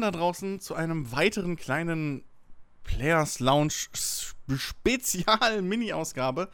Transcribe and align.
willkommen 0.00 0.12
da 0.14 0.18
draußen 0.18 0.60
zu 0.60 0.74
einem 0.74 1.12
weiteren 1.12 1.56
kleinen 1.56 2.24
Players 2.84 3.38
Lounge 3.38 3.74
Spezial 4.56 5.60
Mini-Ausgabe. 5.60 6.48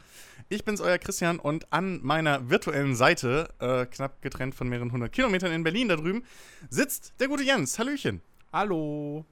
Ich 0.49 0.65
bin's, 0.65 0.81
euer 0.81 0.97
Christian, 0.97 1.39
und 1.39 1.71
an 1.71 2.01
meiner 2.03 2.49
virtuellen 2.49 2.93
Seite, 2.93 3.47
äh, 3.59 3.85
knapp 3.85 4.21
getrennt 4.21 4.53
von 4.53 4.67
mehreren 4.67 4.91
hundert 4.91 5.13
Kilometern 5.13 5.53
in 5.53 5.63
Berlin 5.63 5.87
da 5.87 5.95
drüben, 5.95 6.25
sitzt 6.69 7.13
der 7.21 7.29
gute 7.29 7.43
Jens. 7.43 7.79
Hallöchen. 7.79 8.19
Hallo. 8.51 9.23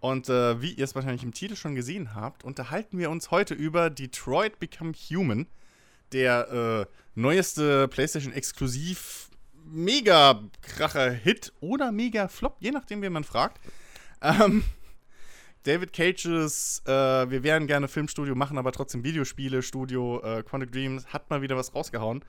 Und 0.00 0.30
äh, 0.30 0.62
wie 0.62 0.72
ihr 0.72 0.84
es 0.84 0.94
wahrscheinlich 0.94 1.22
im 1.22 1.34
Titel 1.34 1.56
schon 1.56 1.74
gesehen 1.74 2.14
habt, 2.14 2.42
unterhalten 2.42 2.96
wir 2.96 3.10
uns 3.10 3.30
heute 3.30 3.52
über 3.52 3.90
Detroit 3.90 4.58
Become 4.60 4.94
Human, 5.10 5.46
der 6.12 6.86
äh, 6.86 6.86
neueste 7.14 7.86
PlayStation-Exklusiv 7.88 9.28
Mega-Kracher-Hit 9.66 11.52
oder 11.60 11.92
Mega-Flop, 11.92 12.56
je 12.60 12.70
nachdem, 12.70 13.02
wen 13.02 13.12
man 13.12 13.24
fragt. 13.24 13.60
Ähm, 14.22 14.64
David 15.64 15.92
Cages, 15.92 16.82
äh, 16.86 16.90
wir 16.90 17.42
wären 17.42 17.66
gerne 17.66 17.88
Filmstudio, 17.88 18.34
machen 18.34 18.56
aber 18.56 18.72
trotzdem 18.72 19.02
Videospiele, 19.02 19.62
Studio, 19.62 20.22
äh, 20.22 20.42
Quantic 20.44 20.70
Dreams, 20.70 21.06
hat 21.08 21.28
mal 21.28 21.42
wieder 21.42 21.56
was 21.56 21.74
rausgehauen. 21.74 22.24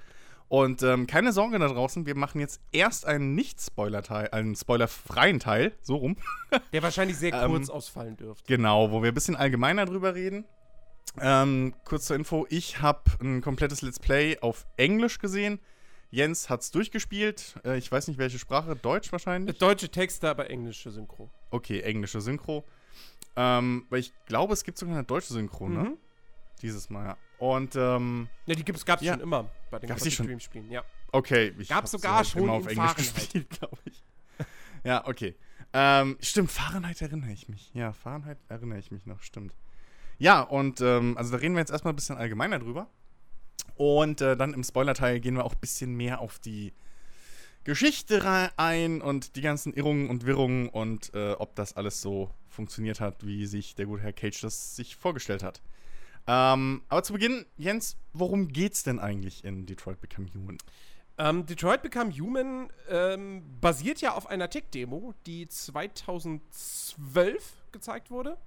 Und 0.50 0.82
ähm, 0.82 1.08
keine 1.08 1.34
Sorge 1.34 1.60
da 1.60 1.68
draußen, 1.68 2.06
wir 2.06 2.16
machen 2.16 2.40
jetzt 2.40 2.62
erst 2.72 3.06
einen 3.06 3.36
Nicht-Spoiler-Teil, 3.36 4.30
einen 4.32 4.56
spoilerfreien 4.56 5.40
Teil, 5.40 5.74
so 5.82 5.98
rum. 5.98 6.16
Der 6.74 6.82
wahrscheinlich 6.82 7.18
sehr 7.18 7.32
kurz 7.32 7.68
ähm, 7.68 7.76
ausfallen 7.76 8.18
dürfte. 8.18 8.46
Genau, 8.48 8.92
wo 8.92 9.04
wir 9.04 9.12
ein 9.12 9.14
bisschen 9.14 9.36
allgemeiner 9.36 9.86
drüber 9.86 10.16
reden. 10.16 10.46
Ähm, 11.20 11.74
kurz 11.84 12.06
zur 12.06 12.16
Info, 12.16 12.46
ich 12.50 12.82
habe 12.82 13.02
ein 13.22 13.42
komplettes 13.42 13.82
Let's 13.82 14.00
Play 14.00 14.40
auf 14.40 14.66
Englisch 14.78 15.20
gesehen. 15.20 15.60
Jens 16.10 16.50
hat 16.50 16.62
es 16.62 16.72
durchgespielt. 16.72 17.56
Äh, 17.66 17.78
ich 17.78 17.92
weiß 17.92 18.08
nicht, 18.08 18.18
welche 18.18 18.40
Sprache. 18.40 18.76
Deutsch 18.76 19.12
wahrscheinlich? 19.12 19.58
Deutsche 19.58 19.90
Texte, 19.90 20.30
aber 20.30 20.50
englische 20.50 20.92
Synchro. 20.92 21.30
Okay, 21.50 21.82
englische 21.82 22.22
Synchro. 22.22 22.66
Ähm, 23.36 23.86
weil 23.90 24.00
ich 24.00 24.14
glaube, 24.26 24.54
es 24.54 24.64
gibt 24.64 24.78
sogar 24.78 24.96
eine 24.96 25.04
deutsche 25.04 25.34
Synchro, 25.34 25.70
ne? 25.70 25.84
Mhm. 25.84 25.98
Dieses 26.62 26.90
Mal, 26.90 27.06
ja. 27.06 27.18
Und, 27.38 27.76
ähm. 27.76 28.30
Ja, 28.46 28.56
die 28.56 28.64
gab 28.64 29.00
es 29.00 29.06
ja. 29.06 29.14
schon 29.14 29.22
immer 29.22 29.50
bei 29.70 29.80
den 29.80 29.90
gab's 29.90 30.12
schon? 30.12 30.40
Spielen, 30.40 30.72
ja. 30.72 30.84
Okay, 31.12 31.54
ich 31.60 31.70
gab 31.70 31.88
sogar 31.88 32.24
schon 32.24 32.44
immer 32.44 32.54
auf 32.54 32.68
Englisch 32.68 32.96
gespielt, 32.96 33.50
glaube 33.60 33.78
ich. 33.86 34.04
ja, 34.84 35.06
okay. 35.08 35.36
Ähm, 35.74 36.18
stimmt, 36.22 36.52
Fahrenheit 36.52 37.02
erinnere 37.02 37.32
ich 37.32 37.50
mich. 37.50 37.72
Ja, 37.74 37.94
Fahrenheit 37.94 38.40
erinnere 38.48 38.80
ich 38.80 38.92
mich 38.92 39.06
noch, 39.06 39.22
stimmt. 39.22 39.54
Ja, 40.18 40.42
und 40.42 40.82
ähm, 40.82 41.16
also 41.18 41.32
da 41.32 41.38
reden 41.38 41.54
wir 41.54 41.60
jetzt 41.60 41.72
erstmal 41.72 41.94
ein 41.94 41.96
bisschen 41.96 42.18
allgemeiner 42.18 42.58
drüber. 42.60 42.90
Und 43.76 44.22
äh, 44.22 44.36
dann 44.36 44.54
im 44.54 44.64
Spoiler-Teil 44.64 45.20
gehen 45.20 45.36
wir 45.36 45.46
auch 45.46 45.54
ein 45.54 45.60
bisschen 45.60 45.96
mehr 45.96 46.20
auf 46.20 46.40
die 46.40 46.74
Geschichte 47.64 48.52
ein 48.56 49.02
und 49.02 49.36
die 49.36 49.42
ganzen 49.42 49.74
Irrungen 49.74 50.10
und 50.10 50.26
Wirrungen 50.26 50.70
und 50.70 51.14
äh, 51.14 51.34
ob 51.34 51.54
das 51.56 51.76
alles 51.76 52.02
so 52.02 52.30
funktioniert 52.48 53.02
hat, 53.02 53.26
wie 53.26 53.46
sich 53.46 53.76
der 53.76 53.88
gute 53.88 54.04
Herr 54.04 54.14
Cage 54.14 54.40
das 54.40 54.78
sich 54.78 54.96
vorgestellt 54.96 55.44
hat. 55.44 55.62
Ähm, 56.28 56.82
aber 56.88 57.04
zu 57.04 57.14
Beginn, 57.14 57.46
Jens, 57.58 57.98
worum 58.14 58.48
geht's 58.48 58.84
denn 58.84 59.00
eigentlich 59.00 59.44
in 59.44 59.66
Detroit 59.66 60.00
Become 60.00 60.30
Human? 60.34 60.58
Ähm, 61.18 61.46
Detroit 61.46 61.82
Become 61.82 62.18
Human 62.18 62.70
ähm, 62.90 63.44
basiert 63.60 64.00
ja 64.02 64.14
auf 64.14 64.28
einer 64.28 64.50
Tech-Demo, 64.50 65.14
die 65.26 65.48
2012 65.48 67.54
gezeigt 67.72 68.12
wurde. 68.12 68.38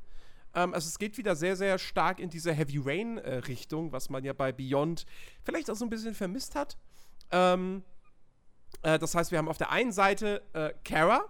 Ähm, 0.54 0.74
also 0.74 0.88
es 0.88 1.00
geht 1.00 1.18
wieder 1.18 1.36
sehr, 1.36 1.56
sehr 1.56 1.78
stark 1.78 2.20
in 2.20 2.30
diese 2.30 2.54
Heavy 2.54 2.80
Rain-Richtung, 2.84 3.90
äh, 3.90 3.92
was 3.92 4.10
man 4.10 4.24
ja 4.24 4.34
bei 4.34 4.52
Beyond 4.52 5.06
vielleicht 5.44 5.70
auch 5.70 5.76
so 5.76 5.86
ein 5.86 5.90
bisschen 5.90 6.14
vermisst 6.14 6.56
hat. 6.56 6.78
Ähm, 7.32 7.84
äh, 8.84 9.00
das 9.00 9.16
heißt, 9.16 9.32
wir 9.32 9.38
haben 9.38 9.48
auf 9.48 9.58
der 9.58 9.72
einen 9.72 9.92
Seite 9.92 10.42
äh, 10.54 10.74
Kara, 10.84 11.26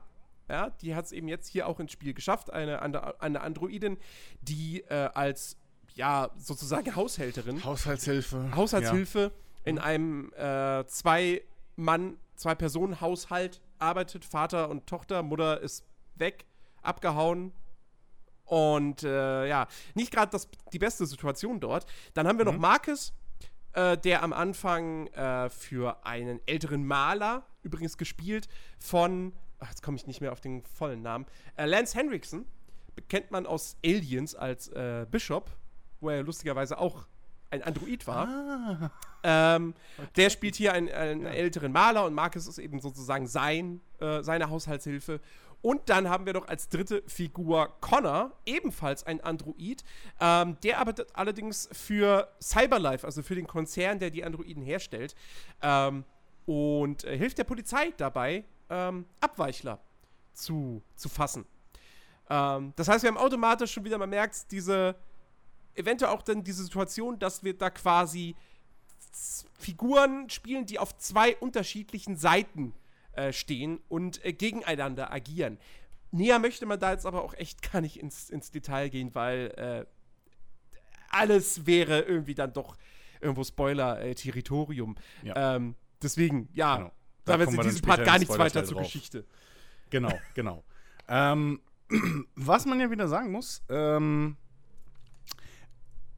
ja, 0.50 0.70
die 0.82 0.96
hat 0.96 1.06
es 1.06 1.12
eben 1.12 1.28
jetzt 1.28 1.48
hier 1.48 1.68
auch 1.68 1.80
ins 1.80 1.94
Spiel 1.94 2.14
geschafft, 2.14 2.52
eine, 2.52 2.82
eine 2.82 3.40
Androidin, 3.40 3.98
die 4.42 4.86
als 4.90 5.56
ja, 5.96 6.30
sozusagen 6.38 6.94
Haushälterin. 6.94 7.64
Haushaltshilfe. 7.64 8.54
Haushaltshilfe. 8.54 9.20
Ja 9.20 9.51
in 9.64 9.80
einem 9.80 10.32
äh, 10.34 10.86
Zwei-Mann, 10.86 12.18
Zwei-Personen-Haushalt 12.36 13.62
arbeitet. 13.80 14.26
Vater 14.26 14.70
und 14.70 14.88
Tochter, 14.88 15.24
Mutter 15.24 15.62
ist 15.62 15.86
weg, 16.16 16.46
abgehauen. 16.82 17.52
Und 18.46 19.04
äh, 19.04 19.48
ja, 19.48 19.68
nicht 19.94 20.12
gerade 20.12 20.38
die 20.74 20.80
beste 20.80 21.06
Situation 21.06 21.60
dort. 21.60 21.86
Dann 22.14 22.28
haben 22.28 22.38
wir 22.38 22.46
mhm. 22.46 22.54
noch 22.54 22.60
Marcus, 22.60 23.14
äh, 23.74 23.98
der 23.98 24.24
am 24.24 24.34
Anfang 24.34 25.08
äh, 25.08 25.50
für 25.50 26.06
einen 26.06 26.40
älteren 26.46 26.86
Maler, 26.86 27.46
übrigens 27.64 27.98
gespielt 27.98 28.50
von, 28.80 29.34
ach, 29.60 29.70
jetzt 29.70 29.84
komme 29.84 29.96
ich 29.96 30.08
nicht 30.08 30.20
mehr 30.22 30.34
auf 30.34 30.42
den 30.42 30.64
vollen 30.64 31.02
Namen, 31.02 31.26
äh, 31.56 31.66
Lance 31.66 31.98
Henriksen, 31.98 32.46
kennt 33.08 33.32
man 33.32 33.46
aus 33.46 33.78
Aliens 33.86 34.36
als 34.36 34.68
äh, 34.70 35.06
Bishop, 35.10 35.50
wo 36.02 36.10
er 36.10 36.24
lustigerweise 36.24 36.78
auch 36.78 37.08
ein 37.52 37.62
Android 37.64 38.08
war. 38.08 38.28
Ah. 38.28 38.92
Ähm, 39.24 39.76
okay. 39.98 40.08
Der 40.16 40.30
spielt 40.30 40.56
hier 40.56 40.74
einen, 40.74 40.90
einen 40.90 41.24
ja. 41.24 41.30
älteren 41.30 41.72
Maler 41.72 42.06
und 42.06 42.14
Marcus 42.14 42.48
ist 42.48 42.58
eben 42.58 42.80
sozusagen 42.80 43.28
sein, 43.28 43.82
äh, 44.00 44.24
seine 44.24 44.50
Haushaltshilfe. 44.50 45.20
Und 45.62 45.90
dann 45.90 46.10
haben 46.10 46.26
wir 46.26 46.34
noch 46.34 46.48
als 46.48 46.70
dritte 46.70 47.04
Figur 47.06 47.72
Connor, 47.82 48.32
ebenfalls 48.46 49.06
ein 49.06 49.22
Android. 49.22 49.84
Ähm, 50.20 50.58
der 50.64 50.80
arbeitet 50.80 51.10
allerdings 51.14 51.70
für 51.72 52.28
Cyberlife, 52.42 53.06
also 53.06 53.22
für 53.22 53.36
den 53.36 53.46
Konzern, 53.46 54.00
der 54.00 54.10
die 54.10 54.24
Androiden 54.24 54.64
herstellt. 54.64 55.14
Ähm, 55.62 56.04
und 56.48 57.04
äh, 57.04 57.16
hilft 57.16 57.38
der 57.38 57.44
Polizei 57.44 57.94
dabei, 57.96 58.44
ähm, 58.70 59.06
Abweichler 59.20 59.80
zu, 60.34 60.82
zu 60.96 61.10
fassen. 61.10 61.46
Ähm, 62.30 62.74
das 62.76 62.88
heißt, 62.88 63.04
wir 63.04 63.10
haben 63.10 63.18
automatisch 63.18 63.72
schon 63.72 63.84
wieder, 63.84 64.00
man 64.00 64.10
merkt, 64.10 64.52
diese 64.52 64.96
eventuell 65.76 66.12
auch 66.12 66.22
dann 66.22 66.44
diese 66.44 66.64
Situation, 66.64 67.20
dass 67.20 67.44
wir 67.44 67.58
da 67.58 67.70
quasi 67.70 68.36
Figuren 69.58 70.30
spielen, 70.30 70.66
die 70.66 70.80
auf 70.80 70.98
zwei 70.98 71.36
unterschiedlichen 71.38 72.16
Seiten 72.16 72.74
äh, 73.14 73.34
stehen 73.34 73.80
und 73.90 74.24
äh, 74.26 74.34
gegeneinander 74.34 75.12
agieren. 75.12 75.58
näher 76.12 76.40
möchte 76.40 76.66
man 76.66 76.80
da 76.80 76.92
jetzt 76.92 77.06
aber 77.06 77.24
auch 77.24 77.34
echt 77.34 77.62
gar 77.72 77.82
nicht 77.82 78.00
ins, 78.00 78.30
ins 78.30 78.52
Detail 78.52 78.90
gehen, 78.90 79.14
weil 79.14 79.48
äh, 79.58 79.86
alles 81.10 81.66
wäre 81.66 82.02
irgendwie 82.02 82.36
dann 82.36 82.54
doch 82.54 82.78
irgendwo 83.20 83.44
Spoiler-Territorium. 83.44 84.96
Ja. 85.24 85.56
Ähm, 85.56 85.76
deswegen, 86.02 86.50
ja, 86.54 86.78
Genau. 86.78 86.92
da 87.26 87.40
wird 87.40 87.54
in 87.54 87.62
diesem 87.62 87.82
Part 87.82 88.06
gar 88.06 88.18
nichts 88.18 88.38
weiter 88.38 88.64
zur 88.64 88.76
drauf. 88.78 88.86
Geschichte. 88.86 89.26
Genau, 89.90 90.18
genau. 90.34 90.64
ähm, 91.08 91.60
was 92.36 92.66
man 92.66 92.80
ja 92.80 92.90
wieder 92.90 93.08
sagen 93.08 93.32
muss, 93.32 93.62
ähm, 93.70 94.38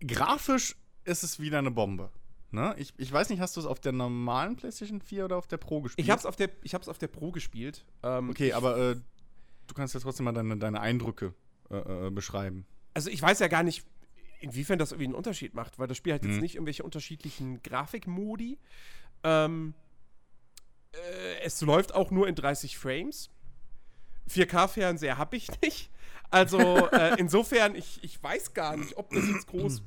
grafisch 0.05 0.75
ist 1.05 1.23
es 1.23 1.39
wieder 1.39 1.59
eine 1.59 1.71
Bombe. 1.71 2.11
Ne? 2.51 2.75
Ich, 2.77 2.93
ich 2.97 3.11
weiß 3.11 3.29
nicht, 3.29 3.39
hast 3.39 3.55
du 3.57 3.61
es 3.61 3.65
auf 3.65 3.79
der 3.79 3.91
normalen 3.93 4.55
PlayStation 4.55 5.01
4 5.01 5.25
oder 5.25 5.37
auf 5.37 5.47
der 5.47 5.57
Pro 5.57 5.81
gespielt? 5.81 6.05
Ich 6.05 6.11
hab's 6.11 6.25
auf 6.25 6.35
der, 6.35 6.49
ich 6.61 6.73
hab's 6.75 6.87
auf 6.87 6.97
der 6.99 7.07
Pro 7.07 7.31
gespielt. 7.31 7.83
Ähm, 8.03 8.29
Okay, 8.29 8.53
aber 8.53 8.77
äh, 8.77 8.95
du 9.67 9.73
kannst 9.73 9.93
ja 9.95 9.99
trotzdem 9.99 10.25
mal 10.25 10.33
deine, 10.33 10.57
deine 10.57 10.79
Eindrücke 10.79 11.33
äh, 11.71 12.07
äh, 12.07 12.09
beschreiben. 12.11 12.65
Also 12.93 13.09
ich 13.09 13.21
weiß 13.21 13.39
ja 13.39 13.47
gar 13.47 13.63
nicht, 13.63 13.83
inwiefern 14.39 14.77
das 14.77 14.91
irgendwie 14.91 15.05
einen 15.05 15.15
Unterschied 15.15 15.55
macht, 15.55 15.79
weil 15.79 15.87
das 15.87 15.97
Spiel 15.97 16.13
hat 16.13 16.23
jetzt 16.23 16.35
Mhm. 16.35 16.41
nicht 16.41 16.55
irgendwelche 16.55 16.83
unterschiedlichen 16.83 17.63
Grafikmodi. 17.63 18.59
Ähm, 19.23 19.73
äh, 20.91 21.39
es 21.43 21.59
läuft 21.61 21.95
auch 21.95 22.11
nur 22.11 22.27
in 22.27 22.35
30 22.35 22.77
Frames. 22.77 23.31
4K-Fernseher 24.29 25.17
habe 25.17 25.35
ich 25.37 25.49
nicht. 25.61 25.89
Also 26.33 26.87
äh, 26.89 27.15
insofern, 27.19 27.75
ich, 27.75 28.03
ich 28.03 28.21
weiß 28.21 28.53
gar 28.53 28.75
nicht, 28.75 28.97
ob 28.97 29.09
das 29.11 29.27
jetzt 29.27 29.47
groß 29.47 29.81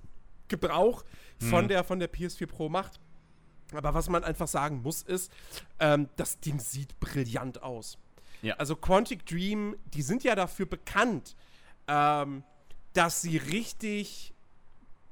Gebrauch 0.48 1.04
von, 1.50 1.64
Mhm. 1.64 1.68
der, 1.68 1.84
von 1.84 1.98
der 1.98 2.10
PS4 2.12 2.46
Pro 2.46 2.68
macht. 2.68 3.00
Aber 3.74 3.94
was 3.94 4.08
man 4.08 4.22
einfach 4.22 4.46
sagen 4.46 4.80
muss, 4.82 5.02
ist, 5.02 5.32
ähm, 5.80 6.08
das 6.16 6.38
Ding 6.40 6.60
sieht 6.60 6.98
brillant 7.00 7.62
aus. 7.62 7.98
Ja. 8.42 8.54
Also 8.56 8.76
Quantic 8.76 9.26
Dream, 9.26 9.76
die 9.92 10.02
sind 10.02 10.22
ja 10.22 10.34
dafür 10.36 10.66
bekannt, 10.66 11.34
ähm, 11.88 12.44
dass 12.92 13.20
sie 13.22 13.38
richtig 13.38 14.32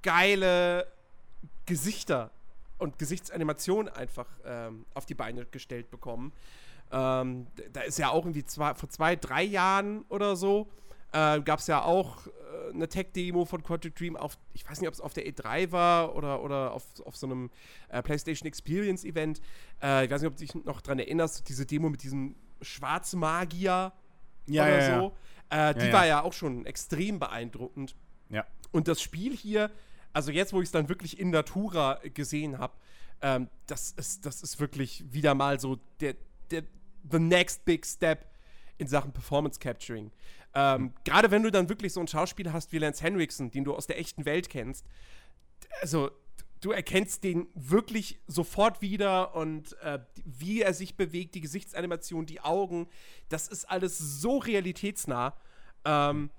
geile 0.02 0.86
Gesichter 1.66 2.30
und 2.78 2.98
Gesichtsanimationen 2.98 3.92
einfach 3.92 4.28
ähm, 4.44 4.84
auf 4.94 5.06
die 5.06 5.14
Beine 5.14 5.46
gestellt 5.46 5.90
bekommen. 5.90 6.32
Ähm, 6.92 7.46
da 7.72 7.80
ist 7.80 7.98
ja 7.98 8.10
auch 8.10 8.24
irgendwie 8.24 8.44
zwei, 8.44 8.74
vor 8.74 8.88
zwei, 8.88 9.16
drei 9.16 9.42
Jahren 9.42 10.02
oder 10.10 10.36
so, 10.36 10.68
äh, 11.14 11.40
gab 11.42 11.60
es 11.60 11.68
ja 11.68 11.82
auch 11.82 12.26
äh, 12.26 12.30
eine 12.74 12.88
Tech-Demo 12.88 13.44
von 13.44 13.62
Quantic 13.62 13.94
Dream 13.94 14.16
auf, 14.16 14.36
ich 14.52 14.68
weiß 14.68 14.80
nicht, 14.80 14.88
ob 14.88 14.94
es 14.94 15.00
auf 15.00 15.14
der 15.14 15.24
E3 15.26 15.70
war 15.70 16.16
oder, 16.16 16.42
oder 16.42 16.72
auf, 16.72 16.84
auf 17.04 17.16
so 17.16 17.26
einem 17.26 17.50
äh, 17.88 18.02
PlayStation 18.02 18.48
Experience 18.48 19.04
Event. 19.04 19.40
Äh, 19.80 20.06
ich 20.06 20.10
weiß 20.10 20.22
nicht, 20.22 20.28
ob 20.28 20.36
du 20.36 20.44
dich 20.44 20.54
noch 20.64 20.80
dran 20.80 20.98
erinnerst, 20.98 21.48
diese 21.48 21.66
Demo 21.66 21.88
mit 21.88 22.02
diesem 22.02 22.34
Schwarzmagier 22.60 23.92
Ja, 24.46 24.62
oder 24.64 24.80
ja, 24.80 24.88
ja. 24.88 24.98
so. 24.98 25.16
Äh, 25.50 25.74
die 25.74 25.80
Ja, 25.80 25.86
ja. 25.86 25.92
war 25.92 26.06
ja 26.06 26.22
auch 26.22 26.32
schon 26.32 26.66
extrem 26.66 27.20
beeindruckend. 27.20 27.94
Ja. 28.28 28.44
Und 28.72 28.88
das 28.88 29.00
Spiel 29.00 29.36
hier, 29.36 29.70
also 30.12 30.32
jetzt, 30.32 30.52
wo 30.52 30.60
ich 30.60 30.66
es 30.66 30.72
dann 30.72 30.88
wirklich 30.88 31.20
in 31.20 31.30
Natura 31.30 32.00
gesehen 32.12 32.58
habe, 32.58 32.74
ähm, 33.22 33.48
das, 33.68 33.92
ist, 33.92 34.26
das 34.26 34.42
ist 34.42 34.58
wirklich 34.58 35.04
wieder 35.12 35.36
mal 35.36 35.60
so 35.60 35.78
der, 36.00 36.16
der 36.50 36.64
the 37.08 37.20
next 37.20 37.64
big 37.64 37.86
step 37.86 38.26
in 38.78 38.86
Sachen 38.86 39.12
Performance 39.12 39.58
Capturing. 39.60 40.10
Ähm, 40.54 40.92
Gerade 41.04 41.30
wenn 41.30 41.42
du 41.42 41.50
dann 41.50 41.68
wirklich 41.68 41.92
so 41.92 42.00
einen 42.00 42.08
Schauspieler 42.08 42.52
hast 42.52 42.72
wie 42.72 42.78
Lance 42.78 43.02
Henriksen, 43.02 43.50
den 43.50 43.64
du 43.64 43.74
aus 43.74 43.86
der 43.86 43.98
echten 43.98 44.24
Welt 44.24 44.48
kennst, 44.48 44.86
also 45.80 46.10
du 46.60 46.72
erkennst 46.72 47.24
den 47.24 47.48
wirklich 47.54 48.20
sofort 48.26 48.80
wieder 48.80 49.34
und 49.34 49.78
äh, 49.82 49.98
wie 50.24 50.62
er 50.62 50.72
sich 50.72 50.96
bewegt, 50.96 51.34
die 51.34 51.40
Gesichtsanimation, 51.40 52.26
die 52.26 52.40
Augen, 52.40 52.88
das 53.28 53.48
ist 53.48 53.68
alles 53.68 53.98
so 53.98 54.38
realitätsnah. 54.38 55.36
Ähm, 55.84 56.30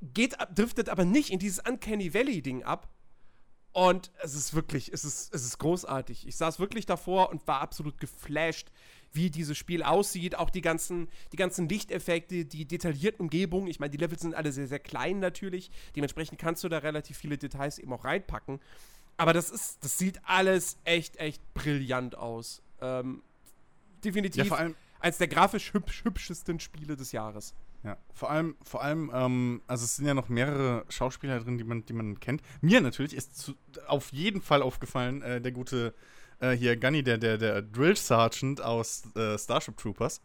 geht, 0.00 0.36
driftet 0.54 0.88
aber 0.88 1.04
nicht 1.04 1.30
in 1.30 1.38
dieses 1.38 1.58
Uncanny 1.58 2.14
Valley-Ding 2.14 2.62
ab. 2.62 2.88
Und 3.72 4.12
es 4.22 4.34
ist 4.34 4.54
wirklich, 4.54 4.92
es 4.92 5.04
ist, 5.04 5.34
es 5.34 5.44
ist 5.44 5.58
großartig. 5.58 6.28
Ich 6.28 6.36
saß 6.36 6.60
wirklich 6.60 6.86
davor 6.86 7.30
und 7.30 7.44
war 7.48 7.60
absolut 7.60 7.98
geflasht, 7.98 8.70
wie 9.14 9.30
dieses 9.30 9.56
Spiel 9.56 9.82
aussieht. 9.82 10.36
Auch 10.36 10.50
die 10.50 10.60
ganzen, 10.60 11.08
die 11.32 11.36
ganzen 11.36 11.68
Lichteffekte, 11.68 12.44
die 12.44 12.66
detaillierten 12.66 13.20
Umgebungen. 13.20 13.68
Ich 13.68 13.80
meine, 13.80 13.90
die 13.90 13.98
Level 13.98 14.18
sind 14.18 14.34
alle 14.34 14.52
sehr, 14.52 14.66
sehr 14.66 14.78
klein 14.78 15.20
natürlich. 15.20 15.70
Dementsprechend 15.96 16.38
kannst 16.38 16.64
du 16.64 16.68
da 16.68 16.78
relativ 16.78 17.16
viele 17.16 17.38
Details 17.38 17.78
eben 17.78 17.92
auch 17.92 18.04
reinpacken. 18.04 18.60
Aber 19.16 19.32
das 19.32 19.50
ist, 19.50 19.84
das 19.84 19.96
sieht 19.98 20.20
alles 20.24 20.76
echt, 20.84 21.16
echt 21.16 21.42
brillant 21.54 22.16
aus. 22.16 22.62
Ähm, 22.80 23.22
definitiv 24.04 24.50
Ja, 24.50 24.70
eins 25.00 25.18
der 25.18 25.28
grafisch 25.28 25.72
hübsch, 25.72 26.04
hübschesten 26.04 26.58
Spiele 26.58 26.96
des 26.96 27.12
Jahres. 27.12 27.54
Ja, 27.84 27.98
vor 28.14 28.30
allem, 28.30 28.56
vor 28.62 28.82
allem, 28.82 29.10
ähm, 29.12 29.62
also 29.66 29.84
es 29.84 29.96
sind 29.96 30.06
ja 30.06 30.14
noch 30.14 30.30
mehrere 30.30 30.86
Schauspieler 30.88 31.38
drin, 31.40 31.58
die 31.58 31.64
man, 31.64 31.84
die 31.84 31.92
man 31.92 32.18
kennt. 32.18 32.42
Mir 32.62 32.80
natürlich 32.80 33.14
ist 33.14 33.36
zu, 33.36 33.54
auf 33.86 34.10
jeden 34.10 34.40
Fall 34.40 34.62
aufgefallen, 34.62 35.20
äh, 35.20 35.40
der 35.40 35.52
gute 35.52 35.94
äh, 36.44 36.56
hier 36.56 36.76
Gunny, 36.76 37.02
der, 37.02 37.18
der, 37.18 37.38
der 37.38 37.62
Drill 37.62 37.96
Sergeant 37.96 38.60
aus 38.60 39.04
äh, 39.16 39.38
Starship 39.38 39.76
Troopers, 39.76 40.20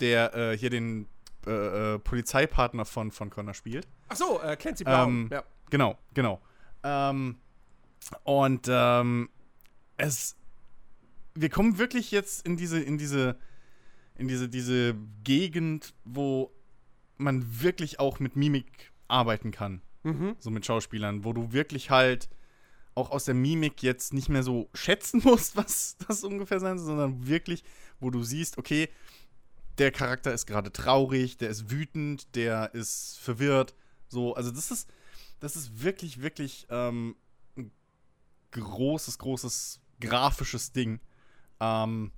der 0.00 0.34
äh, 0.34 0.56
hier 0.56 0.70
den 0.70 1.06
äh, 1.46 1.94
äh, 1.94 1.98
Polizeipartner 1.98 2.84
von, 2.84 3.10
von 3.10 3.30
Connor 3.30 3.54
spielt. 3.54 3.88
Ach 4.08 4.16
so, 4.16 4.40
äh, 4.42 4.56
Clancy 4.56 4.84
Brown. 4.84 5.08
Ähm, 5.08 5.28
ja. 5.32 5.44
Genau, 5.70 5.98
genau. 6.14 6.40
Ähm, 6.82 7.36
und 8.24 8.66
ähm, 8.68 9.28
es, 9.96 10.36
wir 11.34 11.48
kommen 11.48 11.78
wirklich 11.78 12.10
jetzt 12.10 12.46
in 12.46 12.56
diese, 12.56 12.80
in 12.80 12.98
diese, 12.98 13.36
in 14.16 14.28
diese, 14.28 14.48
diese 14.48 14.94
Gegend, 15.22 15.94
wo 16.04 16.50
man 17.16 17.44
wirklich 17.62 18.00
auch 18.00 18.18
mit 18.18 18.36
Mimik 18.36 18.92
arbeiten 19.08 19.50
kann, 19.50 19.82
Mhm. 20.02 20.36
so 20.38 20.50
mit 20.50 20.64
Schauspielern, 20.64 21.24
wo 21.24 21.34
du 21.34 21.52
wirklich 21.52 21.90
halt 21.90 22.30
auch 22.94 23.10
aus 23.10 23.24
der 23.24 23.34
Mimik 23.34 23.82
jetzt 23.82 24.12
nicht 24.12 24.28
mehr 24.28 24.42
so 24.42 24.68
schätzen 24.74 25.20
musst, 25.24 25.56
was 25.56 25.96
das 26.06 26.24
ungefähr 26.24 26.60
sein 26.60 26.78
soll, 26.78 26.88
sondern 26.88 27.26
wirklich, 27.26 27.64
wo 28.00 28.10
du 28.10 28.22
siehst, 28.22 28.58
okay, 28.58 28.88
der 29.78 29.92
Charakter 29.92 30.32
ist 30.32 30.46
gerade 30.46 30.72
traurig, 30.72 31.38
der 31.38 31.48
ist 31.50 31.70
wütend, 31.70 32.34
der 32.34 32.74
ist 32.74 33.18
verwirrt, 33.18 33.74
so, 34.08 34.34
also 34.34 34.50
das 34.50 34.70
ist, 34.70 34.90
das 35.38 35.56
ist 35.56 35.82
wirklich, 35.82 36.20
wirklich 36.20 36.66
ähm, 36.68 37.16
ein 37.56 37.70
großes, 38.50 39.18
großes 39.18 39.80
grafisches 40.00 40.72
Ding. 40.72 41.00
Ähm, 41.60 42.10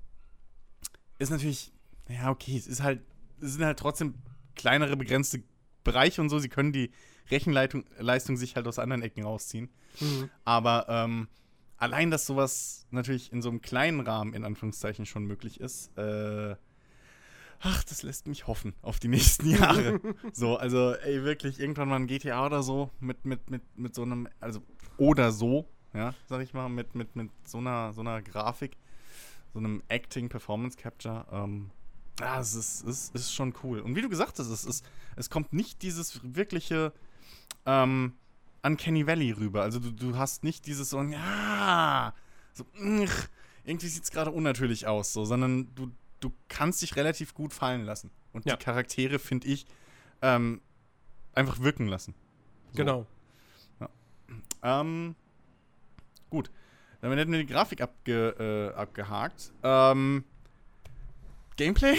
ist 1.19 1.31
natürlich, 1.31 1.73
ja, 2.09 2.31
okay, 2.31 2.57
es 2.57 2.67
ist 2.67 2.83
halt, 2.83 3.03
es 3.41 3.53
sind 3.53 3.65
halt 3.65 3.79
trotzdem 3.79 4.15
kleinere, 4.55 4.97
begrenzte 4.97 5.43
Bereiche 5.85 6.21
und 6.21 6.31
so. 6.31 6.39
Sie 6.39 6.49
können 6.49 6.73
die 6.73 6.91
Rechenleistung 7.31 7.85
Leistung 7.99 8.37
sich 8.37 8.57
halt 8.57 8.67
aus 8.67 8.79
anderen 8.79 9.03
Ecken 9.03 9.25
rausziehen. 9.25 9.71
Mhm. 10.01 10.31
Aber 10.45 10.87
ähm, 10.89 11.29
allein, 11.77 12.11
dass 12.11 12.27
sowas 12.27 12.87
natürlich 12.91 13.33
in 13.33 13.43
so 13.43 13.49
einem 13.49 13.61
kleinen 13.61 14.01
Rahmen 14.01 14.35
in 14.35 14.45
Anführungszeichen 14.45 15.07
schon 15.07 15.25
möglich 15.25 15.61
ist, 15.61 15.97
äh, 15.97 16.57
ach, 17.61 17.85
das 17.85 18.03
lässt 18.03 18.27
mich 18.27 18.47
hoffen 18.47 18.75
auf 18.83 18.99
die 18.99 19.09
nächsten 19.09 19.47
Jahre. 19.51 20.01
so, 20.33 20.57
also, 20.57 20.95
ey, 20.95 21.25
wirklich, 21.25 21.61
irgendwann 21.61 21.89
mal 21.89 21.97
ein 21.97 22.07
GTA 22.07 22.47
oder 22.47 22.63
so 22.63 22.91
mit, 23.01 23.25
mit, 23.25 23.51
mit, 23.51 23.63
mit 23.77 23.95
so 23.95 24.03
einem, 24.03 24.29
also, 24.41 24.63
oder 24.97 25.33
so, 25.33 25.69
ja, 25.95 26.15
sag 26.29 26.43
ich 26.43 26.55
mal, 26.55 26.69
mit, 26.69 26.95
mit, 26.95 27.17
mit 27.17 27.31
so 27.45 27.59
einer, 27.59 27.93
so 27.93 28.01
einer 28.01 28.23
Grafik, 28.23 28.77
so 29.53 29.59
einem 29.59 29.83
Acting, 29.89 30.29
Performance 30.29 30.77
Capture, 30.77 31.27
ähm, 31.31 31.71
ja, 32.21 32.41
es 32.41 32.55
ist, 32.55 32.87
es 32.87 33.11
ist 33.15 33.35
schon 33.35 33.55
cool. 33.63 33.81
Und 33.81 33.97
wie 33.97 34.03
du 34.03 34.09
gesagt 34.09 34.39
hast, 34.39 34.49
es, 34.49 34.65
ist, 34.65 34.85
es 35.17 35.31
kommt 35.31 35.53
nicht 35.53 35.83
dieses 35.83 36.21
wirkliche, 36.23 36.93
ähm, 37.67 38.15
Uncanny 38.63 39.07
Valley 39.07 39.33
rüber. 39.33 39.63
Also 39.63 39.79
du, 39.81 39.91
du 39.91 40.17
hast 40.17 40.45
nicht 40.45 40.67
dieses 40.67 40.91
so, 40.91 41.03
ja, 41.03 42.15
so, 42.53 42.65
ugh, 42.81 43.29
irgendwie 43.65 43.89
sieht 43.89 44.05
es 44.05 44.11
gerade 44.11 44.31
unnatürlich 44.31 44.87
aus, 44.87 45.13
so, 45.13 45.25
sondern 45.25 45.75
du, 45.75 45.91
du 46.21 46.33
kannst 46.49 46.83
dich 46.83 46.97
relativ 46.97 47.35
gut 47.35 47.53
fallen 47.53 47.85
lassen. 47.85 48.11
Und 48.33 48.47
Ja. 48.47 48.57
die 48.57 48.65
Charaktere, 48.65 49.19
finde 49.19 49.49
ich, 49.49 49.67
ähm, 50.23 50.61
einfach 51.35 51.61
wirken 51.61 51.87
lassen. 51.87 52.15
So. 52.73 52.77
Genau. 52.79 53.07
Ähm, 54.63 55.17
gut. 56.31 56.51
Damit 57.01 57.19
hätten 57.19 57.33
wir 57.33 57.41
die 57.41 57.47
Grafik 57.47 57.81
abge, 57.81 58.73
äh, 58.77 58.79
abgehakt. 58.79 59.53
Ähm, 59.65 60.25
Gameplay? 61.57 61.95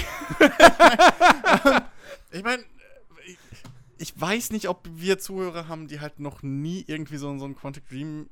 ich 2.32 2.44
meine, 2.44 2.64
ich, 4.04 4.20
weiß 4.20 4.52
nicht, 4.52 4.70
ob 4.70 4.88
wir 4.92 5.18
Zuhörer 5.18 5.68
haben, 5.68 5.88
die 5.88 6.00
halt 6.00 6.20
noch 6.20 6.44
nie 6.44 6.84
irgendwie 6.88 7.18
so, 7.18 7.38
so 7.38 7.46
ein 7.46 7.56
Quantic 7.56 7.88
Dream 7.88 8.30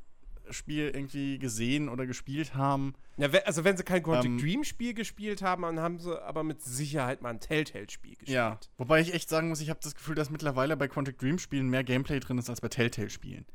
Spiel 0.50 0.92
irgendwie 0.94 1.40
gesehen 1.40 1.88
oder 1.88 2.06
gespielt 2.06 2.56
haben. 2.56 2.94
Ja, 3.18 3.30
also 3.46 3.64
wenn 3.64 3.78
sie 3.78 3.84
kein 3.84 4.04
Quantic 4.04 4.32
Ähm, 4.32 4.38
Dream 4.38 4.64
Spiel 4.64 4.94
gespielt 4.94 5.42
haben, 5.42 5.62
dann 5.62 5.80
haben 5.80 6.00
sie 6.00 6.22
aber 6.22 6.44
mit 6.44 6.62
Sicherheit 6.62 7.22
mal 7.22 7.30
ein 7.30 7.40
Telltale 7.40 7.90
Spiel 7.90 8.16
gespielt. 8.16 8.30
Ja. 8.30 8.60
Wobei 8.78 9.02
ich 9.02 9.14
echt 9.14 9.30
sagen 9.30 9.50
muss, 9.50 9.62
ich 9.62 9.70
habe 9.70 9.80
das 9.82 9.96
Gefühl, 9.96 10.16
dass 10.16 10.30
mittlerweile 10.30 10.76
bei 10.76 10.88
Quantic 10.88 11.18
Dream 11.20 11.40
Spielen 11.40 11.70
mehr 11.70 11.84
Gameplay 11.84 12.20
drin 12.20 12.38
ist 12.38 12.50
als 12.50 12.62
bei 12.62 12.68
Telltale 12.68 13.10
Spielen. 13.10 13.46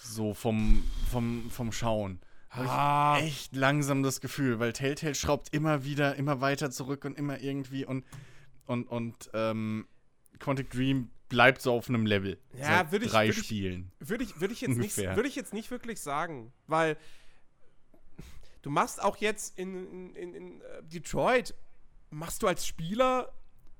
So 0.00 0.34
vom, 0.34 0.82
vom, 1.10 1.50
vom 1.50 1.72
Schauen. 1.72 2.20
Hab 2.48 2.64
ich 2.64 2.70
Ah, 2.70 3.18
echt 3.18 3.56
langsam 3.56 4.02
das 4.02 4.20
Gefühl, 4.20 4.58
weil 4.58 4.72
Telltale 4.72 5.14
schraubt 5.14 5.48
immer 5.52 5.84
wieder, 5.84 6.16
immer 6.16 6.40
weiter 6.40 6.70
zurück 6.70 7.04
und 7.04 7.18
immer 7.18 7.40
irgendwie 7.40 7.84
und 7.84 8.04
und 8.66 8.88
und 8.88 9.30
ähm, 9.34 9.86
Quantic 10.42 10.70
Dream 10.70 11.10
bleibt 11.28 11.62
so 11.62 11.72
auf 11.72 11.88
einem 11.88 12.04
Level. 12.04 12.38
Ja, 12.58 12.90
würde 12.92 13.06
ich- 13.06 13.10
drei 13.12 13.28
würde 13.28 13.38
ich- 13.40 13.44
Spielen. 13.46 13.90
Würde 14.00 14.24
ich, 14.24 14.40
würde 14.40 14.52
ich, 14.52 14.60
jetzt 14.60 14.76
nicht, 14.76 14.96
würde 14.98 15.26
ich 15.28 15.36
jetzt 15.36 15.54
nicht 15.54 15.70
wirklich 15.70 16.00
sagen, 16.00 16.52
weil 16.66 16.96
du 18.62 18.70
machst 18.70 19.02
auch 19.02 19.16
jetzt 19.16 19.58
in, 19.58 20.14
in, 20.14 20.34
in, 20.34 20.60
äh, 20.60 20.82
Detroit, 20.82 21.54
machst 22.10 22.42
du 22.42 22.46
als 22.48 22.66
Spieler 22.66 23.32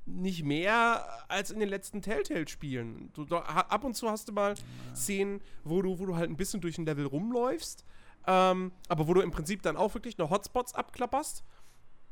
nicht 0.04 0.42
mehr 0.45 1.07
als 1.31 1.50
in 1.52 1.61
den 1.61 1.69
letzten 1.69 2.02
Telltale-Spielen. 2.02 3.12
Ab 3.31 3.85
und 3.85 3.95
zu 3.95 4.11
hast 4.11 4.28
du 4.28 4.33
mal 4.33 4.54
Szenen, 4.97 5.40
wo 5.62 5.81
du, 5.83 5.99
wo 6.00 6.07
du 6.07 6.16
halt 6.16 6.28
ein 6.28 6.37
bisschen 6.37 6.61
durch 6.61 6.76
ein 6.78 6.87
Level 6.87 7.07
rumläufst, 7.07 7.85
ähm, 8.26 8.73
aber 8.88 9.07
wo 9.07 9.14
du 9.14 9.21
im 9.21 9.31
Prinzip 9.31 9.62
dann 9.62 9.76
auch 9.76 9.95
wirklich 9.95 10.19
nur 10.19 10.31
Hotspots 10.31 10.75
abklapperst. 10.75 11.45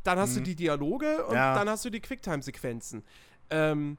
Dann 0.04 0.19
hast 0.19 0.37
du 0.37 0.40
die 0.40 0.54
Dialoge 0.54 1.25
und 1.25 1.30
Mhm. 1.30 1.37
Ja. 1.37 1.54
dann 1.54 1.69
hast 1.69 1.85
du 1.85 1.90
die 1.90 2.00
Quicktime-Sequenzen. 2.00 3.02
Ähm, 3.50 3.99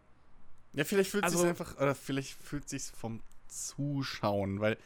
Ja, 0.73 0.83
vielleicht 0.85 1.09
fühlt 1.11 1.23
Also- 1.23 1.39
sich 1.39 1.47
einfach, 1.49 1.75
oder 1.77 1.95
vielleicht 1.95 2.33
fühlt 2.41 2.67
sich 2.69 2.83
vom 2.83 3.21
Zuschauen, 3.47 4.59
weil 4.61 4.77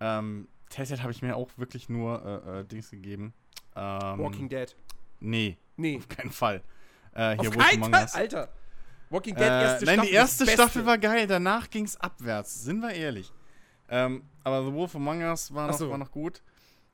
ähm, 0.00 0.48
Telltale 0.68 1.02
habe 1.02 1.12
ich 1.12 1.22
mir 1.22 1.36
auch 1.36 1.50
wirklich 1.56 1.88
nur 1.88 2.24
äh, 2.46 2.60
äh, 2.60 2.64
Dings 2.64 2.90
gegeben. 2.90 3.32
Ähm, 3.76 4.18
Walking 4.18 4.48
Dead. 4.48 4.74
Nee, 5.20 5.56
Nee. 5.76 5.96
auf 5.98 6.08
keinen 6.08 6.30
Fall. 6.30 6.62
Äh, 7.12 7.36
hier 7.40 7.50
Auf 7.50 7.56
keinen 7.58 7.84
Fall. 7.92 8.06
Alter. 8.12 8.48
Walking 9.10 9.34
Dead, 9.34 9.44
Äh, 9.44 9.62
erste 9.62 9.84
nein, 9.84 9.94
Staffel. 9.94 10.08
die 10.10 10.14
erste 10.14 10.46
Staffel 10.46 10.86
war 10.86 10.98
geil, 10.98 11.26
danach 11.26 11.68
ging 11.70 11.84
es 11.84 11.96
abwärts, 12.00 12.62
sind 12.62 12.80
wir 12.80 12.92
ehrlich. 12.92 13.32
Ähm, 13.88 14.24
aber 14.44 14.64
The 14.64 14.72
Wolf 14.72 14.94
Among 14.94 15.20
Us 15.22 15.52
war 15.52 15.66
noch, 15.68 15.76
so. 15.78 15.90
war 15.90 15.98
noch 15.98 16.12
gut. 16.12 16.42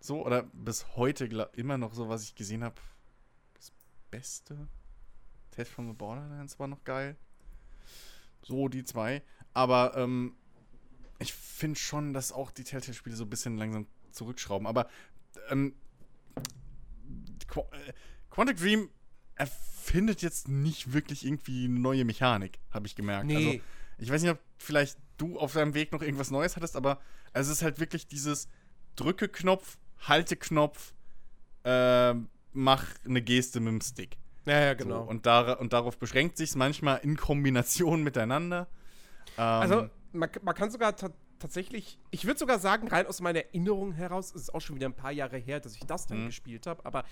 So, 0.00 0.24
oder 0.24 0.44
bis 0.52 0.86
heute 0.96 1.26
gla- 1.26 1.52
immer 1.54 1.76
noch 1.78 1.92
so, 1.92 2.08
was 2.08 2.22
ich 2.22 2.34
gesehen 2.34 2.64
habe. 2.64 2.76
Das 3.54 3.70
Beste. 4.10 4.68
Test 5.50 5.70
from 5.72 5.86
the 5.88 5.92
Borderlands 5.92 6.58
war 6.58 6.66
noch 6.68 6.82
geil. 6.84 7.16
So, 8.46 8.68
die 8.68 8.84
zwei. 8.84 9.22
Aber 9.54 9.96
ähm, 9.96 10.34
ich 11.18 11.32
finde 11.32 11.78
schon, 11.78 12.12
dass 12.12 12.32
auch 12.32 12.50
die 12.50 12.64
Telltale-Spiele 12.64 13.16
so 13.16 13.24
ein 13.24 13.30
bisschen 13.30 13.56
langsam 13.56 13.86
zurückschrauben. 14.12 14.66
Aber 14.66 14.88
ähm, 15.50 15.74
Qu 17.48 17.60
äh, 17.60 17.92
Quantic 18.30 18.58
Dream 18.58 18.90
erfindet 19.34 20.22
jetzt 20.22 20.48
nicht 20.48 20.92
wirklich 20.92 21.24
irgendwie 21.24 21.64
eine 21.64 21.78
neue 21.78 22.04
Mechanik, 22.04 22.58
habe 22.70 22.86
ich 22.86 22.94
gemerkt. 22.94 23.26
Nee. 23.26 23.36
Also, 23.36 23.60
ich 23.98 24.10
weiß 24.10 24.22
nicht, 24.22 24.30
ob 24.30 24.40
vielleicht 24.58 24.98
du 25.16 25.38
auf 25.38 25.54
deinem 25.54 25.74
Weg 25.74 25.92
noch 25.92 26.02
irgendwas 26.02 26.30
Neues 26.30 26.56
hattest, 26.56 26.76
aber 26.76 27.00
es 27.32 27.48
ist 27.48 27.62
halt 27.62 27.80
wirklich 27.80 28.06
dieses 28.06 28.48
Drücke-Knopf, 28.96 29.78
Halte-Knopf, 30.00 30.94
ähm, 31.64 32.28
mach 32.52 32.86
eine 33.04 33.22
Geste 33.22 33.60
mit 33.60 33.72
dem 33.72 33.80
Stick. 33.80 34.18
Ja, 34.46 34.60
ja, 34.60 34.70
So, 34.78 34.84
genau. 34.84 35.02
und, 35.04 35.26
dar 35.26 35.60
und 35.60 35.72
darauf 35.72 35.98
beschränkt 35.98 36.36
sich 36.36 36.50
es 36.50 36.56
manchmal 36.56 36.98
in 37.02 37.16
Kombination 37.16 38.02
miteinander. 38.02 38.68
Ähm, 39.36 39.42
also, 39.44 39.90
man, 40.12 40.30
man 40.42 40.54
kann 40.54 40.70
sogar 40.70 40.96
ta 40.96 41.10
tatsächlich, 41.38 41.98
ich 42.10 42.24
würde 42.24 42.38
sogar 42.38 42.58
sagen, 42.58 42.88
rein 42.88 43.06
aus 43.06 43.20
meiner 43.20 43.40
Erinnerung 43.40 43.92
heraus, 43.92 44.30
es 44.34 44.42
ist 44.42 44.54
auch 44.54 44.60
schon 44.62 44.74
wieder 44.76 44.86
ein 44.88 44.94
paar 44.96 45.12
Jahre 45.12 45.36
her, 45.36 45.60
dass 45.60 45.74
ich 45.74 45.80
das 45.86 46.06
dann 46.06 46.22
Mhm. 46.22 46.26
gespielt 46.28 46.66
habe, 46.66 46.82
aber 46.86 47.04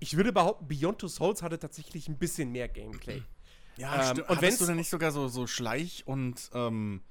ich 0.00 0.16
würde 0.16 0.32
behaupten, 0.32 0.66
Beyond 0.66 0.98
Two 0.98 1.06
Souls 1.06 1.42
hatte 1.42 1.60
tatsächlich 1.60 2.08
ein 2.08 2.18
bisschen 2.18 2.50
mehr 2.50 2.66
Gameplay. 2.68 3.22
ja, 3.76 3.94
ähm, 3.94 4.02
stimmt. 4.16 4.30
und 4.30 4.42
wenn's- 4.42 4.58
du 4.58 4.66
denn 4.66 4.74
nicht 4.76 4.90
sogar 4.90 5.12
so, 5.12 5.28
so 5.28 5.46
Schleich- 5.46 6.02
und 6.08 6.50
ähm, 6.54 7.02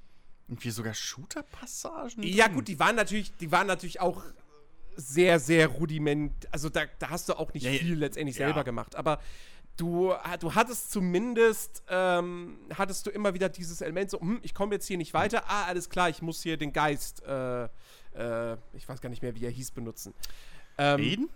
irgendwie 0.50 0.72
sogar 0.72 0.94
Shooter-Passagen? 0.94 2.24
Ja, 2.24 2.50
gut, 2.50 2.68
die 2.68 2.80
waren 2.80 2.96
natürlich, 2.98 3.34
die 3.38 3.50
waren 3.52 3.68
natürlich 3.68 4.02
auch 4.02 4.22
sehr, 4.98 5.40
sehr 5.40 5.68
rudiment. 5.68 6.34
Also 6.52 6.68
da, 6.70 6.82
da 7.00 7.10
hast 7.12 7.30
du 7.30 7.34
auch 7.40 7.54
nicht 7.54 7.64
ja. 7.64 7.72
viel 7.72 7.96
letztendlich 7.96 8.38
Ja. 8.38 8.48
selber 8.48 8.64
gemacht. 8.66 8.96
Aber 8.98 9.20
du, 9.78 10.14
du 10.40 10.56
hattest 10.56 10.92
zumindest, 10.92 11.84
ähm, 11.90 12.58
hattest 12.76 13.06
du 13.06 13.10
immer 13.12 13.34
wieder 13.34 13.50
dieses 13.50 13.82
Element 13.82 14.10
so, 14.10 14.20
hm, 14.20 14.40
ich 14.42 14.54
komme 14.54 14.76
jetzt 14.76 14.88
hier 14.88 14.98
nicht 14.98 15.14
weiter. 15.14 15.44
Ah, 15.48 15.66
alles 15.66 15.90
klar, 15.90 16.10
ich 16.10 16.22
muss 16.22 16.42
hier 16.44 16.58
den 16.58 16.74
Geist, 16.74 17.24
äh, 17.24 17.66
äh, 18.16 18.58
ich 18.74 18.88
weiß 18.88 19.00
gar 19.02 19.10
nicht 19.10 19.22
mehr, 19.22 19.36
wie 19.36 19.46
er 19.46 19.52
hieß, 19.52 19.72
benutzen. 19.72 20.14
Ähm, 20.78 21.00
Aiden? 21.02 21.30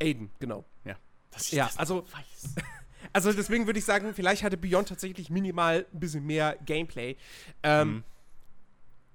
Aiden, 0.00 0.30
genau. 0.38 0.64
Ja. 0.84 0.96
Dass 1.30 1.50
Ja, 1.50 1.66
das 1.66 1.78
also- 1.78 2.04
weiß. 2.12 2.54
Also 3.12 3.32
deswegen 3.32 3.66
würde 3.66 3.78
ich 3.78 3.84
sagen, 3.84 4.12
vielleicht 4.14 4.42
hatte 4.42 4.56
Beyond 4.56 4.88
tatsächlich 4.88 5.30
minimal 5.30 5.86
ein 5.94 6.00
bisschen 6.00 6.24
mehr 6.26 6.56
Gameplay. 6.66 7.16
Ähm, 7.62 7.88
Mhm. 7.88 8.04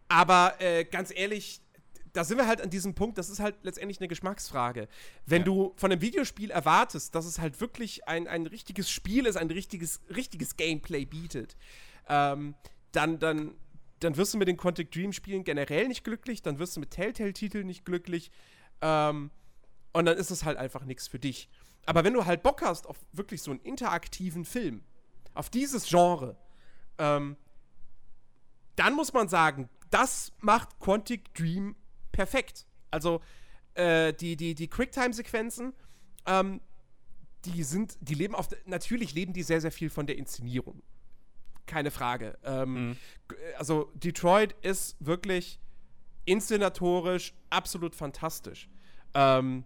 Aber 0.08 0.56
äh, 0.60 0.86
ganz 0.86 1.12
ehrlich, 1.14 1.62
da 2.14 2.24
sind 2.24 2.38
wir 2.38 2.48
halt 2.48 2.62
an 2.62 2.70
diesem 2.70 2.94
Punkt, 2.94 3.18
das 3.18 3.30
ist 3.30 3.40
halt 3.40 3.56
letztendlich 3.64 4.00
eine 4.00 4.08
Geschmacksfrage. 4.08 4.88
Wenn 5.26 5.42
Ja. 5.42 5.46
du 5.46 5.74
von 5.78 5.92
einem 5.92 6.02
Videospiel 6.02 6.52
erwartest, 6.52 7.16
dass 7.16 7.26
es 7.26 7.40
halt 7.40 7.62
wirklich 7.62 8.08
ein, 8.08 8.28
ein 8.28 8.46
richtiges 8.48 8.90
Spiel 8.90 9.26
ist, 9.26 9.38
ein 9.38 9.50
richtiges, 9.50 10.02
richtiges 10.14 10.58
Gameplay 10.58 11.06
bietet, 11.06 11.56
ähm, 12.10 12.56
dann, 12.92 13.20
dann, 13.20 13.56
dann 14.00 14.18
wirst 14.18 14.34
du 14.34 14.38
mit 14.38 14.48
den 14.48 14.58
Quantic 14.58 14.92
Dream 14.92 15.14
Spielen 15.14 15.44
generell 15.44 15.88
nicht 15.88 16.04
glücklich, 16.04 16.42
dann 16.42 16.60
wirst 16.60 16.76
du 16.76 16.80
mit 16.82 16.92
Telltale-Titeln 16.92 17.66
nicht 17.66 17.86
glücklich. 17.86 18.32
Ähm, 18.82 19.32
und 19.94 20.06
dann 20.06 20.18
ist 20.18 20.32
es 20.32 20.44
halt 20.44 20.58
einfach 20.58 20.84
nichts 20.86 21.08
für 21.08 21.20
dich. 21.20 21.50
Aber 21.86 22.04
wenn 22.04 22.14
du 22.14 22.26
halt 22.26 22.44
Bock 22.44 22.62
hast 22.62 22.88
auf 22.88 22.98
wirklich 23.14 23.42
so 23.42 23.52
einen 23.52 23.60
interaktiven 23.62 24.46
Film, 24.46 24.84
auf 25.34 25.50
dieses 25.50 25.86
Genre, 25.88 26.36
ähm, 26.98 27.38
dann 28.76 28.94
muss 28.96 29.14
man 29.14 29.28
sagen, 29.30 29.70
das 29.90 30.32
macht 30.40 30.80
Quantic 30.80 31.34
Dream 31.34 31.76
perfekt. 32.12 32.66
Also 32.90 33.22
äh, 33.76 34.14
die, 34.14 34.36
die, 34.36 34.56
die 34.56 34.68
Quicktime-Sequenzen, 34.68 35.74
ähm, 36.26 36.62
die 37.46 37.64
sind, 37.64 37.98
die 38.02 38.14
leben 38.16 38.36
auf, 38.36 38.50
natürlich 38.66 39.14
leben 39.14 39.34
die 39.34 39.44
sehr, 39.44 39.62
sehr 39.62 39.72
viel 39.72 39.90
von 39.90 40.06
der 40.06 40.18
Inszenierung. 40.18 40.82
Keine 41.66 41.90
Frage. 41.92 42.38
Ähm, 42.44 42.90
Mhm. 42.90 42.98
g- 43.30 43.36
Also 43.58 43.92
Detroit 43.96 44.54
ist 44.62 44.96
wirklich 45.00 45.60
inszenatorisch 46.26 47.34
absolut 47.50 47.96
fantastisch. 47.96 48.70
Ähm, 49.14 49.66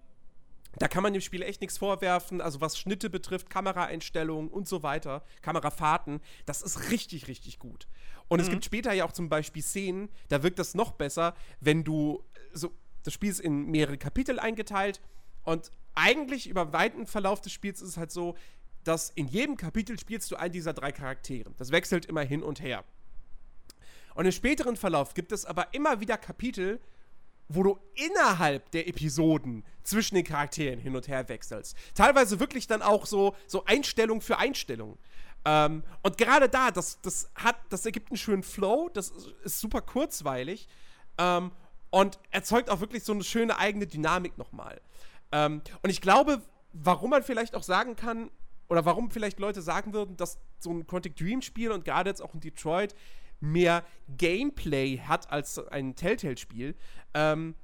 da 0.77 0.87
kann 0.89 1.03
man 1.03 1.13
dem 1.13 1.21
Spiel 1.21 1.41
echt 1.41 1.61
nichts 1.61 1.77
vorwerfen. 1.77 2.41
Also 2.41 2.59
was 2.61 2.77
Schnitte 2.77 3.09
betrifft, 3.09 3.49
Kameraeinstellungen 3.49 4.49
und 4.49 4.67
so 4.67 4.83
weiter, 4.83 5.23
Kamerafahrten, 5.41 6.19
das 6.45 6.61
ist 6.61 6.91
richtig, 6.91 7.27
richtig 7.27 7.59
gut. 7.59 7.87
Und 8.27 8.39
es 8.39 8.49
gibt 8.49 8.65
später 8.65 8.91
ja 8.91 9.05
auch 9.05 9.11
zum 9.11 9.29
Beispiel 9.29 9.61
Szenen, 9.61 10.09
da 10.29 10.41
wirkt 10.43 10.57
das 10.59 10.73
noch 10.73 10.91
besser, 10.93 11.35
wenn 11.59 11.83
du 11.83 12.23
äh, 12.33 12.35
so, 12.55 12.71
das 13.03 13.13
Spiel 13.13 13.29
ist 13.29 13.39
in 13.39 13.67
mehrere 13.67 13.97
Kapitel 13.97 14.39
eingeteilt 14.39 15.01
und 15.43 15.71
eigentlich 15.93 16.47
über 16.47 16.74
weiten 16.74 17.05
Verlauf 17.05 17.41
des 17.41 17.53
Spiels 17.53 17.81
ist 17.81 17.89
es 17.89 17.97
halt 17.97 18.12
so, 18.12 18.35
dass 18.83 19.09
in 19.12 19.27
jedem 19.27 19.57
Kapitel 19.57 19.97
spielst 20.00 20.29
du 20.31 20.35
einen 20.35 20.53
dieser 20.53 20.74
drei 20.74 20.91
Charakteren. 20.91 21.53
Das 21.57 21.71
wechselt 21.71 22.05
immer 22.05 22.21
hin 22.21 22.43
und 22.43 22.62
her. 22.62 22.83
Und 24.13 24.25
im 24.25 24.31
späteren 24.31 24.77
Verlauf 24.77 25.13
gibt 25.13 25.31
es 25.31 25.45
aber 25.45 25.74
immer 25.74 26.00
wieder 26.00 26.17
Kapitel, 26.17 26.79
wo 27.47 27.63
du 27.63 27.79
innerhalb 27.93 28.71
der 28.71 28.88
Episoden 28.88 29.63
zwischen 29.83 30.15
den 30.15 30.24
Charakteren 30.24 30.79
hin 30.79 30.95
und 30.95 31.07
her 31.07 31.27
wechselst. 31.29 31.75
Teilweise 31.93 32.39
wirklich 32.39 32.67
dann 32.67 32.81
auch 32.81 33.05
so, 33.05 33.35
so 33.47 33.65
Einstellung 33.65 34.21
für 34.21 34.38
Einstellung. 34.38 34.97
Ähm, 35.45 35.83
und 36.01 36.17
gerade 36.17 36.50
da, 36.50 36.71
das, 36.71 37.01
das 37.01 37.29
hat, 37.35 37.57
das 37.69 37.85
ergibt 37.85 38.09
einen 38.09 38.17
schönen 38.17 38.43
Flow, 38.43 38.89
das 38.93 39.09
ist, 39.09 39.27
ist 39.43 39.59
super 39.59 39.81
kurzweilig 39.81 40.67
ähm, 41.17 41.51
und 41.95 42.19
erzeugt 42.29 42.69
auch 42.69 42.81
wirklich 42.81 43.05
so 43.05 43.13
eine 43.13 43.23
schöne 43.23 43.57
eigene 43.57 43.87
Dynamik 43.87 44.37
nochmal. 44.37 44.81
Ähm, 45.31 45.61
und 45.81 45.89
ich 45.89 46.01
glaube, 46.01 46.41
warum 46.73 47.11
man 47.11 47.23
vielleicht 47.23 47.55
auch 47.55 47.63
sagen 47.63 47.95
kann, 47.95 48.29
oder 48.67 48.83
warum 48.83 49.11
vielleicht 49.11 49.39
Leute 49.39 49.61
sagen 49.61 49.93
würden, 49.93 50.17
dass 50.17 50.37
so 50.59 50.71
ein 50.71 50.85
Quantic 50.85 51.15
Dream 51.15 51.41
Spiel 51.41 51.71
und 51.71 51.85
gerade 51.85 52.09
jetzt 52.09 52.21
auch 52.21 52.33
in 52.33 52.41
Detroit 52.41 52.95
mehr 53.39 53.85
Gameplay 54.09 54.97
hat 54.97 55.31
als 55.31 55.57
ein 55.57 55.95
Telltale-Spiel. 55.95 56.75
Ähm, 57.13 57.55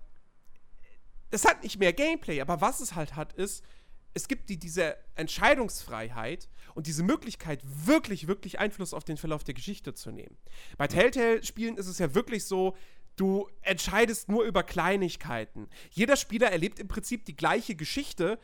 es 1.29 1.43
hat 1.43 1.61
nicht 1.63 1.77
mehr 1.77 1.91
Gameplay, 1.91 2.39
aber 2.39 2.61
was 2.61 2.79
es 2.79 2.95
halt 2.95 3.17
hat, 3.17 3.33
ist, 3.33 3.65
es 4.13 4.29
gibt 4.29 4.49
die, 4.49 4.57
diese 4.57 4.95
Entscheidungsfreiheit 5.15 6.47
und 6.73 6.87
diese 6.87 7.03
Möglichkeit, 7.03 7.59
wirklich, 7.65 8.27
wirklich 8.27 8.59
Einfluss 8.59 8.93
auf 8.93 9.03
den 9.03 9.17
Verlauf 9.17 9.43
der 9.43 9.55
Geschichte 9.55 9.93
zu 9.93 10.09
nehmen. 10.11 10.37
Bei 10.77 10.87
Telltale-Spielen 10.87 11.75
ist 11.75 11.87
es 11.87 11.99
ja 11.99 12.15
wirklich 12.15 12.45
so, 12.45 12.77
du 13.15 13.47
entscheidest 13.61 14.29
nur 14.29 14.43
über 14.43 14.63
Kleinigkeiten. 14.63 15.67
Jeder 15.91 16.15
Spieler 16.15 16.51
erlebt 16.51 16.79
im 16.79 16.87
Prinzip 16.87 17.25
die 17.25 17.35
gleiche 17.35 17.75
Geschichte, 17.75 18.39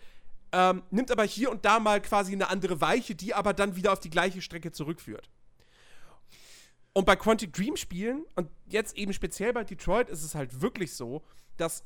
ähm, 0.52 0.84
nimmt 0.92 1.12
aber 1.12 1.24
hier 1.24 1.52
und 1.52 1.66
da 1.66 1.80
mal 1.80 2.02
quasi 2.02 2.34
eine 2.34 2.50
andere 2.50 2.80
Weiche, 2.80 3.16
die 3.16 3.34
aber 3.34 3.54
dann 3.54 3.76
wieder 3.76 3.92
auf 3.92 4.00
die 4.00 4.10
gleiche 4.10 4.42
Strecke 4.42 4.72
zurückführt. 4.72 5.30
Und 6.94 7.06
bei 7.06 7.16
Quantic 7.16 7.54
Dream 7.54 7.76
Spielen 7.76 8.26
und 8.36 8.50
jetzt 8.68 8.98
eben 8.98 9.14
speziell 9.14 9.54
bei 9.54 9.64
Detroit 9.64 10.10
ist 10.10 10.24
es 10.24 10.36
halt 10.36 10.62
wirklich 10.62 10.94
so, 10.94 11.24
dass 11.58 11.84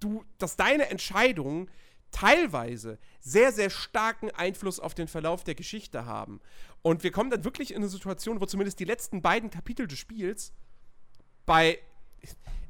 du, 0.00 0.24
dass 0.38 0.56
deine 0.56 0.90
Entscheidungen 0.90 1.70
teilweise 2.10 2.98
sehr, 3.20 3.52
sehr 3.52 3.70
starken 3.70 4.30
Einfluss 4.30 4.80
auf 4.80 4.94
den 4.94 5.08
Verlauf 5.08 5.44
der 5.44 5.54
Geschichte 5.54 6.06
haben. 6.06 6.40
Und 6.82 7.02
wir 7.02 7.12
kommen 7.12 7.30
dann 7.30 7.44
wirklich 7.44 7.70
in 7.70 7.78
eine 7.78 7.88
Situation, 7.88 8.40
wo 8.40 8.46
zumindest 8.46 8.80
die 8.80 8.84
letzten 8.84 9.22
beiden 9.22 9.50
Kapitel 9.50 9.86
des 9.86 9.98
Spiels 9.98 10.52
bei 11.50 11.80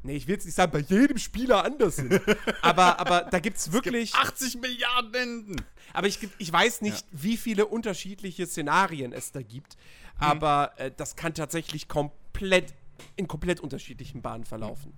nee, 0.03 0.17
ich 0.17 0.27
will 0.27 0.37
jetzt 0.37 0.47
nicht 0.47 0.55
sagen, 0.55 0.73
bei 0.73 0.79
jedem 0.79 1.19
Spieler 1.19 1.67
anders 1.67 1.97
sind. 1.97 2.19
aber, 2.63 2.99
aber 2.99 3.29
da 3.31 3.39
gibt 3.41 3.59
es 3.59 3.73
wirklich. 3.73 4.15
80 4.15 4.59
Milliarden 4.59 5.13
Enden. 5.13 5.57
Aber 5.93 6.07
ich, 6.07 6.19
ich 6.39 6.51
weiß 6.51 6.81
nicht, 6.81 7.03
ja. 7.03 7.23
wie 7.23 7.37
viele 7.37 7.67
unterschiedliche 7.67 8.47
Szenarien 8.47 9.13
es 9.13 9.33
da 9.33 9.43
gibt. 9.43 9.75
Hm. 9.75 9.81
Aber 10.19 10.73
äh, 10.79 10.91
das 10.97 11.15
kann 11.15 11.35
tatsächlich 11.35 11.89
komplett 11.89 12.73
in 13.17 13.29
komplett 13.29 13.61
unterschiedlichen 13.61 14.23
Bahnen 14.23 14.47
verlaufen. 14.47 14.95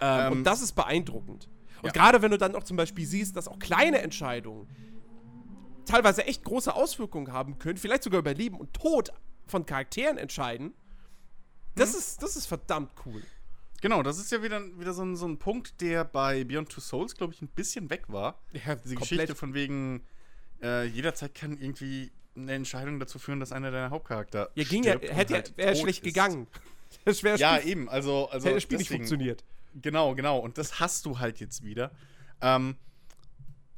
Ähm, 0.00 0.26
ähm, 0.26 0.32
und 0.32 0.44
das 0.44 0.60
ist 0.60 0.72
beeindruckend. 0.72 1.48
Und 1.80 1.86
ja. 1.86 1.92
gerade 1.92 2.22
wenn 2.22 2.32
du 2.32 2.38
dann 2.38 2.56
auch 2.56 2.64
zum 2.64 2.76
Beispiel 2.76 3.06
siehst, 3.06 3.36
dass 3.36 3.46
auch 3.46 3.60
kleine 3.60 4.00
Entscheidungen 4.02 4.68
teilweise 5.86 6.26
echt 6.26 6.42
große 6.42 6.74
Auswirkungen 6.74 7.32
haben 7.32 7.60
können, 7.60 7.78
vielleicht 7.78 8.02
sogar 8.02 8.18
über 8.18 8.34
Leben 8.34 8.58
und 8.58 8.72
Tod 8.72 9.12
von 9.46 9.64
Charakteren 9.64 10.18
entscheiden, 10.18 10.74
das, 11.74 11.92
mhm. 11.92 11.98
ist, 11.98 12.22
das 12.22 12.36
ist 12.36 12.46
verdammt 12.46 12.92
cool. 13.06 13.22
Genau, 13.80 14.02
das 14.02 14.18
ist 14.18 14.30
ja 14.30 14.42
wieder, 14.42 14.62
wieder 14.78 14.92
so, 14.92 15.02
ein, 15.02 15.16
so 15.16 15.26
ein 15.26 15.38
Punkt, 15.38 15.80
der 15.80 16.04
bei 16.04 16.44
Beyond 16.44 16.68
Two 16.68 16.80
Souls, 16.80 17.16
glaube 17.16 17.34
ich, 17.34 17.42
ein 17.42 17.48
bisschen 17.48 17.90
weg 17.90 18.04
war. 18.06 18.38
Ja, 18.52 18.76
Diese 18.76 18.94
komplett. 18.94 18.98
Geschichte 18.98 19.34
von 19.34 19.54
wegen, 19.54 20.06
äh, 20.62 20.84
jederzeit 20.86 21.34
kann 21.34 21.58
irgendwie 21.58 22.12
eine 22.36 22.52
Entscheidung 22.52 23.00
dazu 23.00 23.18
führen, 23.18 23.40
dass 23.40 23.52
einer 23.52 23.70
deiner 23.70 23.90
Hauptcharakter. 23.90 24.50
Ja, 24.54 24.64
ging 24.64 24.84
ja, 24.84 24.98
hätte 25.00 25.34
halt 25.34 25.56
wäre 25.56 25.76
schlecht 25.76 26.00
ist. 26.00 26.14
gegangen. 26.14 26.46
Das 27.06 27.22
wäre 27.22 27.38
Ja, 27.38 27.58
eben, 27.58 27.88
also. 27.88 28.28
also 28.28 28.44
hätte 28.44 28.56
das 28.56 28.62
Spiel 28.64 28.76
deswegen, 28.76 29.00
nicht 29.00 29.08
funktioniert. 29.08 29.44
Genau, 29.80 30.14
genau. 30.14 30.38
Und 30.38 30.58
das 30.58 30.78
hast 30.78 31.06
du 31.06 31.18
halt 31.18 31.40
jetzt 31.40 31.64
wieder. 31.64 31.90
Ähm, 32.42 32.76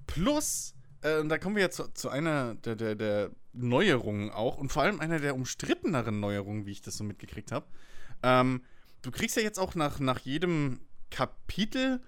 plus, 0.09 0.75
äh, 1.01 1.21
und 1.21 1.29
da 1.29 1.39
kommen 1.39 1.55
wir 1.55 1.63
ja 1.63 1.71
zu, 1.71 1.87
zu 1.95 2.09
einer 2.09 2.57
der, 2.57 2.75
der, 2.75 2.95
der, 2.97 3.31
Neuerungen 3.55 4.31
auch 4.31 4.59
und 4.59 4.71
vor 4.71 4.83
allem 4.83 5.01
einer 5.01 5.19
der 5.19 5.35
umstritteneren 5.35 6.21
Neuerungen, 6.21 6.67
wie 6.67 6.73
ich 6.73 6.83
das 6.83 6.97
so 6.97 7.05
mitgekriegt 7.05 7.53
habe. 7.53 7.67
Ähm, 8.23 8.63
du 9.03 9.11
kriegst 9.11 9.37
ja 9.37 9.43
jetzt 9.43 9.59
auch 9.59 9.75
nach, 9.75 10.01
nach 10.01 10.19
jedem 10.21 10.81
Kapitel 11.11 12.03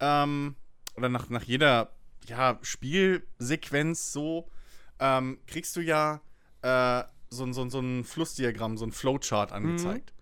ähm, 0.00 0.56
oder 0.96 1.08
nach, 1.08 1.28
nach 1.30 1.44
jeder 1.44 1.92
ja, 2.26 2.58
Spielsequenz 2.62 4.12
so, 4.12 4.50
ähm, 4.98 5.38
kriegst 5.46 5.76
du 5.76 5.80
ja 5.80 6.20
äh, 6.62 7.04
so, 7.30 7.50
so, 7.52 7.68
so 7.68 7.80
ein 7.80 8.04
Flussdiagramm, 8.04 8.76
so 8.76 8.84
ein 8.84 8.92
Flowchart 8.92 9.52
angezeigt. 9.52 10.12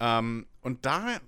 Mhm. 0.00 0.46
Und 0.60 0.84
da 0.84 1.18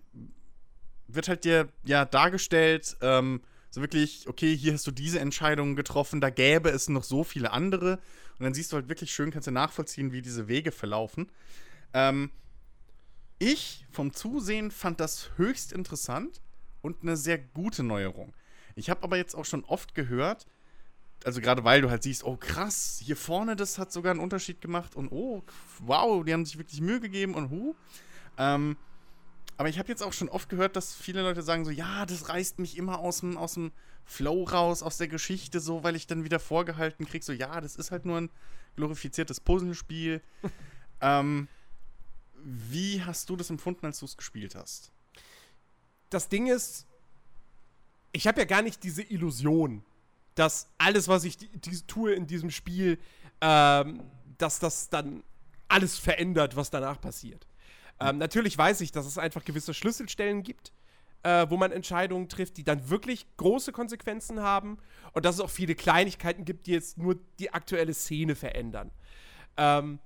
wird 1.06 1.28
halt 1.28 1.44
dir 1.44 1.68
ja 1.84 2.04
dargestellt, 2.04 2.96
ähm, 3.00 3.40
so 3.70 3.80
wirklich, 3.80 4.26
okay, 4.28 4.56
hier 4.56 4.72
hast 4.72 4.86
du 4.86 4.90
diese 4.90 5.20
Entscheidungen 5.20 5.76
getroffen, 5.76 6.20
da 6.20 6.30
gäbe 6.30 6.70
es 6.70 6.88
noch 6.88 7.04
so 7.04 7.24
viele 7.24 7.52
andere. 7.52 8.00
Und 8.38 8.44
dann 8.44 8.54
siehst 8.54 8.72
du 8.72 8.76
halt 8.76 8.88
wirklich 8.88 9.12
schön, 9.12 9.30
kannst 9.30 9.48
du 9.48 9.52
nachvollziehen, 9.52 10.12
wie 10.12 10.22
diese 10.22 10.48
Wege 10.48 10.72
verlaufen. 10.72 11.30
Ähm, 11.94 12.30
ich 13.38 13.86
vom 13.90 14.12
Zusehen 14.12 14.70
fand 14.70 15.00
das 15.00 15.30
höchst 15.36 15.72
interessant 15.72 16.40
und 16.82 17.02
eine 17.02 17.16
sehr 17.16 17.38
gute 17.38 17.82
Neuerung. 17.82 18.34
Ich 18.74 18.90
habe 18.90 19.02
aber 19.02 19.16
jetzt 19.16 19.34
auch 19.34 19.44
schon 19.44 19.64
oft 19.64 19.94
gehört, 19.94 20.46
also 21.24 21.40
gerade 21.40 21.64
weil 21.64 21.80
du 21.80 21.90
halt 21.90 22.02
siehst, 22.02 22.24
oh 22.24 22.36
krass, 22.36 23.00
hier 23.02 23.16
vorne, 23.16 23.56
das 23.56 23.78
hat 23.78 23.90
sogar 23.90 24.10
einen 24.10 24.20
Unterschied 24.20 24.60
gemacht 24.60 24.94
und 24.94 25.10
oh, 25.10 25.42
wow, 25.80 26.24
die 26.24 26.32
haben 26.32 26.44
sich 26.44 26.58
wirklich 26.58 26.80
Mühe 26.80 27.00
gegeben 27.00 27.34
und 27.34 27.50
hu. 27.50 27.74
Ähm, 28.38 28.76
aber 29.56 29.68
ich 29.68 29.78
habe 29.78 29.88
jetzt 29.88 30.02
auch 30.02 30.12
schon 30.12 30.28
oft 30.28 30.48
gehört, 30.48 30.76
dass 30.76 30.94
viele 30.94 31.22
Leute 31.22 31.42
sagen 31.42 31.64
so, 31.64 31.70
ja, 31.70 32.04
das 32.04 32.28
reißt 32.28 32.58
mich 32.58 32.76
immer 32.76 32.98
aus 32.98 33.20
dem, 33.20 33.36
aus 33.36 33.54
dem 33.54 33.72
Flow 34.04 34.44
raus, 34.44 34.82
aus 34.82 34.98
der 34.98 35.08
Geschichte 35.08 35.60
so, 35.60 35.82
weil 35.82 35.96
ich 35.96 36.06
dann 36.06 36.24
wieder 36.24 36.38
vorgehalten 36.38 37.06
kriege, 37.06 37.24
so, 37.24 37.32
ja, 37.32 37.60
das 37.60 37.76
ist 37.76 37.90
halt 37.90 38.04
nur 38.04 38.18
ein 38.18 38.30
glorifiziertes 38.76 39.40
Puzzlespiel. 39.40 40.20
ähm, 41.00 41.48
wie 42.42 43.02
hast 43.02 43.28
du 43.30 43.36
das 43.36 43.50
empfunden, 43.50 43.86
als 43.86 43.98
du 43.98 44.04
es 44.04 44.16
gespielt 44.16 44.54
hast? 44.54 44.92
Das 46.10 46.28
Ding 46.28 46.46
ist, 46.46 46.86
ich 48.12 48.26
habe 48.26 48.40
ja 48.40 48.46
gar 48.46 48.62
nicht 48.62 48.82
diese 48.84 49.02
Illusion, 49.02 49.84
dass 50.34 50.68
alles, 50.78 51.08
was 51.08 51.24
ich 51.24 51.38
die, 51.38 51.48
die 51.48 51.80
tue 51.82 52.12
in 52.12 52.26
diesem 52.26 52.50
Spiel, 52.50 52.98
ähm, 53.40 54.00
dass 54.38 54.58
das 54.58 54.88
dann 54.90 55.24
alles 55.68 55.98
verändert, 55.98 56.54
was 56.56 56.70
danach 56.70 57.00
passiert. 57.00 57.46
Ähm, 58.00 58.18
natürlich 58.18 58.56
weiß 58.56 58.80
ich, 58.82 58.92
dass 58.92 59.06
es 59.06 59.18
einfach 59.18 59.44
gewisse 59.44 59.74
Schlüsselstellen 59.74 60.42
gibt, 60.42 60.72
äh, 61.22 61.46
wo 61.48 61.56
man 61.56 61.72
Entscheidungen 61.72 62.28
trifft, 62.28 62.56
die 62.56 62.64
dann 62.64 62.88
wirklich 62.90 63.26
große 63.36 63.72
Konsequenzen 63.72 64.40
haben 64.40 64.78
und 65.12 65.24
dass 65.24 65.36
es 65.36 65.40
auch 65.40 65.50
viele 65.50 65.74
Kleinigkeiten 65.74 66.44
gibt, 66.44 66.66
die 66.66 66.72
jetzt 66.72 66.98
nur 66.98 67.16
die 67.38 67.52
aktuelle 67.52 67.94
Szene 67.94 68.34
verändern. 68.34 68.90
Ähm, 69.56 69.98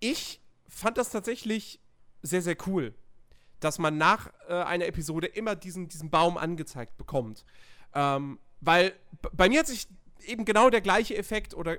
ich 0.00 0.40
fand 0.68 0.98
das 0.98 1.10
tatsächlich 1.10 1.80
sehr, 2.22 2.42
sehr 2.42 2.56
cool, 2.66 2.94
dass 3.60 3.78
man 3.78 3.98
nach 3.98 4.32
äh, 4.48 4.54
einer 4.54 4.86
Episode 4.86 5.26
immer 5.26 5.54
diesen, 5.54 5.88
diesen 5.88 6.10
Baum 6.10 6.38
angezeigt 6.38 6.96
bekommt. 6.96 7.44
Ähm, 7.94 8.38
weil 8.60 8.92
bei 9.32 9.48
mir 9.48 9.60
hat 9.60 9.66
sich 9.66 9.86
eben 10.24 10.44
genau 10.44 10.70
der 10.70 10.80
gleiche 10.80 11.16
Effekt 11.16 11.54
oder 11.54 11.76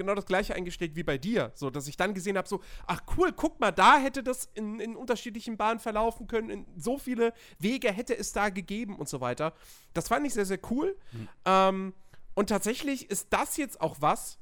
genau 0.00 0.14
das 0.14 0.26
gleiche 0.26 0.54
eingestellt 0.54 0.96
wie 0.96 1.02
bei 1.02 1.18
dir. 1.18 1.52
So, 1.54 1.70
dass 1.70 1.86
ich 1.86 1.96
dann 1.96 2.14
gesehen 2.14 2.36
habe, 2.36 2.48
so, 2.48 2.60
ach 2.86 3.02
cool, 3.16 3.32
guck 3.32 3.60
mal, 3.60 3.70
da 3.70 3.98
hätte 3.98 4.22
das 4.22 4.48
in, 4.54 4.80
in 4.80 4.96
unterschiedlichen 4.96 5.56
Bahnen 5.56 5.78
verlaufen 5.78 6.26
können, 6.26 6.50
in 6.50 6.66
so 6.76 6.98
viele 6.98 7.32
Wege 7.58 7.92
hätte 7.92 8.16
es 8.16 8.32
da 8.32 8.48
gegeben 8.48 8.96
und 8.96 9.08
so 9.08 9.20
weiter. 9.20 9.52
Das 9.94 10.08
fand 10.08 10.26
ich 10.26 10.34
sehr, 10.34 10.46
sehr 10.46 10.60
cool. 10.70 10.96
Mhm. 11.12 11.28
Ähm, 11.44 11.94
und 12.34 12.48
tatsächlich 12.48 13.10
ist 13.10 13.28
das 13.30 13.56
jetzt 13.56 13.80
auch 13.80 13.96
was, 14.00 14.38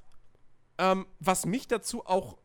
ähm, 0.78 1.06
was 1.20 1.46
mich 1.46 1.66
dazu 1.66 2.06
auch 2.06 2.38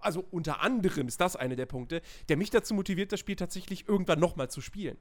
also 0.00 0.24
unter 0.32 0.60
anderem 0.60 1.06
ist 1.06 1.20
das 1.20 1.36
einer 1.36 1.54
der 1.54 1.66
Punkte, 1.66 2.02
der 2.28 2.36
mich 2.36 2.50
dazu 2.50 2.74
motiviert, 2.74 3.12
das 3.12 3.20
Spiel 3.20 3.36
tatsächlich 3.36 3.88
irgendwann 3.88 4.18
nochmal 4.18 4.50
zu 4.50 4.60
spielen. 4.60 4.98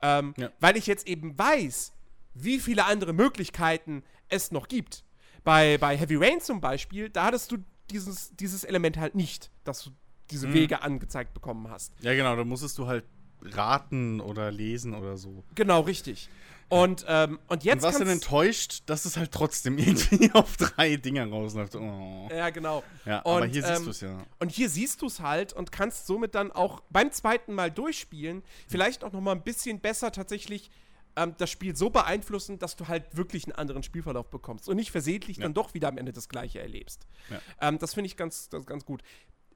Ähm, 0.00 0.32
ja. 0.38 0.50
Weil 0.60 0.78
ich 0.78 0.86
jetzt 0.86 1.06
eben 1.06 1.38
weiß, 1.38 1.92
wie 2.34 2.58
viele 2.58 2.84
andere 2.84 3.12
Möglichkeiten 3.12 4.02
es 4.28 4.50
noch 4.50 4.68
gibt. 4.68 5.04
Bei, 5.44 5.78
bei 5.78 5.96
Heavy 5.96 6.16
Rain 6.16 6.40
zum 6.40 6.60
Beispiel, 6.60 7.10
da 7.10 7.26
hattest 7.26 7.52
du 7.52 7.58
dieses, 7.90 8.34
dieses 8.36 8.64
Element 8.64 8.96
halt 8.96 9.14
nicht, 9.14 9.50
dass 9.64 9.84
du 9.84 9.90
diese 10.30 10.48
mhm. 10.48 10.54
Wege 10.54 10.82
angezeigt 10.82 11.34
bekommen 11.34 11.68
hast. 11.70 11.92
Ja, 12.00 12.14
genau, 12.14 12.34
da 12.34 12.44
musstest 12.44 12.78
du 12.78 12.86
halt 12.86 13.04
raten 13.42 14.20
oder 14.20 14.50
lesen 14.50 14.94
oder 14.94 15.16
so. 15.16 15.44
Genau, 15.54 15.80
richtig. 15.80 16.28
Und, 16.70 17.04
ähm, 17.08 17.38
und 17.48 17.62
jetzt. 17.62 17.76
Und 17.76 17.82
warst 17.82 18.00
du 18.00 18.04
enttäuscht, 18.04 18.82
dass 18.86 19.04
es 19.04 19.16
halt 19.16 19.32
trotzdem 19.32 19.78
irgendwie 19.78 20.30
auf 20.32 20.56
drei 20.56 20.96
Dinger 20.96 21.28
rausläuft. 21.28 21.76
Oh. 21.76 22.28
Ja, 22.30 22.50
genau. 22.50 22.82
Ja, 23.04 23.20
und, 23.20 23.36
aber 23.36 23.46
hier 23.46 23.62
siehst 23.62 23.78
ähm, 23.78 23.84
du 23.84 23.90
es 23.90 24.00
ja. 24.00 24.18
Und 24.38 24.50
hier 24.50 24.68
siehst 24.68 25.02
du 25.02 25.06
es 25.06 25.20
halt 25.20 25.52
und 25.52 25.72
kannst 25.72 26.06
somit 26.06 26.34
dann 26.34 26.50
auch 26.50 26.80
beim 26.90 27.12
zweiten 27.12 27.54
Mal 27.54 27.70
durchspielen, 27.70 28.42
vielleicht 28.66 29.04
auch 29.04 29.12
noch 29.12 29.20
mal 29.20 29.32
ein 29.32 29.42
bisschen 29.42 29.80
besser 29.80 30.10
tatsächlich 30.10 30.70
ähm, 31.16 31.34
das 31.38 31.50
Spiel 31.50 31.76
so 31.76 31.90
beeinflussen, 31.90 32.58
dass 32.58 32.76
du 32.76 32.88
halt 32.88 33.16
wirklich 33.16 33.44
einen 33.44 33.52
anderen 33.52 33.82
Spielverlauf 33.82 34.30
bekommst 34.30 34.68
und 34.68 34.76
nicht 34.76 34.90
versehentlich 34.90 35.38
ja. 35.38 35.44
dann 35.44 35.54
doch 35.54 35.74
wieder 35.74 35.88
am 35.88 35.98
Ende 35.98 36.12
das 36.12 36.28
Gleiche 36.28 36.60
erlebst. 36.60 37.06
Ja. 37.30 37.40
Ähm, 37.60 37.78
das 37.78 37.94
finde 37.94 38.06
ich 38.06 38.16
ganz, 38.16 38.48
das, 38.48 38.66
ganz 38.66 38.84
gut. 38.84 39.02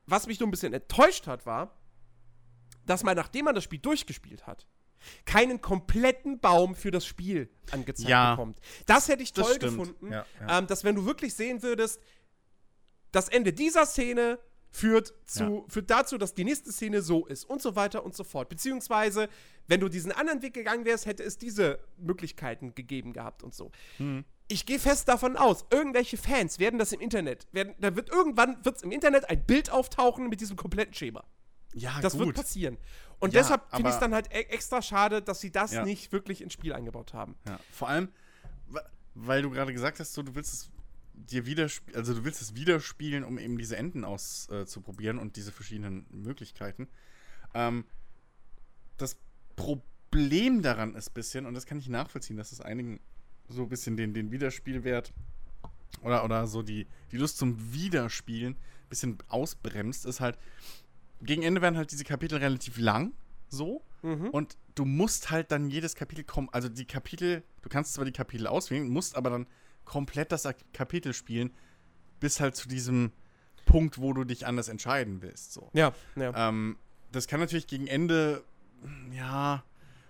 Was 0.06 0.26
mich 0.26 0.40
nur 0.40 0.48
ein 0.48 0.50
bisschen 0.50 0.72
enttäuscht 0.72 1.26
hat, 1.26 1.46
war, 1.46 1.76
dass 2.86 3.04
man, 3.04 3.16
nachdem 3.16 3.44
man 3.44 3.54
das 3.54 3.64
Spiel 3.64 3.78
durchgespielt 3.78 4.46
hat, 4.46 4.66
keinen 5.24 5.60
kompletten 5.60 6.40
Baum 6.40 6.74
für 6.74 6.90
das 6.90 7.06
Spiel 7.06 7.50
angezeigt 7.70 8.08
ja. 8.08 8.32
bekommt. 8.32 8.58
Das 8.86 9.08
hätte 9.08 9.22
ich 9.22 9.32
toll 9.32 9.58
gefunden, 9.58 10.12
ja, 10.12 10.26
ja. 10.40 10.58
Ähm, 10.58 10.66
dass 10.66 10.84
wenn 10.84 10.94
du 10.94 11.04
wirklich 11.04 11.34
sehen 11.34 11.62
würdest, 11.62 12.02
das 13.12 13.28
Ende 13.28 13.52
dieser 13.52 13.86
Szene 13.86 14.38
führt, 14.70 15.14
zu, 15.24 15.42
ja. 15.42 15.62
führt 15.68 15.90
dazu, 15.90 16.18
dass 16.18 16.34
die 16.34 16.44
nächste 16.44 16.72
Szene 16.72 17.02
so 17.02 17.26
ist 17.26 17.44
und 17.44 17.62
so 17.62 17.76
weiter 17.76 18.04
und 18.04 18.14
so 18.14 18.24
fort. 18.24 18.48
Beziehungsweise, 18.48 19.28
wenn 19.66 19.80
du 19.80 19.88
diesen 19.88 20.12
anderen 20.12 20.42
Weg 20.42 20.54
gegangen 20.54 20.84
wärst, 20.84 21.06
hätte 21.06 21.22
es 21.22 21.38
diese 21.38 21.78
Möglichkeiten 21.96 22.74
gegeben 22.74 23.12
gehabt 23.12 23.42
und 23.42 23.54
so. 23.54 23.70
Hm. 23.96 24.24
Ich 24.48 24.64
gehe 24.64 24.78
fest 24.78 25.08
davon 25.08 25.36
aus, 25.36 25.66
irgendwelche 25.70 26.16
Fans 26.16 26.58
werden 26.58 26.78
das 26.78 26.92
im 26.92 27.00
Internet, 27.00 27.46
werden, 27.52 27.74
da 27.80 27.94
wird 27.96 28.08
irgendwann 28.08 28.64
wird's 28.64 28.82
im 28.82 28.92
Internet 28.92 29.28
ein 29.28 29.44
Bild 29.44 29.70
auftauchen 29.70 30.28
mit 30.28 30.40
diesem 30.40 30.56
kompletten 30.56 30.94
Schema. 30.94 31.24
Ja, 31.74 32.00
das 32.00 32.14
gut. 32.14 32.26
wird 32.26 32.36
passieren. 32.36 32.78
Und 33.18 33.34
ja, 33.34 33.40
deshalb 33.40 33.68
finde 33.70 33.90
ich 33.90 33.94
es 33.94 34.00
dann 34.00 34.14
halt 34.14 34.28
e 34.32 34.40
extra 34.40 34.80
schade, 34.80 35.20
dass 35.20 35.40
sie 35.40 35.50
das 35.50 35.72
ja. 35.72 35.84
nicht 35.84 36.12
wirklich 36.12 36.40
ins 36.40 36.54
Spiel 36.54 36.72
eingebaut 36.72 37.12
haben. 37.12 37.34
Ja, 37.46 37.58
vor 37.70 37.88
allem, 37.88 38.08
weil 39.14 39.42
du 39.42 39.50
gerade 39.50 39.72
gesagt 39.72 40.00
hast, 40.00 40.14
so, 40.14 40.22
du 40.22 40.34
willst 40.34 40.54
es 40.54 40.70
dir 41.26 41.46
wieder, 41.46 41.68
also 41.94 42.14
du 42.14 42.24
willst 42.24 42.42
es 42.42 42.54
wieder 42.54 42.80
spielen, 42.80 43.24
um 43.24 43.38
eben 43.38 43.58
diese 43.58 43.76
Enden 43.76 44.04
auszuprobieren 44.04 45.18
äh, 45.18 45.20
und 45.20 45.36
diese 45.36 45.52
verschiedenen 45.52 46.06
Möglichkeiten. 46.10 46.88
Ähm, 47.54 47.84
das 48.96 49.16
Problem 49.56 50.62
daran 50.62 50.94
ist 50.94 51.10
ein 51.10 51.14
bisschen, 51.14 51.46
und 51.46 51.54
das 51.54 51.66
kann 51.66 51.78
ich 51.78 51.88
nachvollziehen, 51.88 52.36
dass 52.36 52.52
es 52.52 52.60
einigen 52.60 53.00
so 53.48 53.62
ein 53.62 53.68
bisschen 53.68 53.96
den, 53.96 54.14
den 54.14 54.30
Wiederspielwert 54.30 55.12
oder, 56.02 56.24
oder 56.24 56.46
so 56.46 56.62
die, 56.62 56.86
die 57.12 57.16
Lust 57.16 57.38
zum 57.38 57.72
Wiederspielen 57.72 58.54
ein 58.54 58.88
bisschen 58.88 59.18
ausbremst, 59.28 60.06
ist 60.06 60.20
halt, 60.20 60.38
gegen 61.22 61.42
Ende 61.42 61.60
werden 61.62 61.76
halt 61.76 61.90
diese 61.90 62.04
Kapitel 62.04 62.38
relativ 62.38 62.78
lang, 62.78 63.12
so. 63.48 63.82
Mhm. 64.02 64.30
Und 64.30 64.56
du 64.74 64.84
musst 64.84 65.30
halt 65.30 65.50
dann 65.50 65.70
jedes 65.70 65.94
Kapitel 65.94 66.24
kommen, 66.24 66.48
also 66.52 66.68
die 66.68 66.84
Kapitel, 66.84 67.42
du 67.62 67.68
kannst 67.68 67.94
zwar 67.94 68.04
die 68.04 68.12
Kapitel 68.12 68.46
auswählen, 68.46 68.88
musst 68.88 69.16
aber 69.16 69.30
dann 69.30 69.46
komplett 69.88 70.30
das 70.30 70.46
Kapitel 70.72 71.12
spielen, 71.12 71.50
bis 72.20 72.40
halt 72.40 72.54
zu 72.54 72.68
diesem 72.68 73.10
Punkt, 73.64 73.98
wo 73.98 74.12
du 74.12 74.24
dich 74.24 74.46
anders 74.46 74.68
entscheiden 74.68 75.22
willst. 75.22 75.52
So. 75.52 75.70
Ja, 75.72 75.92
ja. 76.14 76.48
Ähm, 76.48 76.76
das 77.10 77.26
kann 77.26 77.40
natürlich 77.40 77.66
gegen 77.66 77.86
Ende, 77.86 78.44
ja, 79.12 79.64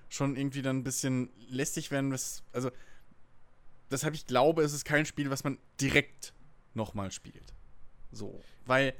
schon 0.09 0.37
irgendwie 0.37 0.63
dann 0.63 0.79
ein 0.79 0.85
bisschen 0.85 1.31
lästig 1.49 1.91
werden. 1.91 2.13
Was, 2.13 2.43
also, 2.53 2.71
deshalb 3.91 4.15
ich 4.15 4.27
glaube, 4.27 4.63
es 4.63 4.73
ist 4.73 4.85
kein 4.85 5.07
Spiel, 5.07 5.31
was 5.31 5.45
man 5.45 5.59
direkt 5.81 6.33
nochmal 6.75 7.11
spielt. 7.13 7.55
So, 8.11 8.41
weil, 8.67 8.95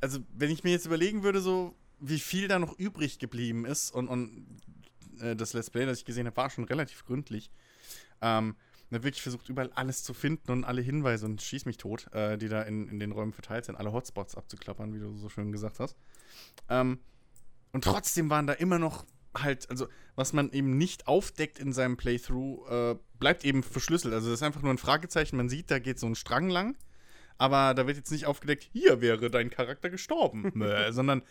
also, 0.00 0.20
wenn 0.34 0.50
ich 0.50 0.64
mir 0.64 0.70
jetzt 0.70 0.86
überlegen 0.86 1.22
würde, 1.22 1.40
so, 1.40 1.74
wie 2.00 2.18
viel 2.18 2.48
da 2.48 2.58
noch 2.58 2.78
übrig 2.78 3.18
geblieben 3.18 3.64
ist 3.64 3.90
und, 3.92 4.08
und 4.08 4.46
äh, 5.20 5.36
das 5.36 5.52
Let's 5.52 5.70
Play, 5.70 5.86
das 5.86 5.98
ich 5.98 6.04
gesehen 6.04 6.26
habe, 6.26 6.36
war 6.36 6.50
schon 6.50 6.64
relativ 6.64 7.04
gründlich. 7.04 7.50
Ähm, 8.20 8.56
und 8.90 9.02
wirklich 9.02 9.22
versucht, 9.22 9.48
überall 9.48 9.70
alles 9.74 10.02
zu 10.02 10.14
finden 10.14 10.50
und 10.52 10.64
alle 10.64 10.80
Hinweise 10.80 11.26
und 11.26 11.42
schieß 11.42 11.66
mich 11.66 11.76
tot, 11.76 12.12
äh, 12.12 12.38
die 12.38 12.48
da 12.48 12.62
in, 12.62 12.88
in 12.88 13.00
den 13.00 13.12
Räumen 13.12 13.32
verteilt 13.32 13.64
sind, 13.64 13.76
alle 13.76 13.92
Hotspots 13.92 14.36
abzuklappern, 14.36 14.94
wie 14.94 15.00
du 15.00 15.16
so 15.16 15.28
schön 15.28 15.52
gesagt 15.52 15.80
hast. 15.80 15.96
Ähm, 16.68 17.00
und 17.72 17.84
trotzdem 17.84 18.30
waren 18.30 18.46
da 18.46 18.52
immer 18.52 18.78
noch 18.78 19.04
halt, 19.36 19.68
also 19.70 19.88
was 20.14 20.32
man 20.32 20.50
eben 20.52 20.78
nicht 20.78 21.08
aufdeckt 21.08 21.58
in 21.58 21.72
seinem 21.72 21.96
Playthrough, 21.96 22.70
äh, 22.70 22.96
bleibt 23.18 23.44
eben 23.44 23.62
verschlüsselt. 23.62 24.14
Also 24.14 24.30
das 24.30 24.40
ist 24.40 24.42
einfach 24.42 24.62
nur 24.62 24.72
ein 24.72 24.78
Fragezeichen. 24.78 25.36
Man 25.36 25.48
sieht, 25.48 25.70
da 25.70 25.78
geht 25.78 25.98
so 25.98 26.06
ein 26.06 26.14
Strang 26.14 26.48
lang, 26.48 26.76
aber 27.38 27.74
da 27.74 27.86
wird 27.86 27.96
jetzt 27.96 28.12
nicht 28.12 28.26
aufgedeckt, 28.26 28.68
hier 28.72 29.00
wäre 29.00 29.30
dein 29.30 29.50
Charakter 29.50 29.90
gestorben, 29.90 30.52
sondern 30.90 31.22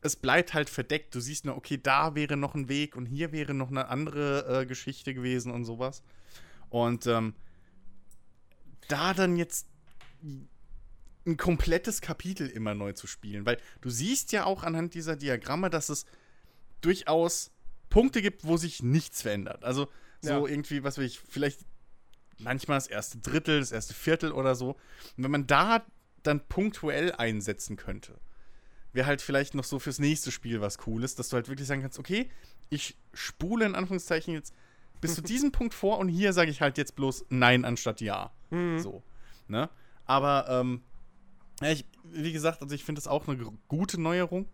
es 0.00 0.16
bleibt 0.16 0.52
halt 0.52 0.68
verdeckt. 0.68 1.14
Du 1.14 1.20
siehst 1.20 1.46
nur, 1.46 1.56
okay, 1.56 1.80
da 1.82 2.14
wäre 2.14 2.36
noch 2.36 2.54
ein 2.54 2.68
Weg 2.68 2.94
und 2.94 3.06
hier 3.06 3.32
wäre 3.32 3.54
noch 3.54 3.70
eine 3.70 3.88
andere 3.88 4.62
äh, 4.62 4.66
Geschichte 4.66 5.14
gewesen 5.14 5.50
und 5.50 5.64
sowas. 5.64 6.02
Und 6.70 7.06
ähm, 7.06 7.34
da 8.88 9.14
dann 9.14 9.36
jetzt 9.36 9.66
ein 11.26 11.36
komplettes 11.36 12.00
Kapitel 12.00 12.48
immer 12.48 12.74
neu 12.74 12.92
zu 12.92 13.06
spielen, 13.06 13.46
weil 13.46 13.58
du 13.80 13.90
siehst 13.90 14.32
ja 14.32 14.44
auch 14.44 14.62
anhand 14.62 14.94
dieser 14.94 15.16
Diagramme, 15.16 15.70
dass 15.70 15.88
es 15.88 16.04
durchaus 16.80 17.50
Punkte 17.88 18.20
gibt, 18.20 18.44
wo 18.44 18.56
sich 18.56 18.82
nichts 18.82 19.22
verändert. 19.22 19.64
Also 19.64 19.88
so 20.20 20.30
ja. 20.30 20.46
irgendwie, 20.46 20.84
was 20.84 20.98
will 20.98 21.06
ich, 21.06 21.20
vielleicht 21.20 21.60
manchmal 22.38 22.76
das 22.76 22.86
erste 22.86 23.18
Drittel, 23.18 23.60
das 23.60 23.72
erste 23.72 23.94
Viertel 23.94 24.32
oder 24.32 24.54
so. 24.54 24.70
Und 25.16 25.24
wenn 25.24 25.30
man 25.30 25.46
da 25.46 25.84
dann 26.22 26.46
punktuell 26.46 27.12
einsetzen 27.12 27.76
könnte, 27.76 28.18
wäre 28.92 29.06
halt 29.06 29.22
vielleicht 29.22 29.54
noch 29.54 29.64
so 29.64 29.78
fürs 29.78 29.98
nächste 29.98 30.30
Spiel 30.30 30.60
was 30.60 30.78
Cooles, 30.78 31.14
dass 31.14 31.28
du 31.28 31.36
halt 31.36 31.48
wirklich 31.48 31.68
sagen 31.68 31.82
kannst, 31.82 31.98
okay, 31.98 32.30
ich 32.70 32.96
spule 33.12 33.66
in 33.66 33.74
Anführungszeichen 33.74 34.34
jetzt 34.34 34.54
bis 35.04 35.14
zu 35.14 35.22
diesem 35.22 35.52
Punkt 35.52 35.74
vor 35.74 35.98
und 35.98 36.08
hier 36.08 36.32
sage 36.32 36.50
ich 36.50 36.60
halt 36.60 36.78
jetzt 36.78 36.96
bloß 36.96 37.26
Nein 37.28 37.64
anstatt 37.64 38.00
Ja. 38.00 38.32
Mhm. 38.50 38.78
So. 38.78 39.02
Ne? 39.48 39.68
Aber, 40.06 40.46
ähm, 40.48 40.82
ich, 41.62 41.84
wie 42.04 42.32
gesagt, 42.32 42.62
also 42.62 42.74
ich 42.74 42.84
finde 42.84 43.00
das 43.00 43.06
auch 43.06 43.28
eine 43.28 43.38
gute 43.68 44.00
Neuerung. 44.00 44.48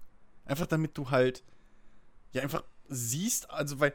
Einfach 0.44 0.66
damit 0.66 0.98
du 0.98 1.10
halt, 1.10 1.44
ja, 2.32 2.42
einfach 2.42 2.64
siehst, 2.88 3.48
also 3.50 3.78
weil, 3.78 3.94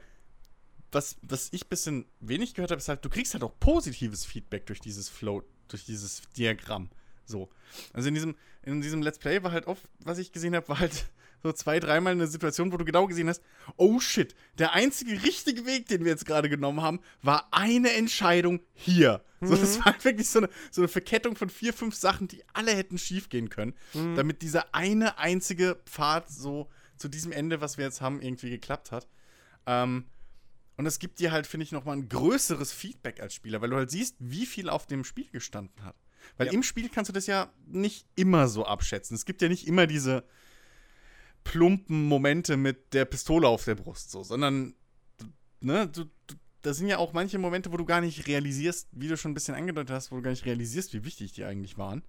was, 0.92 1.18
was 1.22 1.52
ich 1.52 1.66
ein 1.66 1.70
bisschen 1.70 2.06
wenig 2.22 2.54
gehört 2.54 2.72
habe, 2.72 2.80
ist 2.80 2.88
halt, 2.88 3.04
du 3.04 3.10
kriegst 3.10 3.34
halt 3.34 3.44
auch 3.44 3.60
positives 3.60 4.26
Feedback 4.26 4.66
durch 4.66 4.80
dieses 4.80 5.10
Flow, 5.10 5.44
durch 5.68 5.86
dieses 5.86 6.22
Diagramm. 6.38 6.90
So. 7.26 7.50
Also 7.92 8.08
in 8.08 8.14
diesem, 8.14 8.36
in 8.64 8.82
diesem 8.82 9.02
Let's 9.02 9.20
Play 9.20 9.44
war 9.44 9.52
halt 9.52 9.68
oft, 9.68 9.84
was 10.00 10.20
ich 10.20 10.32
gesehen 10.32 10.56
habe, 10.56 10.70
war 10.70 10.80
halt 10.80 11.06
so 11.46 11.54
zwei, 11.54 11.80
dreimal 11.80 12.14
eine 12.14 12.26
Situation, 12.26 12.72
wo 12.72 12.78
du 12.78 12.86
genau 12.86 13.06
gesehen 13.06 13.30
hast, 13.30 13.44
oh 13.78 14.00
shit, 14.00 14.36
der 14.58 14.74
einzige 14.74 15.22
richtige 15.24 15.66
Weg, 15.68 15.88
den 15.88 16.04
wir 16.04 16.12
jetzt 16.12 16.26
gerade 16.26 16.50
genommen 16.50 16.82
haben, 16.82 17.00
war 17.22 17.48
eine 17.52 17.94
Entscheidung 17.94 18.62
hier. 18.74 19.24
Mhm. 19.42 19.48
So, 19.48 19.56
das 19.56 19.78
war 19.78 19.86
halt 19.86 20.04
wirklich 20.04 20.28
so 20.28 20.40
eine, 20.40 20.50
so 20.72 20.82
eine 20.82 20.88
Verkettung 20.88 21.36
von 21.36 21.50
vier, 21.50 21.72
fünf 21.72 21.94
Sachen, 21.94 22.28
die 22.28 22.44
alle 22.54 22.76
hätten 22.76 22.98
schief 22.98 23.30
gehen 23.30 23.50
können, 23.50 23.76
mhm. 23.94 24.16
damit 24.16 24.42
dieser 24.42 24.74
eine 24.74 25.20
einzige 25.20 25.80
Pfad 25.86 26.32
so 26.32 26.68
zu 26.98 27.10
diesem 27.10 27.32
Ende, 27.32 27.62
was 27.62 27.78
wir 27.78 27.86
jetzt 27.86 28.02
haben, 28.02 28.22
irgendwie 28.22 28.50
geklappt 28.50 28.92
hat. 28.92 29.08
Ähm, 29.68 30.06
und 30.78 30.88
es 30.88 30.98
gibt 30.98 31.20
dir 31.20 31.32
halt, 31.32 31.46
finde 31.46 31.64
ich, 31.64 31.72
nochmal 31.72 31.96
ein 31.96 32.10
größeres 32.10 32.74
Feedback 32.74 33.22
als 33.22 33.36
Spieler, 33.36 33.62
weil 33.62 33.70
du 33.70 33.76
halt 33.76 33.92
siehst, 33.92 34.16
wie 34.18 34.48
viel 34.48 34.68
auf 34.68 34.88
dem 34.88 35.04
Spiel 35.04 35.30
gestanden 35.32 35.86
hat. 35.86 35.96
Weil 36.38 36.48
ja. 36.48 36.54
im 36.54 36.64
Spiel 36.64 36.90
kannst 36.90 37.10
du 37.10 37.14
das 37.14 37.28
ja 37.28 37.52
nicht 37.68 38.08
immer 38.16 38.48
so 38.48 38.66
abschätzen. 38.66 39.14
Es 39.14 39.26
gibt 39.26 39.44
ja 39.44 39.48
nicht 39.48 39.68
immer 39.68 39.86
diese 39.86 40.24
plumpen 41.46 42.04
Momente 42.04 42.58
mit 42.58 42.94
der 42.94 43.06
Pistole 43.06 43.48
auf 43.48 43.64
der 43.64 43.76
Brust, 43.76 44.12
so, 44.12 44.24
sondern, 44.24 44.76
ne, 45.62 45.88
du, 45.88 46.04
du, 46.28 46.36
da 46.62 46.74
sind 46.74 46.88
ja 46.88 46.98
auch 46.98 47.14
manche 47.14 47.38
Momente, 47.38 47.72
wo 47.72 47.78
du 47.78 47.86
gar 47.86 48.02
nicht 48.02 48.28
realisierst, 48.28 48.90
wie 48.92 49.08
du 49.08 49.16
schon 49.16 49.32
ein 49.32 49.36
bisschen 49.36 49.56
angedeutet 49.56 49.96
hast, 49.96 50.12
wo 50.12 50.18
du 50.18 50.22
gar 50.24 50.32
nicht 50.32 50.46
realisierst, 50.46 50.94
wie 50.94 51.06
wichtig 51.06 51.32
die 51.32 51.46
eigentlich 51.46 51.78
waren. 51.78 52.04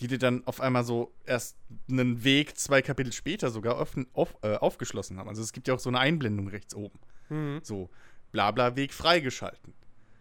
Die 0.00 0.06
dir 0.06 0.18
dann 0.18 0.46
auf 0.46 0.60
einmal 0.60 0.84
so 0.84 1.12
erst 1.24 1.56
einen 1.90 2.22
Weg 2.22 2.56
zwei 2.56 2.80
Kapitel 2.82 3.12
später 3.12 3.50
sogar 3.50 3.78
offen, 3.78 4.06
auf, 4.12 4.34
äh, 4.42 4.56
aufgeschlossen 4.56 5.18
haben. 5.18 5.28
Also 5.28 5.42
es 5.42 5.52
gibt 5.52 5.66
ja 5.66 5.74
auch 5.74 5.80
so 5.80 5.90
eine 5.90 5.98
Einblendung 5.98 6.48
rechts 6.48 6.74
oben. 6.74 6.98
Mhm. 7.28 7.60
So, 7.62 7.90
Blabla 8.32 8.76
Weg 8.76 8.94
freigeschalten. 8.94 9.74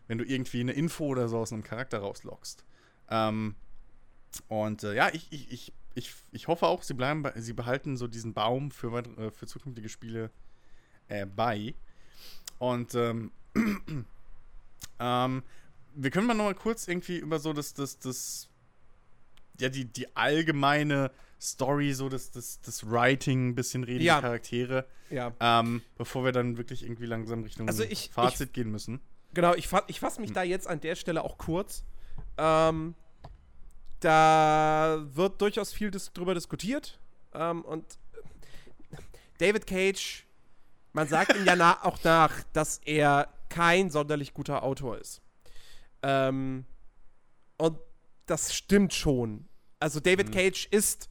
Wenn 0.08 0.18
du 0.18 0.26
irgendwie 0.26 0.62
eine 0.62 0.74
Info 0.74 1.06
oder 1.06 1.30
so 1.30 1.38
aus 1.38 1.54
einem 1.54 1.64
Charakter 1.64 2.00
rauslockst. 2.00 2.66
Ähm, 3.10 3.56
und 4.48 4.84
äh, 4.84 4.96
ja, 4.96 5.10
ich, 5.14 5.28
ich, 5.32 5.52
ich, 5.52 5.74
ich, 6.00 6.14
ich 6.32 6.48
hoffe 6.48 6.66
auch, 6.66 6.84
sie 6.84 6.94
bleiben 6.94 7.22
bei, 7.22 7.34
sie 7.36 7.54
behalten 7.54 7.98
so 7.98 8.08
diesen 8.08 8.34
Baum 8.34 8.72
für, 8.72 8.98
äh, 8.98 9.32
für 9.32 9.46
zukünftige 9.46 9.90
Spiele 9.90 10.32
äh, 11.08 11.26
bei. 11.26 11.76
Und 12.58 12.96
ähm, 12.96 13.32
ähm, 15.00 15.44
wir 15.96 16.12
können 16.12 16.28
mal 16.28 16.34
noch 16.34 16.46
mal 16.46 16.56
kurz 16.56 16.88
irgendwie 16.88 17.18
über 17.18 17.40
so 17.40 17.54
das, 17.54 17.74
das, 17.74 18.00
das, 18.00 18.50
ja, 19.60 19.70
die, 19.70 19.86
die 19.86 20.16
allgemeine 20.16 21.12
Story, 21.42 21.94
so 21.94 22.10
das, 22.10 22.32
das, 22.32 22.60
das 22.62 22.90
Writing 22.90 23.50
ein 23.50 23.56
bisschen 23.56 23.84
reden, 23.84 24.04
ja. 24.04 24.18
die 24.18 24.22
Charaktere. 24.22 24.86
Ja. 25.10 25.34
Ähm, 25.40 25.82
bevor 25.98 26.24
wir 26.24 26.32
dann 26.32 26.58
wirklich 26.58 26.84
irgendwie 26.84 27.06
langsam 27.06 27.44
Richtung 27.44 27.68
also 27.68 27.84
ich, 27.84 28.10
Fazit 28.12 28.50
ich, 28.50 28.54
gehen 28.54 28.72
müssen. 28.72 29.00
Genau, 29.34 29.54
ich, 29.56 29.68
fa 29.68 29.84
ich 29.88 30.00
fasse 30.00 30.22
mich 30.22 30.30
hm. 30.30 30.36
da 30.36 30.44
jetzt 30.44 30.68
an 30.68 30.82
der 30.82 30.96
Stelle 30.96 31.24
auch 31.24 31.38
kurz. 31.38 31.84
Ähm, 32.38 32.96
da 34.00 35.06
wird 35.14 35.42
durchaus 35.42 35.74
viel 35.74 35.92
dis 35.92 36.12
drüber 36.14 36.34
diskutiert. 36.34 37.00
Ähm, 37.34 37.64
und 37.64 37.86
David 39.38 39.68
Cage, 39.68 40.26
man 40.94 41.08
sagt 41.08 41.36
ihm 41.36 41.46
ja 41.46 41.80
auch 41.84 42.04
nach, 42.04 42.44
dass 42.54 42.80
er 42.80 43.30
kein 43.50 43.90
sonderlich 43.90 44.34
guter 44.34 44.64
Autor 44.64 44.98
ist. 44.98 45.22
Ähm, 46.02 46.66
und 47.58 47.78
das 48.26 48.54
stimmt 48.54 48.94
schon. 48.94 49.48
Also 49.80 50.00
David 50.00 50.30
mhm. 50.30 50.34
Cage 50.34 50.68
ist 50.72 51.10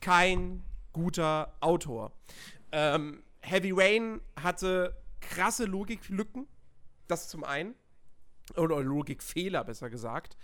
kein 0.00 0.62
guter 0.92 1.56
Autor. 1.60 2.12
Ähm, 2.72 3.22
Heavy 3.40 3.72
Rain 3.72 4.20
hatte 4.40 4.96
krasse 5.20 5.64
Logiklücken. 5.64 6.46
Das 7.08 7.28
zum 7.28 7.44
einen. 7.44 7.74
Oder 8.56 8.80
Logikfehler, 8.80 9.64
besser 9.64 9.90
gesagt. 9.90 10.36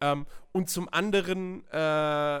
Ähm, 0.00 0.26
und 0.52 0.70
zum 0.70 0.88
anderen 0.92 1.66
äh, 1.70 2.40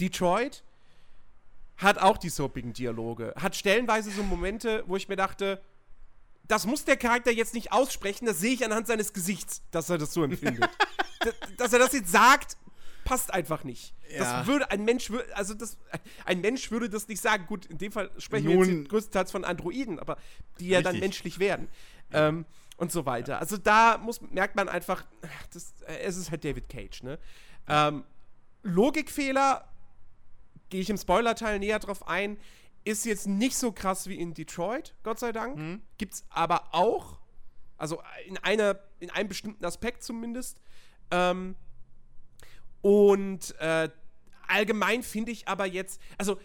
Detroit 0.02 0.64
hat 1.78 1.98
auch 1.98 2.18
die 2.18 2.30
soapigen 2.30 2.74
Dialoge. 2.74 3.34
Hat 3.38 3.56
stellenweise 3.56 4.12
so 4.12 4.22
Momente, 4.24 4.84
wo 4.88 4.96
ich 4.96 5.08
mir 5.08 5.16
dachte, 5.16 5.62
das 6.48 6.66
muss 6.66 6.84
der 6.84 6.98
Charakter 6.98 7.32
jetzt 7.32 7.54
nicht 7.54 7.72
aussprechen, 7.72 8.26
das 8.26 8.40
sehe 8.40 8.54
ich 8.54 8.66
anhand 8.66 8.88
seines 8.88 9.14
Gesichts, 9.14 9.62
dass 9.72 9.90
er 9.90 9.98
das 9.98 10.14
so 10.14 10.24
empfindet. 10.24 10.70
dass 11.58 11.72
er 11.72 11.80
das 11.80 11.94
jetzt 11.94 12.12
sagt, 12.12 12.58
passt 13.10 13.34
einfach 13.34 13.64
nicht. 13.64 13.96
Ja. 14.12 14.20
Das 14.20 14.46
würde 14.48 14.70
ein 14.70 14.86
Mensch 14.86 15.10
würde, 15.10 15.36
also 15.36 15.56
das, 15.56 15.80
ein 16.26 16.42
Mensch 16.42 16.70
würde 16.70 16.92
das 16.92 17.08
nicht 17.08 17.20
sagen. 17.20 17.48
Gut, 17.48 17.66
in 17.66 17.80
dem 17.80 17.92
Fall 17.92 18.12
sprechen 18.20 18.54
Nun, 18.54 18.68
wir 18.68 18.76
jetzt 18.76 18.90
größtenteils 18.90 19.32
von 19.32 19.44
Androiden, 19.44 19.98
aber 19.98 20.18
die 20.60 20.68
ja 20.68 20.78
richtig. 20.78 20.94
dann 20.94 21.00
menschlich 21.00 21.40
werden. 21.40 21.70
Ähm, 22.14 22.46
und 22.78 22.92
so 22.92 23.08
weiter. 23.08 23.34
Ja. 23.34 23.40
Also 23.40 23.58
da 23.58 23.98
muss, 23.98 24.22
merkt 24.22 24.56
man 24.56 24.70
einfach, 24.70 25.04
das, 25.54 25.74
es 25.88 26.18
ist 26.18 26.30
halt 26.30 26.46
David 26.46 26.70
Cage, 26.70 27.02
ne? 27.02 27.18
Ähm, 27.68 28.04
Logikfehler, 28.62 29.68
gehe 30.70 30.82
ich 30.82 30.90
im 30.92 30.98
Spoiler-Teil 30.98 31.58
näher 31.58 31.80
drauf 31.80 32.08
ein, 32.08 32.38
ist 32.84 33.06
jetzt 33.06 33.28
nicht 33.28 33.58
so 33.58 33.72
krass 33.72 34.08
wie 34.08 34.20
in 34.20 34.36
Detroit, 34.36 34.94
Gott 35.02 35.18
sei 35.18 35.32
Dank. 35.32 35.58
Mhm. 35.58 35.82
Gibt's 35.98 36.26
aber 36.30 36.76
auch, 36.76 37.20
also 37.76 38.04
in 38.28 38.38
einer, 38.38 38.80
in 39.00 39.10
einem 39.10 39.30
bestimmten 39.30 39.66
Aspekt 39.66 40.04
zumindest. 40.04 40.62
Ähm, 41.10 41.56
und 42.82 43.56
äh, 43.60 43.90
allgemein 44.48 45.04
finde 45.04 45.32
ich 45.32 45.48
aber 45.48 45.66
jetzt, 45.66 46.02
also 46.18 46.40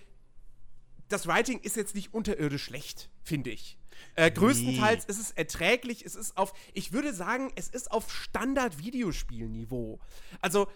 das 1.08 1.26
Writing 1.26 1.60
ist 1.60 1.76
jetzt 1.76 1.94
nicht 1.94 2.14
unterirdisch 2.14 2.64
schlecht, 2.64 3.10
finde 3.22 3.50
ich. 3.50 3.78
Äh, 4.16 4.30
größtenteils 4.30 5.06
nee. 5.06 5.10
ist 5.12 5.20
es 5.20 5.30
erträglich, 5.32 6.04
es 6.04 6.14
ist 6.14 6.36
auf, 6.36 6.52
ich 6.72 6.92
würde 6.92 7.12
sagen, 7.12 7.52
es 7.56 7.68
ist 7.68 7.90
auf 7.90 8.12
Standard-Videospielniveau. 8.12 9.98
Also, 10.40 10.68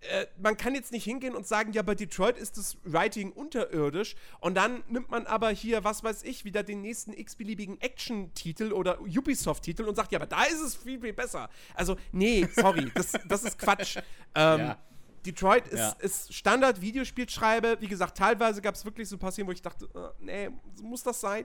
äh, 0.00 0.26
man 0.40 0.56
kann 0.56 0.74
jetzt 0.74 0.90
nicht 0.90 1.04
hingehen 1.04 1.36
und 1.36 1.46
sagen, 1.46 1.72
ja, 1.72 1.82
bei 1.82 1.94
Detroit 1.94 2.36
ist 2.36 2.58
das 2.58 2.76
Writing 2.82 3.30
unterirdisch 3.30 4.16
und 4.40 4.56
dann 4.56 4.82
nimmt 4.88 5.10
man 5.10 5.26
aber 5.26 5.50
hier, 5.50 5.84
was 5.84 6.02
weiß 6.02 6.24
ich, 6.24 6.44
wieder 6.44 6.64
den 6.64 6.80
nächsten 6.80 7.12
x-beliebigen 7.12 7.80
Action-Titel 7.80 8.72
oder 8.72 9.00
Ubisoft-Titel 9.00 9.84
und 9.84 9.94
sagt, 9.94 10.10
ja, 10.10 10.18
aber 10.18 10.26
da 10.26 10.42
ist 10.44 10.60
es 10.60 10.74
viel, 10.74 11.00
viel 11.00 11.12
besser. 11.12 11.48
Also, 11.74 11.96
nee, 12.10 12.48
sorry, 12.54 12.90
das, 12.94 13.12
das 13.26 13.44
ist 13.44 13.58
Quatsch. 13.58 13.98
Ähm, 14.34 14.60
ja. 14.60 14.78
Detroit 15.24 15.68
ist, 15.68 15.78
ja. 15.78 15.96
ist 16.00 16.34
Standard-Videospielschreibe. 16.34 17.78
Wie 17.80 17.88
gesagt, 17.88 18.18
teilweise 18.18 18.60
gab 18.60 18.74
es 18.74 18.84
wirklich 18.84 19.08
so 19.08 19.18
passieren, 19.18 19.48
wo 19.48 19.52
ich 19.52 19.62
dachte, 19.62 19.88
äh, 19.94 20.24
nee, 20.24 20.50
muss 20.82 21.02
das 21.02 21.20
sein? 21.20 21.44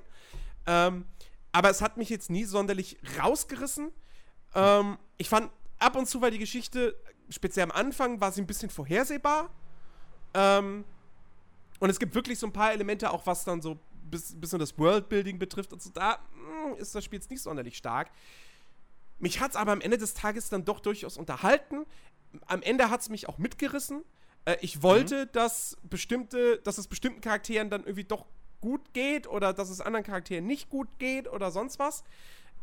Ähm, 0.66 1.06
aber 1.52 1.70
es 1.70 1.82
hat 1.82 1.98
mich 1.98 2.10
jetzt 2.10 2.30
nie 2.30 2.44
sonderlich 2.44 2.98
rausgerissen. 3.20 3.92
Ähm, 4.56 4.98
ich 5.18 5.30
fand 5.30 5.52
ab 5.80 5.96
und 5.96 6.08
zu 6.08 6.22
war 6.22 6.32
die 6.32 6.40
Geschichte, 6.40 6.96
speziell 7.30 7.64
am 7.64 7.72
Anfang, 7.72 8.20
war 8.20 8.32
sie 8.32 8.42
ein 8.42 8.48
bisschen 8.48 8.70
vorhersehbar. 8.70 9.50
Ähm, 10.34 10.84
und 11.80 11.90
es 11.90 12.00
gibt 12.00 12.16
wirklich 12.16 12.40
so 12.40 12.48
ein 12.48 12.54
paar 12.54 12.74
Elemente, 12.74 13.12
auch 13.12 13.26
was 13.26 13.44
dann 13.44 13.62
so 13.62 13.80
bis, 14.10 14.40
bisschen 14.40 14.60
das 14.60 14.78
Worldbuilding 14.78 15.40
betrifft 15.40 15.74
und 15.74 15.82
so. 15.82 15.90
Da 15.92 16.20
mh, 16.34 16.72
hm, 16.72 16.78
ist 16.78 16.96
das 16.96 17.04
Spiel 17.04 17.20
jetzt 17.20 17.30
nicht 17.30 17.42
sonderlich 17.42 17.78
stark. 17.78 18.12
Mich 19.20 19.40
hat 19.40 19.52
es 19.52 19.58
aber 19.58 19.72
am 19.72 19.82
Ende 19.82 19.98
des 19.98 20.14
Tages 20.14 20.50
dann 20.50 20.66
doch 20.66 20.80
durchaus 20.80 21.18
unterhalten. 21.18 21.86
Am 22.46 22.62
Ende 22.62 22.90
hat 22.90 23.02
es 23.02 23.10
mich 23.10 23.30
auch 23.30 23.38
mitgerissen. 23.38 24.04
Äh, 24.46 24.58
ich 24.62 24.82
wollte, 24.82 25.26
mhm. 25.26 25.30
dass 25.34 25.78
bestimmte, 25.84 26.60
dass 26.60 26.78
es 26.78 26.88
bestimmten 26.88 27.22
Charakteren 27.22 27.70
dann 27.70 27.82
irgendwie 27.82 28.04
doch 28.04 28.26
gut 28.62 28.94
geht 28.94 29.28
oder 29.28 29.54
dass 29.54 29.70
es 29.70 29.82
anderen 29.82 30.06
Charakteren 30.06 30.46
nicht 30.46 30.70
gut 30.70 30.88
geht 31.00 31.28
oder 31.28 31.52
sonst 31.52 31.80
was. 31.80 32.04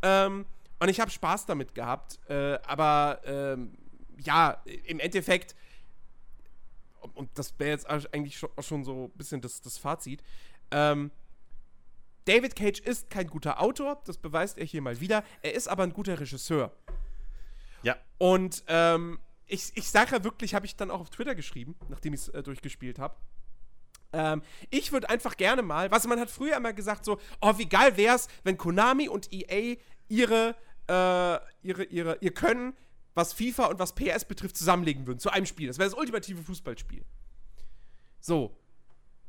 Ähm, 0.02 0.46
und 0.80 0.88
ich 0.88 1.00
habe 1.00 1.10
Spaß 1.10 1.46
damit 1.46 1.74
gehabt. 1.74 2.18
Äh, 2.28 2.58
aber 2.66 3.20
ähm, 3.24 3.72
ja, 4.18 4.62
im 4.84 5.00
Endeffekt, 5.00 5.54
und 7.14 7.30
das 7.34 7.58
wäre 7.58 7.70
jetzt 7.70 7.88
eigentlich 7.88 8.38
schon, 8.38 8.84
so 8.84 9.04
ein 9.04 9.18
bisschen 9.18 9.40
das, 9.40 9.60
das 9.60 9.78
Fazit. 9.78 10.22
Ähm, 10.70 11.10
David 12.24 12.56
Cage 12.56 12.80
ist 12.80 13.10
kein 13.10 13.26
guter 13.26 13.60
Autor, 13.60 14.00
das 14.06 14.16
beweist 14.16 14.56
er 14.56 14.64
hier 14.64 14.80
mal 14.80 15.00
wieder. 15.00 15.22
Er 15.42 15.54
ist 15.54 15.68
aber 15.68 15.82
ein 15.82 15.92
guter 15.92 16.18
Regisseur. 16.18 16.72
Ja. 17.82 17.96
Und 18.18 18.64
ähm, 18.66 19.18
ich, 19.46 19.72
ich 19.74 19.90
sage 19.90 20.16
ja 20.16 20.24
wirklich, 20.24 20.54
habe 20.54 20.66
ich 20.66 20.76
dann 20.76 20.90
auch 20.90 21.00
auf 21.00 21.10
Twitter 21.10 21.34
geschrieben, 21.34 21.74
nachdem 21.88 22.14
ich 22.14 22.20
es 22.20 22.28
äh, 22.28 22.42
durchgespielt 22.42 22.98
habe. 22.98 23.16
Ähm, 24.12 24.42
ich 24.70 24.92
würde 24.92 25.10
einfach 25.10 25.36
gerne 25.36 25.62
mal, 25.62 25.90
was 25.90 26.06
man 26.06 26.20
hat 26.20 26.30
früher 26.30 26.56
immer 26.56 26.72
gesagt, 26.72 27.04
so, 27.04 27.18
oh, 27.40 27.58
wie 27.58 27.66
geil 27.66 27.94
es, 27.96 28.28
wenn 28.44 28.56
Konami 28.56 29.08
und 29.08 29.32
EA 29.32 29.76
ihre, 30.08 30.54
äh, 30.88 31.38
ihre, 31.66 31.84
ihre, 31.84 32.18
ihr 32.20 32.32
Können, 32.32 32.74
was 33.14 33.32
FIFA 33.32 33.66
und 33.66 33.78
was 33.78 33.94
PS 33.94 34.24
betrifft, 34.24 34.56
zusammenlegen 34.56 35.06
würden 35.06 35.18
zu 35.18 35.30
einem 35.30 35.46
Spiel. 35.46 35.68
Das 35.68 35.78
wäre 35.78 35.90
das 35.90 35.98
ultimative 35.98 36.42
Fußballspiel. 36.42 37.04
So. 38.20 38.56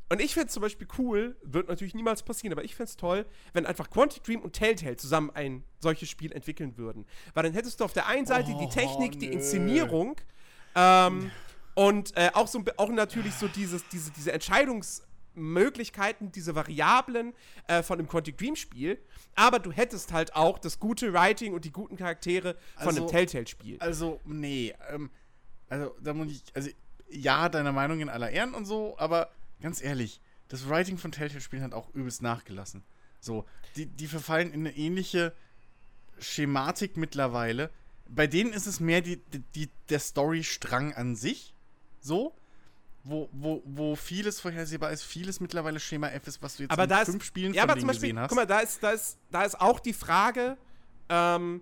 Und 0.09 0.21
ich 0.21 0.33
fände 0.33 0.47
es 0.47 0.53
zum 0.53 0.61
Beispiel 0.61 0.87
cool, 0.99 1.35
wird 1.41 1.67
natürlich 1.67 1.95
niemals 1.95 2.21
passieren, 2.21 2.53
aber 2.53 2.63
ich 2.63 2.75
fände 2.75 2.89
es 2.89 2.97
toll, 2.97 3.25
wenn 3.53 3.65
einfach 3.65 3.89
Quantic 3.89 4.23
Dream 4.23 4.41
und 4.41 4.53
Telltale 4.53 4.97
zusammen 4.97 5.31
ein 5.33 5.63
solches 5.79 6.09
Spiel 6.09 6.31
entwickeln 6.31 6.77
würden. 6.77 7.05
Weil 7.33 7.43
dann 7.43 7.53
hättest 7.53 7.79
du 7.79 7.85
auf 7.85 7.93
der 7.93 8.07
einen 8.07 8.27
Seite 8.27 8.51
oh, 8.53 8.59
die 8.59 8.69
Technik, 8.69 9.13
nö. 9.13 9.19
die 9.19 9.33
Inszenierung, 9.33 10.17
ähm, 10.75 11.31
und 11.73 12.15
äh, 12.15 12.29
auch, 12.33 12.47
so, 12.47 12.63
auch 12.77 12.89
natürlich 12.89 13.33
so 13.33 13.47
dieses, 13.47 13.87
diese, 13.89 14.11
diese 14.11 14.31
Entscheidungsmöglichkeiten, 14.31 16.31
diese 16.31 16.55
Variablen 16.55 17.33
äh, 17.67 17.83
von 17.83 17.99
einem 17.99 18.07
Quantic 18.07 18.37
Dream-Spiel. 18.37 18.97
Aber 19.35 19.59
du 19.59 19.71
hättest 19.71 20.13
halt 20.13 20.35
auch 20.35 20.59
das 20.59 20.79
gute 20.79 21.13
Writing 21.13 21.53
und 21.53 21.65
die 21.65 21.71
guten 21.71 21.97
Charaktere 21.97 22.55
von 22.77 22.87
also, 22.87 23.01
einem 23.01 23.09
Telltale-Spiel. 23.09 23.77
Also, 23.79 24.21
nee. 24.25 24.73
Ähm, 24.89 25.09
also, 25.67 25.95
da 26.01 26.13
muss 26.13 26.31
ich. 26.31 26.43
Also, 26.53 26.69
ja, 27.09 27.49
deine 27.49 27.71
Meinung 27.71 27.99
in 27.99 28.09
aller 28.09 28.31
Ehren 28.31 28.55
und 28.55 28.65
so, 28.65 28.95
aber 28.97 29.29
ganz 29.61 29.81
ehrlich, 29.81 30.21
das 30.47 30.69
Writing 30.69 30.97
von 30.97 31.11
Telltale-Spielen 31.11 31.63
hat 31.63 31.73
auch 31.73 31.93
übelst 31.93 32.21
nachgelassen. 32.21 32.83
So, 33.19 33.45
die, 33.75 33.87
die 33.87 34.07
verfallen 34.07 34.51
in 34.53 34.67
eine 34.67 34.77
ähnliche 34.77 35.33
Schematik 36.19 36.97
mittlerweile. 36.97 37.71
Bei 38.07 38.27
denen 38.27 38.53
ist 38.53 38.67
es 38.67 38.79
mehr 38.79 39.01
die, 39.01 39.17
die, 39.55 39.69
der 39.89 39.99
Storystrang 39.99 40.93
an 40.93 41.15
sich 41.15 41.53
so, 41.99 42.35
wo, 43.03 43.29
wo, 43.31 43.61
wo 43.65 43.95
vieles 43.95 44.39
vorhersehbar 44.39 44.91
ist, 44.91 45.03
vieles 45.03 45.39
mittlerweile 45.39 45.79
Schema 45.79 46.09
F 46.09 46.27
ist, 46.27 46.41
was 46.41 46.57
du 46.57 46.63
jetzt 46.63 46.71
aber 46.71 46.83
in 46.83 46.89
da 46.89 47.05
fünf 47.05 47.23
Spielen 47.23 47.53
ja, 47.53 47.61
von 47.61 47.71
aber 47.71 47.79
zum 47.79 47.87
Beispiel, 47.87 48.09
gesehen 48.09 48.19
hast. 48.19 48.29
Guck 48.29 48.35
mal, 48.35 48.45
da 48.45 48.59
ist, 48.59 48.81
da 48.81 48.91
ist, 48.91 49.17
da 49.31 49.43
ist 49.43 49.59
auch 49.59 49.79
die 49.79 49.93
Frage, 49.93 50.57
ähm, 51.09 51.61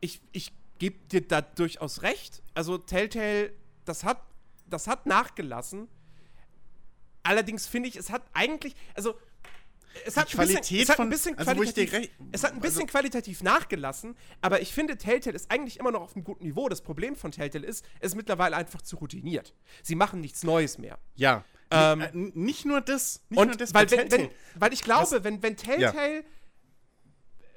ich, 0.00 0.20
ich 0.32 0.52
gebe 0.78 0.96
dir 1.10 1.26
da 1.26 1.40
durchaus 1.40 2.02
recht. 2.02 2.42
Also 2.54 2.78
Telltale, 2.78 3.52
das 3.84 4.04
hat, 4.04 4.22
das 4.68 4.86
hat 4.86 5.06
nachgelassen. 5.06 5.88
Allerdings 7.24 7.66
finde 7.66 7.88
ich, 7.88 7.96
es 7.96 8.10
hat 8.10 8.22
eigentlich, 8.32 8.74
also 8.94 9.14
es 10.04 10.16
hat, 10.16 10.28
Qualität 10.28 10.60
bisschen, 10.60 10.82
es 10.82 10.88
hat 10.88 11.00
ein 11.00 11.10
bisschen, 11.10 11.36
von, 11.36 11.44
qualitativ, 11.44 11.92
also 11.92 12.10
es 12.32 12.44
hat 12.44 12.52
ein 12.52 12.60
bisschen 12.60 12.82
also, 12.82 12.90
qualitativ 12.90 13.42
nachgelassen, 13.42 14.16
aber 14.40 14.60
ich 14.60 14.72
finde, 14.72 14.96
Telltale 14.96 15.36
ist 15.36 15.50
eigentlich 15.50 15.78
immer 15.78 15.90
noch 15.90 16.02
auf 16.02 16.14
einem 16.14 16.24
guten 16.24 16.44
Niveau. 16.44 16.68
Das 16.68 16.80
Problem 16.80 17.16
von 17.16 17.32
Telltale 17.32 17.66
ist, 17.66 17.84
es 18.00 18.08
ist 18.08 18.14
mittlerweile 18.14 18.56
einfach 18.56 18.82
zu 18.82 18.96
routiniert. 18.96 19.54
Sie 19.82 19.94
machen 19.94 20.20
nichts 20.20 20.42
Neues 20.42 20.78
mehr. 20.78 20.98
Ja. 21.14 21.44
Ähm, 21.70 22.00
äh, 22.00 22.10
nicht 22.12 22.64
nur 22.66 22.80
das. 22.80 23.22
Nicht 23.28 23.38
und 23.38 23.48
nur 23.48 23.56
das 23.56 23.72
weil, 23.72 23.90
wenn, 23.90 24.10
wenn, 24.10 24.30
weil 24.54 24.72
ich 24.72 24.82
glaube, 24.82 25.10
Was? 25.10 25.24
wenn, 25.24 25.42
wenn 25.42 25.56
Telltale. 25.56 26.16
Ja. 26.16 26.22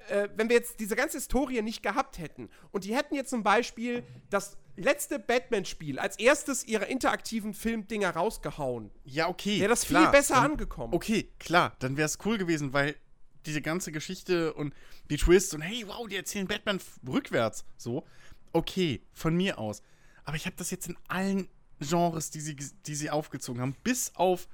Äh, 0.09 0.29
wenn 0.35 0.49
wir 0.49 0.55
jetzt 0.55 0.79
diese 0.79 0.95
ganze 0.95 1.17
Historie 1.17 1.61
nicht 1.61 1.83
gehabt 1.83 2.17
hätten 2.17 2.49
und 2.71 2.83
die 2.83 2.95
hätten 2.95 3.15
jetzt 3.15 3.29
zum 3.29 3.43
Beispiel 3.43 4.03
das 4.29 4.57
letzte 4.75 5.19
Batman-Spiel 5.19 5.99
als 5.99 6.17
erstes 6.19 6.65
ihre 6.65 6.85
interaktiven 6.85 7.53
Filmdinger 7.53 8.11
rausgehauen. 8.11 8.91
Ja, 9.03 9.27
okay. 9.27 9.59
Wäre 9.59 9.69
das 9.69 9.85
klar, 9.85 10.03
viel 10.03 10.11
besser 10.11 10.35
dann, 10.35 10.51
angekommen. 10.51 10.93
Okay, 10.93 11.31
klar, 11.39 11.75
dann 11.79 11.97
wäre 11.97 12.05
es 12.05 12.19
cool 12.25 12.37
gewesen, 12.37 12.73
weil 12.73 12.95
diese 13.45 13.61
ganze 13.61 13.91
Geschichte 13.91 14.53
und 14.53 14.73
die 15.09 15.17
Twists 15.17 15.53
und 15.53 15.61
hey, 15.61 15.85
wow, 15.87 16.07
die 16.07 16.15
erzählen 16.15 16.47
Batman 16.47 16.79
rückwärts. 17.07 17.65
So, 17.77 18.05
okay, 18.53 19.01
von 19.13 19.35
mir 19.35 19.57
aus. 19.57 19.81
Aber 20.25 20.35
ich 20.35 20.45
habe 20.45 20.55
das 20.57 20.69
jetzt 20.71 20.87
in 20.87 20.97
allen 21.07 21.49
Genres, 21.79 22.29
die 22.31 22.41
sie, 22.41 22.55
die 22.55 22.95
sie 22.95 23.09
aufgezogen 23.09 23.61
haben, 23.61 23.75
bis 23.83 24.13
auf 24.15 24.47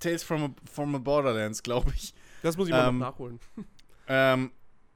Tales 0.00 0.22
from 0.22 0.42
a, 0.42 0.54
from 0.70 0.94
a 0.94 0.98
Borderlands, 0.98 1.62
glaube 1.62 1.92
ich. 1.94 2.14
Das 2.42 2.56
muss 2.56 2.68
ich 2.68 2.72
mal 2.72 2.88
ähm, 2.88 2.98
noch 2.98 3.12
nachholen. 3.12 3.38
Ähm, 4.08 4.50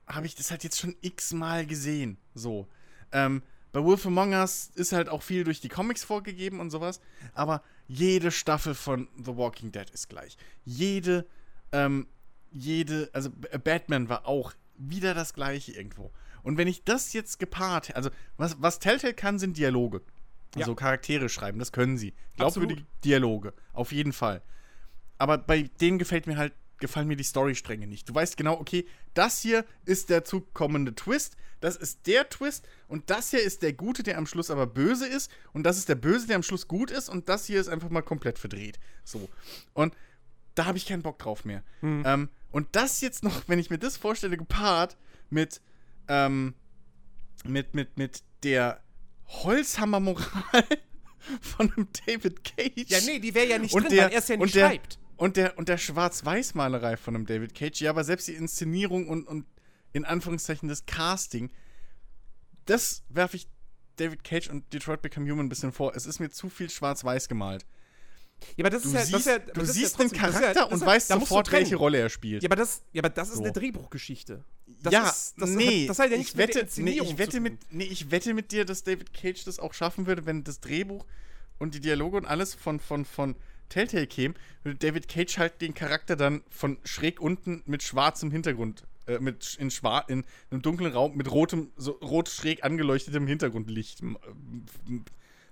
habe 0.07 0.27
ich 0.27 0.35
das 0.35 0.51
halt 0.51 0.65
jetzt 0.65 0.79
schon 0.79 0.97
x-mal 1.01 1.67
gesehen. 1.67 2.19
So. 2.35 2.69
Ähm, 3.13 3.43
bei 3.73 3.83
Wolf 3.83 4.07
Among 4.07 4.33
Us 4.35 4.71
ist 4.75 4.93
halt 4.93 5.09
auch 5.09 5.23
viel 5.23 5.45
durch 5.45 5.61
die 5.61 5.69
Comics 5.69 6.05
vorgegeben 6.05 6.61
und 6.61 6.71
sowas, 6.71 7.01
aber 7.33 7.63
jede 7.89 8.31
Staffel 8.31 8.75
von 8.75 9.09
The 9.17 9.37
Walking 9.37 9.73
Dead 9.73 9.91
ist 9.91 10.09
gleich. 10.09 10.37
Jede, 10.65 11.27
ähm, 11.73 12.07
jede, 12.53 13.11
also 13.13 13.31
Batman 13.65 14.09
war 14.09 14.27
auch 14.27 14.53
wieder 14.77 15.13
das 15.13 15.35
gleiche 15.35 15.73
irgendwo. 15.73 16.13
Und 16.45 16.57
wenn 16.57 16.69
ich 16.69 16.85
das 16.85 17.13
jetzt 17.15 17.39
gepaart, 17.39 17.97
also 17.97 18.11
was, 18.37 18.61
was 18.63 18.79
Telltale 18.79 19.15
kann, 19.15 19.39
sind 19.39 19.57
Dialoge. 19.57 20.03
Also 20.55 20.71
ja. 20.71 20.77
Charaktere 20.77 21.29
schreiben, 21.29 21.59
das 21.59 21.73
können 21.73 21.99
sie. 21.99 22.15
Glaubwürdige 22.37 22.85
Dialoge, 23.05 23.55
auf 23.73 23.91
jeden 23.91 24.13
Fall. 24.13 24.41
Aber 25.19 25.39
bei 25.39 25.63
denen 25.81 25.99
gefällt 25.99 26.27
mir 26.29 26.37
halt 26.37 26.53
gefallen 26.85 27.09
mir 27.09 27.17
die 27.17 27.25
Storystränge 27.25 27.87
nicht. 27.87 28.09
Du 28.09 28.15
weißt 28.15 28.37
genau, 28.37 28.61
okay, 28.61 28.87
das 29.15 29.41
hier 29.41 29.65
ist 29.87 30.11
der 30.11 30.25
zukommende 30.25 30.95
Twist, 30.95 31.37
das 31.61 31.77
ist 31.77 32.07
der 32.07 32.29
Twist 32.29 32.69
und 32.89 33.09
das 33.09 33.31
hier 33.31 33.43
ist 33.43 33.63
der 33.63 33.73
Gute, 33.73 34.03
der 34.03 34.19
am 34.19 34.27
Schluss 34.27 34.51
aber 34.51 34.67
böse 34.67 35.07
ist 35.07 35.31
und 35.55 35.63
das 35.65 35.79
ist 35.79 35.89
der 35.89 35.95
Böse, 35.95 36.27
der 36.27 36.37
am 36.37 36.43
Schluss 36.43 36.69
gut 36.69 36.91
ist 36.91 37.09
und 37.09 37.31
das 37.31 37.47
hier 37.47 37.59
ist 37.59 37.69
einfach 37.69 37.89
mal 37.89 38.03
komplett 38.03 38.39
verdreht. 38.39 38.79
So. 39.03 39.31
Und 39.73 39.95
da 40.55 40.67
habe 40.67 40.77
ich 40.77 40.85
keinen 40.85 41.01
Bock 41.01 41.19
drauf 41.19 41.47
mehr. 41.47 41.63
Mhm. 41.81 42.03
Ähm, 42.05 42.29
und 42.51 42.69
das 42.73 43.01
jetzt 43.01 43.25
noch, 43.25 43.49
wenn 43.49 43.59
ich 43.59 43.71
mir 43.71 43.79
das 43.79 43.97
vorstelle, 43.97 44.37
gepaart 44.37 44.99
mit, 45.31 45.63
ähm, 46.09 46.53
mit, 47.47 47.75
mit, 47.75 47.97
mit 47.97 48.23
der 48.43 48.83
Holzhammer-Moral 49.29 50.67
von 51.41 51.73
einem 51.73 51.89
David 52.07 52.45
Cage. 52.45 52.91
Ja, 52.91 52.99
nee, 53.07 53.21
die 53.21 53.35
wäre 53.35 53.49
ja 53.49 53.59
nicht 53.59 53.75
und 53.75 53.85
drin, 53.85 53.97
der, 53.97 54.05
weil 54.05 54.13
er 54.13 54.19
es 54.19 54.29
ja 54.29 54.37
nicht 54.37 54.55
der, 54.55 54.69
schreibt. 54.69 54.99
Und 55.17 55.37
der, 55.37 55.59
und 55.59 55.69
der 55.69 55.79
Schwarz-Weiß-Malerei 55.79 56.97
von 56.97 57.15
einem 57.15 57.27
David 57.27 57.55
Cage, 57.55 57.81
ja, 57.83 57.91
aber 57.91 58.05
selbst 58.05 58.29
die 58.29 58.35
Inszenierung 58.35 59.09
und, 59.09 59.27
und 59.27 59.47
in 59.93 60.05
Anführungszeichen 60.05 60.69
das 60.69 60.87
Casting, 60.87 61.51
das 62.67 63.05
werfe 63.09 63.37
ich 63.37 63.49
David 63.97 64.25
Cage 64.25 64.49
und 64.49 64.73
Detroit 64.73 65.03
Become 65.03 65.31
Human 65.31 65.47
ein 65.47 65.49
bisschen 65.49 65.73
vor. 65.73 65.95
Es 65.95 66.07
ist 66.07 66.19
mir 66.19 66.31
zu 66.31 66.49
viel 66.49 66.69
schwarz-weiß 66.69 67.29
gemalt. 67.29 67.65
Ja, 68.57 68.65
aber 68.65 68.71
das 68.71 68.83
du 68.83 68.89
ist 68.89 68.95
ja, 68.95 69.01
siehst, 69.05 69.15
das 69.15 69.27
ja, 69.27 69.39
du 69.39 69.65
siehst 69.65 69.99
ja 69.99 70.05
den 70.05 70.13
Charakter 70.13 70.61
ja, 70.61 70.65
und 70.65 70.81
weißt 70.85 71.09
sofort, 71.09 71.51
welche 71.53 71.77
Rolle 71.77 71.99
er 71.99 72.11
spielt. 72.11 72.43
Ja, 72.43 72.49
aber 72.49 72.57
das, 72.57 72.83
ja, 72.93 73.01
aber 73.01 73.09
das 73.09 73.29
ist 73.29 73.37
so. 73.37 73.45
eine 73.45 73.53
Drehbuchgeschichte. 73.53 74.45
Das 74.83 74.93
ja, 74.93 75.09
ist, 75.09 75.35
das 75.39 75.51
nee, 75.51 75.83
hat, 75.83 75.91
das 75.91 75.99
hat 75.99 76.11
ja 76.11 76.17
nicht 76.17 76.31
ich 76.31 76.37
wette, 76.37 76.67
nee, 76.83 77.01
ich 77.01 77.19
wette 77.19 77.41
mit, 77.41 77.59
nee, 77.71 77.85
ich 77.85 78.11
wette 78.11 78.35
mit 78.35 78.53
dir, 78.53 78.65
dass 78.65 78.83
David 78.83 79.15
Cage 79.15 79.45
das 79.45 79.59
auch 79.59 79.73
schaffen 79.73 80.07
würde, 80.07 80.27
wenn 80.27 80.45
das 80.45 80.61
Drehbuch 80.61 81.07
und 81.59 81.75
die 81.75 81.81
Dialoge 81.81 82.17
und 82.17 82.27
alles 82.27 82.55
von, 82.55 82.81
von, 82.81 83.05
von 83.05 83.37
Telltale 83.69 84.07
kämen, 84.07 84.37
würde 84.63 84.79
David 84.79 85.09
Cage 85.09 85.39
halt 85.39 85.61
den 85.61 85.75
Charakter 85.75 86.17
dann 86.17 86.43
von 86.51 86.79
schräg 86.85 87.21
unten 87.21 87.63
mit 87.67 87.83
schwarzem 87.83 88.31
Hintergrund, 88.31 88.85
äh, 89.07 89.19
mit 89.19 89.57
in, 89.59 89.71
schwar 89.71 90.09
in 90.09 90.25
einem 90.51 90.63
dunklen 90.63 90.93
Raum 90.93 91.17
mit 91.17 91.31
rotem, 91.31 91.71
so 91.77 91.93
rot 91.93 92.29
schräg 92.29 92.65
angeleuchtetem 92.65 93.27
Hintergrundlicht 93.27 94.03
äh, 94.03 94.05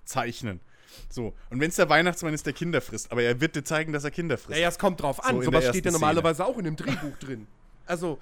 zeichnen. 0.05 0.61
So, 1.09 1.35
und 1.51 1.61
wenn 1.61 1.70
es 1.70 1.77
der 1.77 1.88
Weihnachtsmann 1.88 2.35
ist, 2.35 2.44
der 2.44 2.53
Kinder 2.53 2.81
frisst, 2.81 3.11
aber 3.12 3.22
er 3.22 3.40
wird 3.40 3.57
dir 3.57 3.64
zeigen, 3.64 3.92
dass 3.92 4.05
er 4.05 4.11
Kinder 4.11 4.37
frisst. 4.37 4.51
Naja, 4.51 4.68
es 4.68 4.79
kommt 4.79 5.01
drauf 5.01 5.25
an. 5.25 5.37
So 5.37 5.42
Sowas 5.42 5.68
steht 5.68 5.87
ja 5.87 5.90
normalerweise 5.90 6.44
auch 6.44 6.59
in 6.59 6.64
dem 6.64 6.77
Drehbuch 6.77 7.16
drin. 7.18 7.46
Also, 7.87 8.18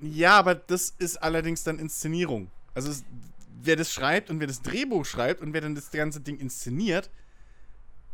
Ja, 0.00 0.38
aber 0.38 0.54
das 0.54 0.94
ist 0.98 1.16
allerdings 1.16 1.64
dann 1.64 1.78
Inszenierung. 1.78 2.50
Also 2.74 2.90
es, 2.90 3.04
wer 3.62 3.76
das 3.76 3.92
schreibt 3.92 4.30
und 4.30 4.40
wer 4.40 4.46
das 4.46 4.62
Drehbuch 4.62 5.04
schreibt 5.04 5.40
und 5.40 5.52
wer 5.52 5.60
dann 5.60 5.74
das 5.74 5.90
ganze 5.90 6.20
Ding 6.20 6.38
inszeniert, 6.38 7.10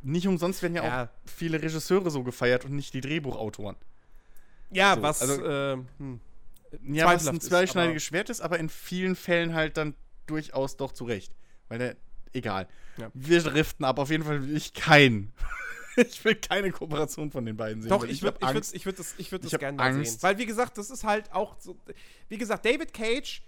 nicht 0.05 0.27
umsonst 0.29 0.63
werden 0.63 0.75
ja, 0.77 0.85
Ja. 0.85 1.05
auch 1.05 1.09
viele 1.31 1.61
Regisseure 1.63 2.11
so 2.11 2.23
gefeiert 2.23 2.65
und 2.65 2.73
nicht 2.77 2.95
die 2.95 3.01
Drehbuchautoren. 3.01 3.77
ja, 4.71 4.95
So, 4.95 5.03
was. 5.03 5.21
also- 5.23 5.45
ähm, 5.47 5.89
hm. 5.99 6.21
Ja, 6.83 7.07
was 7.07 7.29
ein 7.29 7.37
ist, 7.37 7.47
zweischneidiges 7.47 8.03
Schwert 8.03 8.31
ist, 8.31 8.41
aber 8.41 8.59
in 8.59 8.69
vielen 8.69 9.15
Fällen 9.15 9.55
halt 9.55 9.77
dann 9.77 9.95
durchaus 10.27 10.77
doch 10.77 10.91
zurecht. 10.91 11.33
Weil 11.69 11.79
der, 11.79 11.97
egal. 12.33 12.67
Ja. 12.97 13.11
Wir 13.15 13.41
driften 13.43 13.85
ab. 13.85 13.99
Auf 14.01 14.11
jeden 14.11 14.25
Fall 14.25 14.43
will 14.43 14.57
ich 14.57 14.73
keinen. 14.75 15.33
ich 15.97 16.25
will 16.25 16.35
keine 16.35 16.73
Kooperation 16.73 17.31
von 17.31 17.47
den 17.47 17.57
beiden 17.57 17.81
sehen. 17.81 17.91
Doch, 17.91 18.03
weil 18.03 18.11
ich 18.11 18.23
würde 18.23 18.39
ich 18.43 18.53
würd, 18.55 18.75
ich 18.75 18.87
würd 18.87 18.99
das, 18.99 19.15
ich 19.19 19.31
würd 19.31 19.45
Ich 19.45 19.53
das 19.53 19.61
gerne 19.61 19.77
mal 19.79 19.85
Angst. 19.85 20.15
sehen. 20.15 20.23
Weil, 20.25 20.39
wie 20.39 20.47
gesagt, 20.47 20.77
das 20.77 20.91
ist 20.91 21.05
halt 21.05 21.33
auch 21.33 21.57
so. 21.61 21.77
Wie 22.29 22.39
gesagt, 22.39 22.65
David 22.67 22.93
Cage, 22.93 23.43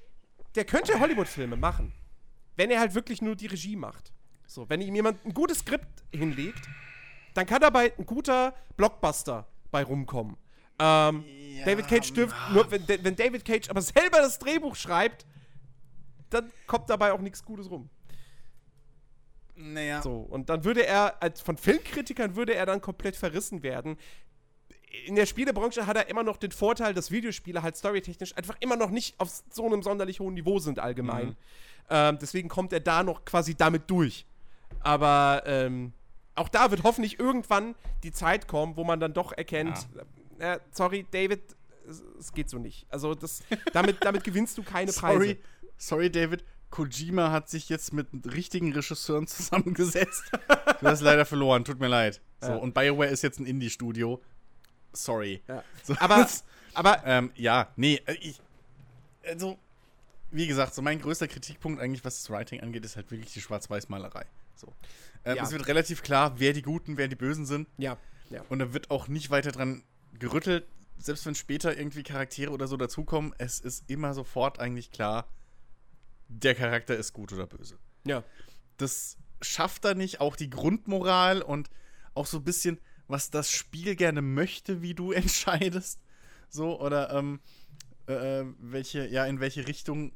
der 0.55 0.65
könnte 0.65 1.01
Hollywood-Filme 1.01 1.57
machen. 1.57 1.93
Wenn 2.55 2.71
er 2.71 2.79
halt 2.79 2.95
wirklich 2.95 3.21
nur 3.23 3.35
die 3.35 3.47
Regie 3.47 3.75
macht. 3.75 4.13
So, 4.57 4.67
wenn 4.71 4.81
ihm 4.81 4.95
jemand 4.95 5.23
ein 5.27 5.35
gutes 5.35 5.59
Skript 5.59 6.03
hinlegt, 6.15 6.67
dann 7.35 7.45
kann 7.45 7.61
dabei 7.61 7.93
ein 7.99 8.07
guter 8.07 8.55
Blockbuster 8.79 9.47
bei 9.71 9.83
rumkommen. 9.83 10.39
Ähm, 10.79 11.25
Ja, 11.59 11.67
David 11.67 11.87
Cage 11.89 12.11
dürfte, 12.15 12.37
nur 12.55 12.71
wenn, 12.71 12.89
wenn 12.89 13.15
David 13.15 13.45
Cage 13.45 13.69
aber 13.69 13.83
selber 13.83 14.17
das 14.17 14.39
Drehbuch 14.39 14.75
schreibt, 14.75 15.27
dann 16.31 16.51
kommt 16.67 16.89
dabei 16.89 17.13
auch 17.13 17.21
nichts 17.21 17.45
Gutes 17.45 17.71
rum. 17.71 17.91
Naja. 19.57 20.01
So, 20.01 20.21
und 20.21 20.49
dann 20.49 20.65
würde 20.65 20.87
er, 20.87 21.23
als 21.23 21.43
von 21.43 21.59
Filmkritikern 21.59 22.35
würde 22.35 22.55
er 22.55 22.65
dann 22.65 22.81
komplett 22.81 23.15
verrissen 23.15 23.63
werden. 23.63 23.99
In 25.05 25.17
der 25.17 25.27
Spielebranche 25.27 25.87
hat 25.87 25.99
er 25.99 26.09
immer 26.09 26.23
noch 26.23 26.39
den 26.39 26.51
Vorteil, 26.51 26.95
dass 26.95 27.11
Videospiele 27.11 27.63
halt 27.63 27.77
storytechnisch 27.77 28.35
einfach 28.39 28.57
immer 28.61 28.77
noch 28.77 28.89
nicht 28.89 29.21
auf 29.21 29.43
so 29.51 29.67
einem 29.67 29.83
sonderlich 29.83 30.19
hohen 30.19 30.33
Niveau 30.33 30.59
sind 30.61 30.79
allgemein. 30.79 31.27
Mhm. 31.27 31.37
Ähm, 31.91 32.19
deswegen 32.23 32.49
kommt 32.49 32.73
er 32.73 32.81
da 32.81 33.03
noch 33.03 33.27
quasi 33.27 33.55
damit 33.55 33.91
durch. 33.91 34.25
Aber 34.87 35.43
ähm, 35.47 35.93
auch 36.37 36.49
da 36.49 36.71
wird 36.71 36.85
hoffentlich 36.85 37.19
irgendwann 37.19 37.75
die 38.05 38.13
Zeit 38.13 38.47
kommen, 38.47 38.77
wo 38.77 38.85
man 38.85 39.01
dann 39.01 39.13
doch 39.13 39.33
erkennt, 39.33 39.89
äh, 40.39 40.61
sorry, 40.71 41.05
David, 41.11 41.41
es, 41.89 42.33
geht 42.33 42.49
so 42.49 42.59
nicht. 42.59 42.87
Also 42.89 43.17
das, 43.17 43.43
damit, 43.73 44.05
damit 44.05 44.23
gewinnst 44.23 44.57
du 44.57 44.63
keine 44.63 44.93
Preise. 44.93 45.19
Sorry, 45.19 45.41
sorry, 45.77 46.11
David. 46.11 46.45
Kojima 46.71 47.33
hat 47.33 47.49
sich 47.49 47.69
jetzt 47.69 47.93
mit 47.93 48.07
richtigen 48.33 48.73
Regisseuren 48.73 49.27
zusammengesetzt. 49.27 50.23
du 50.81 50.87
hast 50.87 51.01
leider 51.01 51.25
verloren, 51.25 51.65
tut 51.65 51.81
mir 51.81 51.89
leid. 51.89 52.21
So, 52.41 52.51
Ja. 52.51 52.57
und 52.57 52.75
BioWare 52.75 53.09
ist 53.09 53.23
jetzt 53.23 53.41
ein 53.41 53.47
Indie-Studio. 53.47 54.23
Sorry. 54.93 55.43
Ja. 55.49 55.65
So, 55.83 55.97
Aber, 55.99 56.29
aber 56.75 57.03
ähm, 57.05 57.33
ja, 57.35 57.73
nee, 57.75 58.01
äh, 58.07 58.15
ich. 58.21 58.41
Also, 59.25 59.59
wie 60.31 60.47
gesagt, 60.47 60.75
so 60.75 60.83
mein 60.83 61.01
größter 61.01 61.27
Kritikpunkt 61.27 61.81
eigentlich, 61.81 62.05
was 62.05 62.21
das 62.23 62.31
Writing 62.31 62.61
angeht, 62.61 62.85
ist 62.85 62.95
halt 62.95 63.11
wirklich 63.11 63.33
die 63.33 63.41
Schwarz-Weiß-Malerei. 63.41 64.27
So. 64.57 64.73
Ähm, 65.25 65.37
Ja. 65.37 65.43
Es 65.45 65.53
wird 65.53 65.67
relativ 65.69 66.03
klar, 66.03 66.39
wer 66.39 66.53
die 66.53 66.63
Guten, 66.63 66.97
wer 66.97 67.09
die 67.09 67.17
Bösen 67.17 67.47
sind. 67.47 67.69
ja, 67.79 67.97
ja. 68.31 68.43
Und 68.49 68.59
da 68.59 68.73
wird 68.73 68.91
auch 68.91 69.07
nicht 69.07 69.31
weiter 69.31 69.53
dran 69.53 69.85
gerüttelt, 70.19 70.67
selbst 70.99 71.25
wenn 71.27 71.35
später 71.37 71.77
irgendwie 71.79 72.03
Charaktere 72.03 72.51
oder 72.51 72.67
so 72.67 72.77
dazukommen. 72.77 73.35
Es 73.39 73.61
ist 73.61 73.89
immer 73.89 74.15
sofort 74.15 74.59
eigentlich 74.59 74.91
klar, 74.91 75.29
der 76.29 76.55
Charakter 76.57 76.97
ist 76.97 77.13
gut 77.13 77.33
oder 77.33 77.47
böse. 77.47 77.79
ja. 78.05 78.25
Das 78.79 79.17
schafft 79.41 79.85
er 79.87 79.95
nicht, 79.95 80.21
auch 80.21 80.37
die 80.37 80.51
Grundmoral 80.51 81.41
und 81.41 81.71
auch 82.15 82.27
so 82.27 82.39
ein 82.39 82.45
bisschen, 82.45 82.79
was 83.09 83.31
das 83.31 83.51
Spiel 83.51 83.97
gerne 83.97 84.21
möchte, 84.23 84.83
wie 84.83 84.93
du 84.95 85.13
entscheidest. 85.13 86.01
So, 86.51 86.81
oder 86.81 87.11
ähm, 87.13 87.41
äh, 88.07 88.45
welche, 88.59 89.07
ja, 89.07 89.25
in 89.27 89.41
welche 89.41 89.67
Richtung 89.67 90.13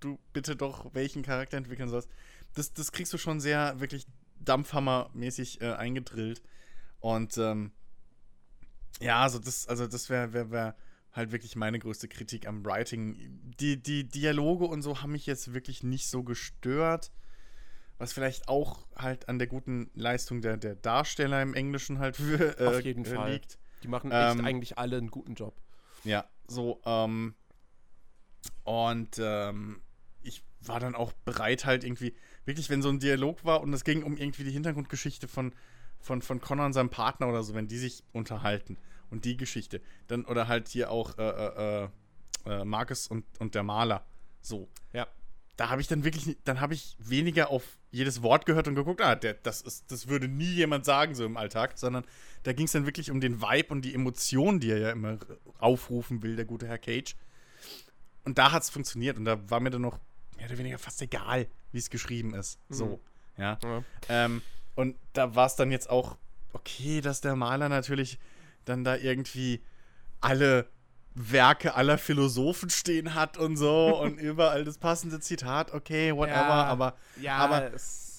du 0.00 0.18
bitte 0.34 0.54
doch 0.54 0.92
welchen 0.94 1.22
Charakter 1.22 1.56
entwickeln 1.56 1.88
sollst. 1.88 2.10
Das, 2.54 2.72
das 2.72 2.92
kriegst 2.92 3.12
du 3.12 3.18
schon 3.18 3.40
sehr 3.40 3.80
wirklich 3.80 4.06
Dampfhammer-mäßig 4.44 5.60
äh, 5.60 5.74
eingedrillt. 5.74 6.42
Und 7.00 7.36
ähm, 7.38 7.72
ja, 9.00 9.22
also 9.22 9.38
das, 9.38 9.66
also 9.68 9.86
das 9.86 10.08
wäre 10.08 10.32
wär, 10.32 10.50
wär 10.50 10.76
halt 11.12 11.32
wirklich 11.32 11.56
meine 11.56 11.78
größte 11.78 12.08
Kritik 12.08 12.46
am 12.46 12.64
Writing. 12.64 13.16
Die, 13.60 13.80
die 13.80 14.08
Dialoge 14.08 14.64
und 14.64 14.82
so 14.82 15.00
haben 15.00 15.12
mich 15.12 15.26
jetzt 15.26 15.54
wirklich 15.54 15.82
nicht 15.82 16.08
so 16.08 16.22
gestört. 16.22 17.12
Was 17.98 18.12
vielleicht 18.12 18.48
auch 18.48 18.86
halt 18.96 19.28
an 19.28 19.38
der 19.38 19.46
guten 19.46 19.90
Leistung 19.94 20.40
der, 20.40 20.56
der 20.56 20.74
Darsteller 20.74 21.40
im 21.42 21.54
Englischen 21.54 22.00
halt 22.00 22.16
für, 22.16 22.58
äh, 22.58 22.66
Auf 22.66 22.80
jeden 22.80 23.04
Fall. 23.04 23.32
liegt. 23.32 23.58
Die 23.84 23.88
machen 23.88 24.10
echt 24.10 24.38
Ähm, 24.38 24.44
eigentlich 24.44 24.78
alle 24.78 24.96
einen 24.96 25.10
guten 25.10 25.34
Job. 25.34 25.60
Ja, 26.02 26.28
so, 26.48 26.80
ähm, 26.84 27.34
und 28.64 29.16
ähm, 29.18 29.80
ich 30.22 30.42
war 30.60 30.80
dann 30.80 30.94
auch 30.94 31.12
bereit, 31.24 31.64
halt 31.64 31.84
irgendwie, 31.84 32.14
wirklich, 32.44 32.70
wenn 32.70 32.82
so 32.82 32.88
ein 32.88 32.98
Dialog 32.98 33.44
war 33.44 33.60
und 33.60 33.72
es 33.72 33.84
ging 33.84 34.02
um 34.02 34.16
irgendwie 34.16 34.44
die 34.44 34.50
Hintergrundgeschichte 34.50 35.28
von, 35.28 35.52
von, 36.00 36.22
von 36.22 36.40
Connor 36.40 36.66
und 36.66 36.72
seinem 36.72 36.90
Partner 36.90 37.28
oder 37.28 37.42
so, 37.42 37.54
wenn 37.54 37.68
die 37.68 37.78
sich 37.78 38.04
unterhalten 38.12 38.76
und 39.10 39.24
die 39.24 39.36
Geschichte, 39.36 39.80
dann, 40.08 40.24
oder 40.24 40.48
halt 40.48 40.68
hier 40.68 40.90
auch 40.90 41.18
äh, 41.18 41.84
äh, 41.84 41.88
äh, 42.46 42.64
Marcus 42.64 43.06
und, 43.06 43.24
und 43.38 43.54
der 43.54 43.62
Maler, 43.62 44.06
so. 44.40 44.68
Ja. 44.92 45.06
Da 45.56 45.68
habe 45.68 45.80
ich 45.80 45.86
dann 45.86 46.02
wirklich, 46.02 46.36
dann 46.44 46.60
habe 46.60 46.74
ich 46.74 46.96
weniger 46.98 47.48
auf 47.48 47.78
jedes 47.92 48.22
Wort 48.22 48.44
gehört 48.44 48.66
und 48.66 48.74
geguckt, 48.74 49.00
ah, 49.00 49.14
der, 49.14 49.34
das, 49.34 49.60
ist, 49.60 49.92
das 49.92 50.08
würde 50.08 50.26
nie 50.26 50.52
jemand 50.52 50.84
sagen 50.84 51.14
so 51.14 51.24
im 51.24 51.36
Alltag, 51.36 51.78
sondern 51.78 52.04
da 52.42 52.52
ging 52.52 52.66
es 52.66 52.72
dann 52.72 52.86
wirklich 52.86 53.12
um 53.12 53.20
den 53.20 53.40
Vibe 53.40 53.68
und 53.68 53.82
die 53.82 53.94
Emotionen, 53.94 54.58
die 54.58 54.70
er 54.70 54.78
ja 54.78 54.90
immer 54.90 55.16
aufrufen 55.60 56.24
will, 56.24 56.34
der 56.34 56.44
gute 56.44 56.66
Herr 56.66 56.78
Cage. 56.78 57.14
Und 58.24 58.38
da 58.38 58.50
hat 58.50 58.64
es 58.64 58.70
funktioniert 58.70 59.16
und 59.16 59.26
da 59.26 59.48
war 59.48 59.60
mir 59.60 59.70
dann 59.70 59.82
noch 59.82 60.00
mehr 60.36 60.46
oder 60.46 60.58
weniger 60.58 60.78
fast 60.78 61.00
egal, 61.02 61.46
wie 61.72 61.78
es 61.78 61.90
geschrieben 61.90 62.34
ist. 62.34 62.58
So, 62.68 63.00
ja. 63.36 63.58
Ja. 63.62 63.84
Ähm, 64.08 64.42
und 64.74 64.96
da 65.12 65.34
war 65.34 65.46
es 65.46 65.56
dann 65.56 65.70
jetzt 65.70 65.88
auch 65.90 66.16
okay, 66.52 67.00
dass 67.00 67.20
der 67.20 67.36
Maler 67.36 67.68
natürlich 67.68 68.18
dann 68.64 68.84
da 68.84 68.96
irgendwie 68.96 69.62
alle 70.20 70.68
Werke 71.14 71.74
aller 71.74 71.98
Philosophen 71.98 72.70
stehen 72.70 73.14
hat 73.14 73.36
und 73.38 73.56
so 73.56 73.96
und 74.02 74.18
überall 74.18 74.64
das 74.64 74.78
passende 74.78 75.20
Zitat, 75.20 75.72
okay, 75.72 76.14
whatever, 76.14 76.34
Ja. 76.34 76.64
aber 76.64 76.96
Ja, 77.20 77.36
aber- 77.38 77.70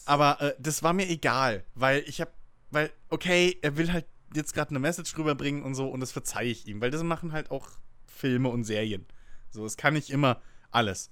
aber 0.05 0.39
äh, 0.41 0.55
das 0.59 0.83
war 0.83 0.93
mir 0.93 1.09
egal, 1.09 1.63
weil 1.73 2.03
ich 2.07 2.21
hab, 2.21 2.31
weil, 2.71 2.91
okay, 3.09 3.57
er 3.63 3.75
will 3.75 3.91
halt 3.91 4.05
jetzt 4.35 4.53
gerade 4.53 4.69
eine 4.69 4.79
Message 4.79 5.17
rüberbringen 5.17 5.63
und 5.63 5.75
so 5.75 5.89
und 5.89 5.99
das 5.99 6.11
verzeihe 6.11 6.49
ich 6.51 6.67
ihm, 6.67 6.79
weil 6.79 6.91
das 6.91 7.01
machen 7.03 7.31
halt 7.31 7.49
auch 7.51 7.69
Filme 8.05 8.49
und 8.49 8.65
Serien. 8.65 9.05
So, 9.49 9.65
es 9.65 9.77
kann 9.77 9.93
nicht 9.93 10.09
immer 10.09 10.41
alles 10.71 11.09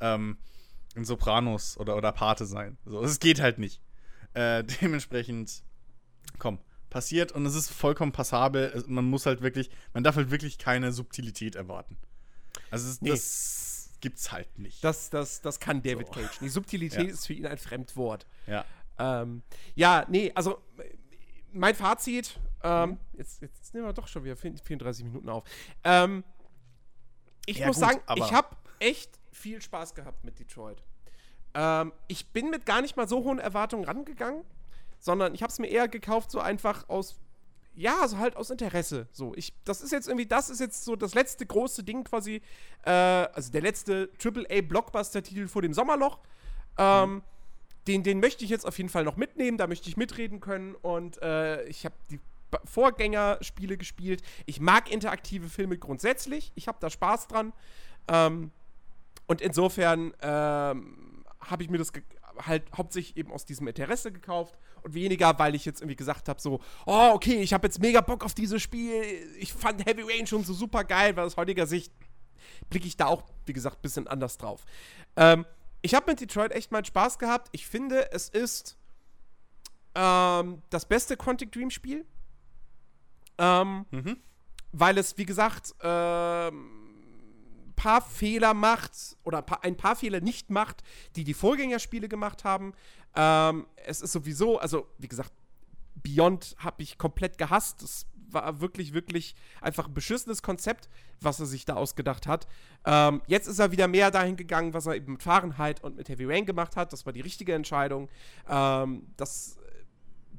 ähm, 0.00 0.38
in 0.94 1.04
Sopranos 1.04 1.76
oder, 1.78 1.96
oder 1.96 2.12
Pate 2.12 2.46
sein. 2.46 2.78
So, 2.84 3.02
es 3.02 3.18
geht 3.20 3.40
halt 3.40 3.58
nicht. 3.58 3.80
Äh, 4.34 4.64
dementsprechend, 4.80 5.62
komm, 6.38 6.58
passiert 6.90 7.32
und 7.32 7.44
es 7.46 7.54
ist 7.54 7.70
vollkommen 7.70 8.12
passabel. 8.12 8.84
Man 8.86 9.04
muss 9.04 9.26
halt 9.26 9.42
wirklich, 9.42 9.70
man 9.92 10.02
darf 10.04 10.16
halt 10.16 10.30
wirklich 10.30 10.58
keine 10.58 10.92
Subtilität 10.92 11.54
erwarten. 11.56 11.96
Also 12.70 12.88
es, 12.88 13.00
Nee. 13.02 13.10
das 13.10 13.90
gibt's 14.00 14.32
halt 14.32 14.58
nicht. 14.58 14.82
das, 14.84 15.10
das, 15.10 15.40
das 15.42 15.58
kann 15.60 15.82
David 15.82 16.06
So. 16.08 16.12
Cage. 16.12 16.38
Die 16.40 16.48
Subtilität 16.48 17.06
Ja. 17.06 17.12
ist 17.12 17.26
für 17.26 17.32
ihn 17.34 17.46
ein 17.46 17.58
Fremdwort. 17.58 18.26
ja. 18.46 18.64
Ähm, 18.98 19.42
ja, 19.74 20.06
nee, 20.08 20.32
also 20.34 20.62
mein 21.52 21.74
Fazit, 21.74 22.40
ähm, 22.62 22.90
Mhm. 22.92 22.98
jetzt, 23.18 23.42
jetzt 23.42 23.74
nehmen 23.74 23.84
wir 23.86 23.92
doch 23.92 24.08
schon 24.08 24.24
wieder 24.24 24.36
34 24.36 25.04
Minuten 25.04 25.28
auf. 25.28 25.44
Ähm, 25.84 26.24
ich 27.44 27.58
Ja, 27.58 27.66
muss 27.66 27.76
gut, 27.76 27.84
sagen, 27.90 28.00
ich 28.16 28.32
habe 28.32 28.56
echt 28.78 29.15
viel 29.36 29.60
Spaß 29.62 29.94
gehabt 29.94 30.24
mit 30.24 30.38
Detroit. 30.38 30.82
Ähm, 31.54 31.92
ich 32.08 32.26
bin 32.32 32.50
mit 32.50 32.66
gar 32.66 32.82
nicht 32.82 32.96
mal 32.96 33.08
so 33.08 33.24
hohen 33.24 33.38
Erwartungen 33.38 33.84
rangegangen, 33.84 34.44
sondern 34.98 35.34
ich 35.34 35.42
habe 35.42 35.50
es 35.50 35.58
mir 35.58 35.68
eher 35.68 35.88
gekauft, 35.88 36.30
so 36.30 36.40
einfach 36.40 36.88
aus, 36.88 37.16
ja, 37.74 38.06
so 38.08 38.18
halt 38.18 38.36
aus 38.36 38.50
Interesse. 38.50 39.08
So, 39.12 39.34
ich, 39.34 39.54
das 39.64 39.82
ist 39.82 39.92
jetzt 39.92 40.08
irgendwie, 40.08 40.26
das 40.26 40.50
ist 40.50 40.60
jetzt 40.60 40.84
so 40.84 40.96
das 40.96 41.14
letzte 41.14 41.46
große 41.46 41.84
Ding 41.84 42.04
quasi, 42.04 42.42
äh, 42.84 42.90
also 42.90 43.52
der 43.52 43.62
letzte 43.62 44.10
AAA-Blockbuster-Titel 44.22 45.48
vor 45.48 45.62
dem 45.62 45.74
Sommerloch. 45.74 46.18
Ähm, 46.78 47.22
den, 47.86 48.02
den 48.02 48.20
möchte 48.20 48.44
ich 48.44 48.50
jetzt 48.50 48.66
auf 48.66 48.76
jeden 48.78 48.90
Fall 48.90 49.04
noch 49.04 49.16
mitnehmen, 49.16 49.58
da 49.58 49.66
möchte 49.66 49.88
ich 49.88 49.96
mitreden 49.96 50.40
können 50.40 50.74
und 50.74 51.22
äh, 51.22 51.64
ich 51.64 51.84
habe 51.84 51.94
die 52.10 52.18
Vorgängerspiele 52.64 53.76
gespielt. 53.76 54.22
Ich 54.46 54.60
mag 54.60 54.90
interaktive 54.90 55.48
Filme 55.48 55.78
grundsätzlich, 55.78 56.52
ich 56.54 56.68
habe 56.68 56.78
da 56.80 56.90
Spaß 56.90 57.28
dran. 57.28 57.52
Ähm, 58.08 58.50
und 59.26 59.40
insofern 59.40 60.12
ähm, 60.20 61.24
habe 61.40 61.62
ich 61.62 61.70
mir 61.70 61.78
das, 61.78 61.92
halt 62.38 62.64
hauptsächlich 62.76 63.16
eben 63.16 63.32
aus 63.32 63.44
diesem 63.44 63.66
Interesse 63.68 64.12
gekauft 64.12 64.56
und 64.82 64.94
weniger, 64.94 65.38
weil 65.38 65.54
ich 65.54 65.64
jetzt 65.64 65.80
irgendwie 65.80 65.96
gesagt 65.96 66.28
habe, 66.28 66.40
so, 66.40 66.60
oh, 66.86 67.10
okay, 67.14 67.40
ich 67.40 67.52
habe 67.54 67.66
jetzt 67.66 67.80
mega 67.80 68.00
Bock 68.00 68.24
auf 68.24 68.34
dieses 68.34 68.60
Spiel. 68.62 69.02
Ich 69.38 69.52
fand 69.52 69.84
Heavy 69.86 70.02
Rain 70.02 70.26
schon 70.26 70.44
so 70.44 70.52
super 70.52 70.84
geil, 70.84 71.16
weil 71.16 71.24
aus 71.24 71.36
heutiger 71.36 71.66
Sicht 71.66 71.92
blicke 72.70 72.86
ich 72.86 72.96
da 72.96 73.06
auch, 73.06 73.24
wie 73.46 73.52
gesagt, 73.52 73.76
ein 73.78 73.82
bisschen 73.82 74.06
anders 74.06 74.38
drauf. 74.38 74.64
Ähm, 75.16 75.44
ich 75.82 75.94
habe 75.94 76.10
mit 76.10 76.20
Detroit 76.20 76.52
echt 76.52 76.72
mal 76.72 76.84
Spaß 76.84 77.18
gehabt. 77.18 77.48
Ich 77.52 77.66
finde, 77.66 78.12
es 78.12 78.28
ist 78.28 78.76
ähm, 79.94 80.62
das 80.70 80.86
beste 80.86 81.16
Quantic 81.16 81.52
Dream 81.52 81.70
Spiel. 81.70 82.04
Ähm, 83.38 83.84
Mhm. 83.90 84.16
weil 84.72 84.98
es, 84.98 85.16
wie 85.18 85.26
gesagt, 85.26 85.74
ähm, 85.82 86.85
paar 87.76 88.00
Fehler 88.00 88.54
macht 88.54 89.16
oder 89.24 89.44
ein 89.62 89.76
paar 89.76 89.96
Fehler 89.96 90.20
nicht 90.20 90.50
macht, 90.50 90.82
die 91.14 91.24
die 91.24 91.34
Vorgängerspiele 91.34 92.08
gemacht 92.08 92.44
haben. 92.44 92.72
Ähm, 93.14 93.66
es 93.84 94.00
ist 94.00 94.12
sowieso, 94.12 94.58
also 94.58 94.86
wie 94.98 95.08
gesagt, 95.08 95.32
Beyond 95.94 96.56
habe 96.58 96.82
ich 96.82 96.98
komplett 96.98 97.38
gehasst. 97.38 97.82
Das 97.82 98.06
war 98.28 98.60
wirklich, 98.60 98.92
wirklich 98.92 99.34
einfach 99.60 99.88
ein 99.88 99.94
beschissenes 99.94 100.42
Konzept, 100.42 100.88
was 101.20 101.40
er 101.40 101.46
sich 101.46 101.64
da 101.64 101.74
ausgedacht 101.74 102.26
hat. 102.26 102.46
Ähm, 102.84 103.22
jetzt 103.26 103.46
ist 103.46 103.58
er 103.58 103.72
wieder 103.72 103.88
mehr 103.88 104.10
dahin 104.10 104.36
gegangen, 104.36 104.74
was 104.74 104.86
er 104.86 104.94
eben 104.94 105.12
mit 105.12 105.22
Fahrenheit 105.22 105.82
und 105.82 105.96
mit 105.96 106.08
Heavy 106.08 106.24
Rain 106.24 106.46
gemacht 106.46 106.76
hat. 106.76 106.92
Das 106.92 107.06
war 107.06 107.12
die 107.12 107.20
richtige 107.20 107.54
Entscheidung. 107.54 108.08
Ähm, 108.48 109.06
das 109.16 109.58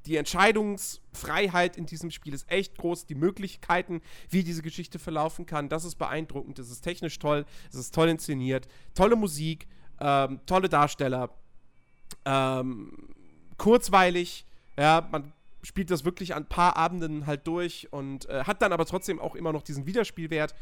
die 0.07 0.15
Entscheidungsfreiheit 0.15 1.75
in 1.75 1.85
diesem 1.85 2.11
Spiel 2.11 2.33
ist 2.33 2.49
echt 2.49 2.77
groß. 2.77 3.05
Die 3.05 3.15
Möglichkeiten, 3.15 4.01
wie 4.29 4.43
diese 4.43 4.61
Geschichte 4.61 4.99
verlaufen 4.99 5.45
kann, 5.45 5.67
das 5.67 5.83
ist 5.83 5.95
beeindruckend. 5.95 6.59
Das 6.59 6.69
ist 6.69 6.81
technisch 6.81 7.19
toll. 7.19 7.45
Es 7.69 7.75
ist 7.75 7.93
toll 7.93 8.07
inszeniert. 8.07 8.67
Tolle 8.95 9.17
Musik, 9.17 9.67
ähm, 9.99 10.39
tolle 10.45 10.69
Darsteller. 10.69 11.29
Ähm, 12.23 13.09
kurzweilig. 13.57 14.45
Ja, 14.77 15.07
man 15.11 15.33
spielt 15.61 15.91
das 15.91 16.05
wirklich 16.05 16.33
an 16.35 16.43
ein 16.43 16.49
paar 16.49 16.77
Abenden 16.77 17.25
halt 17.25 17.45
durch 17.45 17.91
und 17.91 18.29
äh, 18.29 18.45
hat 18.45 18.61
dann 18.61 18.71
aber 18.71 18.85
trotzdem 18.85 19.19
auch 19.19 19.35
immer 19.35 19.51
noch 19.51 19.63
diesen 19.63 19.85
Wiederspielwert. 19.85 20.55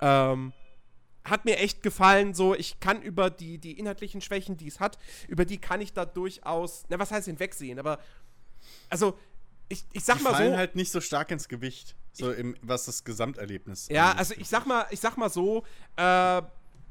Ähm, 0.00 0.52
hat 1.24 1.44
mir 1.44 1.58
echt 1.58 1.82
gefallen, 1.82 2.34
so 2.34 2.54
ich 2.54 2.80
kann 2.80 3.00
über 3.00 3.30
die, 3.30 3.58
die 3.58 3.78
inhaltlichen 3.78 4.20
Schwächen, 4.20 4.56
die 4.56 4.66
es 4.66 4.80
hat, 4.80 4.98
über 5.28 5.44
die 5.44 5.58
kann 5.58 5.80
ich 5.80 5.92
da 5.92 6.04
durchaus, 6.04 6.84
na 6.88 6.98
was 6.98 7.12
heißt 7.12 7.26
hinwegsehen, 7.26 7.78
aber 7.78 7.98
also 8.88 9.18
ich, 9.68 9.84
ich 9.92 10.04
sag 10.04 10.18
Die 10.18 10.24
mal 10.24 10.32
fallen 10.32 10.52
so, 10.52 10.58
halt 10.58 10.76
nicht 10.76 10.92
so 10.92 11.00
stark 11.00 11.30
ins 11.30 11.48
Gewicht, 11.48 11.96
so 12.12 12.30
im, 12.30 12.56
was 12.62 12.84
das 12.84 13.04
Gesamterlebnis 13.04 13.88
ja, 13.88 14.06
angeht. 14.10 14.18
also 14.18 14.34
ich 14.36 14.48
sag 14.48 14.66
mal, 14.66 14.86
ich 14.90 15.00
sag 15.00 15.16
mal 15.16 15.30
so, 15.30 15.64
äh, 15.96 16.02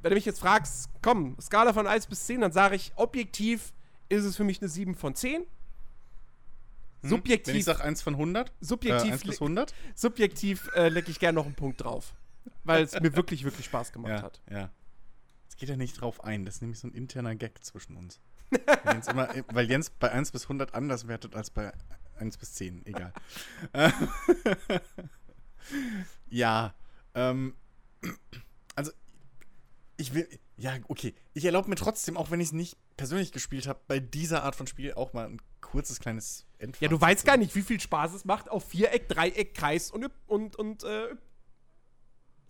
wenn 0.01 0.09
du 0.09 0.15
mich 0.15 0.26
jetzt 0.26 0.39
fragst, 0.39 0.89
komm, 1.01 1.38
Skala 1.39 1.74
von 1.74 1.86
1 1.86 2.07
bis 2.07 2.26
10, 2.26 2.41
dann 2.41 2.51
sage 2.51 2.76
ich, 2.76 2.91
objektiv 2.95 3.72
ist 4.09 4.24
es 4.26 4.36
für 4.36 4.43
mich 4.43 4.59
eine 4.61 4.69
7 4.69 4.95
von 4.95 5.13
10. 5.15 5.41
Hm? 5.41 5.45
Wenn 7.03 7.09
Subjektiv, 7.09 7.55
ich 7.55 7.65
sag 7.65 7.82
1 7.84 8.01
von 8.01 8.13
100, 8.15 8.49
äh, 8.49 8.51
subjektiv, 8.61 9.11
1 9.11 9.24
bis 9.24 9.41
100? 9.41 9.74
subjektiv 9.95 10.69
äh, 10.76 10.89
lecke 10.89 11.09
ich 11.11 11.19
gerne 11.19 11.36
noch 11.36 11.45
einen 11.45 11.55
Punkt 11.55 11.84
drauf. 11.84 12.13
Weil 12.63 12.84
es 12.84 12.99
mir 12.99 13.15
wirklich, 13.15 13.43
wirklich 13.43 13.65
Spaß 13.65 13.91
gemacht 13.91 14.11
Ja, 14.11 14.22
hat. 14.24 14.41
ja. 14.49 14.69
Jetzt 15.43 15.57
geht 15.57 15.69
er 15.69 15.78
nicht 15.78 15.99
drauf 16.01 16.24
ein. 16.24 16.45
Das 16.45 16.55
ist 16.55 16.61
nämlich 16.61 16.80
so 16.80 16.88
ein 16.88 16.93
interner 16.93 17.36
Gag 17.36 17.63
zwischen 17.63 17.95
uns. 17.95 18.19
Weil, 18.52 18.93
Jens 18.93 19.08
immer, 19.08 19.30
weil 19.54 19.70
Jens 19.70 19.89
bei 19.89 20.12
1 20.12 20.32
bis 20.32 20.43
100 20.43 20.74
anders 20.74 21.08
wertet 21.08 21.36
als 21.36 21.49
bei 21.49 21.72
1 22.20 22.38
bis 22.38 22.54
10. 22.54 22.86
Egal. 22.86 23.14
Ja. 26.30 26.74
Ähm, 27.14 27.56
also, 28.76 28.91
ich 29.97 30.14
will. 30.14 30.28
Ja, 30.58 30.78
okay. 30.88 31.14
Ich 31.34 31.45
erlaube 31.45 31.70
mir 31.70 31.76
trotzdem, 31.76 32.18
auch 32.18 32.32
wenn 32.32 32.39
ich 32.39 32.47
es 32.47 32.54
nicht 32.54 32.78
persönlich 32.97 33.32
gespielt 33.32 33.68
habe, 33.68 33.80
bei 33.88 33.99
dieser 33.99 34.43
Art 34.43 34.56
von 34.56 34.68
Spiel 34.68 34.93
auch 34.93 35.14
mal 35.14 35.28
ein 35.28 35.41
kurzes 35.60 35.99
kleines 35.99 36.45
Endfazit. 36.60 36.82
Ja, 36.84 36.88
du 36.89 37.02
weißt 37.02 37.26
gar 37.26 37.38
nicht, 37.38 37.56
wie 37.56 37.64
viel 37.64 37.80
Spaß 37.80 38.14
es 38.14 38.26
macht, 38.26 38.49
auf 38.49 38.66
Viereck, 38.66 39.10
Dreieck, 39.10 39.54
Kreis 39.56 39.91
und, 39.91 40.12
und, 40.28 40.56
und 40.56 40.84
äh, 40.84 41.16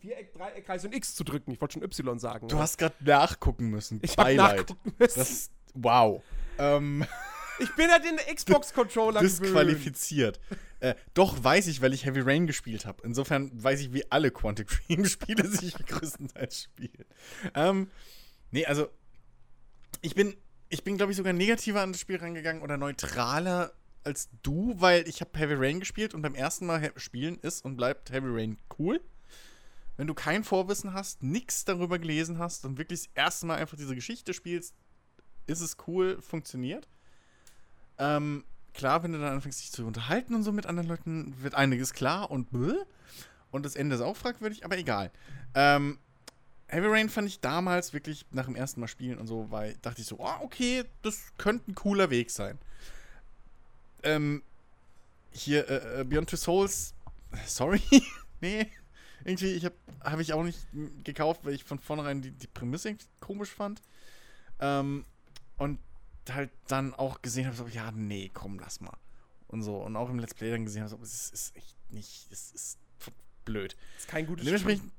Viereck, 0.02 0.34
Dreieck, 0.34 0.66
Kreis 0.66 0.84
und 0.84 0.94
X 0.96 1.16
zu 1.16 1.24
drücken. 1.24 1.52
Ich 1.52 1.62
wollte 1.62 1.74
schon 1.74 1.84
Y 1.84 2.20
sagen. 2.20 2.48
Du 2.48 2.56
oder? 2.56 2.64
hast 2.64 2.78
gerade 2.78 2.96
nachgucken 3.02 3.70
müssen. 3.70 4.00
ich 4.02 4.18
habe 4.18 4.34
nachgucken 4.36 4.94
müssen. 4.98 5.20
Das, 5.20 5.52
wow. 5.74 6.22
Ähm. 6.58 7.06
ich 7.60 7.74
bin 7.76 7.90
halt 7.90 8.04
den 8.04 8.18
Xbox-Controller 8.36 9.22
disqualifiziert. 9.22 10.40
Äh, 10.80 10.96
doch 11.14 11.44
weiß 11.44 11.68
ich, 11.68 11.82
weil 11.82 11.94
ich 11.94 12.06
Heavy 12.06 12.22
Rain 12.22 12.48
gespielt 12.48 12.86
habe. 12.86 13.04
Insofern 13.06 13.52
weiß 13.54 13.80
ich, 13.82 13.94
wie 13.94 14.10
alle 14.12 14.32
Quantic 14.32 14.68
Dream 14.88 15.06
Spiele 15.06 15.48
sich 15.50 15.76
größtenteils 15.76 16.64
spielen. 16.64 17.06
Ähm, 17.54 17.92
nee, 18.50 18.66
also 18.66 18.88
ich 20.02 20.16
bin, 20.16 20.36
ich 20.70 20.84
bin 20.84 20.98
glaube 20.98 21.12
ich 21.12 21.18
sogar 21.18 21.34
negativer 21.34 21.82
an 21.82 21.92
das 21.92 22.02
Spiel 22.02 22.18
rangegangen 22.18 22.64
oder 22.64 22.78
neutraler 22.78 23.74
als 24.04 24.30
du, 24.42 24.74
weil 24.78 25.08
ich 25.08 25.22
habe 25.22 25.38
Heavy 25.38 25.54
Rain 25.54 25.80
gespielt 25.80 26.16
und 26.16 26.24
beim 26.24 26.34
ersten 26.34 26.66
Mal 26.66 26.82
he- 26.82 26.90
spielen 26.96 27.38
ist 27.38 27.64
und 27.64 27.78
bleibt 27.78 28.10
Heavy 28.12 28.30
Rain 28.30 28.58
cool. 28.80 29.00
Wenn 30.02 30.08
du 30.08 30.16
kein 30.16 30.44
Vorwissen 30.44 30.94
hast, 30.94 31.22
nichts 31.22 31.64
darüber 31.64 32.00
gelesen 32.00 32.40
hast 32.40 32.66
und 32.66 32.80
wirklich 32.80 33.02
das 33.04 33.10
erste 33.14 33.46
Mal 33.46 33.60
einfach 33.60 33.78
diese 33.78 33.94
Geschichte 33.94 34.34
spielst, 34.34 34.74
ist 35.46 35.62
es 35.62 35.78
cool, 35.86 36.20
funktioniert. 36.24 36.88
Ähm, 38.00 38.44
klar, 38.74 39.04
wenn 39.04 39.12
du 39.12 39.20
dann 39.20 39.34
anfängst, 39.34 39.62
dich 39.62 39.72
zu 39.72 39.86
unterhalten 39.86 40.34
und 40.34 40.42
so 40.42 40.52
mit 40.52 40.66
anderen 40.66 40.90
Leuten, 40.90 41.36
wird 41.44 41.54
einiges 41.54 41.94
klar 41.94 42.32
und 42.32 42.50
bläh. 42.50 42.84
Und 43.52 43.64
das 43.64 43.76
Ende 43.76 43.94
ist 43.94 44.02
auch 44.02 44.18
fragwürdig, 44.18 44.66
aber 44.66 44.76
egal. 44.76 45.12
Ähm, 45.54 46.00
Heavy 46.66 46.88
Rain 46.88 47.08
fand 47.08 47.28
ich 47.28 47.40
damals 47.40 47.94
wirklich 47.94 48.26
nach 48.32 48.46
dem 48.46 48.56
ersten 48.56 48.80
Mal 48.80 48.88
spielen 48.88 49.20
und 49.20 49.28
so, 49.28 49.52
weil 49.52 49.76
dachte 49.84 50.02
ich 50.02 50.08
so, 50.08 50.16
oh, 50.18 50.34
okay, 50.42 50.84
das 51.04 51.32
könnte 51.38 51.70
ein 51.70 51.76
cooler 51.76 52.10
Weg 52.10 52.32
sein. 52.32 52.58
Ähm, 54.02 54.42
hier, 55.30 55.70
äh, 55.70 56.02
äh, 56.02 56.04
Beyond 56.06 56.28
Two 56.28 56.38
Souls, 56.38 56.96
sorry, 57.46 57.84
nee, 58.42 58.66
irgendwie, 59.26 59.52
ich 59.54 59.66
habe 59.66 59.76
hab 60.02 60.20
ich 60.20 60.34
auch 60.34 60.44
nicht 60.44 60.60
gekauft, 61.04 61.42
weil 61.46 61.54
ich 61.54 61.64
von 61.64 61.80
vornherein 61.80 62.22
die, 62.22 62.32
die 62.32 62.48
Prämisse 62.48 62.96
komisch 63.20 63.50
fand. 63.50 63.82
Ähm, 64.60 65.06
und 65.58 65.80
halt 66.30 66.52
dann 66.68 66.94
auch 66.94 67.22
gesehen 67.22 67.46
habe, 67.48 67.56
so, 67.56 67.68
ja, 67.68 67.92
nee, 67.92 68.30
komm, 68.34 68.60
lass 68.60 68.80
mal. 68.82 68.98
Und 69.48 69.64
so. 69.64 69.78
Und 69.78 69.96
auch 69.96 70.10
im 70.10 70.20
Let's 70.20 70.34
Play 70.34 70.52
dann 70.52 70.66
gesehen 70.66 70.82
habe, 70.84 70.90
so, 70.92 71.00
es 71.02 71.30
ist 71.32 71.56
echt 71.56 71.76
nicht, 71.92 72.28
es 72.32 72.52
ist 72.52 72.78
blöd. 73.46 73.76
ist 73.98 74.08
kein 74.08 74.26
gutes 74.28 74.46
dementsprechend, 74.46 74.92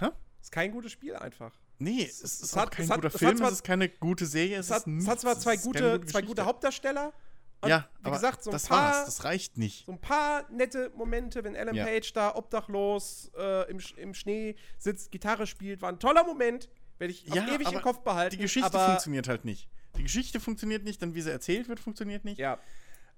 hä? 0.00 0.08
Ist 0.42 0.52
kein 0.52 0.72
gutes 0.72 0.92
Spiel 0.92 1.14
einfach. 1.16 1.52
Nee, 1.78 2.04
es 2.04 2.22
es 2.22 2.40
ist 2.42 2.56
hat- 2.56 2.72
kein 2.72 2.84
es 2.86 2.90
guter 2.90 3.06
es 3.08 3.14
hat 3.14 3.18
Film, 3.20 3.36
zwar- 3.36 3.48
es 3.48 3.54
ist 3.54 3.64
keine 3.64 3.88
gute 3.88 4.26
Serie, 4.26 4.56
Es 4.58 4.66
es, 4.66 4.72
hat, 4.72 4.86
es 4.88 5.06
hat 5.06 5.20
zwar 5.20 5.30
nichts, 5.34 5.44
zwei 5.44 5.54
es 5.54 5.62
gute, 5.62 5.78
keine 5.78 6.06
zwei 6.06 6.22
gute 6.22 6.44
Hauptdarsteller. 6.44 7.12
Und 7.60 7.70
Ja, 7.70 7.88
wie 8.00 8.04
aber 8.06 8.16
gesagt, 8.16 8.44
so 8.44 8.50
ein 8.50 8.52
das 8.52 8.66
paar, 8.68 8.92
war's, 8.94 9.06
das 9.06 9.24
reicht 9.24 9.58
nicht. 9.58 9.86
so 9.86 9.92
ein 9.92 10.00
paar 10.00 10.48
nette 10.50 10.90
Momente, 10.94 11.42
wenn 11.42 11.54
Ellen 11.56 11.74
Ja. 11.74 11.84
Page 11.86 12.12
da 12.12 12.34
obdachlos 12.36 13.32
äh, 13.36 13.68
im, 13.70 13.80
im 13.96 14.14
Schnee 14.14 14.54
sitzt, 14.78 15.10
Gitarre 15.10 15.46
spielt, 15.46 15.82
war 15.82 15.88
ein 15.90 15.98
toller 15.98 16.24
Moment. 16.24 16.68
Werde 16.98 17.12
ich 17.12 17.26
Ja, 17.26 17.46
ewig 17.54 17.70
im 17.72 17.80
Kopf 17.80 18.00
behalten. 18.02 18.36
Die 18.36 18.42
Geschichte 18.42 18.66
aber, 18.74 18.86
funktioniert 18.86 19.28
halt 19.28 19.44
nicht. 19.44 19.68
Die 19.96 20.02
Geschichte 20.02 20.38
funktioniert 20.40 20.84
nicht, 20.84 21.00
dann 21.02 21.14
wie 21.14 21.20
sie 21.20 21.30
erzählt 21.30 21.68
wird, 21.68 21.80
funktioniert 21.80 22.24
nicht. 22.24 22.38
Ja, 22.38 22.58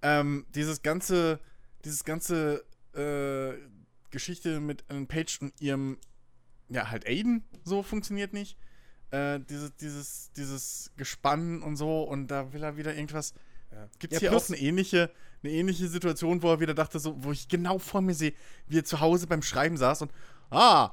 Ähm, 0.03 0.47
dieses 0.55 0.81
ganze, 0.83 1.39
dieses 1.85 2.05
ganze 2.05 2.65
äh, 2.95 3.55
Geschichte 4.11 4.61
mit 4.61 4.85
Ellen 4.89 5.07
Page 5.07 5.41
und 5.43 5.61
ihrem, 5.61 5.99
ja, 6.69 6.91
halt 6.91 7.07
Aiden, 7.07 7.45
so 7.65 7.83
funktioniert 7.83 8.33
nicht. 8.33 8.57
Äh, 9.11 9.41
dieses, 9.41 9.75
dieses, 9.77 10.33
dieses 10.33 10.93
Gespann 10.97 11.63
und 11.63 11.77
so 11.77 12.03
und 12.05 12.29
da 12.29 12.53
will 12.53 12.63
er 12.63 12.77
wieder 12.77 12.95
irgendwas. 12.95 13.35
Ja. 13.73 13.89
Gibt 13.99 14.13
ja, 14.13 14.17
es 14.17 14.21
hier 14.21 14.31
plus- 14.31 14.45
auch 14.45 14.49
eine 14.51 14.59
ähnliche, 14.59 15.11
eine 15.43 15.53
ähnliche 15.53 15.89
Situation, 15.89 16.43
wo 16.43 16.51
er 16.53 16.61
wieder 16.61 16.75
dachte, 16.75 16.99
so, 16.99 17.15
wo 17.23 17.33
ich 17.33 17.49
genau 17.49 17.79
vor 17.79 18.01
mir 18.01 18.15
sehe, 18.15 18.33
wie 18.69 18.79
er 18.79 18.85
zu 18.85 19.01
Hause 19.01 19.27
beim 19.27 19.43
Schreiben 19.43 19.77
saß 19.77 20.03
und, 20.03 20.13
ah, 20.51 20.91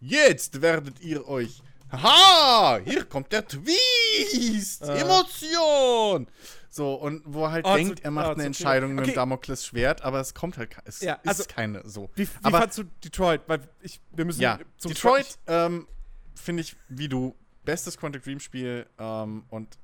jetzt 0.00 0.60
werdet 0.62 1.00
ihr 1.00 1.26
euch, 1.28 1.62
haha, 1.90 2.80
hier 2.84 3.04
kommt 3.04 3.32
der 3.32 3.46
Twist, 3.46 4.82
Äh. 4.82 5.00
Emotion. 5.00 6.26
So, 6.70 6.94
und 6.94 7.22
wo 7.26 7.44
er 7.44 7.50
halt 7.52 7.66
Oh, 7.66 7.74
denkt, 7.74 7.98
zu- 7.98 8.04
er 8.04 8.10
macht 8.10 8.28
oh, 8.28 8.30
eine 8.30 8.40
zu 8.40 8.46
Entscheidung 8.46 8.88
viel. 8.90 8.94
mit 8.96 9.04
dem 9.04 9.10
Okay. 9.10 9.14
Damoklesschwert, 9.16 10.00
aber 10.02 10.20
es 10.20 10.32
kommt 10.32 10.56
halt, 10.56 10.74
es 10.86 11.00
Ja, 11.02 11.18
also- 11.26 11.42
ist 11.42 11.48
keine 11.50 11.86
so. 11.86 12.08
Wie, 12.14 12.26
wie 12.26 12.30
Aber- 12.44 12.60
fandst 12.60 12.78
du 12.78 12.84
Detroit? 13.04 13.42
Weil 13.46 13.60
ich, 13.82 14.00
wir 14.12 14.24
müssen 14.24 14.40
Ja, 14.40 14.58
Detroit 14.82 15.38
ähm, 15.46 15.86
finde 16.34 16.62
ich, 16.62 16.76
wie 16.88 17.08
du, 17.08 17.34
bestes 17.64 17.98
Quantic 17.98 18.24
Dream 18.24 18.40
Spiel 18.40 18.86
ähm, 18.98 19.44
und 19.50 19.78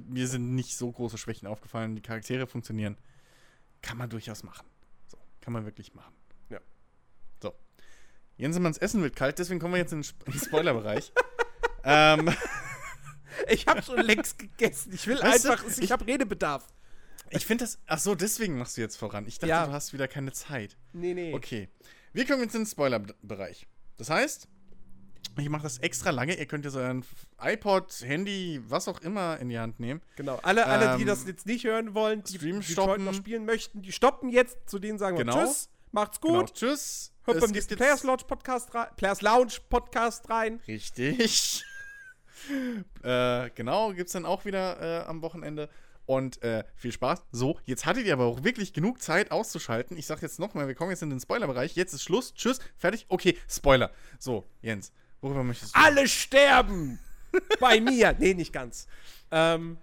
mir 0.00 0.26
sind 0.28 0.54
nicht 0.54 0.76
so 0.76 0.90
große 0.90 1.18
Schwächen 1.18 1.46
aufgefallen. 1.48 1.94
Die 1.94 2.02
Charaktere 2.02 2.46
funktionieren. 2.46 2.96
Kann 3.82 3.98
man 3.98 4.08
durchaus 4.10 4.42
machen. 4.42 4.66
So, 5.08 5.18
kann 5.40 5.52
man 5.52 5.64
wirklich 5.64 5.94
machen. 5.94 6.14
Ja. 6.48 6.60
So. 7.42 7.52
Jensemanns 8.36 8.78
Essen 8.78 9.02
wird 9.02 9.16
kalt, 9.16 9.38
deswegen 9.38 9.60
kommen 9.60 9.74
wir 9.74 9.80
jetzt 9.80 9.92
in 9.92 10.02
den 10.02 10.34
Spoilerbereich. 10.38 11.12
ähm, 11.84 12.32
Ich 13.48 13.66
habe 13.66 13.82
schon 13.82 13.98
längst 14.00 14.38
gegessen. 14.38 14.92
Ich 14.92 15.06
will 15.06 15.20
Weißt 15.20 15.44
du, 15.46 15.50
einfach, 15.52 15.66
ich, 15.66 15.78
ich- 15.82 15.92
habe 15.92 16.06
Redebedarf. 16.06 16.66
ich 17.30 17.44
finde 17.46 17.64
das. 17.64 17.78
Ach 17.86 17.98
so, 17.98 18.14
deswegen 18.14 18.58
machst 18.58 18.76
du 18.76 18.80
jetzt 18.82 18.96
voran. 18.96 19.26
Ich 19.26 19.38
dachte, 19.38 19.48
Ja. 19.48 19.66
du 19.66 19.72
hast 19.72 19.92
wieder 19.92 20.06
keine 20.08 20.32
Zeit. 20.32 20.76
Nee, 20.92 21.14
nee. 21.14 21.34
Okay. 21.34 21.68
Wir 22.12 22.26
kommen 22.26 22.42
jetzt 22.42 22.54
in 22.54 22.62
den 22.62 22.66
Spoilerbereich. 22.66 23.66
Das 23.96 24.10
heißt, 24.10 24.48
Ich 25.38 25.48
mache 25.48 25.62
das 25.62 25.78
extra 25.78 26.10
lange. 26.10 26.34
Ihr 26.38 26.46
könnt 26.46 26.64
jetzt 26.64 26.76
euren 26.76 27.04
iPod, 27.40 27.92
Handy, 28.04 28.60
was 28.68 28.86
auch 28.88 29.00
immer 29.00 29.38
in 29.40 29.48
die 29.48 29.58
Hand 29.58 29.80
nehmen. 29.80 30.00
Genau. 30.16 30.38
Alle, 30.42 30.66
alle 30.66 30.96
die 30.96 31.02
Ähm, 31.02 31.08
das 31.08 31.26
jetzt 31.26 31.46
nicht 31.46 31.64
hören 31.64 31.94
wollen, 31.94 32.22
die 32.22 32.36
Stream 32.36 32.60
Detroit 32.60 32.72
stoppen. 32.72 33.04
noch 33.04 33.14
spielen 33.14 33.44
möchten, 33.44 33.82
die 33.82 33.92
stoppen 33.92 34.28
jetzt. 34.28 34.58
Zu 34.68 34.78
denen 34.78 34.98
sagen 34.98 35.16
wir 35.16 35.24
Genau. 35.24 35.44
Tschüss, 35.44 35.70
macht's 35.90 36.20
Genau. 36.20 36.40
gut. 36.40 36.54
Tschüss. 36.54 37.12
Hört 37.24 37.40
beim 37.40 37.50
nächsten 37.50 37.76
Players 37.76 38.02
Lounge 38.02 38.24
Podcast 38.26 38.74
rein. 38.74 38.88
Players 38.96 39.22
Lounge 39.22 39.52
Podcast 39.70 40.28
rein. 40.28 40.60
Richtig. 40.66 41.62
äh, 43.02 43.50
genau, 43.54 43.92
gibt's 43.92 44.12
dann 44.12 44.26
auch 44.26 44.44
wieder 44.44 45.02
äh, 45.02 45.04
am 45.06 45.22
Wochenende. 45.22 45.68
Und 46.04 46.42
äh, 46.42 46.64
viel 46.74 46.90
Spaß. 46.90 47.22
So, 47.30 47.58
jetzt 47.64 47.86
hattet 47.86 48.06
ihr 48.06 48.12
aber 48.12 48.24
auch 48.24 48.42
wirklich 48.42 48.72
genug 48.72 49.00
Zeit 49.00 49.30
auszuschalten. 49.30 49.96
Ich 49.96 50.06
sag 50.06 50.20
jetzt 50.20 50.40
nochmal, 50.40 50.66
wir 50.66 50.74
kommen 50.74 50.90
jetzt 50.90 51.02
in 51.02 51.10
den 51.10 51.20
Spoilerbereich. 51.20 51.76
Jetzt 51.76 51.92
ist 51.94 52.02
Schluss. 52.02 52.34
Tschüss. 52.34 52.58
Fertig. 52.76 53.06
Okay, 53.08 53.38
Spoiler. 53.48 53.92
So, 54.18 54.44
Jens, 54.62 54.92
worüber 55.22 55.42
möchtest 55.42 55.74
du? 55.74 55.80
Alle 55.80 56.06
sterben! 56.06 56.98
Bei 57.60 57.80
mir. 57.80 58.14
Nee, 58.18 58.34
nicht 58.34 58.52
ganz. 58.52 58.86
Ähm, 59.30 59.78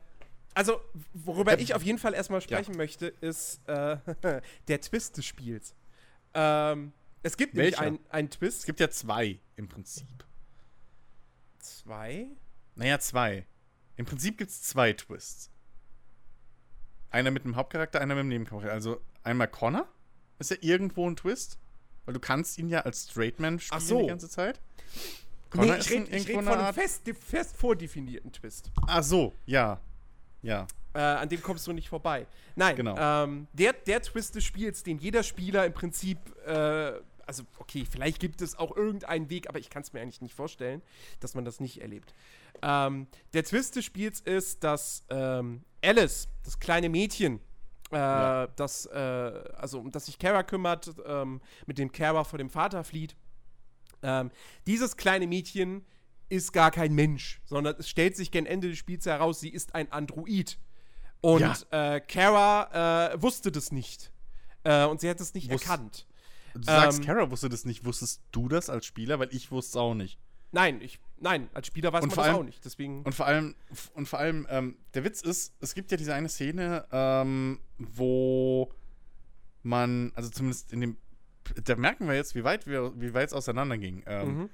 also, 0.54 0.80
worüber 1.14 1.58
ich 1.60 1.74
auf 1.74 1.82
jeden 1.82 1.98
Fall 1.98 2.14
erstmal 2.14 2.42
sprechen 2.42 2.78
möchte, 2.78 3.08
ist 3.08 3.68
äh, 3.68 3.98
der 4.68 4.82
Twist 4.82 5.18
des 5.18 5.26
Spiels. 5.26 5.74
Ähm, 6.36 6.94
es 7.24 7.38
gibt 7.38 7.56
nämlich 7.56 7.74
Welcher? 7.74 7.86
einen 7.88 8.00
einen 8.10 8.28
Es 8.30 8.38
Twist. 8.38 8.66
gibt 8.68 8.80
ja 8.80 8.90
zwei 8.92 9.40
im 9.56 9.68
Prinzip. 9.68 10.08
Zwei? 11.58 12.28
Naja, 12.76 13.00
zwei. 13.00 13.46
Im 13.98 14.06
Prinzip 14.06 14.38
gibt's 14.38 14.62
zwei 14.62 14.94
Twists. 14.94 15.50
Einer 17.10 17.32
mit 17.32 17.44
dem 17.44 17.56
Hauptcharakter, 17.56 18.00
einer 18.00 18.14
mit 18.16 18.22
dem 18.24 18.28
Nebencharakter. 18.30 18.72
Also 18.72 19.02
einmal 19.24 19.48
Connor 19.48 19.88
ist 20.38 20.52
ja 20.52 20.58
irgendwo 20.62 21.10
ein 21.10 21.16
Twist. 21.16 21.58
Weil 22.06 22.14
du 22.14 22.20
kannst 22.20 22.58
ihn 22.58 22.70
ja 22.70 22.82
als 22.82 23.10
Straight 23.10 23.40
Man 23.40 23.60
spielen 23.60 23.82
Ach 23.82 23.86
so. 23.86 24.02
die 24.02 24.08
ganze 24.08 24.30
Zeit. 24.30 24.60
Nee, 25.54 25.60
Connor 25.62 25.78
ich 25.78 25.90
rede 25.90 26.02
ein- 26.02 26.14
ich 26.14 26.30
irgendwo 26.30 26.40
red 26.40 26.58
von 26.58 26.66
einem 26.66 26.74
fest, 26.74 27.02
fest 27.28 27.58
vordefinierten 27.58 28.32
Twist. 28.32 28.72
Ach 28.88 29.04
so, 29.04 29.34
ja. 29.46 29.80
Ja. 30.42 30.68
Äh, 30.94 31.00
an 31.00 31.30
dem 31.30 31.42
kommst 31.42 31.68
du 31.68 31.74
nicht 31.74 31.90
vorbei. 31.90 32.26
Nein, 32.56 32.76
Genau. 32.76 32.96
ähm, 32.98 33.48
der, 33.54 33.74
der 33.74 34.02
Twist 34.02 34.36
des 34.36 34.44
Spiels, 34.44 34.84
den 34.84 34.98
jeder 35.00 35.24
Spieler 35.24 35.66
im 35.66 35.74
Prinzip, 35.74 36.18
äh, 36.48 36.94
also 37.26 37.44
okay, 37.60 37.86
vielleicht 37.90 38.20
gibt 38.20 38.42
es 38.42 38.58
auch 38.58 38.76
irgendeinen 38.76 39.30
Weg, 39.30 39.48
aber 39.50 39.60
ich 39.60 39.70
kann 39.70 39.82
es 39.84 39.94
mir 39.94 40.02
eigentlich 40.02 40.22
nicht 40.22 40.34
vorstellen, 40.34 40.82
dass 41.20 41.36
man 41.36 41.46
das 41.46 41.60
nicht 41.60 41.82
erlebt. 41.82 42.14
Ähm, 42.62 43.08
der 43.34 43.44
Twist 43.44 43.76
des 43.76 43.86
Spiels 43.86 44.20
ist, 44.22 44.64
dass 44.64 45.04
ähm, 45.10 45.64
Alice, 45.84 46.28
das 46.44 46.60
kleine 46.60 46.90
Mädchen, 46.90 47.40
äh, 47.92 47.96
Ja. 47.98 48.48
das, 48.56 48.86
äh, 48.88 48.98
also 48.98 49.80
um 49.80 49.92
das 49.92 50.08
sich 50.08 50.18
Kara 50.20 50.42
kümmert, 50.44 50.92
ähm, 51.06 51.40
mit 51.68 51.78
dem 51.78 51.92
Kara 51.92 52.24
vor 52.24 52.38
dem 52.40 52.50
Vater 52.50 52.84
flieht, 52.84 53.16
ähm, 54.04 54.32
dieses 54.68 54.98
kleine 54.98 55.28
Mädchen 55.28 55.86
ist 56.30 56.54
gar 56.54 56.72
kein 56.72 56.94
Mensch, 56.94 57.42
sondern 57.46 57.76
es 57.80 57.90
stellt 57.90 58.16
sich 58.16 58.32
gegen 58.32 58.46
Ende 58.46 58.70
des 58.70 58.78
Spiels 58.78 59.06
heraus, 59.06 59.40
sie 59.40 59.50
ist 59.50 59.74
ein 59.76 59.92
Android. 59.92 60.60
Und 61.22 61.68
äh, 61.72 62.00
Kara 62.02 63.12
äh, 63.14 63.22
wusste 63.22 63.52
das 63.52 63.72
nicht. 63.72 64.12
Äh, 64.64 64.86
und 64.86 65.02
sie 65.02 65.10
hat 65.10 65.20
es 65.20 65.34
nicht 65.34 65.50
Wus- 65.52 65.62
erkannt. 65.64 66.06
Du 66.54 66.64
sagst, 66.64 67.00
Ähm, 67.00 67.06
Kara 67.06 67.30
wusste 67.32 67.50
das 67.50 67.66
nicht. 67.66 67.84
Wusstest 67.86 68.22
du 68.32 68.48
das 68.48 68.70
als 68.70 68.86
Spieler? 68.86 69.20
Weil 69.20 69.30
ich 69.34 69.52
wusste 69.52 69.72
es 69.72 69.76
auch 69.76 69.94
nicht. 69.96 70.18
Nein, 70.52 70.82
ich, 70.82 71.00
nein, 71.20 71.50
als 71.54 71.68
Spieler 71.68 71.94
weiß 71.94 72.04
Und 72.04 72.10
man 72.10 72.16
das 72.18 72.26
allem- 72.26 72.36
auch 72.38 72.44
nicht. 72.44 72.64
Deswegen. 72.66 73.04
Und 73.04 73.14
vor 73.14 73.26
allem, 73.26 73.54
und 73.94 74.08
vor 74.08 74.20
allem, 74.20 74.48
ähm, 74.50 74.78
der 74.94 75.04
Witz 75.04 75.22
ist, 75.22 75.54
es 75.60 75.74
gibt 75.76 75.92
ja 75.92 75.98
diese 75.98 76.14
eine 76.14 76.30
Szene, 76.30 76.86
ähm, 76.92 77.60
wo 77.78 78.72
man, 79.64 80.12
also 80.16 80.30
zumindest 80.30 80.72
in 80.74 80.82
dem, 80.82 80.98
da 81.64 81.76
merken 81.76 82.08
wir 82.08 82.16
jetzt, 82.16 82.36
wie 82.36 82.44
weit 82.44 82.68
wir, 82.68 82.94
wie 83.00 83.14
weit 83.14 83.28
es 83.30 83.34
auseinanderging. 83.34 84.04
Ähm, 84.06 84.28
Mhm. 84.38 84.50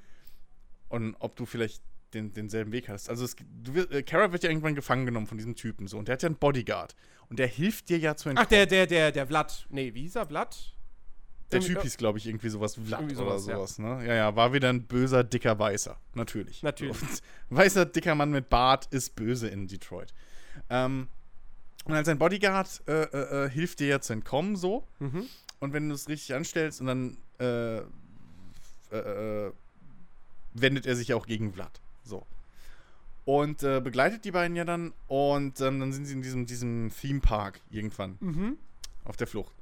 Und 0.88 1.16
ob 1.20 1.36
du 1.36 1.46
vielleicht 1.46 1.82
den, 2.14 2.32
denselben 2.34 2.72
Weg 2.72 2.90
hast. 2.90 3.10
Also 3.10 3.26
es, 3.26 3.36
du, 3.64 3.74
äh, 3.74 4.04
Kara 4.04 4.32
wird 4.32 4.44
ja 4.44 4.50
irgendwann 4.50 4.76
gefangen 4.76 5.06
genommen 5.06 5.28
von 5.28 5.38
diesem 5.38 5.56
Typen 5.56 5.88
so 5.88 5.98
und 5.98 6.08
der 6.08 6.14
hat 6.14 6.24
ja 6.24 6.28
einen 6.28 6.38
Bodyguard 6.38 6.96
und 7.30 7.40
der 7.40 7.48
hilft 7.48 7.90
dir 7.90 7.98
ja 7.98 8.16
zu 8.16 8.30
entkommen. 8.30 8.46
Ach, 8.46 8.50
der, 8.50 8.66
der, 8.66 8.88
der, 8.88 9.12
der 9.12 9.28
Vlad. 9.28 9.66
Nee, 9.70 9.94
wie 9.94 10.02
hieß 10.02 10.16
er? 10.16 10.28
Vlad? 10.28 10.76
der 11.52 11.60
Typ 11.62 11.82
hieß, 11.82 11.98
glaube 11.98 12.18
ich, 12.18 12.28
irgendwie 12.28 12.50
sowas 12.50 12.76
Vlad 12.76 13.02
Irgendwie 13.02 13.16
oder 13.18 13.38
sowas, 13.40 13.48
ja. 13.48 13.56
sowas, 13.56 13.80
ne? 13.80 14.08
Ja, 14.08 14.16
ja, 14.16 14.36
war 14.36 14.54
wieder 14.54 14.70
ein 14.70 14.84
böser, 14.84 15.24
dicker 15.24 15.58
Weißer. 15.58 15.98
Natürlich. 16.16 16.64
Natürlich. 16.64 17.00
Und 17.02 17.22
weißer, 17.50 17.86
dicker 17.86 18.16
Mann 18.16 18.32
mit 18.32 18.50
Bart 18.50 18.88
ist 18.88 19.16
böse 19.16 19.48
in 19.48 19.68
Detroit. 19.68 20.14
Ähm, 20.70 21.08
und 21.86 21.94
als 21.94 22.08
sein 22.08 22.18
Bodyguard 22.18 22.82
äh, 22.88 23.04
äh, 23.04 23.46
äh, 23.46 23.50
hilft 23.50 23.80
dir 23.80 23.88
ja 23.88 24.02
zu 24.02 24.14
entkommen, 24.14 24.56
so. 24.56 24.88
Mhm. 25.00 25.28
Und 25.60 25.74
wenn 25.74 25.90
du 25.90 25.96
es 25.96 26.08
richtig 26.08 26.36
anstellst 26.36 26.82
und 26.82 26.88
dann 26.88 27.18
äh, 27.40 27.78
äh, 27.78 27.84
äh, 28.92 29.52
wendet 30.54 30.86
er 30.86 30.96
sich 30.96 31.14
auch 31.14 31.26
gegen 31.26 31.54
Vlad. 31.54 31.80
So. 32.04 32.26
Und 33.26 33.64
äh, 33.64 33.82
begleitet 33.82 34.24
die 34.26 34.32
beiden 34.32 34.56
ja 34.56 34.66
dann 34.66 34.94
und 35.08 35.60
ähm, 35.62 35.80
dann 35.80 35.92
sind 35.92 36.06
sie 36.06 36.14
in 36.14 36.22
diesem, 36.22 36.46
diesem 36.46 36.92
Theme 36.96 37.20
Park 37.22 37.60
irgendwann 37.72 38.18
Mhm. 38.20 38.58
auf 39.04 39.18
der 39.18 39.28
Flucht. 39.28 39.54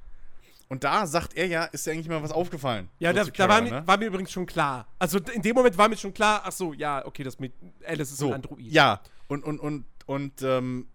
Und 0.68 0.82
da 0.84 1.06
sagt 1.06 1.34
er 1.36 1.46
ja, 1.46 1.64
ist 1.64 1.86
dir 1.86 1.92
eigentlich 1.92 2.08
mal 2.08 2.22
was 2.22 2.32
aufgefallen? 2.32 2.88
Ja, 2.98 3.10
So 3.10 3.16
da, 3.16 3.24
zu 3.24 3.30
da 3.32 3.48
war, 3.48 3.62
mir, 3.62 3.70
ne? 3.70 3.86
war 3.86 3.96
mir 3.98 4.06
übrigens 4.06 4.32
schon 4.32 4.46
klar. 4.46 4.86
Also 4.98 5.18
in 5.18 5.42
dem 5.42 5.54
Moment 5.54 5.76
war 5.78 5.88
mir 5.88 5.96
schon 5.96 6.12
klar, 6.12 6.42
ach 6.44 6.52
so, 6.52 6.72
ja, 6.72 7.04
okay, 7.06 7.22
das 7.22 7.38
mit 7.38 7.52
Alice 7.86 8.10
ist 8.10 8.18
so, 8.18 8.28
ein 8.28 8.34
Android. 8.34 8.60
Ja, 8.66 9.00
und, 9.28 9.44
und, 9.44 9.58
und, 9.60 9.84
und, 10.06 10.42
ähm, 10.42 10.88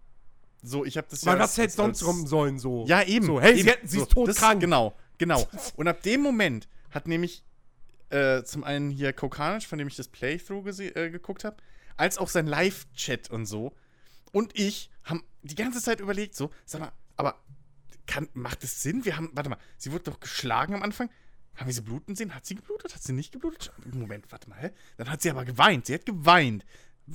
so, 0.62 0.84
ich 0.84 0.96
habe 0.96 1.06
das 1.10 1.24
Weil 1.26 1.36
ja. 1.36 1.42
was 1.42 1.56
hätte 1.56 1.72
sonst 1.74 2.02
kommen 2.02 2.26
sollen 2.26 2.58
so? 2.58 2.84
Ja, 2.86 3.02
eben. 3.02 3.26
So, 3.26 3.40
hey, 3.40 3.52
eben. 3.52 3.62
sie, 3.62 3.70
hat- 3.70 3.78
sie 3.84 3.96
so, 3.98 4.02
ist 4.04 4.12
todkrank. 4.12 4.60
Genau, 4.60 4.94
genau. 5.18 5.46
Und 5.76 5.88
ab 5.88 6.02
dem 6.02 6.20
Moment 6.22 6.68
hat 6.90 7.08
nämlich 7.08 7.44
äh, 8.10 8.42
zum 8.42 8.64
einen 8.64 8.90
hier 8.90 9.12
Kokanisch, 9.12 9.66
von 9.66 9.78
dem 9.78 9.88
ich 9.88 9.96
das 9.96 10.08
Playthrough 10.08 10.66
äh, 10.80 11.10
geguckt 11.10 11.44
habe, 11.44 11.56
als 11.96 12.18
auch 12.18 12.28
sein 12.28 12.46
Live-Chat 12.46 13.30
und 13.30 13.46
so. 13.46 13.72
Und 14.32 14.58
ich 14.58 14.90
haben 15.04 15.22
die 15.42 15.54
ganze 15.54 15.80
Zeit 15.80 16.00
überlegt, 16.00 16.34
so, 16.34 16.50
sag 16.64 16.80
mal, 16.80 16.92
aber 17.16 17.36
kann, 18.06 18.28
macht 18.32 18.64
es 18.64 18.82
Sinn? 18.82 19.04
Wir 19.04 19.16
haben, 19.16 19.30
warte 19.34 19.50
mal, 19.50 19.58
sie 19.76 19.92
wurde 19.92 20.04
doch 20.04 20.20
geschlagen 20.20 20.74
am 20.74 20.82
Anfang. 20.82 21.10
Haben 21.54 21.66
wir 21.66 21.74
sie 21.74 21.82
bluten 21.82 22.16
sehen? 22.16 22.34
Hat 22.34 22.46
sie 22.46 22.54
geblutet? 22.54 22.94
Hat 22.94 23.02
sie 23.02 23.12
nicht 23.12 23.32
geblutet? 23.32 23.72
Moment, 23.92 24.30
warte 24.32 24.48
mal. 24.48 24.58
hä? 24.58 24.70
Dann 24.96 25.10
hat 25.10 25.20
sie 25.22 25.30
aber 25.30 25.44
geweint. 25.44 25.86
Sie 25.86 25.94
hat 25.94 26.06
geweint. 26.06 26.64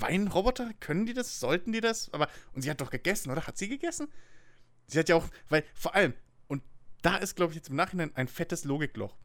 Weinen 0.02 0.28
Roboter? 0.28 0.72
Können 0.80 1.06
die 1.06 1.14
das? 1.14 1.40
Sollten 1.40 1.72
die 1.72 1.82
das? 1.82 2.14
Aber, 2.14 2.30
und 2.54 2.62
sie 2.62 2.70
hat 2.70 2.82
doch 2.82 2.92
gegessen, 2.92 3.32
oder? 3.32 3.46
Hat 3.48 3.58
sie 3.58 3.68
gegessen? 3.68 4.08
Sie 4.88 5.00
hat 5.00 5.10
ja 5.10 5.16
auch, 5.16 5.28
weil 5.50 5.64
vor 5.74 5.96
allem, 5.96 6.14
und 6.48 6.64
da 7.02 7.18
ist, 7.18 7.36
glaube 7.36 7.52
ich, 7.52 7.56
jetzt 7.58 7.70
im 7.70 7.76
Nachhinein 7.76 8.12
ein 8.16 8.28
fettes 8.28 8.64
Logikloch. 8.66 9.16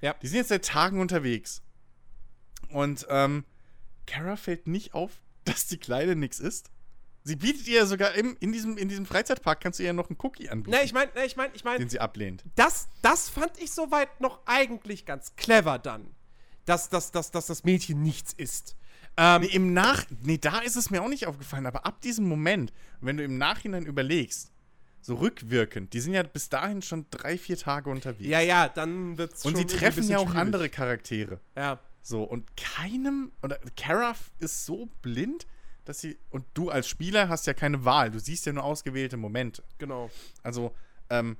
Ja. 0.00 0.14
Die 0.22 0.28
sind 0.28 0.38
jetzt 0.38 0.48
seit 0.48 0.64
Tagen 0.64 1.00
unterwegs. 1.00 1.62
Und, 2.70 3.06
ähm, 3.08 3.44
Kara 4.06 4.36
fällt 4.36 4.66
nicht 4.66 4.94
auf, 4.94 5.20
dass 5.44 5.66
die 5.66 5.78
Kleine 5.78 6.16
nichts 6.16 6.40
isst. 6.40 6.70
Sie 7.24 7.36
bietet 7.36 7.68
ihr 7.68 7.80
ja 7.80 7.86
sogar 7.86 8.14
im, 8.14 8.36
in, 8.40 8.52
diesem, 8.52 8.78
in 8.78 8.88
diesem 8.88 9.04
Freizeitpark, 9.04 9.60
kannst 9.60 9.78
du 9.78 9.82
ihr 9.82 9.88
ja 9.88 9.92
noch 9.92 10.08
einen 10.08 10.16
Cookie 10.22 10.48
anbieten, 10.48 10.74
Ne, 10.76 10.82
ich 10.82 10.94
meine, 10.94 11.12
ne, 11.12 11.26
ich 11.26 11.36
meine, 11.36 11.54
ich 11.54 11.62
meine, 11.62 11.78
den 11.78 11.90
sie 11.90 12.00
ablehnt. 12.00 12.42
das, 12.54 12.88
das 13.02 13.28
fand 13.28 13.58
ich 13.60 13.70
soweit 13.72 14.20
noch 14.20 14.40
eigentlich 14.46 15.04
ganz 15.04 15.36
clever 15.36 15.78
dann. 15.78 16.14
Dass, 16.64 16.88
dass, 16.88 17.10
dass, 17.10 17.30
dass 17.30 17.46
das 17.46 17.64
Mädchen 17.64 18.02
nichts 18.02 18.32
ist. 18.32 18.76
Ähm, 19.18 19.42
Nee, 19.42 19.48
im 19.48 19.72
Nach... 19.74 20.04
Nee, 20.22 20.38
da 20.38 20.60
ist 20.60 20.76
es 20.76 20.90
mir 20.90 21.02
auch 21.02 21.08
nicht 21.08 21.26
aufgefallen, 21.26 21.66
aber 21.66 21.84
ab 21.84 22.00
diesem 22.00 22.26
Moment, 22.28 22.72
wenn 23.00 23.16
du 23.16 23.24
im 23.24 23.36
Nachhinein 23.36 23.84
überlegst, 23.84 24.52
so 25.00 25.16
rückwirkend, 25.16 25.92
die 25.92 26.00
sind 26.00 26.14
ja 26.14 26.22
bis 26.22 26.48
dahin 26.48 26.82
schon 26.82 27.06
drei, 27.10 27.36
vier 27.36 27.56
Tage 27.56 27.90
unterwegs. 27.90 28.28
ja, 28.28 28.40
ja, 28.40 28.68
dann 28.68 29.18
wird's 29.18 29.44
Und 29.44 29.56
sie 29.56 29.64
treffen 29.66 30.08
ja 30.08 30.18
auch 30.18 30.26
schwierig. 30.28 30.40
andere 30.40 30.68
Charaktere. 30.68 31.40
Ja. 31.56 31.78
So, 32.02 32.22
und 32.22 32.46
keinem, 32.56 33.32
oder 33.42 33.58
Kara 33.76 34.14
ist 34.38 34.64
so 34.64 34.88
blind, 35.02 35.46
dass 35.84 36.00
sie, 36.00 36.16
und 36.30 36.44
du 36.54 36.70
als 36.70 36.88
Spieler 36.88 37.28
hast 37.28 37.46
ja 37.46 37.54
keine 37.54 37.84
Wahl, 37.84 38.10
du 38.10 38.18
siehst 38.20 38.46
ja 38.46 38.52
nur 38.52 38.64
ausgewählte 38.64 39.16
Momente. 39.16 39.62
Genau. 39.78 40.10
Also, 40.42 40.74
ähm, 41.10 41.36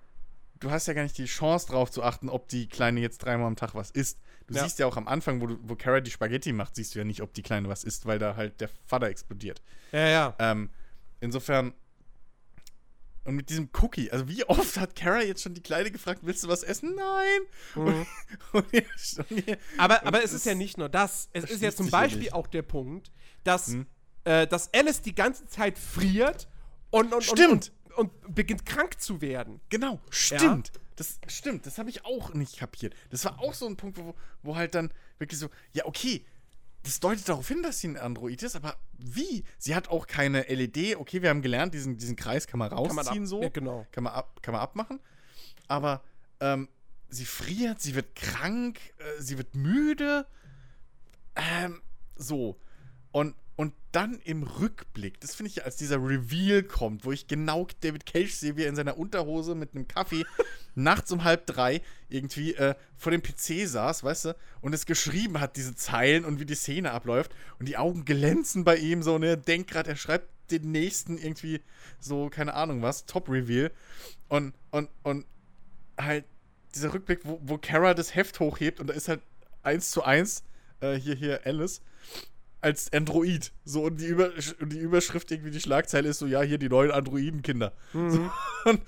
du 0.61 0.71
hast 0.71 0.87
ja 0.87 0.95
gar 0.95 1.03
nicht 1.03 1.17
die 1.19 1.25
Chance 1.27 1.69
drauf 1.69 1.91
zu 1.91 2.03
achten, 2.03 2.29
ob 2.29 2.49
die 2.49 2.69
Kleine 2.69 3.01
jetzt 3.01 3.19
dreimal 3.19 3.47
am 3.47 3.57
Tag 3.57 3.75
was 3.75 3.91
isst. 3.91 4.19
Du 4.47 4.55
Ja. 4.55 4.63
siehst 4.65 4.79
ja 4.79 4.87
auch 4.87 4.97
am 4.97 5.07
Anfang, 5.09 5.41
wo, 5.41 5.47
du, 5.47 5.59
wo 5.63 5.75
Kara 5.77 6.01
die 6.01 6.11
Spaghetti 6.11 6.53
macht, 6.53 6.75
siehst 6.77 6.95
du 6.95 6.99
ja 6.99 7.05
nicht, 7.05 7.21
ob 7.23 7.35
die 7.35 7.43
Kleine 7.43 7.69
was 7.69 7.85
isst, 7.85 8.07
weil 8.07 8.19
da 8.19 8.35
halt 8.37 8.61
der 8.61 8.71
Vater 8.87 9.07
explodiert. 9.09 9.61
Ja, 9.93 10.09
ja. 10.09 10.35
Ähm, 10.39 10.71
insofern, 11.21 11.75
und 13.25 13.35
mit 13.37 13.51
diesem 13.51 13.69
Cookie, 13.83 14.11
also 14.11 14.27
wie 14.29 14.45
oft 14.45 14.79
hat 14.79 14.97
Kara 14.97 15.21
jetzt 15.23 15.43
schon 15.43 15.53
die 15.53 15.63
Kleine 15.63 15.91
gefragt, 15.91 16.21
willst 16.23 16.45
du 16.45 16.49
was 16.49 16.63
essen? 16.63 16.95
Nein! 16.95 17.41
Mhm. 17.75 18.07
Und, 18.53 18.65
und, 18.73 19.31
und, 19.31 19.59
Aber, 19.77 20.07
aber 20.07 20.25
es 20.25 20.33
ist 20.33 20.47
ja 20.47 20.55
nicht 20.55 20.79
nur 20.79 20.89
das. 20.89 21.29
Es 21.35 21.45
ist 21.45 21.61
ja 21.63 21.71
zum 21.71 21.87
ja 21.87 21.91
Beispiel 21.93 22.31
auch 22.31 22.47
der 22.47 22.63
Punkt, 22.63 23.13
dass, 23.45 23.69
Hm. 23.69 23.87
äh, 24.25 24.47
dass 24.47 24.73
Alice 24.73 25.03
die 25.03 25.15
ganze 25.15 25.47
Zeit 25.47 25.79
friert 25.79 26.49
und, 26.91 27.13
und, 27.13 27.23
Stimmt. 27.23 27.71
Und, 27.99 28.35
beginnt 28.35 28.65
krank 28.65 29.01
zu 29.01 29.21
werden. 29.21 29.61
Genau, 29.69 30.01
stimmt. 30.11 30.73
Das 30.97 31.21
stimmt, 31.29 31.65
das 31.67 31.79
habe 31.79 31.91
ich 31.91 32.05
auch 32.05 32.35
nicht 32.35 32.59
kapiert. 32.59 32.95
Das 33.11 33.25
war 33.25 33.39
auch 33.41 33.55
so 33.55 33.67
ein 33.67 33.77
Punkt, 33.77 33.99
wo, 33.99 34.15
wo 34.43 34.57
halt 34.57 34.75
dann 34.75 34.91
wirklich 35.19 35.39
so, 35.39 35.49
ja, 35.73 35.85
okay, 35.87 36.25
das 36.83 37.01
deutet 37.01 37.29
darauf 37.29 37.47
hin, 37.47 37.63
dass 37.63 37.81
sie 37.81 37.89
ein 37.89 37.97
Android 37.97 38.43
ist, 38.43 38.57
aber 38.57 38.77
wie? 38.99 39.45
Sie 39.59 39.75
hat 39.75 39.89
auch 39.89 40.07
keine 40.07 40.43
LED. 40.43 40.97
Okay, 40.97 41.23
wir 41.23 41.31
haben 41.31 41.43
gelernt, 41.43 41.75
diesen, 41.75 41.99
diesen 41.99 42.17
Kreis 42.17 42.47
kann 42.47 42.59
man 42.59 42.73
rausziehen 42.73 42.97
Kann 42.97 43.05
man 43.15 43.23
ab- 43.23 43.29
so. 43.29 43.43
Ja, 43.43 43.49
genau. 43.49 43.87
Kann 43.93 44.05
man, 44.05 44.13
ab, 44.13 44.43
kann 44.43 44.53
man 44.53 44.61
abmachen. 44.61 45.01
Aber 45.69 46.03
ähm, 46.41 46.69
sie 47.09 47.25
friert, 47.27 47.81
sie 47.81 47.95
wird 47.95 48.15
krank, 48.15 48.79
äh, 48.99 49.21
sie 49.23 49.39
wird 49.39 49.55
müde. 49.55 50.27
Ähm, 51.37 51.81
so. 52.17 52.59
Und, 53.13 53.35
und 53.59 53.75
dann 53.91 54.21
im 54.21 54.45
Rückblick, 54.45 55.19
das 55.19 55.35
finde 55.35 55.51
ich, 55.51 55.65
als 55.65 55.75
dieser 55.75 55.97
Reveal 55.97 56.63
kommt, 56.63 57.05
wo 57.05 57.11
ich 57.11 57.27
genau 57.27 57.67
David 57.81 58.07
Cage 58.07 58.31
sehe, 58.31 58.57
wie 58.57 58.63
er 58.63 58.69
in 58.69 58.77
seiner 58.77 58.97
Unterhose 58.97 59.57
mit 59.57 59.75
einem 59.75 59.89
Kaffee 59.89 60.25
nachts 60.77 61.11
um 61.11 61.25
halb 61.25 61.45
drei 61.45 61.83
irgendwie 62.09 62.55
äh, 62.55 62.77
vor 62.97 63.11
dem 63.11 63.21
PC 63.21 63.67
saß, 63.67 64.05
weißt 64.05 64.27
du, 64.27 64.37
und 64.61 64.75
es 64.77 64.87
geschrieben 64.87 65.41
hat, 65.41 65.57
diese 65.57 65.75
Zeilen 65.75 66.25
und 66.25 66.39
wie 66.39 66.47
die 66.47 66.55
Szene 66.55 66.93
abläuft. 66.93 67.35
Und 67.59 67.67
die 67.67 67.77
Augen 67.77 68.05
glänzen 68.05 68.63
bei 68.63 68.77
ihm 68.77 69.03
so, 69.03 69.19
ne? 69.19 69.37
Denkt 69.37 69.73
gerade, 69.73 69.91
er 69.91 69.97
schreibt 69.97 70.29
den 70.53 70.71
nächsten 70.71 71.19
irgendwie 71.19 71.61
so, 71.99 72.31
keine 72.31 72.55
Ahnung 72.55 72.81
was, 72.83 73.07
Top-Reveal. 73.07 73.73
Und, 74.29 74.55
und, 74.71 74.89
und 75.03 75.27
halt 76.01 76.27
dieser 76.77 76.95
Rückblick, 76.95 77.23
wo, 77.25 77.41
wo 77.43 77.59
Kara 77.59 77.95
das 77.95 78.15
Heft 78.15 78.39
hochhebt 78.39 78.79
und 78.79 78.87
da 78.87 78.95
ist 78.95 79.09
halt 79.09 79.21
eins 79.65 79.91
zu 79.91 80.05
eins 80.05 80.45
äh, 80.79 80.95
hier, 80.95 81.17
hier 81.17 81.41
Alice 81.45 81.83
als 82.61 82.93
Android. 82.93 83.53
So, 83.65 83.85
und 83.85 84.01
die, 84.01 84.07
Über 84.07 84.33
und 84.61 84.73
die 84.73 84.79
Überschrift 84.79 85.31
irgendwie, 85.31 85.51
die 85.51 85.61
Schlagzeile 85.61 86.09
ist 86.09 86.19
so, 86.19 86.27
ja, 86.27 86.43
hier 86.43 86.59
die 86.59 86.69
neuen 86.69 86.91
Androidenkinder. 86.91 87.73
Mhm. 87.93 88.11
So, 88.11 88.31
und, 88.65 88.81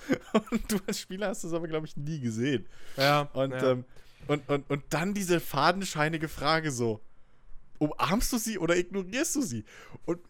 und, 0.51 0.73
du 0.73 0.79
als 0.87 1.01
Spieler 1.01 1.29
hast 1.29 1.45
das 1.45 1.53
aber, 1.53 1.69
glaube 1.69 1.87
ich, 1.87 1.97
nie 1.97 2.21
gesehen. 2.21 2.67
Ja. 2.97 3.23
Und, 3.33 3.53
ja. 3.53 3.73
Ähm, 3.73 3.85
und, 4.27 4.49
und, 4.49 4.71
und 4.71 4.85
dann 4.91 5.15
diese 5.15 5.41
fadenscheinige 5.41 6.29
Frage 6.29 6.71
so, 6.71 7.01
umarmst 7.79 8.33
du 8.33 8.39
sie 8.39 8.59
oder 8.59 8.77
ignorierst 8.77 9.37
du 9.37 9.43
sie? 9.43 9.65
Und 10.05 10.21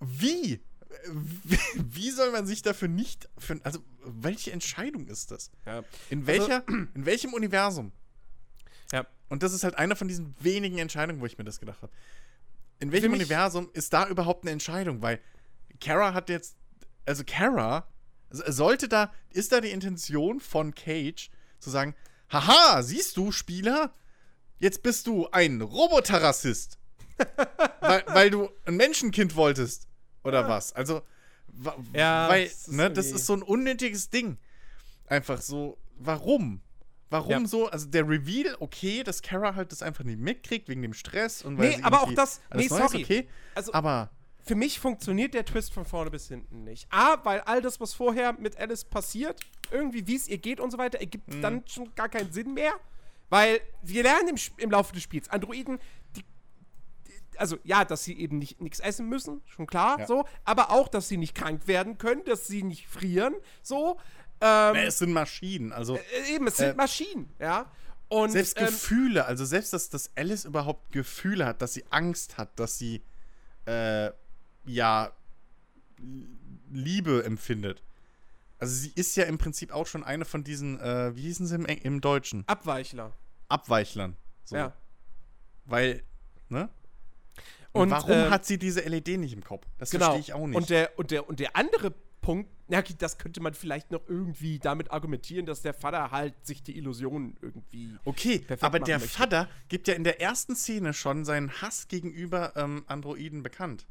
wie? 0.00 0.60
Wie, 1.74 2.10
soll 2.10 2.32
man 2.32 2.46
sich 2.46 2.62
dafür 2.62 2.88
nicht, 2.88 3.28
für, 3.38 3.60
also 3.62 3.80
welche 4.04 4.52
Entscheidung 4.52 5.06
ist 5.06 5.30
das? 5.30 5.50
Ja. 5.64 5.84
In, 6.10 6.26
welcher, 6.26 6.66
also, 6.66 6.86
in 6.94 7.06
welchem 7.06 7.32
Universum? 7.32 7.92
Ja. 8.92 9.06
Und 9.28 9.42
das 9.42 9.52
ist 9.52 9.64
halt 9.64 9.76
eine 9.76 9.96
von 9.96 10.08
diesen 10.08 10.34
wenigen 10.40 10.78
Entscheidungen, 10.78 11.20
wo 11.20 11.26
ich 11.26 11.38
mir 11.38 11.44
das 11.44 11.60
gedacht 11.60 11.82
habe. 11.82 11.92
In 12.78 12.92
welchem 12.92 13.12
Universum 13.12 13.70
ist 13.72 13.92
da 13.92 14.06
überhaupt 14.06 14.44
eine 14.44 14.50
Entscheidung? 14.52 15.02
Weil 15.02 15.20
Kara 15.80 16.14
hat 16.14 16.28
jetzt, 16.28 16.56
also 17.06 17.22
Kara, 17.26 17.88
sollte 18.30 18.88
da, 18.88 19.12
ist 19.30 19.52
da 19.52 19.60
die 19.60 19.70
Intention 19.70 20.40
von 20.40 20.74
Cage 20.74 21.30
zu 21.58 21.70
sagen, 21.70 21.94
haha, 22.30 22.82
siehst 22.82 23.16
du, 23.16 23.32
Spieler, 23.32 23.94
jetzt 24.58 24.82
bist 24.82 25.06
du 25.06 25.28
ein 25.30 25.60
Roboterrassist. 25.60 26.78
weil, 27.80 28.04
weil 28.08 28.30
du 28.30 28.50
ein 28.66 28.76
Menschenkind 28.76 29.36
wolltest. 29.36 29.88
Oder 30.22 30.42
ja. 30.42 30.48
was? 30.48 30.74
Also, 30.74 31.02
ja, 31.94 32.28
weil, 32.28 32.46
das 32.46 32.68
ne, 32.68 32.90
das 32.90 33.06
ist 33.06 33.26
so 33.26 33.34
ein 33.34 33.42
unnötiges 33.42 34.10
Ding. 34.10 34.38
Einfach 35.06 35.40
so, 35.40 35.78
warum? 35.98 36.60
Warum 37.10 37.42
ja. 37.42 37.46
so? 37.46 37.68
Also 37.68 37.86
der 37.86 38.08
Reveal, 38.08 38.56
okay, 38.58 39.02
dass 39.04 39.22
Kara 39.22 39.54
halt 39.54 39.70
das 39.70 39.82
einfach 39.82 40.04
nicht 40.04 40.18
mitkriegt 40.18 40.68
wegen 40.68 40.82
dem 40.82 40.92
Stress 40.92 41.42
und 41.42 41.58
weil 41.58 41.70
Nee, 41.70 41.82
aber 41.82 42.02
auch 42.02 42.12
das. 42.12 42.40
Nee, 42.54 42.68
sorry. 42.68 43.04
okay. 43.04 43.28
Also, 43.54 43.72
aber. 43.72 44.10
Für 44.42 44.54
mich 44.54 44.78
funktioniert 44.78 45.34
der 45.34 45.44
Twist 45.44 45.72
von 45.72 45.84
vorne 45.84 46.10
bis 46.10 46.28
hinten 46.28 46.62
nicht. 46.62 46.86
A, 46.90 47.16
weil 47.24 47.40
all 47.40 47.60
das, 47.60 47.80
was 47.80 47.94
vorher 47.94 48.32
mit 48.32 48.56
Alice 48.56 48.84
passiert, 48.84 49.40
irgendwie 49.72 50.06
wie 50.06 50.14
es 50.14 50.28
ihr 50.28 50.38
geht 50.38 50.60
und 50.60 50.70
so 50.70 50.78
weiter, 50.78 51.00
ergibt 51.00 51.34
mhm. 51.34 51.42
dann 51.42 51.62
schon 51.66 51.92
gar 51.96 52.08
keinen 52.08 52.32
Sinn 52.32 52.54
mehr. 52.54 52.72
Weil 53.28 53.60
wir 53.82 54.04
lernen 54.04 54.28
im, 54.28 54.36
im 54.58 54.70
Laufe 54.70 54.92
des 54.92 55.02
Spiels, 55.02 55.28
Androiden, 55.28 55.80
die, 56.14 56.22
die, 57.06 57.38
also 57.38 57.58
ja, 57.64 57.84
dass 57.84 58.04
sie 58.04 58.16
eben 58.16 58.38
nicht 58.38 58.60
nichts 58.60 58.78
essen 58.78 59.08
müssen, 59.08 59.42
schon 59.46 59.66
klar, 59.66 59.98
ja. 59.98 60.06
so, 60.06 60.26
aber 60.44 60.70
auch, 60.70 60.86
dass 60.86 61.08
sie 61.08 61.16
nicht 61.16 61.34
krank 61.34 61.66
werden 61.66 61.98
können, 61.98 62.24
dass 62.24 62.46
sie 62.46 62.62
nicht 62.62 62.86
frieren, 62.86 63.34
so. 63.62 63.98
Ähm, 64.40 64.76
es 64.76 64.98
sind 64.98 65.12
Maschinen, 65.12 65.72
also. 65.72 65.96
Äh, 65.96 66.34
eben, 66.34 66.46
es 66.46 66.56
sind 66.56 66.70
äh, 66.70 66.74
Maschinen, 66.74 67.30
ja. 67.38 67.70
Und, 68.08 68.30
selbst 68.30 68.58
ähm, 68.58 68.66
Gefühle, 68.66 69.24
also 69.24 69.44
selbst, 69.44 69.72
dass, 69.72 69.88
dass 69.88 70.10
Alice 70.16 70.44
überhaupt 70.44 70.92
Gefühle 70.92 71.46
hat, 71.46 71.60
dass 71.60 71.74
sie 71.74 71.84
Angst 71.90 72.38
hat, 72.38 72.58
dass 72.58 72.78
sie, 72.78 73.02
äh, 73.66 74.10
ja, 74.64 75.12
Liebe 76.70 77.24
empfindet. 77.24 77.82
Also 78.58 78.74
sie 78.74 78.92
ist 78.94 79.16
ja 79.16 79.24
im 79.24 79.38
Prinzip 79.38 79.72
auch 79.72 79.86
schon 79.86 80.04
eine 80.04 80.24
von 80.24 80.44
diesen, 80.44 80.80
äh, 80.80 81.14
wie 81.16 81.22
hießen 81.22 81.46
sie 81.46 81.56
im, 81.56 81.66
im 81.66 82.00
Deutschen? 82.00 82.44
Abweichler. 82.46 83.12
Abweichlern. 83.48 84.16
So. 84.44 84.56
Ja. 84.56 84.72
Weil, 85.64 86.02
ne? 86.48 86.68
Und, 87.72 87.82
und 87.82 87.90
warum 87.90 88.12
äh, 88.12 88.30
hat 88.30 88.46
sie 88.46 88.58
diese 88.58 88.80
LED 88.80 89.18
nicht 89.18 89.34
im 89.34 89.44
Kopf? 89.44 89.66
Das 89.78 89.90
genau. 89.90 90.06
verstehe 90.06 90.20
ich 90.20 90.32
auch 90.32 90.46
nicht. 90.46 90.56
Und 90.56 90.70
der, 90.70 90.98
und, 90.98 91.10
der, 91.10 91.28
und 91.28 91.40
der 91.40 91.54
andere 91.56 91.92
Punkt, 92.26 92.50
na, 92.66 92.82
das 92.82 93.18
könnte 93.18 93.40
man 93.40 93.54
vielleicht 93.54 93.92
noch 93.92 94.00
irgendwie 94.08 94.58
damit 94.58 94.90
argumentieren, 94.90 95.46
dass 95.46 95.62
der 95.62 95.72
Vater 95.72 96.10
halt 96.10 96.34
sich 96.44 96.60
die 96.60 96.76
Illusion 96.76 97.36
irgendwie. 97.40 97.96
Okay, 98.04 98.44
aber 98.60 98.80
der 98.80 98.98
möchte. 98.98 99.16
Vater 99.16 99.48
gibt 99.68 99.86
ja 99.86 99.94
in 99.94 100.02
der 100.02 100.20
ersten 100.20 100.56
Szene 100.56 100.92
schon 100.92 101.24
seinen 101.24 101.52
Hass 101.62 101.86
gegenüber 101.86 102.52
ähm, 102.56 102.82
Androiden 102.88 103.44
bekannt. 103.44 103.86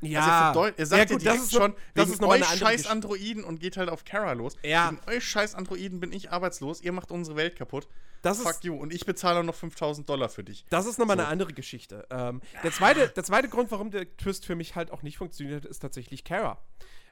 Ja, 0.00 0.52
also 0.52 0.72
er, 0.74 0.86
sagt 0.86 1.10
ja, 1.10 1.16
gut, 1.16 1.22
ja 1.22 1.32
direkt 1.32 1.52
schon, 1.52 1.74
das 1.94 2.08
ist 2.08 2.22
euch 2.22 2.46
scheiß 2.46 2.86
Androiden 2.86 3.44
und 3.44 3.60
geht 3.60 3.76
halt 3.76 3.90
auf 3.90 4.06
Kara 4.06 4.32
los. 4.32 4.56
Ja. 4.62 4.90
Wegen 4.90 5.00
euch 5.14 5.24
scheiß 5.24 5.54
Androiden 5.54 6.00
bin 6.00 6.12
ich 6.12 6.32
arbeitslos, 6.32 6.80
ihr 6.80 6.92
macht 6.92 7.10
unsere 7.10 7.36
Welt 7.36 7.56
kaputt. 7.56 7.88
Das 8.22 8.38
Fuck 8.38 8.52
ist, 8.52 8.64
you. 8.64 8.74
Und 8.74 8.94
ich 8.94 9.04
bezahle 9.04 9.44
noch 9.44 9.54
5000 9.54 10.08
Dollar 10.08 10.30
für 10.30 10.44
dich. 10.44 10.64
Das 10.70 10.86
ist 10.86 10.98
nochmal 10.98 11.16
so. 11.16 11.22
eine 11.22 11.30
andere 11.30 11.52
Geschichte. 11.52 12.06
Ähm, 12.08 12.40
der, 12.62 12.72
zweite, 12.72 13.08
der 13.08 13.22
zweite 13.22 13.50
Grund, 13.50 13.70
warum 13.70 13.90
der 13.90 14.16
Twist 14.16 14.46
für 14.46 14.56
mich 14.56 14.76
halt 14.76 14.90
auch 14.90 15.02
nicht 15.02 15.18
funktioniert, 15.18 15.66
ist 15.66 15.80
tatsächlich 15.80 16.24
Kara. 16.24 16.58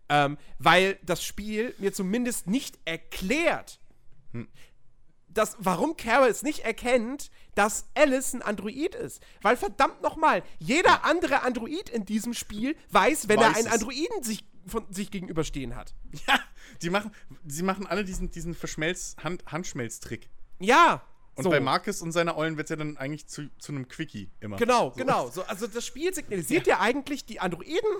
Ähm, 0.08 0.36
weil 0.58 0.98
das 1.02 1.24
Spiel 1.24 1.74
mir 1.78 1.92
zumindest 1.92 2.46
nicht 2.46 2.78
erklärt, 2.84 3.80
hm. 4.32 4.48
dass, 5.28 5.56
warum 5.58 5.96
Carol 5.96 6.28
es 6.28 6.42
nicht 6.42 6.60
erkennt, 6.60 7.30
dass 7.54 7.86
Alice 7.94 8.34
ein 8.34 8.42
Android 8.42 8.94
ist. 8.94 9.22
Weil 9.40 9.56
verdammt 9.56 10.02
nochmal, 10.02 10.42
jeder 10.58 11.04
andere 11.04 11.42
Android 11.42 11.88
in 11.88 12.04
diesem 12.04 12.34
Spiel 12.34 12.76
weiß, 12.90 13.28
wenn 13.28 13.38
weiß 13.38 13.46
er 13.46 13.56
einen 13.56 13.68
Androiden 13.68 14.22
sich, 14.22 14.44
von 14.66 14.84
sich 14.92 15.10
gegenüberstehen 15.10 15.76
hat. 15.76 15.94
Ja, 16.28 16.38
die 16.82 16.90
machen, 16.90 17.12
sie 17.46 17.62
machen 17.62 17.86
alle 17.86 18.04
diesen, 18.04 18.30
diesen 18.30 18.54
Verschmelz 18.54 19.16
Hand, 19.22 19.44
Handschmelztrick. 19.46 20.28
Ja, 20.60 21.02
und 21.36 21.44
so. 21.44 21.50
bei 21.50 21.60
Marcus 21.60 22.00
und 22.00 22.12
seiner 22.12 22.36
Eulen 22.36 22.56
wird 22.56 22.66
es 22.66 22.70
ja 22.70 22.76
dann 22.76 22.96
eigentlich 22.96 23.26
zu, 23.26 23.48
zu 23.58 23.72
einem 23.72 23.88
Quickie 23.88 24.30
immer. 24.40 24.56
Genau, 24.56 24.90
so. 24.90 24.96
genau. 24.96 25.30
So, 25.30 25.42
also 25.42 25.66
das 25.66 25.84
Spiel 25.84 26.14
signalisiert 26.14 26.66
ja. 26.66 26.74
ja 26.74 26.80
eigentlich, 26.80 27.26
die 27.26 27.40
Androiden 27.40 27.90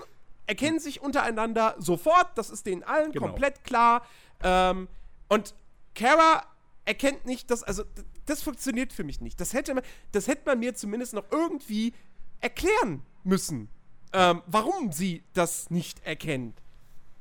erkennen 0.47 0.79
sich 0.79 1.01
untereinander 1.01 1.75
sofort, 1.79 2.37
das 2.37 2.49
ist 2.49 2.65
denen 2.65 2.83
allen 2.83 3.11
genau. 3.11 3.27
komplett 3.27 3.63
klar. 3.63 4.05
Ähm, 4.43 4.87
und 5.27 5.55
Kara 5.93 6.45
erkennt 6.85 7.25
nicht, 7.25 7.49
dass, 7.49 7.63
also 7.63 7.83
das 8.25 8.43
funktioniert 8.43 8.93
für 8.93 9.03
mich 9.03 9.21
nicht. 9.21 9.39
Das 9.39 9.53
hätte 9.53 9.73
man, 9.73 9.83
das 10.11 10.27
hätte 10.27 10.43
man 10.45 10.59
mir 10.59 10.75
zumindest 10.75 11.13
noch 11.13 11.25
irgendwie 11.31 11.93
erklären 12.41 13.03
müssen, 13.23 13.69
ähm, 14.13 14.41
warum 14.45 14.91
sie 14.91 15.23
das 15.33 15.69
nicht 15.69 16.05
erkennt. 16.05 16.61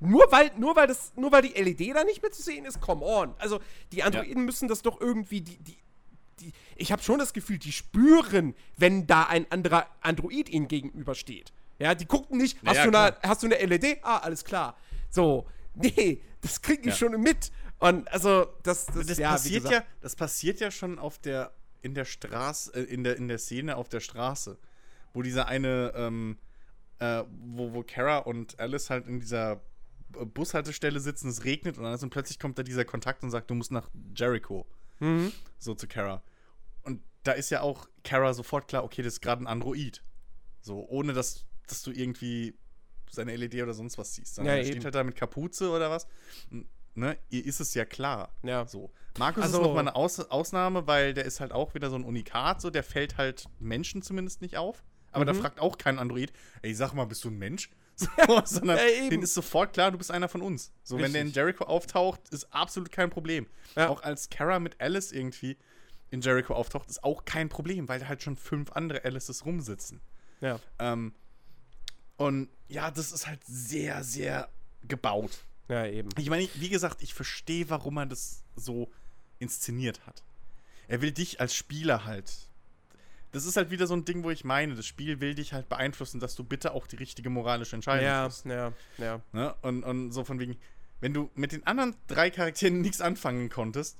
Nur 0.00 0.26
weil, 0.30 0.50
nur 0.58 0.76
weil 0.76 0.86
das, 0.86 1.12
nur 1.16 1.32
weil 1.32 1.42
die 1.42 1.60
LED 1.60 1.96
da 1.96 2.04
nicht 2.04 2.20
mehr 2.20 2.30
zu 2.30 2.42
sehen 2.42 2.66
ist, 2.66 2.80
come 2.80 3.04
on. 3.04 3.34
Also 3.38 3.60
die 3.92 4.02
Androiden 4.02 4.38
ja. 4.38 4.44
müssen 4.44 4.68
das 4.68 4.82
doch 4.82 5.00
irgendwie, 5.00 5.40
die, 5.40 5.56
die, 5.58 5.76
die 6.40 6.52
ich 6.76 6.92
habe 6.92 7.02
schon 7.02 7.18
das 7.18 7.32
Gefühl, 7.32 7.58
die 7.58 7.72
spüren, 7.72 8.54
wenn 8.76 9.06
da 9.06 9.24
ein 9.24 9.50
anderer 9.50 9.86
Android 10.02 10.48
ihnen 10.50 10.68
gegenübersteht. 10.68 11.52
Ja, 11.78 11.94
die 11.94 12.06
gucken 12.06 12.38
nicht, 12.38 12.58
hast, 12.64 12.84
du 12.84 12.96
eine, 12.96 13.16
hast 13.22 13.42
du 13.42 13.46
eine 13.46 13.56
LED? 13.56 13.98
Ah, 14.02 14.18
alles 14.18 14.44
klar. 14.44 14.76
So, 15.10 15.46
nee, 15.74 16.22
das 16.40 16.62
kriegen 16.62 16.82
die 16.82 16.88
ja. 16.90 16.94
schon 16.94 17.20
mit. 17.20 17.50
Und 17.78 18.10
also, 18.12 18.46
das, 18.62 18.86
das, 18.86 19.06
das 19.06 19.18
ja, 19.18 19.30
passiert 19.30 19.70
ja, 19.70 19.84
das 20.00 20.16
passiert 20.16 20.60
ja 20.60 20.70
schon 20.70 20.98
auf 20.98 21.18
der, 21.18 21.52
in 21.82 21.94
der 21.94 22.04
Straße, 22.04 22.72
äh, 22.74 22.82
in 22.84 23.04
der, 23.04 23.16
in 23.16 23.28
der 23.28 23.38
Szene 23.38 23.76
auf 23.76 23.88
der 23.88 24.00
Straße, 24.00 24.58
wo 25.12 25.22
dieser 25.22 25.48
eine, 25.48 25.92
ähm, 25.96 26.38
äh, 26.98 27.24
wo, 27.28 27.74
wo 27.74 27.82
Kara 27.82 28.18
und 28.18 28.58
Alice 28.60 28.90
halt 28.90 29.06
in 29.06 29.20
dieser 29.20 29.60
Bushaltestelle 30.08 31.00
sitzen, 31.00 31.28
es 31.28 31.44
regnet 31.44 31.76
und 31.76 31.84
dann 31.84 31.98
und 31.98 32.10
plötzlich 32.10 32.38
kommt 32.38 32.58
da 32.58 32.62
dieser 32.62 32.84
Kontakt 32.84 33.22
und 33.22 33.30
sagt, 33.30 33.50
du 33.50 33.54
musst 33.54 33.72
nach 33.72 33.90
Jericho. 34.14 34.66
Mhm. 35.00 35.32
So 35.58 35.74
zu 35.74 35.88
Kara. 35.88 36.22
Und 36.82 37.02
da 37.24 37.32
ist 37.32 37.50
ja 37.50 37.62
auch 37.62 37.88
Kara 38.04 38.32
sofort 38.32 38.68
klar, 38.68 38.84
okay, 38.84 39.02
das 39.02 39.14
ist 39.14 39.20
gerade 39.20 39.42
ein 39.42 39.46
Android. 39.46 40.02
So, 40.60 40.86
ohne 40.88 41.12
dass 41.12 41.44
dass 41.66 41.82
du 41.82 41.90
irgendwie 41.90 42.54
seine 43.10 43.36
LED 43.36 43.62
oder 43.62 43.74
sonst 43.74 43.98
was 43.98 44.14
siehst. 44.14 44.34
Sondern 44.34 44.56
ja, 44.56 44.62
er 44.62 44.66
steht 44.66 44.84
halt 44.84 44.94
da 44.94 45.04
mit 45.04 45.16
Kapuze 45.16 45.70
oder 45.70 45.90
was. 45.90 46.06
Ne, 46.96 47.18
ihr 47.30 47.44
ist 47.44 47.60
es 47.60 47.74
ja 47.74 47.84
klar. 47.84 48.34
Ja. 48.42 48.66
So. 48.66 48.92
Markus 49.18 49.44
also, 49.44 49.58
ist 49.58 49.66
noch 49.66 49.74
mal 49.74 49.80
eine 49.80 49.96
Aus 49.96 50.18
Ausnahme, 50.20 50.86
weil 50.86 51.14
der 51.14 51.24
ist 51.24 51.40
halt 51.40 51.52
auch 51.52 51.74
wieder 51.74 51.90
so 51.90 51.96
ein 51.96 52.04
Unikat, 52.04 52.60
so 52.60 52.70
der 52.70 52.82
fällt 52.82 53.16
halt 53.16 53.46
Menschen 53.58 54.02
zumindest 54.02 54.42
nicht 54.42 54.56
auf. 54.56 54.84
Aber 55.12 55.24
mhm. 55.24 55.28
da 55.28 55.34
fragt 55.34 55.60
auch 55.60 55.78
kein 55.78 55.98
Android, 55.98 56.32
ey, 56.62 56.74
sag 56.74 56.92
mal, 56.92 57.04
bist 57.04 57.24
du 57.24 57.30
ein 57.30 57.38
Mensch? 57.38 57.70
So, 57.96 58.42
sondern 58.44 58.76
ja, 58.76 59.08
denen 59.08 59.22
ist 59.22 59.34
sofort 59.34 59.72
klar, 59.72 59.92
du 59.92 59.98
bist 59.98 60.10
einer 60.10 60.28
von 60.28 60.42
uns. 60.42 60.72
So, 60.82 60.96
Richtig. 60.96 61.04
wenn 61.04 61.12
der 61.12 61.22
in 61.22 61.30
Jericho 61.30 61.62
auftaucht, 61.62 62.20
ist 62.30 62.52
absolut 62.52 62.90
kein 62.90 63.08
Problem. 63.08 63.46
Ja. 63.76 63.88
Auch 63.88 64.02
als 64.02 64.30
Kara 64.30 64.58
mit 64.58 64.80
Alice 64.80 65.12
irgendwie 65.12 65.56
in 66.10 66.20
Jericho 66.20 66.54
auftaucht, 66.54 66.90
ist 66.90 67.04
auch 67.04 67.24
kein 67.24 67.48
Problem, 67.48 67.88
weil 67.88 68.00
da 68.00 68.08
halt 68.08 68.20
schon 68.20 68.34
fünf 68.36 68.72
andere 68.72 69.04
Alices 69.04 69.46
rumsitzen. 69.46 70.00
Ja. 70.40 70.58
Ähm, 70.80 71.14
und 72.16 72.48
ja, 72.68 72.90
das 72.90 73.12
ist 73.12 73.26
halt 73.26 73.40
sehr, 73.44 74.02
sehr 74.04 74.48
gebaut. 74.86 75.44
Ja, 75.68 75.86
eben. 75.86 76.08
Ich 76.18 76.28
meine, 76.30 76.48
wie 76.54 76.68
gesagt, 76.68 77.02
ich 77.02 77.14
verstehe, 77.14 77.70
warum 77.70 77.96
er 77.98 78.06
das 78.06 78.42
so 78.56 78.90
inszeniert 79.38 80.06
hat. 80.06 80.22
Er 80.88 81.00
will 81.00 81.12
dich 81.12 81.40
als 81.40 81.54
Spieler 81.54 82.04
halt. 82.04 82.30
das 83.32 83.46
ist 83.46 83.56
halt 83.56 83.70
wieder 83.70 83.86
so 83.88 83.94
ein 83.94 84.04
Ding, 84.04 84.22
wo 84.22 84.30
ich 84.30 84.44
meine, 84.44 84.74
das 84.76 84.86
Spiel 84.86 85.20
will 85.20 85.34
dich 85.34 85.52
halt 85.52 85.68
beeinflussen, 85.68 86.20
dass 86.20 86.36
du 86.36 86.44
bitte 86.44 86.72
auch 86.72 86.86
die 86.86 86.96
richtige 86.96 87.30
moralische 87.30 87.74
Entscheidung 87.74 88.04
Ja, 88.06 88.24
triffst. 88.28 88.44
ja, 88.46 88.72
ja. 88.98 89.20
Ne? 89.32 89.54
Und, 89.62 89.82
und 89.82 90.12
so 90.12 90.22
von 90.24 90.38
wegen, 90.38 90.56
wenn 91.00 91.12
du 91.14 91.30
mit 91.34 91.50
den 91.52 91.66
anderen 91.66 91.96
drei 92.06 92.30
Charakteren 92.30 92.80
nichts 92.80 93.00
anfangen 93.00 93.48
konntest, 93.48 93.96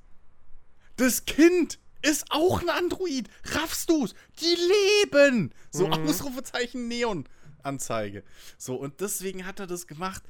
das 0.97 1.25
Kind 1.25 1.79
ist 2.03 2.27
auch 2.31 2.61
ein 2.61 2.69
Android. 2.69 3.29
Raffst 3.47 3.89
du's? 3.91 4.15
Die 4.41 4.57
leben! 5.11 5.53
So 5.71 5.87
Mhm. 5.89 5.95
Ausrufezeichen 6.07 6.87
Neon-Anzeige. 7.65 8.23
So, 8.59 8.77
und 8.77 9.01
deswegen 9.01 9.47
hat 9.47 9.61
er 9.61 9.67
das 9.67 9.87
gemacht. 9.87 10.23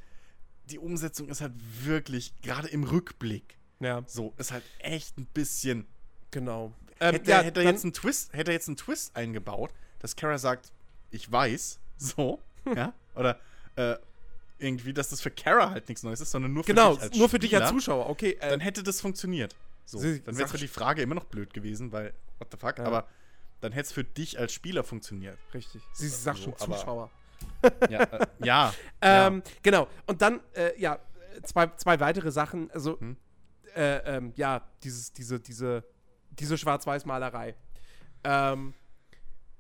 Die 0.70 0.78
Umsetzung 0.78 1.28
ist 1.28 1.40
halt 1.40 1.52
wirklich, 1.82 2.32
gerade 2.40 2.68
im 2.68 2.84
Rückblick, 2.84 3.58
Ja, 3.80 4.02
so, 4.06 4.32
ist 4.38 4.50
halt 4.52 4.64
echt 4.78 5.18
ein 5.18 5.26
bisschen. 5.26 5.86
genau. 6.30 6.72
Ähm, 7.00 7.14
hätte, 7.14 7.30
ja, 7.30 7.38
er, 7.38 7.44
hätte, 7.44 7.60
er 7.60 7.66
jetzt 7.70 7.82
einen 7.84 7.92
Twist, 7.92 8.32
hätte 8.32 8.52
er 8.52 8.54
jetzt 8.54 8.68
einen 8.68 8.76
Twist 8.76 9.14
eingebaut, 9.16 9.72
dass 9.98 10.14
Kara 10.16 10.38
sagt, 10.38 10.72
ich 11.10 11.30
weiß, 11.30 11.80
so, 11.98 12.40
ja, 12.74 12.94
oder 13.14 13.38
äh, 13.76 13.96
irgendwie, 14.58 14.94
dass 14.94 15.08
das 15.10 15.20
für 15.20 15.30
Kara 15.30 15.70
halt 15.70 15.88
nichts 15.88 16.02
Neues 16.02 16.20
ist, 16.20 16.30
sondern 16.30 16.52
nur 16.54 16.62
für 16.64 16.72
Genau, 16.72 16.94
dich 16.94 17.02
als 17.02 17.16
nur 17.16 17.28
für 17.28 17.38
dich 17.38 17.54
als 17.56 17.68
Zuschauer. 17.68 18.08
Okay, 18.08 18.38
äh, 18.40 18.48
Dann 18.50 18.60
hätte 18.60 18.82
das 18.82 19.00
funktioniert. 19.00 19.54
So, 19.84 19.98
Sie- 19.98 20.22
dann 20.22 20.38
wäre 20.38 20.56
die 20.56 20.68
Frage 20.68 21.02
immer 21.02 21.14
noch 21.16 21.24
blöd 21.24 21.52
gewesen, 21.52 21.92
weil, 21.92 22.14
what 22.38 22.48
the 22.52 22.56
fuck, 22.56 22.78
Ja. 22.78 22.84
aber 22.84 23.06
dann 23.60 23.72
hätte 23.72 23.86
es 23.88 23.92
für 23.92 24.04
dich 24.04 24.38
als 24.38 24.52
Spieler 24.54 24.82
funktioniert. 24.84 25.38
richtig. 25.52 25.82
Sie 25.92 26.08
sagt 26.08 26.38
schon 26.38 26.54
so, 26.56 26.64
aber- 26.64 26.76
Zuschauer. 26.78 27.10
Ja, 27.90 28.00
äh, 28.02 28.26
ja. 28.42 28.74
Ähm, 29.02 29.42
Genau. 29.62 29.88
Und 30.06 30.22
dann, 30.22 30.40
äh, 30.54 30.78
ja, 30.80 30.98
zwei, 31.42 31.66
zwei 31.76 32.00
weitere 32.00 32.30
Sachen. 32.30 32.70
Also, 32.70 32.98
Hm. 32.98 33.16
äh, 33.76 34.16
ähm, 34.16 34.32
ja, 34.36 34.62
dieses, 34.82 35.12
diese, 35.12 35.40
diese, 35.40 35.84
diese 36.30 36.56
Schwarz-Weiß-Malerei. 36.58 37.54
Ähm, 38.24 38.74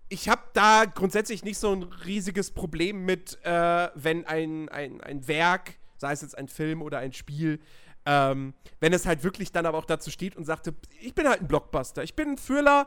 ich 0.08 0.28
habe 0.28 0.42
da 0.52 0.84
grundsätzlich 0.84 1.44
nicht 1.44 1.58
so 1.58 1.72
ein 1.72 1.82
riesiges 1.82 2.50
Problem 2.50 3.04
mit, 3.04 3.38
äh, 3.44 3.88
wenn 3.94 4.26
ein, 4.26 4.68
ein, 4.68 5.00
ein 5.00 5.26
Werk, 5.28 5.74
sei 5.96 6.12
es 6.12 6.22
jetzt 6.22 6.36
ein 6.38 6.48
Film 6.48 6.82
oder 6.82 6.98
ein 6.98 7.12
Spiel, 7.12 7.60
ähm, 8.06 8.54
wenn 8.80 8.92
es 8.92 9.06
halt 9.06 9.24
wirklich 9.24 9.50
dann 9.52 9.66
aber 9.66 9.78
auch 9.78 9.86
dazu 9.86 10.10
steht 10.10 10.36
und 10.36 10.44
sagte, 10.44 10.74
ich 11.00 11.14
bin 11.14 11.26
halt 11.26 11.40
ein 11.40 11.48
Blockbuster, 11.48 12.02
ich 12.02 12.14
bin 12.14 12.30
ein 12.30 12.36
Thriller 12.36 12.86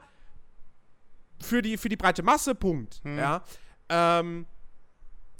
für 1.41 1.61
die, 1.61 1.77
für 1.77 1.89
die 1.89 1.97
breite 1.97 2.23
Masse, 2.23 2.55
Punkt. 2.55 3.01
Hm. 3.03 3.17
Ja. 3.17 3.43
Ähm, 3.89 4.45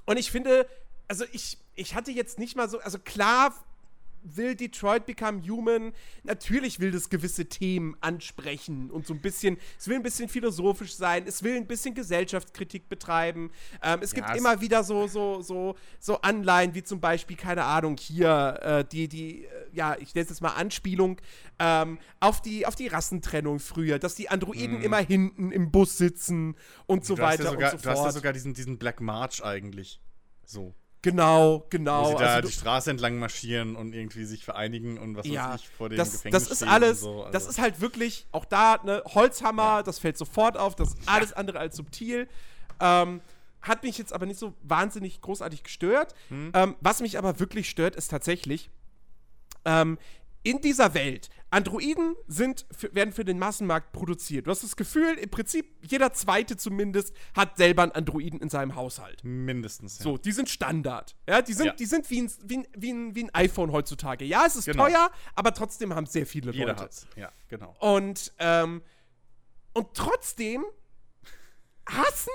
und 0.08 0.18
ich 0.18 0.32
finde, 0.32 0.68
also 1.08 1.26
ich, 1.32 1.60
ich 1.76 1.94
hatte 1.94 2.12
jetzt 2.12 2.40
nicht 2.40 2.56
mal 2.56 2.68
so, 2.68 2.80
also 2.80 2.98
klar 2.98 3.54
will 4.24 4.56
Detroit 4.56 5.06
Become 5.06 5.42
Human, 5.48 5.94
natürlich 6.24 6.80
will 6.80 6.92
das 6.92 7.10
gewisse 7.10 7.46
Themen 7.46 7.96
ansprechen 8.02 8.90
und 8.92 9.06
so 9.08 9.14
ein 9.14 9.22
bisschen, 9.22 9.58
es 9.80 9.88
will 9.88 9.96
ein 9.96 10.04
bisschen 10.04 10.28
philosophisch 10.30 10.96
sein, 10.96 11.24
es 11.28 11.44
will 11.44 11.56
ein 11.56 11.68
bisschen 11.68 11.94
Gesellschaftskritik 11.96 12.90
betreiben. 12.90 13.52
Ähm, 13.82 14.00
es 14.02 14.12
Ja, 14.12 14.16
gibt 14.18 14.30
es- 14.32 14.38
immer 14.38 14.60
wieder 14.62 14.84
so, 14.84 15.08
so, 15.08 15.42
so, 15.42 15.76
so 16.00 16.22
Anleihen, 16.22 16.74
wie 16.76 16.84
zum 16.84 17.00
Beispiel, 17.00 17.38
keine 17.38 17.64
Ahnung, 17.64 17.98
hier, 17.98 18.60
äh, 18.62 18.86
die, 18.86 19.08
die, 19.08 19.46
äh, 19.46 19.50
ja, 19.74 19.96
ich 20.00 20.14
nenne 20.16 20.24
es 20.24 20.30
jetzt 20.30 20.42
mal 20.42 20.50
Anspielung, 20.54 21.20
ähm, 21.60 21.98
auf, 22.20 22.42
die, 22.42 22.66
auf 22.66 22.76
die 22.76 22.88
Rassentrennung 22.88 23.60
früher, 23.60 24.00
dass 24.00 24.16
die 24.16 24.30
Androiden 24.30 24.82
immer 24.82 24.98
hinten 24.98 25.52
im 25.52 25.72
Bus 25.72 25.98
sitzen 25.98 26.56
und 26.86 27.06
so 27.06 27.14
Mhm. 27.14 27.18
du 27.18 27.24
weiter 27.24 27.44
ja 27.46 27.50
sogar, 27.52 27.74
und 27.74 27.80
so 27.80 27.84
Du 27.84 27.90
hast 27.90 27.98
ja 27.98 28.04
fort. 28.04 28.14
sogar 28.14 28.34
diesen, 28.34 28.54
diesen 28.54 28.78
Black 28.78 29.02
March 29.02 29.44
eigentlich. 29.44 30.02
So. 30.46 30.74
Genau, 31.08 31.62
Wo 31.62 31.66
genau. 31.70 32.10
sie 32.10 32.16
da 32.16 32.36
also 32.36 32.50
die 32.50 32.54
Straße 32.54 32.92
entlang 32.92 33.18
marschieren 33.18 33.78
und 33.78 33.94
irgendwie 33.94 34.26
sich 34.26 34.44
vereinigen 34.44 34.98
und 34.98 35.16
was 35.16 35.26
ja, 35.26 35.54
weiß 35.54 35.62
ich 35.62 35.70
vor 35.70 35.88
dem 35.88 35.98
das, 35.98 36.12
Gefängnis 36.12 36.50
das 36.50 36.52
ist 36.52 36.68
alles, 36.68 37.00
so. 37.00 37.20
Also, 37.20 37.32
das 37.32 37.48
ist 37.48 37.62
halt 37.62 37.80
wirklich, 37.80 38.28
auch 38.34 38.44
da, 38.44 38.82
ne, 38.84 39.02
Holzhammer, 39.06 39.84
das 39.84 40.00
fällt 40.00 40.18
sofort 40.18 40.58
auf, 40.58 40.76
das 40.76 40.90
ist 40.90 41.08
alles 41.08 41.32
andere 41.32 41.60
als 41.60 41.78
subtil. 41.78 42.28
Ähm, 42.82 43.22
hat 43.62 43.84
mich 43.84 43.98
jetzt 43.98 44.12
aber 44.12 44.26
nicht 44.26 44.38
so 44.38 44.54
wahnsinnig 44.64 45.22
großartig 45.22 45.64
gestört. 45.64 46.14
Hm. 46.28 46.52
Ähm, 46.54 46.76
was 46.82 47.00
mich 47.00 47.18
aber 47.18 47.40
wirklich 47.40 47.70
stört, 47.70 47.96
ist 47.96 48.12
tatsächlich, 48.12 48.70
ähm, 49.64 49.98
in 50.44 50.60
dieser 50.60 50.94
Welt, 50.94 51.30
Androiden 51.50 52.16
sind 52.28 52.66
werden 52.94 53.14
für 53.14 53.24
den 53.24 53.40
Massenmarkt 53.40 53.94
produziert. 53.94 54.48
Du 54.48 54.52
hast 54.52 54.64
das 54.64 54.76
Gefühl, 54.76 55.14
im 55.18 55.30
Prinzip 55.30 55.78
jeder 55.82 56.12
Zweite 56.12 56.58
zumindest 56.58 57.14
hat 57.36 57.56
selber 57.58 57.84
einen 57.84 57.94
Androiden 57.94 58.42
in 58.42 58.50
seinem 58.50 58.76
Haushalt. 58.76 59.24
mindestens. 59.24 60.00
Ja. 60.00 60.04
So, 60.04 60.18
die 60.18 60.34
sind 60.34 60.50
Standard. 60.50 61.16
Ja, 61.28 61.42
die 61.42 61.54
sind, 61.54 61.66
Ja. 61.68 61.74
die 61.74 61.86
sind 61.86 62.10
wie, 62.10 62.22
ein, 62.24 62.32
wie, 62.44 62.58
ein, 62.58 62.68
wie, 62.76 62.92
ein, 62.92 63.16
wie 63.16 63.24
ein 63.24 63.34
iPhone 63.34 63.72
heutzutage. 63.72 64.26
Ja, 64.26 64.46
es 64.46 64.58
ist 64.58 64.66
Genau. 64.66 64.86
teuer, 64.88 65.10
aber 65.36 65.54
trotzdem 65.54 65.96
haben 65.96 66.06
sehr 66.06 66.26
viele 66.26 66.52
Jeder 66.52 66.68
Leute. 66.68 66.84
hat's. 66.84 67.08
Ja, 67.16 67.32
genau. 67.48 67.76
Und, 67.80 68.34
ähm, 68.40 68.82
und 69.74 69.88
trotzdem 69.94 70.66
hassen 71.86 72.32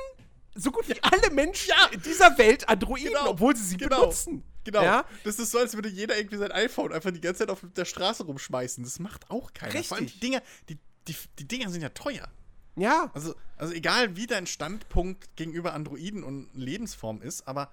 so 0.54 0.70
gut 0.70 0.88
wie 0.88 1.02
alle 1.02 1.30
Menschen 1.30 1.72
in 1.92 2.02
dieser 2.02 2.36
Welt 2.38 2.68
Androiden, 2.68 3.08
Genau. 3.08 3.30
obwohl 3.30 3.56
sie 3.56 3.64
sie 3.64 3.76
Genau. 3.76 4.00
benutzen. 4.00 4.44
Genau. 4.64 4.82
Ja? 4.82 5.04
Das 5.24 5.38
ist 5.38 5.50
so, 5.50 5.58
als 5.58 5.74
würde 5.74 5.88
jeder 5.88 6.16
irgendwie 6.16 6.36
sein 6.36 6.52
iPhone 6.52 6.92
einfach 6.92 7.10
die 7.10 7.20
ganze 7.20 7.40
Zeit 7.40 7.50
auf 7.50 7.64
der 7.76 7.84
Straße 7.84 8.24
rumschmeißen. 8.24 8.84
Das 8.84 8.98
macht 9.00 9.30
auch 9.30 9.52
keiner. 9.54 9.82
Vor 9.82 9.96
allem 9.96 10.06
die 10.06 10.12
Richtig. 10.12 10.20
Dinger, 10.20 10.42
die, 10.68 10.78
die, 11.08 11.16
die 11.38 11.48
Dinger 11.48 11.68
sind 11.70 11.82
ja 11.82 11.88
teuer. 11.88 12.28
Ja. 12.76 13.10
Also, 13.12 13.34
also 13.56 13.72
egal 13.74 14.16
wie 14.16 14.26
dein 14.26 14.46
Standpunkt 14.46 15.34
gegenüber 15.36 15.74
Androiden 15.74 16.22
und 16.22 16.48
Lebensform 16.54 17.20
ist, 17.22 17.46
aber 17.48 17.70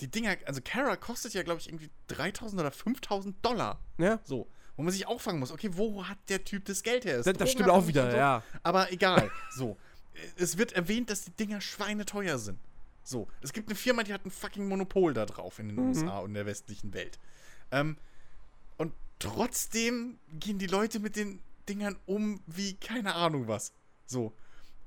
die 0.00 0.08
Dinger, 0.10 0.36
also 0.44 0.60
Kara 0.62 0.96
kostet 0.96 1.32
ja, 1.32 1.42
glaube 1.42 1.60
ich, 1.60 1.68
irgendwie 1.68 1.90
3000 2.08 2.60
oder 2.60 2.70
5000 2.70 3.44
Dollar. 3.44 3.80
Ja. 3.98 4.20
So. 4.24 4.46
Wo 4.76 4.82
man 4.82 4.92
sich 4.92 5.06
auch 5.06 5.20
fragen 5.22 5.38
muss, 5.38 5.50
okay, 5.50 5.70
wo 5.72 6.04
hat 6.06 6.18
der 6.28 6.44
Typ 6.44 6.66
das 6.66 6.82
Geld 6.82 7.06
her? 7.06 7.22
Das- 7.22 7.34
das 7.38 7.50
stimmt 7.50 7.70
auch 7.70 7.86
wieder, 7.86 8.10
so. 8.10 8.16
ja. 8.16 8.42
Aber 8.62 8.92
egal. 8.92 9.30
so. 9.56 9.78
Es 10.36 10.56
wird 10.58 10.72
erwähnt, 10.72 11.10
dass 11.10 11.24
die 11.24 11.30
Dinger 11.32 11.60
schweineteuer 11.60 12.38
sind. 12.38 12.58
So. 13.02 13.28
Es 13.40 13.52
gibt 13.52 13.68
eine 13.68 13.76
Firma, 13.76 14.02
die 14.02 14.12
hat 14.12 14.24
ein 14.24 14.30
fucking 14.30 14.66
Monopol 14.68 15.14
da 15.14 15.26
drauf 15.26 15.58
in 15.58 15.68
den 15.68 15.76
Mhm. 15.76 15.88
USA 15.88 16.18
und 16.18 16.34
der 16.34 16.46
westlichen 16.46 16.92
Welt. 16.92 17.18
Ähm, 17.70 17.96
und 18.78 18.92
trotzdem 19.18 20.18
gehen 20.38 20.58
die 20.58 20.66
Leute 20.66 20.98
mit 21.00 21.16
den 21.16 21.40
Dingern 21.68 21.96
um 22.06 22.40
wie 22.46 22.74
keine 22.74 23.14
Ahnung 23.14 23.48
was. 23.48 23.72
So. 24.06 24.32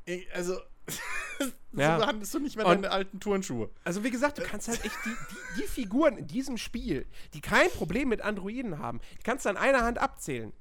Eh, 0.05 0.25
Also, 0.33 0.59
Ja. 1.73 1.99
so 1.99 2.05
handelst 2.07 2.33
du 2.33 2.39
nicht 2.39 2.55
mehr 2.55 2.65
Und- 2.65 2.81
deine 2.81 2.91
alten 2.91 3.19
Turnschuhe. 3.19 3.69
Also 3.83 4.03
wie 4.03 4.09
gesagt, 4.09 4.37
du 4.39 4.41
kannst 4.41 4.67
halt 4.67 4.83
echt 4.83 4.97
die, 5.05 5.09
die, 5.09 5.61
die 5.61 5.67
Figuren 5.67 6.17
in 6.17 6.27
diesem 6.27 6.57
Spiel, 6.57 7.05
die 7.33 7.41
kein 7.41 7.69
Problem 7.69 8.09
mit 8.09 8.21
Androiden 8.21 8.79
haben, 8.79 8.99
die 9.19 9.23
kannst 9.23 9.45
du 9.45 9.49
an 9.49 9.57
einer 9.57 9.81
Hand 9.83 9.97
abzählen. 9.99 10.51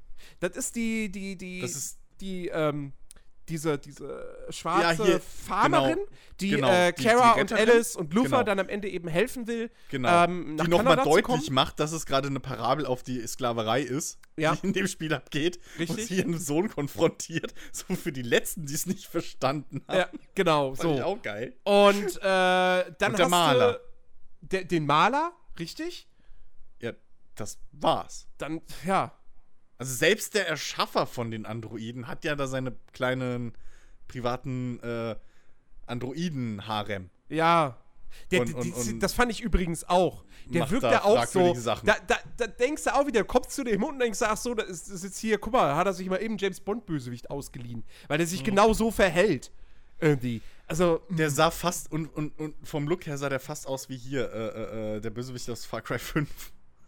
Das 0.41 0.57
ist 0.57 0.77
die, 0.77 1.11
die, 1.11 1.37
die, 1.37 1.61
Das 1.61 1.75
ist- 1.75 1.99
die, 2.21 2.49
ähm, 2.49 2.93
diese, 3.49 3.79
diese 3.79 4.47
schwarze 4.51 5.03
Ja, 5.03 5.05
hier, 5.09 5.21
Farmerin, 5.21 5.95
genau, 5.97 6.07
die 6.41 6.51
genau, 6.51 6.69
äh, 6.71 6.93
die- 6.93 7.05
Kara 7.05 7.35
die 7.35 7.41
und 7.41 7.53
Alice 7.53 7.97
und 7.97 8.13
Luther 8.15 8.29
genau. 8.29 8.43
dann 8.45 8.59
am 8.61 8.69
Ende 8.69 8.89
eben 8.89 9.09
helfen 9.09 9.47
will, 9.47 9.71
Genau. 9.91 10.25
ähm, 10.25 10.57
die 10.63 10.69
nochmal 10.69 10.97
deutlich 10.97 11.51
macht, 11.51 11.81
dass 11.81 11.93
es 11.93 12.07
gerade 12.07 12.29
eine 12.29 12.41
Parabel 12.41 12.87
auf 12.87 13.03
die 13.03 13.27
Sklaverei 13.27 13.81
ist, 13.83 14.19
Ja. 14.37 14.55
die 14.57 14.67
in 14.69 14.73
dem 14.73 14.87
Spiel 14.87 15.13
abgeht. 15.15 15.59
Richtig. 15.79 15.91
Und 15.91 16.01
sie 16.01 16.17
ihren 16.17 16.39
Sohn 16.39 16.69
konfrontiert. 16.69 17.55
So 17.73 17.95
für 17.95 18.13
die 18.13 18.23
Letzten, 18.23 18.67
die 18.67 18.75
es 18.75 18.87
nicht 18.87 19.07
verstanden 19.07 19.83
haben. 19.89 19.99
Ja, 19.99 20.09
genau, 20.35 20.75
Fand 20.75 20.93
ich 20.93 20.99
so. 21.01 21.05
auch 21.05 21.23
geil. 21.23 21.55
Und 21.65 22.17
äh, 22.17 22.21
dann 22.23 22.85
Und 22.85 22.99
der 23.01 23.25
hast 23.25 23.31
Maler. 23.31 23.73
du 23.73 23.81
der, 24.41 24.65
den 24.65 24.87
Maler, 24.87 25.33
richtig? 25.59 26.09
Ja, 26.81 26.93
das 27.35 27.59
war's. 27.73 28.27
Dann, 28.39 28.61
ja, 28.87 29.13
Also 29.79 29.95
selbst 29.95 30.35
der 30.35 30.49
Erschaffer 30.49 31.07
von 31.07 31.31
den 31.31 31.47
Androiden 31.47 32.09
hat 32.09 32.25
ja 32.25 32.35
da 32.35 32.47
seine 32.49 32.75
kleinen 32.93 33.53
privaten 34.09 34.81
äh, 34.81 35.15
Androiden-Harem. 35.87 37.11
Ja. 37.29 37.77
Der, 38.31 38.41
Und- 38.41 38.55
und- 38.55 38.75
und 38.75 39.01
das 39.01 39.13
fand 39.13 39.31
ich 39.31 39.41
übrigens 39.43 39.85
auch. 39.89 40.25
Der 40.47 40.69
wirkt 40.71 40.85
da 40.85 40.93
ja 40.93 41.05
auch 41.05 41.27
so. 41.27 41.55
Sachen. 41.55 41.87
Da, 41.87 41.97
da, 42.07 42.17
da 42.39 42.47
denkst 42.47 42.85
du 42.85 42.95
auch 42.95 43.07
wieder, 43.07 43.23
kommst 43.23 43.51
zu 43.51 43.65
dem 43.65 43.83
Hund 43.83 43.93
und 43.95 43.99
denkst, 44.01 44.21
ach 44.23 44.37
so, 44.37 44.55
das 44.55 44.67
ist, 44.69 44.89
ist 44.89 45.05
jetzt 45.05 45.19
hier, 45.19 45.39
guck 45.39 45.53
mal, 45.53 45.77
hat 45.77 45.87
er 45.87 45.93
sich 45.93 46.09
mal 46.09 46.17
eben 46.23 46.39
James 46.39 46.61
Bond-Bösewicht 46.61 47.31
ausgeliehen. 47.31 47.85
Weil 48.09 48.17
der 48.19 48.27
Mhm. 48.27 48.31
sich 48.31 48.45
genau 48.45 48.73
so 48.73 48.91
verhält. 48.91 49.53
Irgendwie. 50.01 50.41
Also, 50.67 51.03
Der 51.11 51.31
sah 51.31 51.51
fast, 51.51 51.93
und, 51.93 52.07
und, 52.15 52.39
und 52.39 52.55
vom 52.67 52.89
Look 52.89 53.07
her 53.07 53.19
sah 53.19 53.29
der 53.29 53.41
fast 53.41 53.67
aus 53.67 53.89
wie 53.91 53.97
hier, 53.97 54.33
äh, 54.33 54.47
äh, 54.47 54.97
äh, 54.97 55.01
der 55.01 55.11
Bösewicht 55.11 55.49
aus 55.51 55.65
Far 55.67 55.83
Cry 55.83 55.99
5. 55.99 56.29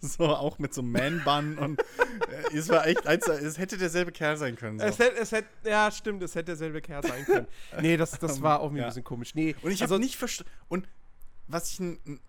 So, 0.19 0.25
auch 0.25 0.59
mit 0.59 0.73
so 0.73 0.81
einem 0.81 0.93
Man-Bun 0.93 1.59
und 1.59 1.81
äh, 1.81 2.57
es 2.57 2.71
war 2.71 2.87
echt, 2.87 3.07
eins, 3.07 3.29
es 3.29 3.59
hätte 3.59 3.77
derselbe 3.77 4.13
Kerl 4.13 4.37
sein 4.39 4.57
können. 4.57 4.79
So. 4.79 4.87
es 4.87 4.99
hätte, 4.99 5.17
es 5.19 5.31
hätte, 5.33 5.49
ja, 5.65 5.91
stimmt, 5.91 6.23
es 6.23 6.35
hätte 6.35 6.47
derselbe 6.47 6.81
Kerl 6.81 7.03
sein 7.07 7.25
können. 7.27 7.47
nee, 7.83 7.97
das, 7.99 8.13
das 8.19 8.41
war 8.41 8.61
auch 8.61 8.71
mir 8.71 8.79
Ja. 8.79 8.85
ein 8.87 8.89
bisschen 8.91 9.05
komisch. 9.05 9.35
Nee, 9.35 9.55
Und 9.61 9.73
ich 9.73 9.83
also, 9.83 9.97
habe 9.97 10.03
nicht 10.03 10.17
verstanden. 10.17 10.51
Und 10.69 10.89
was 11.49 11.71
ich. 11.73 11.81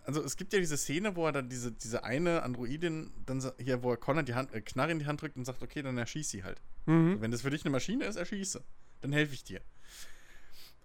Also, 0.03 0.21
es 0.23 0.35
gibt 0.35 0.51
ja 0.51 0.59
diese 0.59 0.75
Szene, 0.77 1.15
wo 1.15 1.25
er 1.27 1.31
dann 1.31 1.47
diese, 1.47 1.71
diese 1.71 2.03
eine 2.03 2.41
Androidin, 2.43 3.13
dann 3.25 3.41
hier, 3.59 3.83
wo 3.83 3.91
er 3.91 3.97
Connor 3.97 4.23
die 4.23 4.33
Hand, 4.33 4.51
äh, 4.53 4.61
Knarre 4.61 4.91
in 4.91 4.99
die 4.99 5.05
Hand 5.05 5.21
drückt 5.21 5.37
und 5.37 5.45
sagt: 5.45 5.61
Okay, 5.61 5.81
dann 5.83 5.97
erschieß 5.97 6.27
sie 6.29 6.43
halt. 6.43 6.59
Mhm. 6.87 7.21
Wenn 7.21 7.31
das 7.31 7.43
für 7.43 7.51
dich 7.51 7.63
eine 7.63 7.69
Maschine 7.71 8.05
ist, 8.05 8.15
erschieße. 8.15 8.63
Dann 9.01 9.13
helfe 9.13 9.33
ich 9.35 9.43
dir. 9.43 9.61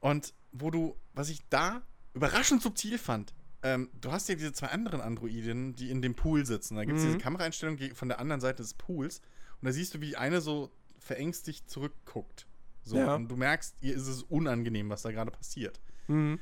Und 0.01 0.34
wo 0.53 0.70
du, 0.70 0.97
was 1.14 1.30
ich 1.30 1.41
da 1.49 1.82
überraschend 2.14 2.62
subtil 2.62 2.99
fand, 2.99 3.34
ähm, 3.62 3.90
du 4.00 4.12
hast 4.12 4.28
ja 4.28 4.34
diese 4.34 4.52
zwei 4.52 4.68
anderen 4.68 5.00
Androidinnen, 5.00 5.74
die 5.74 5.90
in 5.90 6.02
dem 6.02 6.14
Pool 6.14 6.44
sitzen. 6.46 6.76
Da 6.76 6.84
gibt 6.84 6.98
es 6.98 7.02
Mhm. 7.04 7.09
diese 7.09 7.18
Kameraeinstellung 7.18 7.78
von 7.94 8.09
der 8.09 8.18
anderen 8.20 8.40
Seite 8.40 8.62
des 8.62 8.74
Pools. 8.74 9.18
Und 9.61 9.66
da 9.66 9.72
siehst 9.72 9.94
du, 9.94 10.00
wie 10.00 10.16
eine 10.16 10.40
so 10.40 10.70
verängstigt 10.98 11.70
zurückguckt. 11.70 12.46
So, 12.84 12.96
Ja. 12.98 13.14
Und 13.14 13.28
du 13.28 13.36
merkst, 13.36 13.74
ihr 13.80 13.94
ist 13.96 14.07
es 14.07 14.22
unangenehm, 14.24 14.88
was 14.90 15.02
da 15.02 15.11
gerade 15.11 15.30
passiert. 15.30 15.80
Mhm. 16.09 16.38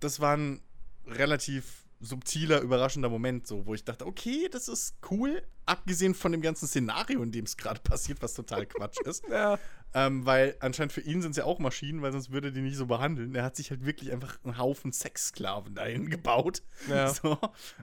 Das 0.00 0.20
war 0.20 0.36
ein 0.36 0.60
relativ 1.06 1.84
subtiler, 2.00 2.60
überraschender 2.60 3.08
Moment, 3.08 3.46
so, 3.46 3.64
wo 3.66 3.74
ich 3.74 3.84
dachte, 3.84 4.06
okay, 4.06 4.48
das 4.50 4.68
ist 4.68 4.96
cool, 5.10 5.42
abgesehen 5.64 6.14
von 6.14 6.32
dem 6.32 6.42
ganzen 6.42 6.66
Szenario, 6.68 7.22
in 7.22 7.32
dem 7.32 7.44
es 7.46 7.56
gerade 7.56 7.80
passiert, 7.84 8.20
was 8.22 8.34
total 8.34 8.66
Quatsch 8.66 9.00
ist. 9.06 9.24
Ja. 9.28 9.58
Ähm, 9.96 10.26
weil 10.26 10.56
anscheinend 10.58 10.92
für 10.92 11.02
ihn 11.02 11.22
sind 11.22 11.30
es 11.32 11.36
ja 11.36 11.44
auch 11.44 11.60
Maschinen, 11.60 12.02
weil 12.02 12.10
sonst 12.10 12.32
würde 12.32 12.48
er 12.48 12.50
die 12.50 12.62
nicht 12.62 12.76
so 12.76 12.86
behandeln. 12.86 13.32
Er 13.36 13.44
hat 13.44 13.54
sich 13.54 13.70
halt 13.70 13.86
wirklich 13.86 14.10
einfach 14.12 14.38
einen 14.42 14.58
Haufen 14.58 14.90
Sexsklaven 14.92 15.74
dahin 15.76 16.10
gebaut. 16.10 16.62
Ja. 16.88 17.12
So, 17.14 17.38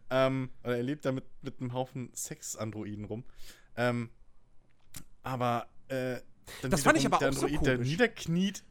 ähm, 0.10 0.50
oder 0.64 0.76
er 0.78 0.84
lebt 0.84 1.06
da 1.06 1.14
mit, 1.14 1.24
mit 1.42 1.62
einem 1.62 1.74
Haufen 1.74 2.12
Sex-Androiden 2.14 3.06
rum. 3.06 3.24
Ähm, 3.78 4.10
aber 5.24 5.68
äh, 5.88 6.18
Das 6.70 6.84
fand 6.84 6.98
ich 6.98 7.06
aber 7.06 7.18
der 7.18 7.30
auch 7.30 7.34
so 7.34 7.46
Android, 7.46 7.66
der 7.66 7.76
komisch. 7.76 7.90
niederkniet, 7.90 8.64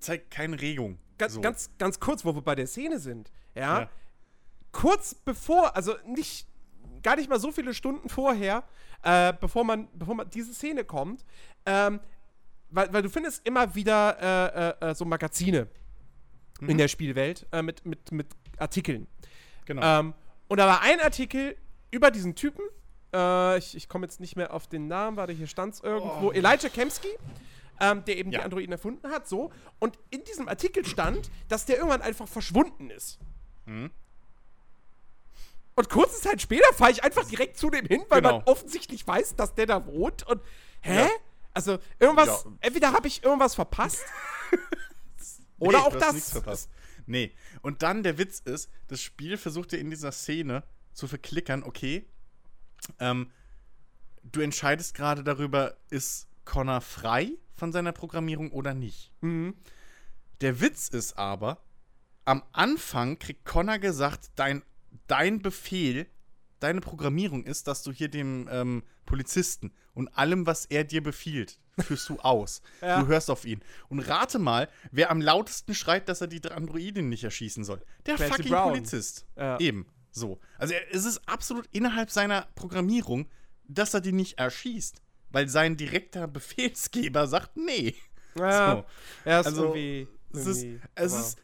zeigt 0.00 0.30
keine 0.30 0.60
Regung. 0.60 0.98
Ganz, 1.16 1.34
so. 1.34 1.40
ganz, 1.40 1.70
ganz 1.78 2.00
kurz, 2.00 2.24
wo 2.24 2.34
wir 2.34 2.42
bei 2.42 2.54
der 2.54 2.66
Szene 2.66 2.98
sind. 2.98 3.32
Ja. 3.54 3.80
Ja. 3.80 3.90
Kurz 4.72 5.14
bevor, 5.14 5.74
also 5.76 5.94
nicht, 6.06 6.48
gar 7.02 7.16
nicht 7.16 7.30
mal 7.30 7.40
so 7.40 7.50
viele 7.52 7.72
Stunden 7.72 8.08
vorher, 8.08 8.64
äh, 9.02 9.32
bevor 9.40 9.64
man, 9.64 9.88
bevor 9.94 10.16
man 10.16 10.28
diese 10.28 10.52
Szene 10.52 10.84
kommt, 10.84 11.24
ähm, 11.64 12.00
weil, 12.74 12.92
weil 12.92 13.02
du 13.02 13.08
findest 13.10 13.46
immer 13.46 13.74
wieder 13.74 14.76
äh, 14.80 14.86
äh, 14.86 14.90
äh, 14.90 14.94
so 14.94 15.04
Magazine 15.04 15.68
Mhm. 16.60 16.70
in 16.70 16.78
der 16.78 16.86
Spielwelt 16.88 17.46
äh, 17.50 17.62
mit, 17.62 17.84
mit, 17.84 18.12
mit 18.12 18.28
Artikeln. 18.58 19.08
Genau. 19.64 19.82
Ähm, 20.00 20.14
und 20.46 20.58
da 20.58 20.66
war 20.68 20.82
ein 20.82 21.00
Artikel 21.00 21.56
über 21.90 22.12
diesen 22.12 22.36
Typen. 22.36 22.62
Äh, 23.12 23.58
ich 23.58 23.74
ich 23.76 23.88
komme 23.88 24.06
jetzt 24.06 24.20
nicht 24.20 24.36
mehr 24.36 24.54
auf 24.54 24.68
den 24.68 24.86
Namen, 24.86 25.16
warte, 25.16 25.32
hier 25.32 25.48
stand 25.48 25.74
es 25.74 25.80
irgendwo. 25.80 26.28
Oh. 26.28 26.32
Elijah 26.32 26.68
Kemsky, 26.68 27.08
ähm, 27.80 28.04
der 28.04 28.16
eben 28.18 28.30
Ja. 28.30 28.38
die 28.38 28.44
Androiden 28.44 28.70
erfunden 28.70 29.10
hat. 29.10 29.26
So. 29.28 29.50
Und 29.80 29.98
in 30.10 30.22
diesem 30.22 30.48
Artikel 30.48 30.84
stand, 30.84 31.28
dass 31.48 31.66
der 31.66 31.76
irgendwann 31.78 32.02
einfach 32.02 32.28
verschwunden 32.28 32.88
ist. 32.90 33.18
Mhm. 33.66 33.90
Und 35.76 35.88
kurze 35.90 36.20
Zeit 36.20 36.40
später 36.40 36.72
fahre 36.74 36.92
ich 36.92 37.02
einfach 37.02 37.24
direkt 37.24 37.56
zu 37.58 37.68
dem 37.68 37.84
hin, 37.86 38.04
weil 38.08 38.22
man 38.22 38.34
Genau. 38.38 38.44
offensichtlich 38.50 39.04
weiß, 39.06 39.34
dass 39.34 39.54
der 39.54 39.66
da 39.66 39.84
wohnt. 39.86 40.24
Und 40.28 40.40
hä? 40.82 40.98
Ja. 40.98 41.08
Also 41.54 41.78
irgendwas, 41.98 42.44
Ja. 42.44 42.52
entweder 42.60 42.92
habe 42.92 43.06
ich 43.08 43.22
irgendwas 43.24 43.54
verpasst. 43.54 44.04
oder 45.58 45.78
Nee, 45.78 45.84
auch 45.84 45.96
das. 45.96 46.68
Nee. 47.06 47.32
Und 47.62 47.82
dann 47.82 48.02
der 48.02 48.18
Witz 48.18 48.40
ist, 48.40 48.70
das 48.88 49.00
Spiel 49.00 49.36
versucht 49.36 49.72
dir 49.72 49.78
in 49.78 49.90
dieser 49.90 50.12
Szene 50.12 50.64
zu 50.92 51.06
verklickern, 51.06 51.62
okay, 51.62 52.06
ähm, 52.98 53.30
du 54.22 54.40
entscheidest 54.40 54.94
gerade 54.94 55.22
darüber, 55.24 55.76
ist 55.90 56.28
Connor 56.44 56.80
frei 56.80 57.32
von 57.56 57.72
seiner 57.72 57.92
Programmierung 57.92 58.50
oder 58.52 58.74
nicht. 58.74 59.12
Mhm. 59.20 59.54
Der 60.40 60.60
Witz 60.60 60.88
ist 60.88 61.16
aber, 61.16 61.62
am 62.24 62.42
Anfang 62.52 63.18
kriegt 63.18 63.44
Connor 63.44 63.78
gesagt, 63.78 64.30
dein, 64.34 64.62
dein 65.06 65.40
Befehl, 65.40 66.06
deine 66.64 66.80
Programmierung 66.80 67.44
ist, 67.44 67.68
dass 67.68 67.82
du 67.82 67.92
hier 67.92 68.08
dem 68.08 68.48
ähm, 68.50 68.82
Polizisten 69.06 69.72
und 69.94 70.08
allem, 70.16 70.46
was 70.46 70.64
er 70.66 70.82
dir 70.84 71.02
befiehlt, 71.02 71.58
führst 71.78 72.08
du 72.08 72.18
aus. 72.20 72.62
Ja. 72.80 73.00
Du 73.00 73.06
hörst 73.06 73.30
auf 73.30 73.44
ihn. 73.44 73.60
Und 73.88 74.00
rate 74.00 74.38
mal, 74.38 74.68
wer 74.90 75.10
am 75.10 75.20
lautesten 75.20 75.74
schreit, 75.74 76.08
dass 76.08 76.20
er 76.20 76.26
die 76.26 76.42
Androidin 76.50 77.08
nicht 77.08 77.22
erschießen 77.24 77.64
soll. 77.64 77.80
Der 78.06 78.16
Clancy 78.16 78.36
fucking 78.36 78.52
Brown. 78.52 78.68
Polizist. 78.72 79.26
Ja. 79.36 79.58
Eben. 79.60 79.86
So. 80.10 80.40
Also 80.58 80.74
es 80.90 81.04
ist 81.04 81.20
absolut 81.28 81.68
innerhalb 81.72 82.10
seiner 82.10 82.48
Programmierung, 82.54 83.28
dass 83.68 83.94
er 83.94 84.00
die 84.00 84.12
nicht 84.12 84.38
erschießt. 84.38 85.00
Weil 85.30 85.48
sein 85.48 85.76
direkter 85.76 86.28
Befehlsgeber 86.28 87.26
sagt, 87.26 87.56
nee. 87.56 87.94
Ja, 88.36 88.76
So. 88.76 88.84
ja 89.30 89.40
ist 89.40 89.46
Also, 89.46 89.62
irgendwie. 89.74 90.08
Es 90.32 90.46
ist, 90.46 90.64
es 90.94 91.12
aber- 91.12 91.20
ist. 91.20 91.38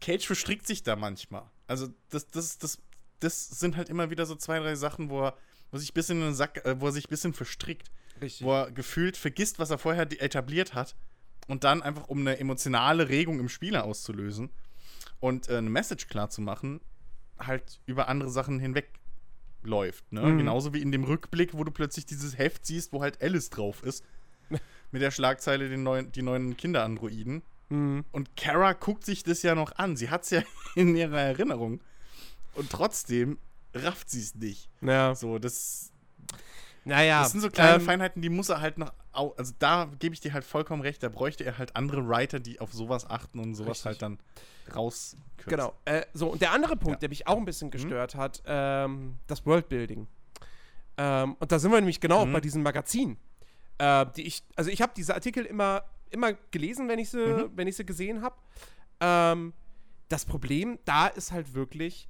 Cage 0.00 0.26
verstrickt 0.26 0.66
sich 0.66 0.82
da 0.82 0.96
manchmal. 0.96 1.42
Also, 1.66 1.88
das, 2.10 2.28
das, 2.28 2.58
das, 2.58 2.78
das 3.20 3.48
sind 3.48 3.76
halt 3.76 3.88
immer 3.88 4.10
wieder 4.10 4.26
so 4.26 4.34
zwei, 4.34 4.58
drei 4.58 4.74
Sachen, 4.74 5.10
wo 5.10 5.24
er, 5.26 5.36
wo 5.70 5.78
sich 5.78 5.90
ein 5.90 5.94
bisschen 5.94 6.18
in 6.18 6.26
den 6.26 6.34
Sack, 6.34 6.64
äh, 6.64 6.80
wo 6.80 6.86
er 6.86 6.92
sich 6.92 7.06
ein 7.06 7.10
bisschen 7.10 7.32
verstrickt. 7.32 7.90
Richtig. 8.20 8.46
Wo 8.46 8.52
er 8.52 8.70
gefühlt 8.70 9.16
vergisst, 9.16 9.58
was 9.58 9.70
er 9.70 9.78
vorher 9.78 10.08
etabliert 10.22 10.74
hat. 10.74 10.96
Und 11.46 11.64
dann 11.64 11.82
einfach, 11.82 12.08
um 12.08 12.20
eine 12.20 12.38
emotionale 12.38 13.08
Regung 13.08 13.40
im 13.40 13.48
Spieler 13.48 13.84
auszulösen 13.84 14.50
und 15.20 15.48
äh, 15.48 15.56
eine 15.56 15.70
Message 15.70 16.08
klar 16.08 16.28
zu 16.30 16.42
machen, 16.42 16.80
halt 17.38 17.80
über 17.86 18.08
andere 18.08 18.30
Sachen 18.30 18.58
hinweg 18.58 18.90
läuft. 19.62 20.12
Ne? 20.12 20.22
Mhm. 20.22 20.38
Genauso 20.38 20.74
wie 20.74 20.82
in 20.82 20.92
dem 20.92 21.04
Rückblick, 21.04 21.54
wo 21.54 21.64
du 21.64 21.70
plötzlich 21.70 22.06
dieses 22.06 22.36
Heft 22.36 22.66
siehst, 22.66 22.92
wo 22.92 23.02
halt 23.02 23.22
Alice 23.22 23.50
drauf 23.50 23.82
ist. 23.82 24.04
mit 24.90 25.02
der 25.02 25.10
Schlagzeile 25.10 25.68
den 25.68 25.82
neuen, 25.82 26.12
die 26.12 26.22
neuen 26.22 26.56
Kinderandroiden. 26.56 27.42
Mhm. 27.68 28.04
Und 28.12 28.36
Kara 28.36 28.72
guckt 28.72 29.04
sich 29.04 29.22
das 29.22 29.42
ja 29.42 29.54
noch 29.54 29.72
an. 29.76 29.96
Sie 29.96 30.10
hat 30.10 30.24
es 30.24 30.30
ja 30.30 30.42
in 30.74 30.96
ihrer 30.96 31.20
Erinnerung. 31.20 31.80
Und 32.58 32.70
trotzdem 32.70 33.38
rafft 33.74 34.10
sie 34.10 34.20
es 34.20 34.34
nicht. 34.34 34.68
Ja. 34.80 35.14
So, 35.14 35.38
das, 35.38 35.92
Naja. 36.84 37.22
das 37.22 37.32
sind 37.32 37.40
so 37.40 37.50
kleine 37.50 37.76
ähm, 37.76 37.80
Feinheiten, 37.82 38.20
die 38.22 38.28
muss 38.28 38.48
er 38.48 38.60
halt 38.60 38.78
noch. 38.78 38.92
Also 39.12 39.52
da 39.58 39.88
gebe 39.98 40.14
ich 40.14 40.20
dir 40.20 40.32
halt 40.32 40.44
vollkommen 40.44 40.82
recht. 40.82 41.02
Da 41.02 41.08
bräuchte 41.08 41.44
er 41.44 41.58
halt 41.58 41.74
andere 41.76 42.06
Writer, 42.08 42.38
die 42.40 42.60
auf 42.60 42.72
sowas 42.72 43.08
achten 43.08 43.38
und 43.40 43.54
sowas 43.54 43.70
Richtig. 43.78 43.84
halt 43.86 44.02
dann 44.02 44.18
rauskürzen. 44.74 45.20
Genau. 45.46 45.72
Äh, 45.84 46.02
so, 46.14 46.28
und 46.32 46.40
der 46.42 46.52
andere 46.52 46.76
Punkt, 46.76 46.86
Ja. 46.88 46.96
Mhm. 46.96 47.00
der 47.00 47.08
mich 47.08 47.26
auch 47.26 47.36
ein 47.36 47.44
bisschen 47.44 47.70
gestört 47.70 48.14
hat, 48.14 48.42
ähm, 48.46 49.16
das 49.26 49.44
Worldbuilding. 49.46 50.06
Ähm, 50.96 51.36
und 51.38 51.52
da 51.52 51.58
sind 51.58 51.70
wir 51.72 51.80
nämlich 51.80 52.00
genau 52.00 52.20
auch 52.20 52.26
Mhm. 52.26 52.32
bei 52.32 52.40
diesem 52.40 52.62
Magazin. 52.62 53.16
Äh, 53.78 54.06
die 54.16 54.22
ich, 54.26 54.42
also 54.56 54.70
ich 54.70 54.82
habe 54.82 54.92
diese 54.96 55.14
Artikel 55.14 55.44
immer, 55.44 55.84
immer 56.10 56.32
gelesen, 56.50 56.88
wenn 56.88 56.98
ich 56.98 57.10
sie, 57.10 57.18
Mhm. 57.24 57.50
wenn 57.54 57.68
ich 57.68 57.76
sie 57.76 57.86
gesehen 57.86 58.22
habe. 58.22 58.36
Ähm, 59.00 59.52
das 60.08 60.24
Problem 60.24 60.78
da 60.84 61.06
ist 61.08 61.32
halt 61.32 61.54
wirklich, 61.54 62.08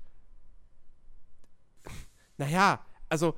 naja, 2.38 2.84
also 3.10 3.34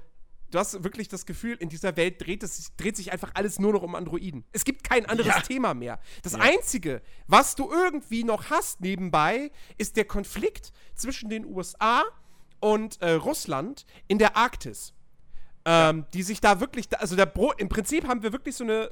du 0.51 0.59
hast 0.59 0.83
wirklich 0.85 1.09
das 1.09 1.27
Gefühl, 1.27 1.57
in 1.57 1.69
dieser 1.69 1.97
Welt 1.97 2.25
dreht, 2.25 2.43
es, 2.43 2.57
sich- 2.57 2.77
dreht 2.77 2.97
sich 2.97 3.13
einfach 3.13 3.31
alles 3.35 3.59
nur 3.59 3.73
noch 3.73 3.83
um 3.83 3.95
Androiden. 3.95 4.45
Es 4.53 4.65
gibt 4.65 4.83
kein 4.85 5.07
anderes 5.07 5.35
Ja. 5.35 5.41
Thema 5.41 5.75
mehr. 5.75 5.99
Das 6.23 6.33
Ja. 6.33 6.41
Einzige, 6.41 7.03
was 7.27 7.55
du 7.55 7.71
irgendwie 7.71 8.25
noch 8.25 8.51
hast 8.51 8.81
nebenbei, 8.81 9.51
ist 9.79 9.97
der 9.97 10.05
Konflikt 10.05 10.73
zwischen 10.95 11.29
den 11.31 11.45
USA 11.45 12.03
und 12.61 13.01
äh, 13.01 13.13
Russland 13.13 13.87
in 14.09 14.19
der 14.19 14.37
Arktis. 14.37 14.93
Ähm, 15.65 16.07
Die 16.15 16.23
sich 16.23 16.41
da 16.41 16.59
wirklich, 16.61 16.89
da, 16.89 16.97
also 16.99 17.17
der 17.17 17.27
Bro 17.27 17.53
im 17.59 17.69
Prinzip 17.69 18.07
haben 18.09 18.23
wir 18.23 18.33
wirklich 18.33 18.57
so 18.57 18.65
eine, 18.65 18.91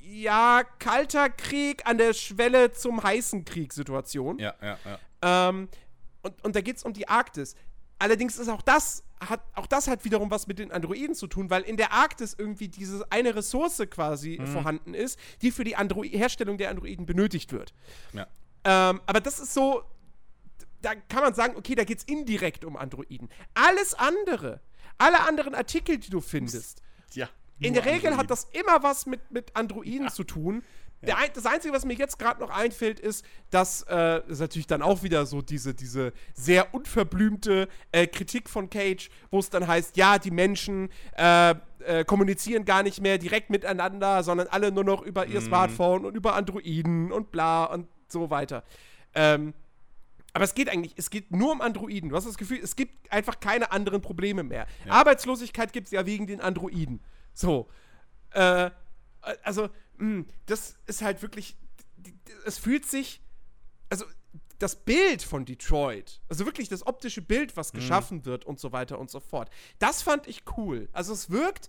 ja, 0.00 0.62
kalter 0.78 1.28
Krieg 1.28 1.84
an 1.84 1.98
der 1.98 2.14
Schwelle 2.14 2.72
zum 2.72 3.02
heißen 3.02 3.44
Krieg-Situation. 3.44 4.38
Ja, 4.38 4.54
ja, 4.62 4.78
ja. 4.84 5.48
Ähm, 5.48 5.68
und, 6.22 6.44
und 6.44 6.56
da 6.56 6.60
geht 6.60 6.76
es 6.76 6.84
um 6.84 6.92
die 6.92 7.08
Arktis. 7.08 7.54
Allerdings 7.98 8.38
ist 8.38 8.48
auch 8.48 8.62
das, 8.62 9.02
hat, 9.20 9.40
auch 9.54 9.66
das 9.66 9.88
hat 9.88 10.04
wiederum 10.04 10.30
was 10.30 10.46
mit 10.46 10.58
den 10.58 10.70
Androiden 10.72 11.14
zu 11.14 11.26
tun, 11.26 11.50
weil 11.50 11.62
in 11.62 11.76
der 11.76 11.92
Arktis 11.92 12.34
irgendwie 12.38 12.68
diese 12.68 13.10
eine 13.10 13.34
Ressource 13.34 13.82
quasi 13.90 14.38
vorhanden 14.44 14.94
ist, 14.94 15.18
die 15.42 15.50
für 15.50 15.64
die 15.64 15.76
Andro 15.76 16.04
Herstellung 16.04 16.58
der 16.58 16.70
Androiden 16.70 17.06
benötigt 17.06 17.52
wird. 17.52 17.72
ja. 18.12 18.26
Ähm, 18.66 19.00
aber 19.06 19.20
das 19.20 19.38
ist 19.38 19.54
so, 19.54 19.84
da 20.82 20.94
kann 20.94 21.22
man 21.22 21.34
sagen, 21.34 21.56
okay, 21.56 21.76
da 21.76 21.84
geht 21.84 21.98
es 21.98 22.04
indirekt 22.04 22.64
um 22.64 22.76
Androiden. 22.76 23.28
Alles 23.54 23.94
andere, 23.94 24.60
alle 24.98 25.20
anderen 25.20 25.54
Artikel, 25.54 25.98
die 25.98 26.10
du 26.10 26.20
findest, 26.20 26.82
ja. 27.12 27.28
in 27.60 27.74
der 27.74 27.84
Regel 27.84 28.12
Androiden. 28.12 28.18
hat 28.18 28.30
das 28.30 28.48
immer 28.52 28.82
was 28.82 29.06
mit, 29.06 29.30
mit 29.30 29.54
Androiden 29.54 30.10
zu 30.10 30.24
tun. 30.24 30.64
Der 31.06 31.16
das 31.32 31.46
Einzige, 31.46 31.72
was 31.72 31.84
mir 31.84 31.94
jetzt 31.94 32.18
gerade 32.18 32.40
noch 32.40 32.50
einfällt, 32.50 33.00
ist, 33.00 33.24
dass 33.50 33.82
äh, 33.88 34.20
ist 34.28 34.40
natürlich 34.40 34.66
dann 34.66 34.82
auch 34.82 35.02
wieder 35.02 35.26
so 35.26 35.42
diese, 35.42 35.74
diese 35.74 36.12
sehr 36.34 36.74
unverblümte 36.74 37.68
äh, 37.92 38.06
Kritik 38.06 38.48
von 38.48 38.70
Cage, 38.70 39.08
wo 39.30 39.38
es 39.38 39.50
dann 39.50 39.66
heißt, 39.66 39.96
ja, 39.96 40.18
die 40.18 40.30
Menschen 40.30 40.90
äh, 41.16 41.54
äh, 41.84 42.04
kommunizieren 42.04 42.64
gar 42.64 42.82
nicht 42.82 43.00
mehr 43.00 43.18
direkt 43.18 43.50
miteinander, 43.50 44.22
sondern 44.22 44.48
alle 44.48 44.72
nur 44.72 44.84
noch 44.84 45.02
über 45.02 45.26
ihr 45.26 45.40
Smartphone 45.40 46.04
und 46.04 46.16
über 46.16 46.34
Androiden 46.34 47.12
und 47.12 47.30
bla 47.30 47.64
und 47.64 47.86
so 48.08 48.30
weiter. 48.30 48.64
Ähm, 49.14 49.54
aber 50.36 50.44
es 50.44 50.54
geht 50.54 50.68
eigentlich, 50.68 50.92
es 50.96 51.08
geht 51.08 51.30
nur 51.30 51.50
um 51.50 51.62
Androiden. 51.62 52.10
Du 52.10 52.16
hast 52.16 52.26
das 52.26 52.36
Gefühl, 52.36 52.58
es 52.62 52.76
gibt 52.76 53.10
einfach 53.10 53.40
keine 53.40 53.72
anderen 53.72 54.02
Probleme 54.02 54.42
mehr. 54.42 54.66
Arbeitslosigkeit 54.86 55.72
gibt 55.72 55.86
es 55.86 55.92
ja 55.92 56.04
wegen 56.04 56.26
den 56.26 56.42
Androiden. 56.42 57.00
So. 57.32 57.68
Äh, 58.32 58.70
also, 59.42 59.70
das 60.46 60.76
ist 60.86 61.02
halt 61.02 61.22
wirklich, 61.22 61.56
es 62.44 62.58
fühlt 62.58 62.86
sich, 62.86 63.20
also 63.88 64.04
das 64.58 64.76
Bild 64.76 65.22
von 65.22 65.44
Detroit, 65.44 66.20
also 66.28 66.46
wirklich 66.46 66.68
das 66.68 66.86
optische 66.86 67.22
Bild, 67.22 67.56
was 67.56 67.72
geschaffen 67.72 68.24
wird 68.24 68.44
und 68.44 68.58
so 68.58 68.72
weiter 68.72 68.98
und 68.98 69.10
so 69.10 69.20
fort, 69.20 69.50
das 69.78 70.02
fand 70.02 70.26
ich 70.26 70.42
cool. 70.56 70.88
Also 70.92 71.12
es 71.12 71.30
wirkt, 71.30 71.68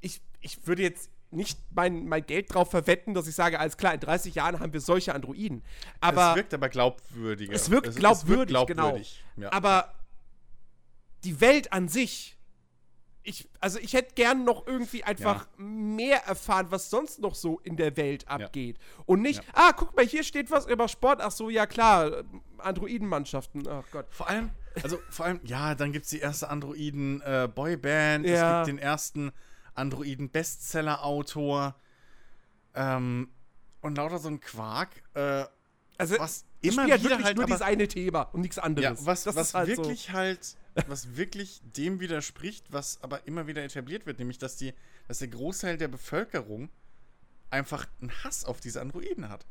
ich, 0.00 0.20
ich 0.40 0.66
würde 0.66 0.82
jetzt 0.82 1.10
nicht 1.30 1.58
mein, 1.74 2.06
mein 2.06 2.24
Geld 2.24 2.52
drauf 2.54 2.70
verwetten, 2.70 3.14
dass 3.14 3.26
ich 3.26 3.34
sage, 3.34 3.58
alles 3.58 3.76
klar, 3.76 3.94
in 3.94 4.00
30 4.00 4.34
Jahren 4.34 4.60
haben 4.60 4.72
wir 4.72 4.80
solche 4.80 5.14
Androiden. 5.14 5.62
Aber 6.00 6.30
es 6.30 6.36
wirkt 6.36 6.54
aber 6.54 6.68
glaubwürdiger. 6.68 7.52
es 7.52 7.70
wirkt 7.70 7.88
es 7.88 7.96
glaubwürdig, 7.96 8.54
wirkt 8.54 8.68
glaubwürdig. 8.68 9.24
genau. 9.34 9.46
Ja. 9.46 9.52
Aber 9.52 9.94
die 11.24 11.40
Welt 11.40 11.72
an 11.72 11.88
sich 11.88 12.35
ich, 13.28 13.48
also 13.60 13.78
ich 13.80 13.92
hätte 13.92 14.14
gern 14.14 14.44
noch 14.44 14.66
irgendwie 14.66 15.02
einfach 15.04 15.46
mehr 15.56 16.24
erfahren, 16.26 16.66
was 16.70 16.90
sonst 16.90 17.20
noch 17.20 17.34
so 17.34 17.58
in 17.60 17.76
der 17.76 17.96
Welt 17.96 18.28
abgeht. 18.28 18.78
Und 19.04 19.22
nicht, 19.22 19.42
Ja. 19.42 19.50
ah, 19.54 19.72
guck 19.72 19.96
mal, 19.96 20.06
hier 20.06 20.22
steht 20.22 20.50
was 20.50 20.66
über 20.66 20.88
Sport. 20.88 21.20
Ach 21.20 21.30
so, 21.32 21.50
ja 21.50 21.66
klar, 21.66 22.22
Androidenmannschaften. 22.58 23.66
Ach 23.68 23.84
Gott. 23.90 24.06
Vor 24.10 24.28
allem, 24.28 24.50
also 24.82 24.98
vor 25.10 25.26
allem, 25.26 25.40
ja, 25.44 25.74
dann 25.74 25.92
gibt 25.92 26.04
es 26.04 26.10
die 26.10 26.20
erste 26.20 26.48
Androiden-Boyband, 26.48 28.26
Ja. 28.26 28.62
es 28.62 28.66
gibt 28.68 28.78
den 28.78 28.82
ersten 28.82 29.32
Androiden-Bestseller-Autor 29.74 31.74
ähm, 32.74 33.30
und 33.80 33.96
lauter 33.96 34.18
so 34.18 34.28
ein 34.28 34.40
Quark, 34.40 34.90
äh, 35.14 35.44
Also, 35.98 36.18
was 36.18 36.44
immer 36.60 36.86
wieder 36.86 37.02
wirklich 37.02 37.24
halt 37.24 37.36
nur 37.36 37.46
dieses 37.46 37.62
eine 37.62 37.88
Thema 37.88 38.22
und 38.32 38.40
nichts 38.42 38.56
ja, 38.56 38.62
anderes. 38.64 39.06
was, 39.06 39.24
das 39.24 39.34
was 39.36 39.48
ist 39.48 39.54
halt 39.54 39.68
wirklich 39.68 40.12
halt, 40.12 40.56
was 40.86 41.16
wirklich 41.16 41.60
dem 41.64 42.00
widerspricht, 42.00 42.72
was 42.72 43.02
aber 43.02 43.26
immer 43.26 43.46
wieder 43.46 43.62
etabliert 43.64 44.06
wird, 44.06 44.18
nämlich 44.18 44.38
dass 44.38 44.56
die, 44.56 44.74
dass 45.08 45.18
der 45.18 45.28
Großteil 45.28 45.76
der 45.78 45.88
Bevölkerung 45.88 46.68
einfach 47.50 47.86
einen 48.00 48.12
Hass 48.24 48.44
auf 48.44 48.60
diese 48.60 48.80
Androiden 48.80 49.28
hat. 49.28 49.46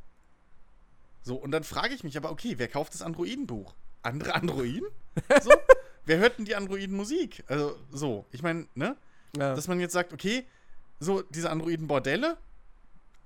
So, 1.21 1.35
und 1.35 1.51
dann 1.51 1.63
frage 1.63 1.95
ich 1.95 2.03
mich 2.03 2.17
aber, 2.17 2.31
okay, 2.31 2.55
wer 2.57 2.67
kauft 2.67 2.93
das 2.93 3.01
Androidenbuch? 3.01 3.73
Andere 4.03 4.35
Androiden? 4.35 4.87
So? 5.41 5.51
wer 6.05 6.19
hört 6.19 6.37
denn 6.37 6.45
die 6.45 6.55
Androiden-Musik? 6.55 7.43
Also, 7.47 7.77
so, 7.91 8.25
ich 8.31 8.43
meine, 8.43 8.67
ne? 8.75 8.95
Ja. 9.35 9.55
Dass 9.55 9.67
man 9.67 9.79
jetzt 9.79 9.93
sagt, 9.93 10.13
okay, 10.13 10.45
so, 10.99 11.21
diese 11.23 11.49
Androiden-Bordelle, 11.49 12.37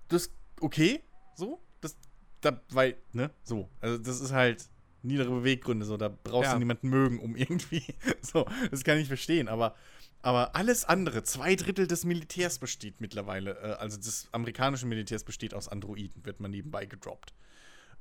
das, 0.07 0.31
okay, 0.61 1.03
so, 1.35 1.59
das, 1.81 1.95
da, 2.41 2.61
weil, 2.69 2.95
ne, 3.11 3.31
so, 3.43 3.69
also 3.79 3.97
das 3.97 4.21
ist 4.21 4.31
halt 4.31 4.67
niedere 5.01 5.29
Beweggründe, 5.29 5.85
so, 5.85 5.97
da 5.97 6.09
brauchst 6.09 6.47
Ja. 6.47 6.53
du 6.53 6.59
niemanden 6.59 6.89
mögen, 6.89 7.19
um 7.19 7.35
irgendwie, 7.35 7.83
so, 8.21 8.45
das 8.71 8.83
kann 8.83 8.97
ich 8.97 9.07
verstehen, 9.07 9.47
aber, 9.47 9.75
aber 10.21 10.55
alles 10.55 10.85
andere, 10.85 11.23
zwei 11.23 11.55
Drittel 11.55 11.87
des 11.87 12.03
Militärs 12.05 12.59
besteht 12.59 12.99
mittlerweile, 13.01 13.51
äh, 13.61 13.73
also 13.79 13.97
des 13.97 14.27
amerikanischen 14.31 14.89
Militärs 14.89 15.23
besteht 15.23 15.53
aus 15.53 15.67
Androiden, 15.69 16.25
wird 16.25 16.39
man 16.39 16.51
nebenbei 16.51 16.85
gedroppt. 16.85 17.33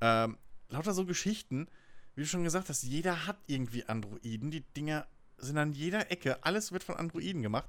Ähm, 0.00 0.38
lauter 0.68 0.92
so 0.94 1.04
Geschichten, 1.04 1.68
wie 2.14 2.22
du 2.22 2.26
schon 2.26 2.44
gesagt 2.44 2.68
hast, 2.68 2.82
jeder 2.82 3.26
hat 3.26 3.38
irgendwie 3.46 3.84
Androiden, 3.84 4.50
die 4.50 4.62
Dinger 4.76 5.06
sind 5.36 5.56
an 5.58 5.72
jeder 5.72 6.10
Ecke, 6.10 6.42
alles 6.44 6.72
wird 6.72 6.82
von 6.82 6.96
Androiden 6.96 7.42
gemacht. 7.42 7.68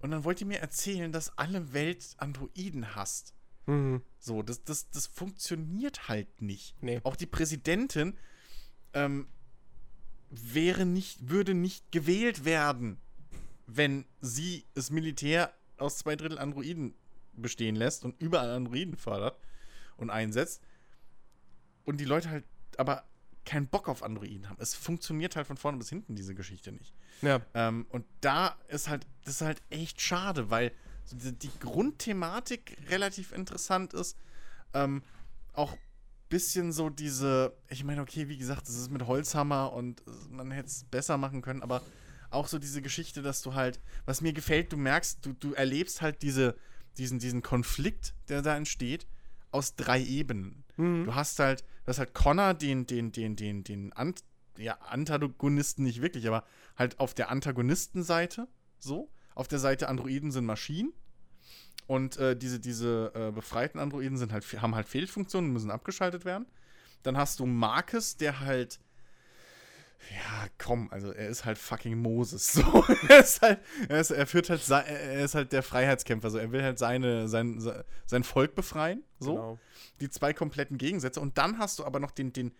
Und 0.00 0.10
dann 0.10 0.24
wollt 0.24 0.40
ihr 0.40 0.46
mir 0.46 0.58
erzählen, 0.60 1.12
dass 1.12 1.36
alle 1.38 1.72
Welt 1.72 2.14
Androiden 2.18 2.94
hasst. 2.94 3.32
Mhm. 3.66 4.02
So, 4.18 4.42
das, 4.42 4.64
das, 4.64 4.90
das 4.90 5.06
funktioniert 5.06 6.08
halt 6.08 6.42
nicht. 6.42 6.74
Nee. 6.82 7.00
Auch 7.04 7.16
die 7.16 7.26
Präsidentin 7.26 8.16
ähm, 8.92 9.28
wäre 10.30 10.86
nicht, 10.86 11.28
würde 11.28 11.54
nicht 11.54 11.92
gewählt 11.92 12.44
werden, 12.44 12.98
wenn 13.66 14.04
sie 14.20 14.64
das 14.74 14.90
Militär 14.90 15.52
aus 15.78 15.98
zwei 15.98 16.16
Drittel 16.16 16.38
Androiden 16.38 16.94
bestehen 17.32 17.76
lässt 17.76 18.04
und 18.04 18.20
überall 18.20 18.50
Androiden 18.50 18.96
fördert 18.96 19.38
und 19.96 20.10
einsetzt. 20.10 20.62
Und 21.84 22.00
die 22.00 22.04
Leute 22.04 22.30
halt 22.30 22.44
aber 22.76 23.04
keinen 23.44 23.66
Bock 23.66 23.88
auf 23.88 24.02
Androiden 24.02 24.48
haben. 24.48 24.56
Es 24.60 24.74
funktioniert 24.74 25.36
halt 25.36 25.46
von 25.46 25.56
vorne 25.56 25.78
bis 25.78 25.90
hinten, 25.90 26.14
diese 26.14 26.34
Geschichte 26.34 26.72
nicht. 26.72 26.94
Ja. 27.22 27.40
Ähm, 27.54 27.86
und 27.90 28.06
da 28.20 28.56
ist 28.68 28.88
halt, 28.88 29.06
das 29.24 29.36
ist 29.36 29.40
halt 29.42 29.62
echt 29.70 30.00
schade, 30.00 30.50
weil 30.50 30.72
so 31.04 31.16
die, 31.16 31.32
die 31.32 31.50
Grundthematik 31.60 32.76
relativ 32.88 33.32
interessant 33.32 33.94
ist. 33.94 34.16
Ähm, 34.72 35.02
auch 35.52 35.76
bisschen 36.28 36.72
so 36.72 36.90
diese, 36.90 37.56
ich 37.68 37.84
meine, 37.84 38.02
okay, 38.02 38.28
wie 38.28 38.38
gesagt, 38.38 38.66
das 38.66 38.74
ist 38.74 38.90
mit 38.90 39.06
Holzhammer 39.06 39.72
und 39.72 40.02
man 40.30 40.50
hätte 40.50 40.68
es 40.68 40.84
besser 40.84 41.16
machen 41.16 41.42
können, 41.42 41.62
aber 41.62 41.82
auch 42.30 42.48
so 42.48 42.58
diese 42.58 42.82
Geschichte, 42.82 43.22
dass 43.22 43.42
du 43.42 43.54
halt, 43.54 43.78
was 44.04 44.20
mir 44.20 44.32
gefällt, 44.32 44.72
du 44.72 44.76
merkst, 44.76 45.24
du, 45.24 45.32
du 45.34 45.52
erlebst 45.52 46.02
halt 46.02 46.22
diese, 46.22 46.56
diesen, 46.98 47.20
diesen 47.20 47.42
Konflikt, 47.42 48.14
der 48.28 48.42
da 48.42 48.56
entsteht, 48.56 49.06
aus 49.52 49.76
drei 49.76 50.02
Ebenen. 50.02 50.64
Mhm. 50.76 51.04
Du 51.04 51.14
hast 51.14 51.38
halt, 51.38 51.62
du 51.84 51.90
hast 51.90 51.98
halt 51.98 52.14
Connor, 52.14 52.54
den, 52.54 52.86
den, 52.86 53.12
den, 53.12 53.36
den, 53.36 53.62
den 53.62 53.92
Ant 53.92 54.24
ja, 54.58 54.74
Antagonisten 54.74 55.84
nicht 55.84 56.00
wirklich, 56.00 56.26
aber 56.26 56.44
halt 56.76 56.98
auf 57.00 57.14
der 57.14 57.30
Antagonistenseite 57.30 58.48
so. 58.78 59.08
Auf 59.34 59.48
der 59.48 59.58
Seite 59.58 59.88
Androiden 59.88 60.30
sind 60.30 60.44
Maschinen. 60.46 60.92
Und 61.86 62.16
äh, 62.16 62.34
diese, 62.36 62.60
diese 62.60 63.12
äh, 63.14 63.30
befreiten 63.30 63.78
Androiden 63.78 64.16
sind 64.16 64.32
halt, 64.32 64.44
haben 64.62 64.74
halt 64.74 64.88
Fehlfunktionen, 64.88 65.52
müssen 65.52 65.70
abgeschaltet 65.70 66.24
werden. 66.24 66.46
Dann 67.02 67.16
hast 67.18 67.40
du 67.40 67.46
Marcus, 67.46 68.16
der 68.16 68.40
halt. 68.40 68.80
Ja, 70.10 70.48
komm, 70.58 70.88
also 70.90 71.12
er 71.12 71.28
ist 71.28 71.44
halt 71.46 71.56
fucking 71.58 72.00
Moses. 72.00 72.52
So. 72.62 72.84
er, 73.08 73.20
ist 73.20 73.40
halt, 73.42 73.60
er, 73.88 74.00
ist, 74.00 74.10
er 74.10 74.26
führt 74.26 74.50
halt, 74.50 74.68
er 74.70 75.24
ist 75.24 75.34
halt 75.34 75.52
der 75.52 75.62
Freiheitskämpfer. 75.62 76.30
So. 76.30 76.38
Er 76.38 76.52
will 76.52 76.62
halt 76.62 76.78
seine, 76.78 77.26
sein, 77.28 77.58
sein 78.06 78.24
Volk 78.24 78.54
befreien. 78.54 79.02
So 79.18 79.34
Genau. 79.34 79.58
die 80.00 80.10
zwei 80.10 80.32
kompletten 80.34 80.76
Gegensätze. 80.78 81.20
Und 81.20 81.38
dann 81.38 81.58
hast 81.58 81.78
du 81.78 81.84
aber 81.84 82.00
noch 82.00 82.10
den, 82.10 82.32
den, 82.32 82.52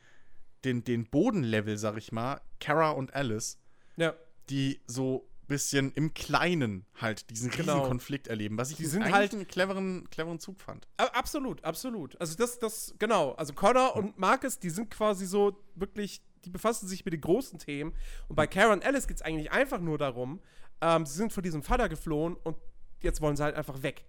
den, 0.64 0.84
den 0.84 1.04
Bodenlevel, 1.06 1.76
sag 1.76 1.96
ich 1.98 2.12
mal, 2.12 2.40
Kara 2.60 2.90
und 2.92 3.14
Alice, 3.14 3.58
Ja. 3.96 4.14
die 4.48 4.80
so 4.86 5.28
bisschen 5.46 5.92
im 5.92 6.14
Kleinen 6.14 6.86
halt 7.00 7.30
diesen 7.30 7.50
riesen 7.50 7.66
Genau. 7.66 7.86
Konflikt 7.86 8.28
erleben, 8.28 8.56
was 8.58 8.70
ich 8.70 8.76
Die 8.76 8.86
sind 8.86 9.10
halt- 9.12 9.32
einen 9.34 9.46
cleveren, 9.48 10.08
cleveren 10.10 10.38
Zug 10.40 10.60
fand. 10.60 10.86
Absolut, 10.96 11.62
absolut. 11.64 12.20
Also 12.20 12.36
das, 12.36 12.58
das, 12.58 12.94
genau. 12.98 13.32
Also 13.32 13.52
Connor 13.52 13.96
und 13.96 14.18
Marcus, 14.18 14.58
die 14.58 14.70
sind 14.70 14.90
quasi 14.90 15.26
so 15.26 15.56
wirklich, 15.74 16.22
die 16.44 16.50
befassen 16.50 16.86
sich 16.88 17.04
mit 17.04 17.14
den 17.14 17.20
großen 17.20 17.58
Themen. 17.58 17.94
Und 18.28 18.36
bei 18.36 18.46
Kara 18.46 18.72
und 18.72 18.84
Alice 18.84 19.06
geht 19.06 19.16
es 19.18 19.22
eigentlich 19.22 19.52
einfach 19.52 19.80
nur 19.80 19.98
darum, 19.98 20.40
ähm, 20.80 21.06
sie 21.06 21.14
sind 21.14 21.32
von 21.32 21.42
diesem 21.42 21.62
Vater 21.62 21.88
geflohen 21.88 22.36
und 22.42 22.56
jetzt 23.02 23.20
wollen 23.20 23.36
sie 23.36 23.42
halt 23.44 23.56
einfach 23.56 23.82
weg. 23.82 24.04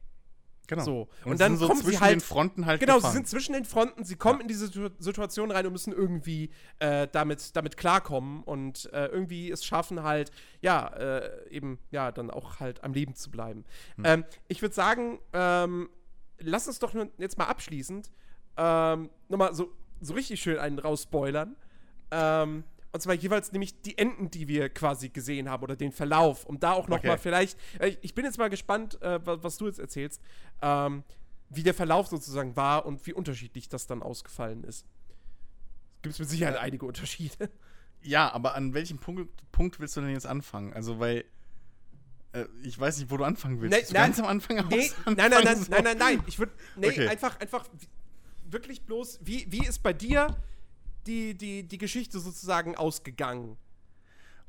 Genau. 0.68 0.84
So. 0.84 1.08
Und, 1.24 1.32
Und 1.34 1.40
dann 1.42 1.58
so 1.58 1.68
kommen 1.68 1.82
sie 1.84 2.00
halt- 2.00 2.14
den 2.14 2.20
Fronten 2.22 2.66
halt 2.66 2.80
Genau, 2.80 2.94
sie 2.94 2.98
gefangen. 3.00 3.14
sind 3.14 3.28
zwischen 3.28 3.54
den 3.54 3.66
Fronten, 3.66 4.04
sie 4.04 4.16
kommen 4.16 4.42
in 4.42 4.48
diese 4.48 4.68
Situ- 4.68 4.90
Situation 5.00 5.52
rein 5.52 5.66
und 5.66 5.72
müssen 5.74 5.94
irgendwie 5.94 6.50
äh, 6.80 7.08
damit, 7.12 7.56
damit 7.56 7.78
klarkommen 7.78 8.44
und 8.44 8.92
äh, 8.94 9.08
irgendwie 9.08 9.52
es 9.52 9.64
schaffen, 9.66 10.04
halt, 10.04 10.32
ja, 10.62 10.88
äh, 10.88 11.50
eben, 11.50 11.80
ja, 11.92 12.12
dann 12.12 12.30
auch 12.32 12.60
halt 12.60 12.84
am 12.84 12.94
Leben 12.94 13.16
zu 13.16 13.30
bleiben. 13.32 13.66
Hm. 13.98 14.06
Ähm, 14.06 14.26
ich 14.48 14.62
würde 14.62 14.76
sagen, 14.76 15.20
ähm, 15.34 15.90
lass 16.40 16.68
uns 16.68 16.80
doch 16.80 16.94
jetzt 17.18 17.38
mal 17.38 17.46
abschließend 17.46 18.12
ähm, 18.58 19.10
nochmal 19.30 19.54
so, 19.54 19.72
so 20.02 20.14
richtig 20.14 20.40
schön 20.42 20.58
einen 20.60 20.80
rausspoilern. 20.80 21.56
Ähm, 22.12 22.64
und 22.96 23.02
zwar 23.02 23.14
jeweils 23.14 23.52
nämlich 23.52 23.82
die 23.82 23.98
Enden, 23.98 24.32
die 24.32 24.48
wir 24.48 24.70
quasi 24.70 25.10
gesehen 25.10 25.50
haben 25.50 25.62
oder 25.64 25.76
den 25.76 25.92
Verlauf, 25.92 26.46
um 26.46 26.62
da 26.62 26.72
auch 26.72 26.88
noch 26.88 27.00
Okay. 27.00 27.08
mal 27.08 27.18
vielleicht, 27.18 27.60
äh, 27.80 27.98
ich, 28.02 28.16
bin 28.16 28.24
jetzt 28.24 28.38
mal 28.38 28.50
gespannt, 28.50 29.02
äh, 29.02 29.20
was, 29.26 29.58
du 29.58 29.68
jetzt 29.68 29.80
erzählst, 29.80 30.22
ähm, 30.62 31.04
wie 31.50 31.62
der 31.62 31.74
Verlauf 31.74 32.08
sozusagen 32.08 32.56
war 32.56 32.86
und 32.86 33.06
wie 33.06 33.12
unterschiedlich 33.12 33.68
das 33.68 33.86
dann 33.86 34.02
ausgefallen 34.02 34.64
ist. 34.64 34.86
Gibt 36.04 36.14
es 36.14 36.20
mit 36.20 36.30
Sicherheit 36.30 36.56
einige 36.58 36.86
Unterschiede. 36.86 37.50
Ja, 38.02 38.32
aber 38.32 38.54
an 38.54 38.76
welchem 38.76 39.00
Punkt, 39.00 39.28
Punkt 39.52 39.80
willst 39.80 39.98
du 39.98 40.02
denn 40.02 40.12
jetzt 40.12 40.28
anfangen? 40.28 40.74
Also, 40.74 41.00
weil 41.00 41.26
äh, 42.34 42.46
ich 42.62 42.80
weiß 42.80 43.00
nicht, 43.00 43.10
wo 43.10 43.18
du 43.18 43.24
anfangen 43.24 43.60
willst. 43.62 43.76
Nee, 43.76 43.84
nein. 43.94 44.04
ganz 44.10 44.20
am 44.20 44.26
Anfang 44.26 44.58
Nee, 44.68 44.90
aus- 44.90 44.96
nein, 45.06 45.16
nein, 45.16 45.32
nein, 45.32 45.34
anfangen, 45.40 45.64
so? 45.64 45.72
nein, 45.72 45.84
nein, 45.84 45.98
nein. 45.98 46.24
Ich 46.28 46.38
würde, 46.38 46.52
nee, 46.76 46.90
Okay. 46.90 47.08
einfach, 47.08 47.40
einfach 47.40 47.66
wirklich 48.48 48.84
bloß, 48.84 49.22
wie, 49.24 49.52
wie 49.52 49.66
ist 49.66 49.82
bei 49.82 49.92
dir 49.92 50.28
die, 51.08 51.36
die, 51.36 51.64
die 51.68 51.78
Geschichte 51.78 52.20
sozusagen 52.20 52.76
ausgegangen? 52.76 53.58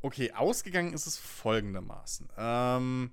Okay, 0.02 0.32
ausgegangen 0.32 0.92
ist 0.92 1.06
es 1.06 1.16
folgendermaßen. 1.16 2.28
Ähm, 2.36 3.10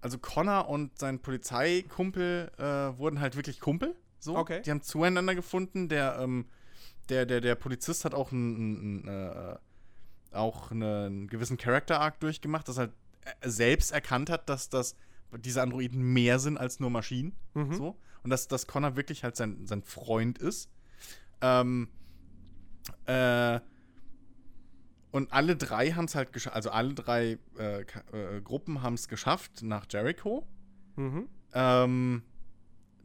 also 0.00 0.18
Connor 0.18 0.68
und 0.68 0.98
sein 0.98 1.20
Polizeikumpel 1.20 2.50
äh, 2.58 2.98
wurden 2.98 3.20
halt 3.20 3.36
wirklich 3.36 3.60
Kumpel. 3.60 3.94
So. 4.18 4.36
Okay. 4.36 4.62
Die 4.62 4.70
haben 4.70 4.82
zueinander 4.82 5.34
gefunden. 5.34 5.88
Der, 5.88 6.18
ähm, 6.18 6.46
der, 7.08 7.26
der, 7.26 7.40
der 7.40 7.54
Polizist 7.54 8.04
hat 8.04 8.14
auch 8.14 8.32
einen, 8.32 9.06
äh, 9.08 9.56
auch 10.32 10.70
einen 10.70 11.28
gewissen 11.28 11.56
Character-Arc 11.56 12.20
durchgemacht, 12.20 12.68
dass 12.68 12.78
er 12.78 12.80
halt 12.80 12.92
äh, 13.40 13.48
selbst 13.48 13.92
erkannt 13.92 14.30
hat, 14.30 14.48
dass 14.48 14.68
das 14.68 14.96
diese 15.38 15.62
Androiden 15.62 16.02
mehr 16.02 16.38
sind 16.38 16.58
als 16.58 16.78
nur 16.78 16.90
Maschinen. 16.90 17.34
Mhm. 17.54 17.74
So. 17.74 17.96
Und 18.22 18.30
dass, 18.30 18.48
dass 18.48 18.66
Connor 18.66 18.96
wirklich 18.96 19.24
halt 19.24 19.36
sein, 19.36 19.66
sein 19.66 19.82
Freund 19.82 20.38
ist. 20.38 20.68
Ähm, 21.40 21.88
äh, 23.06 23.60
und 25.10 25.32
alle 25.32 25.56
drei 25.56 25.92
haben 25.92 26.06
es 26.06 26.14
halt 26.14 26.32
geschafft, 26.32 26.56
also 26.56 26.70
alle 26.70 26.94
drei 26.94 27.38
äh, 27.58 27.82
äh, 27.82 28.40
Gruppen 28.42 28.82
haben 28.82 28.94
es 28.94 29.08
geschafft 29.08 29.62
nach 29.62 29.86
Jericho. 29.90 30.46
Mhm. 30.96 31.28
Ähm, 31.52 32.22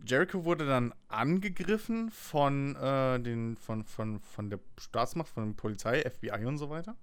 Jericho 0.05 0.45
wurde 0.45 0.65
dann 0.65 0.93
angegriffen 1.09 2.09
von, 2.11 2.75
äh, 2.77 3.19
den, 3.19 3.57
von, 3.57 3.83
von, 3.83 4.21
von 4.21 4.49
der 4.49 4.59
Staatsmacht, 4.77 5.27
von 5.27 5.47
der 5.47 5.53
Polizei, 5.55 6.01
FBI 6.09 6.45
und 6.45 6.57
so 6.57 6.69
weiter. 6.69 6.95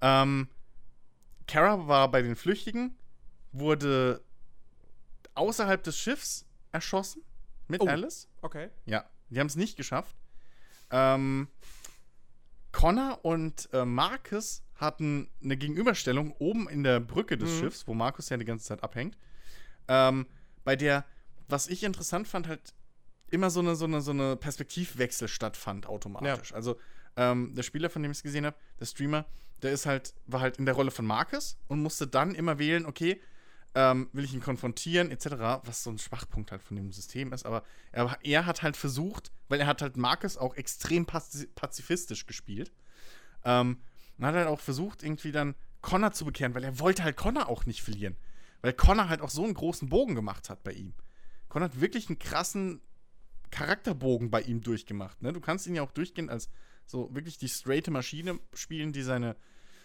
Ähm, 0.00 0.48
Kara 1.48 1.88
war 1.88 2.10
bei 2.10 2.22
den 2.22 2.36
Flüchtigen, 2.36 2.96
wurde 3.52 4.22
außerhalb 5.34 5.82
des 5.82 5.98
Schiffs 5.98 6.46
erschossen 6.70 7.22
mit 7.66 7.80
Oh. 7.80 7.86
Alice. 7.88 8.28
Okay. 8.42 8.68
Ja, 8.86 9.04
die 9.30 9.40
haben 9.40 9.46
es 9.48 9.56
nicht 9.56 9.76
geschafft. 9.76 10.14
Ähm, 10.90 11.48
Connor 12.74 13.24
und 13.24 13.68
äh, 13.72 13.84
Marcus 13.84 14.62
hatten 14.74 15.30
eine 15.42 15.56
Gegenüberstellung 15.56 16.32
oben 16.40 16.68
in 16.68 16.82
der 16.82 16.98
Brücke 17.00 17.38
des 17.38 17.54
Mhm. 17.54 17.60
Schiffs, 17.60 17.86
wo 17.86 17.94
Markus 17.94 18.28
ja 18.28 18.36
die 18.36 18.44
ganze 18.44 18.66
Zeit 18.66 18.82
abhängt, 18.82 19.16
ähm, 19.88 20.26
bei 20.64 20.74
der, 20.74 21.04
was 21.48 21.68
ich 21.68 21.84
interessant 21.84 22.26
fand, 22.26 22.48
halt 22.48 22.74
immer 23.30 23.50
so 23.50 23.60
eine, 23.60 23.76
so 23.76 23.84
eine, 23.84 24.00
so 24.00 24.10
eine 24.10 24.36
Perspektivwechsel 24.36 25.28
stattfand 25.28 25.86
automatisch. 25.86 26.52
Also 26.52 26.76
ähm, 27.16 27.54
der 27.54 27.62
Spieler, 27.62 27.90
von 27.90 28.02
dem 28.02 28.10
ich 28.10 28.18
es 28.18 28.22
gesehen 28.24 28.44
habe, 28.44 28.56
der 28.80 28.86
Streamer, 28.86 29.24
der 29.62 29.70
ist 29.72 29.86
halt, 29.86 30.12
war 30.26 30.40
halt 30.40 30.56
in 30.58 30.66
der 30.66 30.74
Rolle 30.74 30.90
von 30.90 31.06
Marcus 31.06 31.56
und 31.68 31.80
musste 31.80 32.06
dann 32.08 32.34
immer 32.34 32.58
wählen, 32.58 32.86
okay, 32.86 33.20
ähm, 33.74 34.08
will 34.12 34.24
ich 34.24 34.34
ihn 34.34 34.40
konfrontieren, 34.40 35.10
etc., 35.10 35.34
was 35.64 35.82
so 35.82 35.90
ein 35.90 35.98
Schwachpunkt 35.98 36.52
halt 36.52 36.62
von 36.62 36.76
dem 36.76 36.92
System 36.92 37.32
ist. 37.32 37.44
Aber 37.44 37.64
er, 37.92 38.16
er 38.22 38.46
hat 38.46 38.62
halt 38.62 38.76
versucht, 38.76 39.32
weil 39.48 39.60
er 39.60 39.66
hat 39.66 39.82
halt 39.82 39.96
Marcus 39.96 40.36
auch 40.36 40.54
extrem 40.54 41.06
pazi- 41.06 41.48
pazifistisch 41.54 42.26
gespielt. 42.26 42.72
Ähm, 43.44 43.78
und 44.16 44.26
hat 44.26 44.34
halt 44.34 44.46
auch 44.46 44.60
versucht, 44.60 45.02
irgendwie 45.02 45.32
dann 45.32 45.54
Connor 45.80 46.12
zu 46.12 46.24
bekehren, 46.24 46.54
weil 46.54 46.64
er 46.64 46.78
wollte 46.78 47.02
halt 47.02 47.16
Connor 47.16 47.48
auch 47.48 47.66
nicht 47.66 47.82
verlieren. 47.82 48.16
Weil 48.62 48.72
Connor 48.72 49.08
halt 49.08 49.20
auch 49.20 49.30
so 49.30 49.44
einen 49.44 49.54
großen 49.54 49.88
Bogen 49.88 50.14
gemacht 50.14 50.48
hat 50.48 50.62
bei 50.62 50.72
ihm. 50.72 50.94
Connor 51.48 51.68
hat 51.68 51.80
wirklich 51.80 52.08
einen 52.08 52.18
krassen 52.18 52.80
Charakterbogen 53.50 54.30
bei 54.30 54.40
ihm 54.42 54.62
durchgemacht. 54.62 55.20
Ne? 55.22 55.32
Du 55.32 55.40
kannst 55.40 55.66
ihn 55.66 55.74
ja 55.74 55.82
auch 55.82 55.90
durchgehend 55.90 56.30
als 56.30 56.48
so 56.86 57.14
wirklich 57.14 57.38
die 57.38 57.48
straighte 57.48 57.90
Maschine 57.90 58.38
spielen, 58.54 58.92
die 58.92 59.02
seine, 59.02 59.36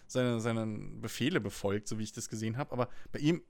seine, 0.07 0.39
seine 0.39 0.65
Befehle 1.01 1.41
befolgt, 1.41 1.87
so 1.87 1.97
wie 1.97 2.03
ich 2.03 2.13
das 2.13 2.29
gesehen 2.29 2.57
habe. 2.57 2.71
Aber 2.71 2.89
bei 3.11 3.19
ihm 3.19 3.41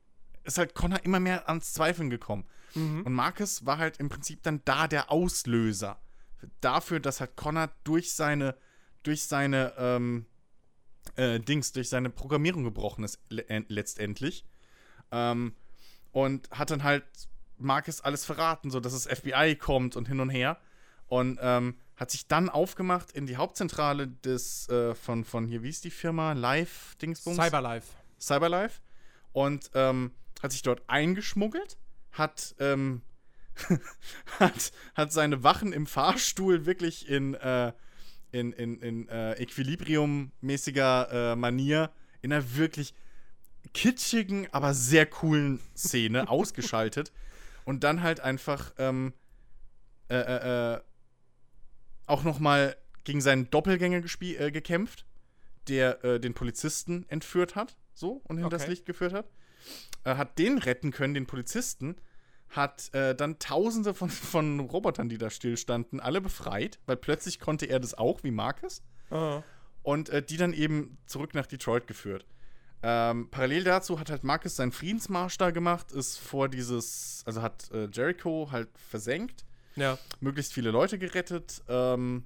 ist 0.43 0.57
halt 0.57 0.75
Connor 0.75 1.03
immer 1.03 1.19
mehr 1.19 1.47
ans 1.47 1.73
Zweifeln 1.73 2.09
gekommen. 2.09 2.45
Mhm. 2.75 3.03
Und 3.03 3.13
Marcus 3.13 3.65
war 3.65 3.77
halt 3.77 3.97
im 3.97 4.09
Prinzip 4.09 4.43
dann 4.43 4.61
da 4.65 4.87
der 4.87 5.11
Auslöser 5.11 5.99
dafür, 6.61 6.99
dass 6.99 7.19
halt 7.19 7.35
Connor 7.35 7.69
durch 7.83 8.13
seine, 8.13 8.55
durch 9.03 9.25
seine 9.25 9.73
ähm, 9.77 10.25
äh, 11.15 11.39
Dings, 11.39 11.71
durch 11.71 11.89
seine 11.89 12.09
Programmierung 12.09 12.63
gebrochen 12.63 13.03
ist 13.03 13.19
le 13.29 13.45
letztendlich. 13.67 14.45
Ähm, 15.11 15.55
und 16.11 16.49
hat 16.51 16.71
dann 16.71 16.83
halt 16.83 17.05
Marcus 17.57 18.01
alles 18.01 18.25
verraten, 18.25 18.71
so 18.71 18.79
dass 18.79 18.93
das 18.93 19.05
FBI 19.05 19.55
kommt 19.55 19.95
und 19.95 20.07
hin 20.07 20.19
und 20.19 20.29
her. 20.29 20.57
Und 21.07 21.39
ähm, 21.41 21.75
hat 21.95 22.11
sich 22.11 22.27
dann 22.27 22.49
aufgemacht 22.49 23.11
in 23.11 23.25
die 23.25 23.35
Hauptzentrale 23.35 24.07
des, 24.07 24.69
äh, 24.69 24.95
von, 24.95 25.25
von 25.25 25.47
hier, 25.47 25.63
wie 25.63 25.69
ist 25.69 25.83
die 25.83 25.91
Firma? 25.91 26.33
Live 26.33 26.95
Dingsbums? 27.01 27.35
Cyberlife. 27.35 27.87
Cyberlife 28.19 28.81
und 29.33 29.71
ähm, 29.73 30.11
hat 30.39 30.51
sich 30.51 30.61
dort 30.61 30.81
eingeschmuggelt, 30.87 31.77
hat, 32.11 32.55
ähm, 32.59 33.01
hat, 34.39 34.71
hat 34.95 35.11
seine 35.11 35.43
Wachen 35.43 35.73
im 35.73 35.85
Fahrstuhl 35.85 36.65
wirklich 36.65 37.07
in, 37.07 37.35
äh, 37.35 37.73
in, 38.31 38.53
in, 38.53 38.81
in 38.81 39.07
äh, 39.09 39.33
Equilibrium-mäßiger 39.33 41.33
äh, 41.33 41.35
Manier 41.35 41.91
in 42.21 42.33
einer 42.33 42.55
wirklich 42.55 42.93
kitschigen, 43.73 44.47
aber 44.51 44.73
sehr 44.73 45.05
coolen 45.05 45.59
Szene 45.75 46.29
ausgeschaltet 46.29 47.11
und 47.65 47.83
dann 47.83 48.01
halt 48.01 48.19
einfach 48.19 48.73
ähm, 48.77 49.13
äh, 50.09 50.15
äh, 50.15 50.73
äh, 50.73 50.81
auch 52.07 52.23
noch 52.23 52.39
mal 52.39 52.75
gegen 53.03 53.21
seinen 53.21 53.49
Doppelgänger 53.49 54.01
äh, 54.21 54.51
gekämpft, 54.51 55.05
der 55.67 56.03
äh, 56.03 56.19
den 56.19 56.33
Polizisten 56.33 57.05
entführt 57.09 57.55
hat, 57.55 57.75
so 57.93 58.21
und 58.23 58.37
hinters 58.37 58.63
Okay. 58.63 58.71
Licht 58.71 58.85
geführt 58.85 59.13
hat. 59.13 59.29
Äh, 60.05 60.15
hat 60.15 60.39
den 60.39 60.57
retten 60.57 60.91
können, 60.91 61.13
den 61.13 61.25
Polizisten, 61.25 61.95
hat 62.49 62.93
äh, 62.93 63.13
dann 63.15 63.37
Tausende 63.39 63.93
von, 63.93 64.09
von 64.09 64.59
Robotern, 64.61 65.09
die 65.09 65.17
da 65.17 65.29
stillstanden, 65.29 65.99
alle 65.99 66.21
befreit, 66.21 66.79
weil 66.85 66.95
plötzlich 66.97 67.39
konnte 67.39 67.65
er 67.65 67.79
das 67.79 67.93
auch, 67.93 68.23
wie 68.23 68.31
Marcus 68.31 68.81
Aha. 69.11 69.43
und 69.83 70.09
äh, 70.09 70.23
die 70.23 70.37
dann 70.37 70.53
eben 70.53 70.97
zurück 71.05 71.33
nach 71.33 71.45
Detroit 71.45 71.85
geführt. 71.87 72.25
Ähm, 72.81 73.27
parallel 73.29 73.65
dazu 73.65 73.99
hat 73.99 74.09
halt 74.09 74.23
Marcus 74.23 74.55
seinen 74.55 74.71
Friedensmarsch 74.71 75.37
da 75.37 75.51
gemacht, 75.51 75.91
ist 75.91 76.17
vor 76.17 76.47
dieses, 76.47 77.23
also 77.25 77.41
hat 77.41 77.69
äh, 77.71 77.89
Jericho 77.91 78.47
halt 78.51 78.69
versenkt, 78.77 79.43
Ja. 79.75 79.97
möglichst 80.21 80.53
viele 80.53 80.71
Leute 80.71 80.97
gerettet 80.97 81.61
ähm, 81.67 82.23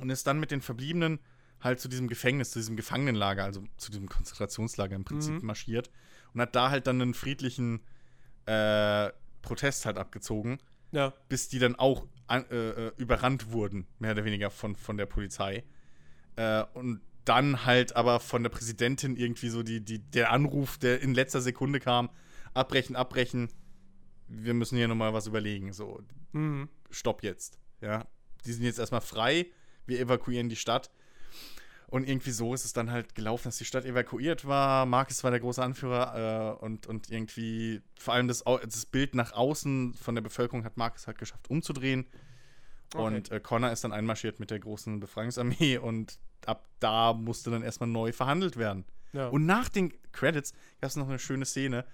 und 0.00 0.10
ist 0.10 0.28
dann 0.28 0.38
mit 0.38 0.52
den 0.52 0.60
Verbliebenen 0.60 1.18
halt 1.60 1.80
zu 1.80 1.88
diesem 1.88 2.06
Gefängnis, 2.06 2.50
zu 2.52 2.60
diesem 2.60 2.76
Gefangenenlager, 2.76 3.42
also 3.42 3.64
zu 3.76 3.90
diesem 3.90 4.08
Konzentrationslager 4.08 4.94
im 4.94 5.04
Prinzip 5.04 5.34
Mhm. 5.42 5.46
marschiert 5.46 5.90
und 6.34 6.40
hat 6.40 6.54
da 6.54 6.70
halt 6.70 6.86
dann 6.86 7.00
einen 7.00 7.14
friedlichen 7.14 7.80
äh, 8.46 9.10
Protest 9.42 9.86
halt 9.86 9.98
abgezogen 9.98 10.58
Ja. 10.92 11.12
bis 11.28 11.48
die 11.48 11.58
dann 11.58 11.74
auch 11.76 12.06
an, 12.26 12.44
äh, 12.50 12.70
äh, 12.88 12.92
überrannt 12.96 13.52
wurden, 13.52 13.86
mehr 13.98 14.12
oder 14.12 14.24
weniger 14.24 14.50
von, 14.50 14.74
von 14.76 14.96
der 14.96 15.06
Polizei. 15.06 15.64
Äh, 16.36 16.64
und 16.74 17.00
dann 17.24 17.64
halt 17.64 17.96
aber 17.96 18.20
von 18.20 18.42
der 18.42 18.50
Präsidentin 18.50 19.16
irgendwie 19.16 19.48
so 19.48 19.62
die, 19.62 19.80
die, 19.82 19.98
der 19.98 20.30
Anruf, 20.32 20.76
der 20.78 21.00
in 21.00 21.14
letzter 21.14 21.40
Sekunde 21.40 21.80
kam, 21.80 22.10
abbrechen, 22.52 22.96
abbrechen, 22.96 23.48
wir 24.28 24.54
müssen 24.54 24.76
hier 24.76 24.88
nochmal 24.88 25.12
was 25.14 25.26
überlegen, 25.26 25.72
so, 25.72 26.00
Mhm. 26.32 26.68
stopp 26.90 27.22
jetzt, 27.22 27.58
ja. 27.80 28.06
Die 28.44 28.52
sind 28.52 28.64
jetzt 28.64 28.78
erstmal 28.78 29.00
frei, 29.00 29.46
wir 29.86 30.00
evakuieren 30.00 30.48
die 30.48 30.56
Stadt. 30.56 30.90
Und 31.94 32.08
irgendwie 32.08 32.32
so 32.32 32.52
ist 32.54 32.64
es 32.64 32.72
dann 32.72 32.90
halt 32.90 33.14
gelaufen, 33.14 33.44
dass 33.44 33.58
die 33.58 33.64
Stadt 33.64 33.84
evakuiert 33.84 34.48
war. 34.48 34.84
Marcus 34.84 35.22
war 35.22 35.30
der 35.30 35.38
große 35.38 35.62
Anführer 35.62 36.56
äh, 36.58 36.64
und, 36.64 36.88
und 36.88 37.08
irgendwie 37.08 37.82
vor 37.96 38.14
allem 38.14 38.26
das, 38.26 38.42
das 38.42 38.84
Bild 38.84 39.14
nach 39.14 39.30
außen 39.30 39.94
von 39.94 40.16
der 40.16 40.22
Bevölkerung 40.22 40.64
hat 40.64 40.76
Marcus 40.76 41.06
halt 41.06 41.18
geschafft 41.18 41.48
umzudrehen. 41.48 42.06
Okay. 42.92 43.04
Und 43.04 43.30
äh, 43.30 43.38
Connor 43.38 43.70
ist 43.70 43.84
dann 43.84 43.92
einmarschiert 43.92 44.40
mit 44.40 44.50
der 44.50 44.58
großen 44.58 44.98
Befreiungsarmee 44.98 45.78
und 45.82 46.18
ab 46.46 46.66
da 46.80 47.12
musste 47.12 47.52
dann 47.52 47.62
erstmal 47.62 47.88
neu 47.88 48.10
verhandelt 48.10 48.56
werden. 48.56 48.86
Ja. 49.12 49.28
Und 49.28 49.46
nach 49.46 49.68
den 49.68 49.94
Credits 50.10 50.52
gab 50.80 50.90
es 50.90 50.96
noch 50.96 51.08
eine 51.08 51.20
schöne 51.20 51.44
Szene, 51.44 51.84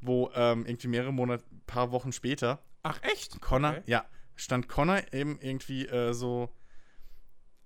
wo 0.00 0.30
ähm, 0.32 0.64
irgendwie 0.64 0.86
mehrere 0.86 1.12
Monate, 1.12 1.42
paar 1.66 1.90
Wochen 1.90 2.12
später 2.12 2.60
Ach, 2.84 3.02
echt? 3.02 3.40
Connor, 3.40 3.72
Okay. 3.72 3.82
ja, 3.86 4.04
stand 4.36 4.68
Connor 4.68 5.12
eben 5.12 5.40
irgendwie 5.40 5.88
äh, 5.88 6.12
so 6.12 6.50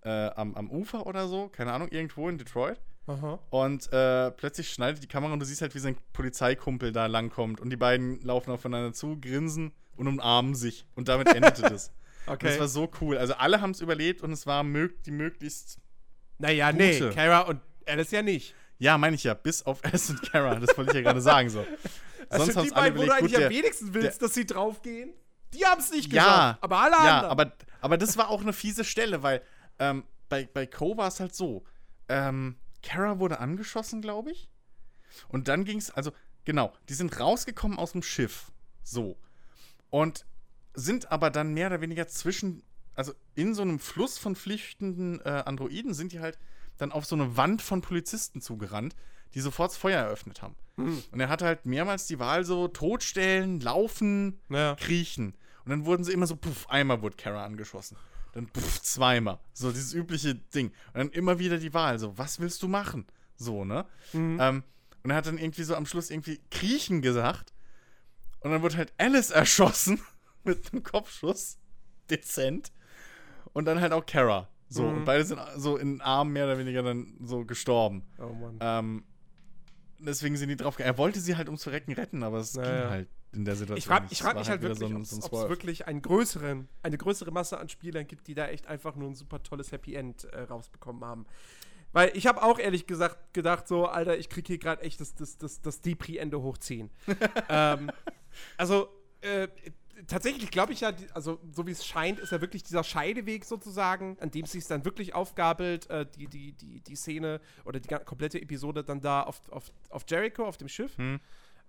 äh, 0.04 0.30
am, 0.36 0.54
am 0.54 0.70
Ufer 0.70 1.06
oder 1.06 1.26
so, 1.28 1.48
keine 1.48 1.72
Ahnung, 1.72 1.88
irgendwo 1.88 2.28
in 2.28 2.38
Detroit. 2.38 2.78
Aha. 3.06 3.38
Und 3.50 3.92
äh, 3.92 4.30
plötzlich 4.30 4.70
schneidet 4.70 5.02
die 5.02 5.08
Kamera 5.08 5.32
und 5.32 5.40
du 5.40 5.44
siehst 5.46 5.60
halt, 5.60 5.74
wie 5.74 5.78
sein 5.78 5.96
Polizeikumpel 6.12 6.92
da 6.92 7.06
langkommt. 7.06 7.60
Und 7.60 7.70
die 7.70 7.76
beiden 7.76 8.20
laufen 8.22 8.50
aufeinander 8.50 8.92
zu, 8.94 9.18
grinsen 9.20 9.72
und 9.96 10.06
umarmen 10.08 10.54
sich. 10.54 10.86
Und 10.94 11.08
damit 11.08 11.28
endete 11.34 11.62
das. 11.68 11.92
Okay. 12.26 12.46
Das 12.46 12.58
war 12.58 12.68
so 12.68 12.90
cool. 13.00 13.18
Also 13.18 13.34
alle 13.34 13.60
haben 13.60 13.72
es 13.72 13.80
überlebt 13.82 14.22
und 14.22 14.32
es 14.32 14.46
war 14.46 14.62
mög 14.62 15.02
die 15.04 15.10
möglichst. 15.10 15.78
naja, 16.38 16.72
nee, 16.72 16.98
Gute. 16.98 17.10
Kara 17.10 17.40
und 17.40 17.60
Alice 17.86 18.10
ja 18.10 18.22
nicht. 18.22 18.54
Ja, 18.78 18.96
meine 18.96 19.16
ich 19.16 19.24
ja, 19.24 19.34
bis 19.34 19.64
auf 19.66 19.84
Alice 19.84 20.08
und 20.10 20.22
Kara. 20.22 20.54
Das 20.58 20.76
wollte 20.78 20.92
ich 20.92 20.96
ja 20.96 21.02
gerade 21.02 21.20
sagen 21.20 21.50
so. 21.50 21.64
Also 22.30 22.46
Sonst 22.46 22.56
haben 22.56 22.64
die 22.68 22.70
beiden, 22.74 22.98
wo 22.98 23.04
du 23.04 23.12
eigentlich 23.14 23.36
am 23.36 23.50
wenigsten 23.50 23.92
willst, 23.92 24.22
dass 24.22 24.32
sie 24.32 24.46
draufgehen, 24.46 25.12
die 25.52 25.64
haben 25.66 25.78
es 25.78 25.90
nicht 25.92 26.10
Ja, 26.10 26.22
geschafft. 26.24 26.58
aber 26.62 26.78
alle 26.78 26.92
ja, 26.92 26.98
anderen. 27.20 27.30
aber, 27.30 27.52
aber 27.82 27.98
das 27.98 28.16
war 28.16 28.30
auch 28.30 28.40
eine 28.40 28.54
fiese 28.54 28.82
Stelle, 28.82 29.22
weil 29.22 29.42
ähm, 29.78 30.04
bei, 30.28 30.48
bei 30.52 30.66
Co 30.66 30.96
war 30.96 31.08
es 31.08 31.20
halt 31.20 31.34
so. 31.34 31.64
Ähm, 32.08 32.56
Kara 32.82 33.18
wurde 33.18 33.40
angeschossen, 33.40 34.02
glaube 34.02 34.32
ich. 34.32 34.48
Und 35.28 35.48
dann 35.48 35.64
ging 35.64 35.78
es, 35.78 35.90
also, 35.90 36.12
genau, 36.44 36.72
die 36.88 36.94
sind 36.94 37.18
rausgekommen 37.18 37.78
aus 37.78 37.92
dem 37.92 38.02
Schiff. 38.02 38.52
So. 38.82 39.16
Und 39.90 40.26
sind 40.74 41.12
aber 41.12 41.30
dann 41.30 41.54
mehr 41.54 41.68
oder 41.68 41.80
weniger 41.80 42.08
zwischen, 42.08 42.62
also 42.94 43.14
in 43.34 43.54
so 43.54 43.62
einem 43.62 43.78
Fluss 43.78 44.18
von 44.18 44.34
flüchtenden 44.34 45.20
äh, 45.20 45.42
Androiden 45.46 45.94
sind 45.94 46.12
die 46.12 46.20
halt 46.20 46.38
dann 46.78 46.90
auf 46.90 47.04
so 47.06 47.14
eine 47.14 47.36
Wand 47.36 47.62
von 47.62 47.80
Polizisten 47.80 48.40
zugerannt, 48.40 48.96
die 49.34 49.40
sofort 49.40 49.70
das 49.70 49.76
Feuer 49.78 50.00
eröffnet 50.00 50.42
haben. 50.42 50.56
Hm. 50.76 51.02
Und 51.12 51.20
er 51.20 51.28
hatte 51.28 51.44
halt 51.44 51.64
mehrmals 51.66 52.06
die 52.06 52.18
Wahl 52.18 52.44
so, 52.44 52.66
totstellen, 52.68 53.60
laufen, 53.60 54.40
Ja. 54.48 54.74
kriechen. 54.74 55.36
Und 55.64 55.70
dann 55.70 55.86
wurden 55.86 56.04
sie 56.04 56.12
immer 56.12 56.26
so, 56.26 56.36
puff, 56.36 56.68
einmal 56.68 57.00
wurde 57.02 57.16
Kara 57.16 57.44
angeschossen. 57.44 57.96
Dann 58.34 58.46
puff, 58.48 58.82
zweimal. 58.82 59.38
So 59.52 59.70
dieses 59.72 59.94
übliche 59.94 60.34
Ding. 60.34 60.68
Und 60.92 60.94
dann 60.98 61.10
immer 61.10 61.38
wieder 61.38 61.58
die 61.58 61.72
Wahl, 61.72 61.98
so, 61.98 62.16
was 62.18 62.40
willst 62.40 62.62
du 62.62 62.68
machen? 62.68 63.06
So, 63.36 63.64
ne? 63.64 63.86
Mhm. 64.12 64.38
Ähm, 64.40 64.62
und 65.02 65.10
er 65.10 65.16
hat 65.16 65.26
dann 65.26 65.38
irgendwie 65.38 65.62
so 65.62 65.74
am 65.76 65.86
Schluss 65.86 66.10
irgendwie 66.10 66.40
kriechen 66.50 67.00
gesagt. 67.02 67.52
Und 68.40 68.50
dann 68.50 68.62
wurde 68.62 68.76
halt 68.76 68.92
Alice 68.98 69.30
erschossen 69.30 70.00
mit 70.44 70.72
einem 70.72 70.82
Kopfschuss. 70.82 71.58
Dezent. 72.10 72.72
Und 73.52 73.64
dann 73.66 73.80
halt 73.80 73.92
auch 73.92 74.04
Kara. 74.04 74.48
So, 74.68 74.82
Mhm. 74.82 74.96
und 74.98 75.04
beide 75.04 75.24
sind 75.24 75.40
so 75.56 75.76
in 75.76 75.94
den 75.94 76.00
Armen 76.00 76.32
mehr 76.32 76.44
oder 76.46 76.58
weniger 76.58 76.82
dann 76.82 77.14
so 77.22 77.44
gestorben. 77.44 78.02
Oh 78.18 78.28
Mann. 78.32 78.58
Ähm, 78.60 79.04
deswegen 79.98 80.36
sind 80.36 80.48
die 80.48 80.56
drauf. 80.56 80.78
Er 80.78 80.98
wollte 80.98 81.20
sie 81.20 81.36
halt 81.36 81.48
ums 81.48 81.62
Verrecken 81.62 81.92
retten, 81.92 82.22
aber 82.22 82.38
es 82.38 82.54
Naja. 82.54 82.80
ging 82.82 82.90
halt 82.90 83.08
in 83.34 83.44
der 83.44 83.56
Situation. 83.56 83.78
Ich 83.78 83.86
frage 83.86 84.06
ich 84.10 84.22
frag 84.22 84.36
mich 84.36 84.48
halt 84.48 84.62
wieder 84.62 84.78
wirklich, 84.78 85.08
so 85.08 85.22
ob 85.24 85.32
es 85.32 85.48
wirklich 85.48 85.86
einen 85.86 86.02
größeren, 86.02 86.68
eine 86.82 86.98
größere 86.98 87.30
Masse 87.30 87.58
an 87.58 87.68
Spielern 87.68 88.06
gibt, 88.06 88.26
die 88.26 88.34
da 88.34 88.48
echt 88.48 88.66
einfach 88.66 88.96
nur 88.96 89.10
ein 89.10 89.14
super 89.14 89.42
tolles 89.42 89.72
Happy 89.72 89.94
End 89.94 90.24
äh, 90.24 90.42
rausbekommen 90.42 91.04
haben. 91.04 91.26
Weil 91.92 92.10
ich 92.16 92.26
habe 92.26 92.42
auch 92.42 92.58
ehrlich 92.58 92.86
gesagt 92.86 93.34
gedacht, 93.34 93.68
so, 93.68 93.86
Alter, 93.86 94.18
ich 94.18 94.28
kriege 94.28 94.46
hier 94.48 94.58
gerade 94.58 94.82
echt 94.82 95.00
das, 95.00 95.14
das, 95.14 95.38
das, 95.38 95.62
das 95.62 95.80
Depri-Ende 95.80 96.42
hochziehen. 96.42 96.90
ähm, 97.48 97.90
also, 98.56 98.88
äh, 99.20 99.46
tatsächlich 100.08 100.50
glaube 100.50 100.72
ich 100.72 100.80
ja, 100.80 100.92
also 101.12 101.38
so 101.52 101.66
wie 101.66 101.70
es 101.70 101.86
scheint, 101.86 102.18
ist 102.18 102.32
ja 102.32 102.40
wirklich 102.40 102.62
dieser 102.62 102.82
Scheideweg 102.82 103.44
sozusagen, 103.44 104.16
an 104.20 104.30
dem 104.30 104.44
es 104.44 104.52
sich 104.52 104.66
dann 104.66 104.84
wirklich 104.84 105.14
aufgabelt, 105.14 105.88
äh, 105.88 106.04
die, 106.04 106.26
die, 106.26 106.52
die, 106.52 106.80
die 106.80 106.96
Szene 106.96 107.40
oder 107.64 107.80
die 107.80 107.88
komplette 108.04 108.40
Episode 108.40 108.82
dann 108.82 109.00
da 109.00 109.22
auf, 109.22 109.40
auf, 109.50 109.72
auf 109.90 110.04
Jericho, 110.08 110.44
auf 110.44 110.56
dem 110.56 110.68
Schiff. 110.68 110.96
Hm. 110.98 111.20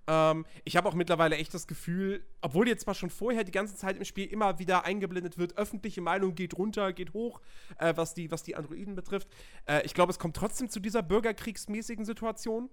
Ähm, 0.07 0.45
ich 0.63 0.77
habe 0.77 0.87
auch 0.87 0.93
mittlerweile 0.93 1.35
echt 1.35 1.53
das 1.53 1.67
Gefühl, 1.67 2.25
obwohl 2.41 2.67
jetzt 2.67 2.83
zwar 2.83 2.93
schon 2.93 3.09
vorher 3.09 3.43
die 3.43 3.51
ganze 3.51 3.75
Zeit 3.75 3.97
im 3.97 4.05
Spiel 4.05 4.25
immer 4.25 4.59
wieder 4.59 4.85
eingeblendet 4.85 5.37
wird, 5.37 5.57
öffentliche 5.57 6.01
Meinung 6.01 6.35
geht 6.35 6.57
runter, 6.57 6.93
geht 6.93 7.13
hoch, 7.13 7.41
äh, 7.79 7.93
was, 7.95 8.13
die, 8.13 8.31
was 8.31 8.43
die 8.43 8.55
Androiden 8.55 8.95
betrifft. 8.95 9.27
Äh, 9.65 9.85
ich 9.85 9.93
glaube, 9.93 10.11
es 10.11 10.19
kommt 10.19 10.35
trotzdem 10.35 10.69
zu 10.69 10.79
dieser 10.79 11.01
bürgerkriegsmäßigen 11.01 12.05
Situation. 12.05 12.69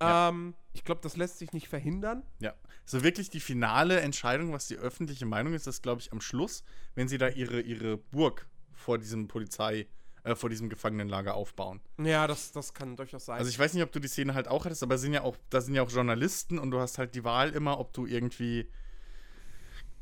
Ja. 0.00 0.28
Ähm, 0.28 0.54
ich 0.74 0.84
glaube, 0.84 1.00
das 1.00 1.16
lässt 1.16 1.38
sich 1.38 1.52
nicht 1.52 1.68
verhindern. 1.68 2.22
Ja. 2.38 2.54
So 2.84 3.02
wirklich 3.02 3.30
die 3.30 3.40
finale 3.40 4.00
Entscheidung, 4.00 4.52
was 4.52 4.68
die 4.68 4.76
öffentliche 4.76 5.26
Meinung 5.26 5.54
ist, 5.54 5.66
ist, 5.66 5.82
glaube 5.82 6.00
ich, 6.00 6.12
am 6.12 6.20
Schluss, 6.20 6.64
wenn 6.94 7.08
sie 7.08 7.18
da 7.18 7.28
ihre, 7.28 7.60
ihre 7.60 7.96
Burg 7.96 8.46
vor 8.72 8.98
diesem 8.98 9.26
Polizei, 9.26 9.86
äh, 10.26 10.34
vor 10.34 10.50
diesem 10.50 10.68
Gefangenenlager 10.68 11.34
aufbauen. 11.34 11.80
Ja, 11.98 12.26
das, 12.26 12.52
das 12.52 12.74
kann 12.74 12.96
durchaus 12.96 13.26
sein. 13.26 13.38
Also 13.38 13.48
ich 13.48 13.58
weiß 13.58 13.72
nicht, 13.74 13.82
ob 13.82 13.92
du 13.92 14.00
die 14.00 14.08
Szene 14.08 14.34
halt 14.34 14.48
auch 14.48 14.64
hattest, 14.64 14.82
aber 14.82 14.98
sind 14.98 15.12
ja 15.14 15.22
auch, 15.22 15.36
da 15.50 15.60
sind 15.60 15.74
ja 15.74 15.82
auch 15.82 15.90
Journalisten 15.90 16.58
und 16.58 16.70
du 16.72 16.80
hast 16.80 16.98
halt 16.98 17.14
die 17.14 17.24
Wahl 17.24 17.50
immer, 17.50 17.78
ob 17.78 17.92
du 17.92 18.06
irgendwie 18.06 18.68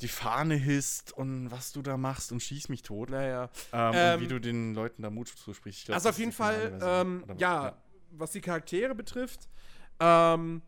die 0.01 0.09
Fahne 0.09 0.55
hisst 0.57 1.13
und 1.13 1.51
was 1.51 1.73
du 1.73 1.81
da 1.83 1.97
machst 1.97 2.33
und 2.33 2.41
schieß 2.43 2.69
mich 2.69 2.83
tot. 2.83 3.11
naja. 3.11 3.49
Ähm, 3.73 3.93
Ähm, 3.95 4.15
und 4.15 4.21
wie 4.23 4.29
du 4.29 4.41
den 4.41 4.75
Leuten 4.75 5.03
da 5.03 5.11
Mut 5.11 5.29
zusprichst. 5.29 5.81
Ich 5.81 5.85
glaub, 5.87 5.95
Also 5.97 6.09
auf 6.09 6.19
jeden 6.19 6.33
Fall, 6.33 6.79
ähm, 6.83 7.23
Oder- 7.25 7.37
ja, 7.37 7.77
was 8.11 8.33
die 8.33 8.41
Charaktere 8.41 8.95
betrifft, 8.95 9.49
ähm, 10.01 10.63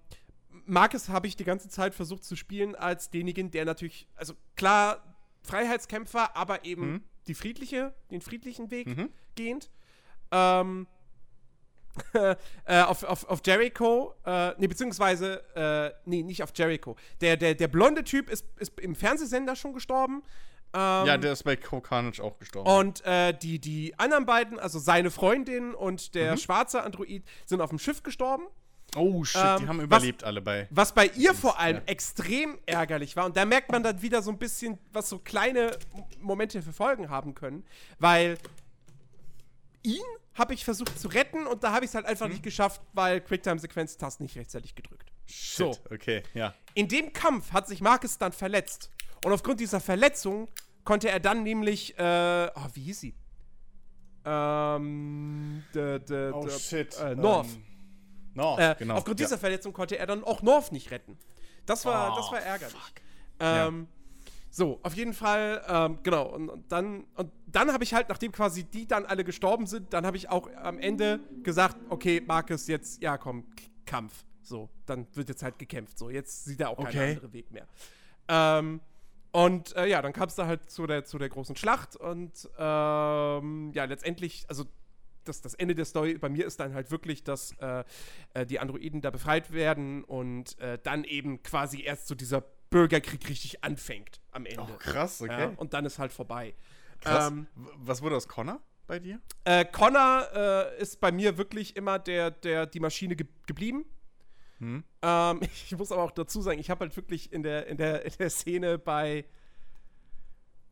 Marcus 0.65 1.09
habe 1.09 1.27
ich 1.27 1.37
die 1.37 1.45
ganze 1.45 1.69
Zeit 1.69 1.95
versucht 1.95 2.25
zu 2.25 2.37
spielen 2.37 2.75
als 2.75 3.11
denjenigen, 3.11 3.51
der 3.51 3.65
natürlich, 3.65 4.09
also 4.17 4.35
klar, 4.57 5.16
Freiheitskämpfer, 5.47 6.37
aber 6.37 6.65
eben 6.65 6.93
Mhm. 6.93 7.03
die 7.27 7.35
friedliche, 7.35 7.95
den 8.11 8.21
friedlichen 8.21 8.71
Weg 8.71 8.87
Mhm. 8.89 9.11
gehend. 9.35 9.71
Ähm, 10.31 10.87
äh, 12.67 12.83
auf, 12.83 13.05
auf, 13.05 13.25
auf 13.29 13.41
Jericho, 13.47 14.15
äh, 14.27 14.53
nee, 14.59 14.67
beziehungsweise, 14.67 15.43
äh, 15.57 15.93
nee, 16.05 16.23
nicht 16.23 16.43
auf 16.43 16.51
Jericho. 16.55 16.95
Der, 17.23 17.37
der, 17.39 17.55
der 17.55 17.69
blonde 17.69 18.05
Typ 18.05 18.29
ist, 18.29 18.45
ist 18.59 18.79
im 18.81 18.95
Fernsehsender 18.95 19.57
schon 19.57 19.73
gestorben. 19.73 20.23
Ähm, 20.75 21.07
Ja, 21.07 21.17
der 21.17 21.33
ist 21.33 21.45
bei 21.45 21.57
Co 21.57 21.81
Carnage 21.81 22.23
auch 22.23 22.39
gestorben. 22.39 22.69
und 22.71 23.03
äh, 23.07 23.33
die, 23.33 23.59
die 23.59 23.99
anderen 23.99 24.27
beiden, 24.27 24.59
also 24.59 24.79
seine 24.79 25.11
Freundin 25.11 25.75
und 25.75 26.15
der 26.15 26.33
Mhm. 26.33 26.37
schwarze 26.39 26.83
Android, 26.83 27.25
sind 27.47 27.63
auf 27.63 27.71
dem 27.71 27.79
Schiff 27.79 28.03
gestorben. 28.03 28.45
Oh 28.97 29.25
shit, 29.25 29.41
ähm, 29.45 29.59
die 29.61 29.69
haben 29.69 29.79
was- 29.79 29.85
überlebt 29.85 30.25
alle 30.25 30.41
bei. 30.43 30.67
Was 30.71 30.93
bei 30.95 31.07
ihr 31.09 31.35
vor 31.35 31.59
allem 31.59 31.77
ja. 31.77 31.83
extrem 31.87 32.59
ärgerlich 32.67 33.17
war. 33.17 33.27
Und 33.27 33.37
da 33.37 33.45
merkt 33.45 33.71
man 33.71 33.83
dann 33.83 34.03
wieder 34.03 34.23
so 34.23 34.31
ein 34.31 34.39
bisschen, 34.39 34.79
was 34.93 35.09
so 35.09 35.19
kleine 35.19 35.77
Momente 36.21 36.63
für 36.63 36.73
Folgen 36.73 37.09
haben 37.11 37.35
können. 37.35 37.65
Weil 37.99 38.39
ihn 39.83 40.03
habe 40.35 40.53
ich 40.55 40.65
versucht 40.65 40.99
zu 40.99 41.09
retten 41.09 41.47
und 41.47 41.65
da 41.65 41.73
habe 41.73 41.85
ich 41.85 41.91
es 41.91 41.95
halt 41.95 42.07
einfach 42.07 42.29
nicht 42.29 42.43
geschafft, 42.43 42.81
weil 42.93 43.21
Quicktime-Sequenz-Tasten 43.21 44.25
nicht 44.25 44.37
rechtzeitig 44.37 44.75
gedrückt. 44.75 45.11
Shit, 45.27 45.57
so. 45.57 45.77
okay, 45.91 46.23
ja. 46.35 46.55
In 46.75 46.89
dem 46.89 47.13
Kampf 47.13 47.53
hat 47.53 47.67
sich 47.69 47.81
Marcus 47.81 48.19
dann 48.19 48.33
verletzt. 48.33 48.91
Und 49.25 49.33
aufgrund 49.33 49.61
dieser 49.61 49.81
Verletzung 49.81 50.49
konnte 50.85 51.09
er 51.09 51.21
dann 51.21 51.43
nämlich, 51.43 51.99
äh, 51.99 52.51
oh, 52.55 52.69
wie 52.75 52.83
hieß 52.83 53.01
sie? 53.01 53.15
Ähm, 54.25 55.63
de, 55.75 55.99
de, 56.01 56.33
Oh, 56.33 56.47
de, 56.47 56.87
Äh, 57.01 57.15
North. 57.15 57.49
North, 58.37 58.61
Äh, 58.61 58.75
genau. 58.79 58.95
aufgrund 58.97 59.19
ja. 59.21 59.27
dieser 59.27 59.39
Verletzung 59.39 59.73
konnte 59.73 59.99
er 59.99 60.07
dann 60.07 60.23
auch 60.25 60.43
North 60.43 60.71
nicht 60.73 60.91
retten. 60.91 61.19
Das 61.65 61.85
war, 61.85 62.13
Oh, 62.13 62.17
das 62.17 62.31
war 62.33 62.41
ärgerlich. 62.41 62.77
Ähm, 63.41 63.89
So, 64.51 64.79
auf 64.83 64.95
jeden 64.95 65.13
Fall, 65.13 65.63
ähm, 65.69 65.99
genau. 66.03 66.29
Und, 66.35 66.49
und 66.49 66.73
dann, 66.73 67.05
und 67.17 67.31
dann 67.47 67.73
habe 67.75 67.85
ich 67.85 67.93
halt, 67.93 68.09
nachdem 68.09 68.33
quasi 68.33 68.65
die 68.65 68.87
dann 68.87 69.05
alle 69.05 69.23
gestorben 69.23 69.67
sind, 69.67 69.93
dann 69.93 70.07
habe 70.07 70.17
ich 70.17 70.31
auch 70.31 70.49
am 70.63 70.79
Ende 70.79 71.21
gesagt, 71.43 71.77
okay, 71.91 72.23
Marcus, 72.27 72.67
jetzt, 72.67 73.03
ja 73.03 73.19
komm, 73.19 73.45
Kampf. 73.85 74.25
So, 74.43 74.71
dann 74.87 75.07
wird 75.15 75.29
jetzt 75.29 75.43
halt 75.43 75.59
gekämpft. 75.59 75.99
So, 75.99 76.09
jetzt 76.09 76.45
sieht 76.47 76.61
er 76.61 76.71
auch 76.71 76.77
keinen 76.79 76.87
Okay. 76.89 77.11
anderen 77.17 77.33
Weg 77.35 77.51
mehr. 77.51 77.67
Ähm, 78.29 78.81
und 79.33 79.77
äh, 79.77 79.87
ja, 79.89 80.01
dann 80.01 80.15
kam 80.15 80.29
es 80.29 80.37
da 80.37 80.47
halt 80.47 80.71
zu 80.71 80.87
der, 80.87 81.05
zu 81.05 81.19
der 81.19 81.29
großen 81.29 81.57
Schlacht 81.57 81.95
und 81.97 82.49
ähm, 82.57 83.73
ja, 83.75 83.85
letztendlich, 83.85 84.47
also 84.49 84.65
das, 85.29 85.41
das 85.41 85.55
Ende 85.55 85.75
der 85.75 85.85
Story 85.85 86.19
bei 86.19 86.29
mir 86.29 86.47
ist 86.47 86.61
dann 86.61 86.75
halt 86.75 86.91
wirklich, 86.91 87.25
dass 87.25 87.53
äh, 87.61 87.85
äh, 88.35 88.47
die 88.47 88.59
Androiden 88.59 89.01
da 89.01 89.11
befreit 89.11 89.53
werden 89.53 90.05
und 90.05 90.59
äh, 90.61 90.79
dann 90.83 91.05
eben 91.05 91.43
quasi 91.43 91.83
erst 91.83 92.09
so 92.09 92.15
dieser 92.15 92.43
Bürgerkrieg 92.71 93.29
richtig 93.29 93.63
anfängt 93.65 94.21
am 94.33 94.47
Ende. 94.47 94.63
Oh, 94.63 94.79
krass, 94.79 95.23
okay. 95.23 95.41
ja, 95.41 95.53
und 95.57 95.73
dann 95.73 95.85
ist 95.85 95.99
halt 95.99 96.13
vorbei. 96.13 96.55
krass. 97.01 97.31
Ähm, 97.31 97.47
Was 97.77 98.03
wurde 98.03 98.17
aus 98.17 98.29
Connor 98.29 98.61
bei 98.87 98.99
dir? 98.99 99.21
äh, 99.45 99.65
Connor 99.65 100.29
äh, 100.35 100.81
ist 100.81 101.01
bei 101.01 101.13
mir 101.13 101.39
wirklich 101.39 101.77
immer 101.77 101.99
der, 101.99 102.31
der 102.31 102.67
die 102.67 102.81
Maschine 102.81 103.17
ge 103.17 103.27
geblieben. 103.47 103.85
Hm? 104.59 104.85
Ähm, 105.03 105.41
ich 105.43 105.77
muss 105.77 105.93
aber 105.93 106.03
auch 106.03 106.11
dazu 106.11 106.41
sagen, 106.41 106.59
ich 106.59 106.71
habe 106.71 106.81
halt 106.81 106.97
wirklich 106.97 107.33
in 107.33 107.43
der, 107.43 107.67
in 107.67 107.77
der, 107.77 108.05
in 108.05 108.13
der 108.19 108.31
Szene 108.31 108.79
bei, 108.79 109.25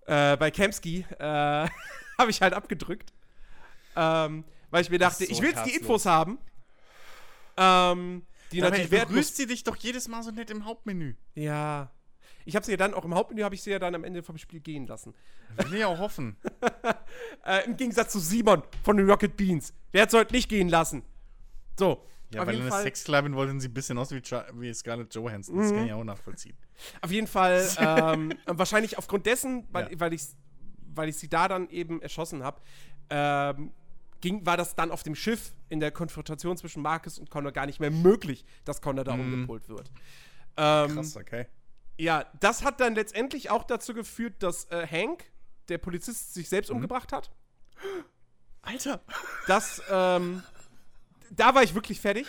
äh, 0.06 0.36
bei 0.36 0.50
Kemsky, 0.50 1.06
äh, 1.18 1.22
habe 2.18 2.30
ich 2.30 2.40
halt 2.42 2.54
abgedrückt. 2.54 3.12
Ähm, 3.96 4.44
weil 4.70 4.82
ich 4.82 4.90
mir 4.90 4.98
dachte, 4.98 5.24
so 5.24 5.30
ich 5.30 5.40
will 5.40 5.50
jetzt 5.50 5.66
die. 5.66 5.74
Infos 5.76 6.06
haben. 6.06 6.38
Ähm, 7.56 8.22
die 8.52 8.58
Dabei 8.58 8.70
natürlich 8.70 8.90
wertlos. 8.90 9.08
begrüßt 9.10 9.36
sie 9.36 9.46
dich 9.46 9.64
doch 9.64 9.76
jedes 9.76 10.08
Mal 10.08 10.22
so 10.22 10.30
nett 10.30 10.50
im 10.50 10.64
Hauptmenü. 10.64 11.14
Ja. 11.34 11.90
Ich 12.44 12.54
habe 12.56 12.64
sie 12.66 12.72
ja 12.72 12.76
dann 12.76 12.92
auch 12.94 13.04
im 13.04 13.14
Hauptmenü, 13.14 13.42
habe 13.42 13.54
ich 13.54 13.62
sie 13.62 13.70
ja 13.70 13.78
dann 13.78 13.94
am 13.94 14.04
Ende 14.04 14.22
vom 14.22 14.36
Spiel 14.36 14.60
gehen 14.60 14.86
lassen. 14.86 15.14
Will 15.56 15.78
ich 15.78 15.84
auch 15.84 15.98
hoffen. 15.98 16.36
Äh, 17.46 17.66
Im 17.66 17.76
Gegensatz 17.76 18.10
zu 18.12 18.20
Simon 18.20 18.62
von 18.82 18.96
den 18.96 19.08
Rocket 19.08 19.36
Beans. 19.36 19.74
Der 19.92 20.02
hat 20.02 20.08
es 20.08 20.14
heute 20.14 20.32
nicht 20.32 20.48
gehen 20.48 20.70
lassen. 20.70 21.02
So. 21.78 22.02
Ja, 22.30 22.46
weil 22.46 22.58
eine. 22.58 22.70
Sexsklavin 22.72 23.34
wollte 23.36 23.60
sie 23.60 23.68
ein 23.68 23.74
bisschen 23.74 23.98
aus 23.98 24.10
wie, 24.12 24.22
wie 24.54 24.72
Scarlett 24.72 25.14
Johansson. 25.14 25.58
Das 25.58 25.70
Mhm. 25.70 25.76
kann 25.76 25.86
ich 25.86 25.92
auch 25.92 26.04
nachvollziehen. 26.04 26.56
Auf 27.02 27.10
jeden 27.10 27.26
Fall, 27.26 27.68
ähm, 27.78 28.32
wahrscheinlich 28.46 28.96
aufgrund 28.96 29.26
dessen, 29.26 29.66
weil, 29.72 29.92
Ja. 29.92 30.00
weil, 30.00 30.14
ich, 30.14 30.22
weil 30.94 31.10
ich 31.10 31.16
sie 31.18 31.28
da 31.28 31.48
dann 31.48 31.68
eben 31.68 32.00
erschossen 32.00 32.42
habe, 32.42 32.60
ähm, 33.10 33.72
ging, 34.24 34.44
war 34.46 34.56
das 34.56 34.74
dann 34.74 34.90
auf 34.90 35.02
dem 35.02 35.14
Schiff 35.14 35.52
in 35.68 35.78
der 35.80 35.90
Konfrontation 35.92 36.56
zwischen 36.56 36.82
Marcus 36.82 37.18
und 37.18 37.30
Connor 37.30 37.52
gar 37.52 37.66
nicht 37.66 37.78
mehr 37.78 37.90
möglich, 37.90 38.44
dass 38.64 38.80
Connor 38.80 39.04
da 39.04 39.14
Mhm. 39.16 39.20
umgepolt 39.34 39.68
wird. 39.68 39.90
Ähm, 40.56 40.94
Krass, 40.96 41.16
okay. 41.16 41.46
Ja, 41.98 42.24
das 42.40 42.64
hat 42.64 42.80
dann 42.80 42.94
letztendlich 42.94 43.50
auch 43.50 43.64
dazu 43.64 43.92
geführt, 43.94 44.42
dass 44.42 44.64
äh, 44.70 44.86
Hank, 44.86 45.24
der 45.68 45.78
Polizist, 45.78 46.32
sich 46.34 46.48
selbst 46.48 46.70
Mhm. 46.70 46.76
umgebracht 46.76 47.12
hat. 47.12 47.30
Alter. 48.62 49.00
Das, 49.46 49.82
ähm, 49.90 50.42
da 51.30 51.54
war 51.54 51.62
ich 51.62 51.74
wirklich 51.74 52.00
fertig. 52.00 52.26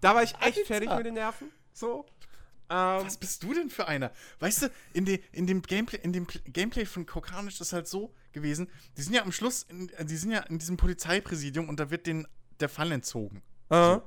Da 0.00 0.14
war 0.14 0.22
ich 0.22 0.34
echt 0.36 0.42
Alter. 0.58 0.64
fertig 0.66 0.90
mit 0.96 1.04
den 1.06 1.14
Nerven. 1.14 1.50
So. 1.72 2.06
Ähm, 2.70 3.06
Was 3.06 3.16
bist 3.16 3.42
du 3.42 3.54
denn 3.54 3.70
für 3.70 3.88
einer? 3.88 4.12
Weißt 4.40 4.62
du, 4.62 4.70
in, 4.92 5.04
de, 5.06 5.20
in 5.32 5.46
dem 5.46 5.62
Gameplay, 5.62 5.98
in 6.02 6.12
dem 6.12 6.26
Pl- 6.26 6.42
Gameplay 6.50 6.84
von 6.84 7.06
Kokanisch 7.06 7.60
ist 7.60 7.72
halt 7.72 7.88
so 7.88 8.12
gewesen, 8.32 8.68
die 8.96 9.02
sind 9.02 9.14
ja 9.14 9.22
am 9.22 9.32
Schluss, 9.32 9.62
in, 9.70 9.88
äh, 9.90 10.04
die 10.04 10.16
sind 10.16 10.32
ja 10.32 10.40
in 10.40 10.58
diesem 10.58 10.76
Polizeipräsidium 10.76 11.68
und 11.68 11.80
da 11.80 11.90
wird 11.90 12.06
denen 12.06 12.26
der 12.60 12.68
Fall 12.68 12.92
entzogen. 12.92 13.42
äh, 13.70 13.98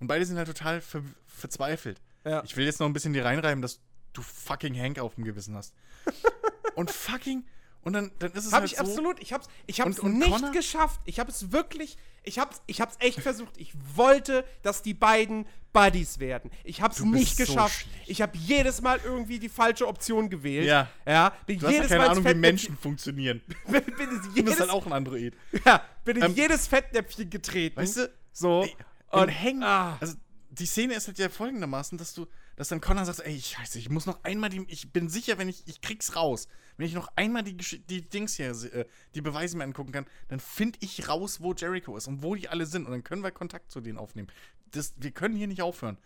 Und 0.00 0.06
beide 0.08 0.26
sind 0.26 0.36
halt 0.38 0.48
total 0.48 0.80
ver 0.80 1.02
verzweifelt. 1.26 2.00
Ja. 2.24 2.42
Ich 2.44 2.56
will 2.56 2.66
jetzt 2.66 2.80
noch 2.80 2.86
ein 2.86 2.92
bisschen 2.92 3.12
die 3.14 3.20
reinreiben, 3.20 3.62
dass 3.62 3.80
du 4.12 4.20
fucking 4.22 4.76
Hank 4.78 4.98
auf 4.98 5.14
dem 5.14 5.24
Gewissen 5.24 5.54
hast. 5.54 5.72
und 6.74 6.90
fucking, 6.90 7.46
und 7.82 7.92
dann, 7.94 8.10
dann 8.18 8.32
ist 8.32 8.44
es 8.46 8.52
Hab 8.52 8.60
halt 8.60 8.70
ich 8.72 8.76
so, 8.76 8.84
absolut. 8.84 9.20
Ich 9.20 9.32
hab's, 9.32 9.48
ich 9.66 9.80
hab's 9.80 9.98
Und- 10.00 10.12
und 10.14 10.18
nicht 10.18 10.30
Connor? 10.30 10.50
geschafft. 10.52 11.00
Ich 11.04 11.18
habe 11.20 11.30
es 11.30 11.52
wirklich. 11.52 11.96
Ich 12.22 12.38
hab's, 12.38 12.60
ich 12.66 12.80
hab's 12.80 12.96
echt 13.00 13.20
versucht. 13.20 13.56
Ich 13.56 13.72
wollte, 13.94 14.44
dass 14.62 14.82
die 14.82 14.94
beiden 14.94 15.46
Buddies 15.72 16.18
werden. 16.18 16.50
Ich 16.64 16.82
hab's 16.82 17.00
nicht 17.00 17.36
so 17.36 17.44
geschafft. 17.44 17.80
schlecht. 17.82 18.08
ich 18.10 18.20
habe 18.22 18.36
jedes 18.36 18.82
Mal 18.82 19.00
irgendwie 19.04 19.38
die 19.38 19.48
falsche 19.48 19.86
Option 19.86 20.28
gewählt. 20.28 20.66
Ja. 20.66 20.88
Ja. 21.06 21.32
Bin 21.46 21.58
Du 21.58 21.66
hast 21.66 21.72
ja 21.72 21.76
jedes 21.78 21.88
keine 21.88 22.02
Mal 22.04 22.10
Ahnung, 22.10 22.24
wie 22.24 22.34
Menschen 22.34 22.76
funktionieren. 22.76 23.40
bin, 23.66 23.84
bin 23.84 24.10
ins 24.10 24.22
Du 24.26 24.30
jedes, 24.34 24.44
bist 24.44 24.60
halt 24.60 24.70
auch 24.70 24.84
ein 24.86 24.92
Android. 24.92 25.34
ja, 25.64 25.82
bin 26.04 26.16
in 26.16 26.22
Ähm, 26.24 26.34
jedes 26.34 26.66
Fettnäpfchen 26.66 27.30
getreten. 27.30 27.76
Weißt 27.76 27.96
du, 27.98 28.10
So. 28.32 28.64
Ey, 28.64 28.76
Und- 29.22 29.28
hängen. 29.28 29.62
ah. 29.62 29.96
Also 30.00 30.14
die 30.50 30.66
Szene 30.66 30.94
ist 30.94 31.06
halt 31.06 31.18
ja 31.18 31.28
folgendermaßen, 31.28 31.96
dass 31.96 32.12
du, 32.12 32.26
dass 32.60 32.68
dann 32.68 32.82
Connor 32.82 33.06
sagt, 33.06 33.20
ey, 33.20 33.40
scheiße, 33.40 33.78
ich 33.78 33.88
muss 33.88 34.04
noch 34.04 34.22
einmal 34.22 34.50
die, 34.50 34.62
ich 34.68 34.92
bin 34.92 35.08
sicher, 35.08 35.38
wenn 35.38 35.48
ich, 35.48 35.66
ich 35.66 35.80
krieg's 35.80 36.14
raus, 36.14 36.46
wenn 36.76 36.84
ich 36.84 36.92
noch 36.92 37.08
einmal 37.16 37.42
die, 37.42 37.56
die 37.56 38.02
Dings 38.02 38.34
hier, 38.34 38.50
äh, 38.50 38.84
die 39.14 39.22
Beweise 39.22 39.56
mir 39.56 39.64
angucken 39.64 39.92
kann, 39.92 40.04
dann 40.28 40.40
finde 40.40 40.78
ich 40.82 41.08
raus, 41.08 41.40
wo 41.40 41.54
Jericho 41.54 41.96
ist 41.96 42.06
und 42.06 42.22
wo 42.22 42.34
die 42.34 42.50
alle 42.50 42.66
sind 42.66 42.84
und 42.84 42.92
dann 42.92 43.02
können 43.02 43.22
wir 43.22 43.30
Kontakt 43.30 43.70
zu 43.70 43.80
denen 43.80 43.96
aufnehmen. 43.96 44.28
Das, 44.72 44.92
wir 44.98 45.10
können 45.10 45.36
hier 45.36 45.46
nicht 45.46 45.62
aufhören. 45.62 45.96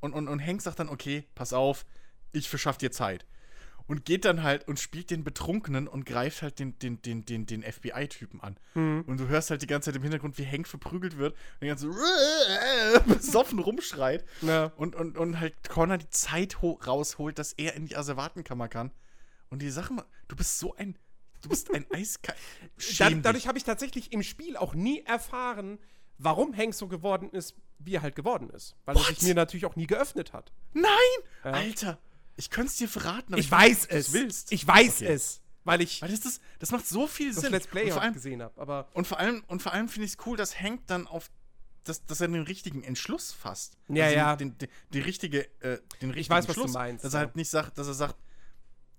Und, 0.00 0.12
und, 0.12 0.28
und 0.28 0.46
Hank 0.46 0.60
sagt 0.60 0.78
dann, 0.78 0.90
okay, 0.90 1.24
pass 1.34 1.54
auf, 1.54 1.86
ich 2.32 2.50
verschaff 2.50 2.76
dir 2.76 2.92
Zeit. 2.92 3.24
Und 3.86 4.06
geht 4.06 4.24
dann 4.24 4.42
halt 4.42 4.66
und 4.66 4.80
spielt 4.80 5.10
den 5.10 5.24
Betrunkenen 5.24 5.88
und 5.88 6.06
greift 6.06 6.40
halt 6.40 6.58
den, 6.58 6.78
den, 6.78 7.02
den, 7.02 7.26
den, 7.26 7.44
den 7.44 7.62
FBI-Typen 7.62 8.40
an. 8.40 8.56
Und 8.74 9.18
du 9.18 9.28
hörst 9.28 9.50
halt 9.50 9.60
die 9.60 9.66
ganze 9.66 9.90
Zeit 9.90 9.96
im 9.96 10.02
Hintergrund, 10.02 10.38
wie 10.38 10.46
Hank 10.46 10.66
verprügelt 10.66 11.18
wird 11.18 11.34
und 11.34 11.60
die 11.60 11.66
ganze 11.66 11.88
besoffen 13.06 13.58
rumschreit. 13.58 14.24
Ja. 14.42 14.72
Und, 14.76 14.94
und, 14.94 15.18
und 15.18 15.38
halt 15.40 15.68
Connor 15.68 15.98
die 15.98 16.08
Zeit 16.10 16.62
ho- 16.62 16.80
rausholt, 16.86 17.38
dass 17.38 17.52
er 17.52 17.74
in 17.74 17.86
die 17.86 17.96
Asservatenkammer 17.96 18.68
kann 18.68 18.90
und 19.50 19.60
die 19.62 19.70
Sachen, 19.70 20.00
du 20.28 20.36
bist 20.36 20.58
so 20.58 20.74
ein, 20.76 20.96
du 21.42 21.48
bist 21.50 21.72
ein 21.74 21.84
eiskalt. 21.92 22.38
Da, 22.98 23.10
dadurch 23.10 23.46
habe 23.48 23.58
ich 23.58 23.64
tatsächlich 23.64 24.12
im 24.12 24.22
Spiel 24.22 24.56
auch 24.56 24.74
nie 24.74 25.02
erfahren, 25.02 25.78
warum 26.18 26.56
Hank 26.56 26.74
so 26.74 26.88
geworden 26.88 27.30
ist, 27.30 27.54
wie 27.78 27.96
er 27.96 28.02
halt 28.02 28.16
geworden 28.16 28.48
ist. 28.50 28.76
Weil 28.86 28.94
What? 28.94 29.08
er 29.10 29.14
sich 29.14 29.24
mir 29.24 29.34
natürlich 29.34 29.66
auch 29.66 29.76
nie 29.76 29.86
geöffnet 29.86 30.32
hat. 30.32 30.52
Nein! 30.72 30.84
Ja. 31.44 31.50
Alter, 31.50 31.98
ich 32.36 32.50
könnte 32.50 32.70
es 32.70 32.76
dir 32.76 32.88
verraten, 32.88 33.32
aber 33.34 33.40
Ich 33.40 33.50
will 33.50 33.58
weiß 33.58 33.86
es. 33.86 34.12
willst. 34.12 34.52
Ich 34.52 34.66
weiß 34.66 34.96
Okay. 35.02 35.12
es. 35.12 35.40
Weil 35.64 35.80
ich 35.80 36.02
Weil 36.02 36.10
das, 36.10 36.24
ist, 36.26 36.42
das 36.58 36.70
macht 36.72 36.86
so 36.86 37.06
viel 37.06 37.32
das 37.32 37.40
Sinn. 37.42 37.52
Let's 37.52 37.66
Play 37.66 37.84
und 37.84 37.92
vor 37.92 38.02
allem, 38.02 38.12
gesehen 38.12 38.42
habe. 38.42 38.60
Aber 38.60 38.88
und 38.92 39.06
vor 39.06 39.18
allem, 39.18 39.42
und 39.46 39.62
vor 39.62 39.72
allem 39.72 39.88
finde 39.88 40.04
ich 40.06 40.12
es 40.12 40.26
cool, 40.26 40.36
dass 40.36 40.60
Hank 40.60 40.86
dann 40.88 41.06
auf, 41.06 41.30
dass, 41.84 42.04
dass 42.04 42.20
er 42.20 42.28
den 42.28 42.42
richtigen 42.42 42.82
Entschluss 42.82 43.32
fasst. 43.32 43.78
Ja, 43.88 44.04
also 44.04 44.16
ja. 44.16 44.36
Den, 44.36 44.58
den, 44.58 44.68
die 44.92 45.00
richtige, 45.00 45.44
äh, 45.60 45.78
den 46.02 46.10
richtigen 46.10 46.36
weiß, 46.36 46.48
was 46.48 46.56
du 46.56 46.66
meinst, 46.66 47.04
Dass 47.04 47.14
ja. 47.14 47.20
er 47.20 47.26
halt 47.26 47.36
nicht 47.36 47.48
sagt, 47.48 47.78
dass 47.78 47.86
er 47.86 47.94
sagt, 47.94 48.16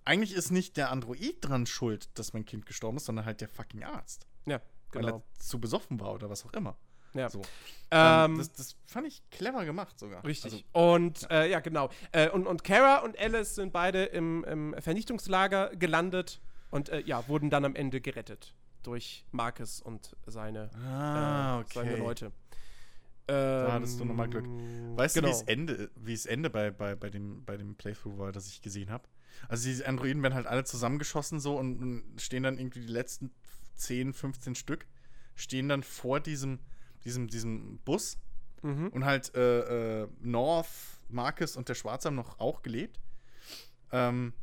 eigentlich 0.05 0.33
ist 0.33 0.51
nicht 0.51 0.77
der 0.77 0.91
Android 0.91 1.37
dran 1.41 1.65
schuld, 1.67 2.09
dass 2.17 2.33
mein 2.33 2.45
Kind 2.45 2.65
gestorben 2.65 2.97
ist, 2.97 3.05
sondern 3.05 3.25
halt 3.25 3.41
der 3.41 3.49
fucking 3.49 3.83
Arzt. 3.83 4.25
ja, 4.45 4.59
Weil 4.91 5.03
genau. 5.03 5.17
er 5.17 5.39
zu 5.43 5.59
besoffen 5.59 5.99
war 5.99 6.13
oder 6.13 6.29
was 6.29 6.45
auch 6.45 6.53
immer. 6.53 6.77
Ja. 7.15 7.29
So. 7.29 7.41
Ähm, 7.91 8.31
Ähm, 8.31 8.37
das, 8.37 8.51
das 8.51 8.75
fand 8.85 9.07
ich 9.07 9.21
clever 9.29 9.63
gemacht 9.65 9.99
sogar. 9.99 10.23
Richtig. 10.25 10.65
Also, 10.73 10.93
und 10.93 11.29
äh, 11.31 11.49
ja, 11.49 11.59
genau. 11.59 11.89
Äh, 12.11 12.29
und, 12.29 12.47
und 12.47 12.63
Kara 12.63 12.99
und 12.99 13.17
Alice 13.17 13.55
sind 13.55 13.71
beide 13.71 14.05
im, 14.05 14.43
im 14.43 14.75
Vernichtungslager 14.79 15.75
gelandet 15.75 16.41
und 16.71 16.89
äh, 16.89 17.01
ja, 17.01 17.27
wurden 17.27 17.49
dann 17.49 17.63
am 17.63 17.75
Ende 17.75 18.01
gerettet 18.01 18.53
durch 18.83 19.25
Marcus 19.31 19.81
und 19.81 20.15
seine, 20.25 20.69
ah, 20.75 21.61
äh, 21.61 21.73
seine 21.73 21.91
okay. 21.93 21.99
Leute. 21.99 22.31
Da 23.27 23.71
hattest 23.71 23.99
du 23.99 24.05
nochmal 24.05 24.29
Glück. 24.29 24.45
Weißt 24.45 25.15
genau. 25.15 25.29
du, 25.29 25.33
wie 25.33 25.37
es 25.37 25.41
Ende, 25.47 25.89
wie 25.95 26.13
es 26.13 26.25
Ende 26.27 26.51
bei, 26.51 26.69
bei, 26.69 26.95
bei, 26.95 27.09
dem, 27.09 27.43
bei 27.43 27.57
dem 27.57 27.75
Playthrough 27.75 28.19
war, 28.19 28.31
das 28.31 28.47
ich 28.47 28.61
gesehen 28.61 28.91
habe? 28.91 29.07
Also 29.49 29.67
diese 29.67 29.87
Androiden 29.87 30.21
werden 30.21 30.35
halt 30.35 30.45
alle 30.45 30.63
zusammengeschossen 30.63 31.39
so 31.39 31.57
und, 31.57 31.81
und 31.81 32.21
stehen 32.21 32.43
dann 32.43 32.59
irgendwie 32.59 32.81
die 32.81 32.91
letzten 32.91 33.31
10, 33.75 34.13
15 34.13 34.53
Stück, 34.53 34.85
stehen 35.33 35.69
dann 35.69 35.81
vor 35.81 36.19
diesem, 36.19 36.59
diesem, 37.05 37.27
diesem 37.27 37.77
Bus 37.79 38.17
Mhm. 38.61 38.87
und 38.89 39.05
halt 39.05 39.33
äh, 39.35 40.01
äh, 40.03 40.07
North, 40.21 40.67
Marcus 41.09 41.55
und 41.55 41.69
der 41.69 41.75
Schwarze 41.75 42.07
haben 42.07 42.15
noch 42.15 42.39
auch 42.39 42.63
gelebt. 42.63 42.99
Ähm, 43.91 44.33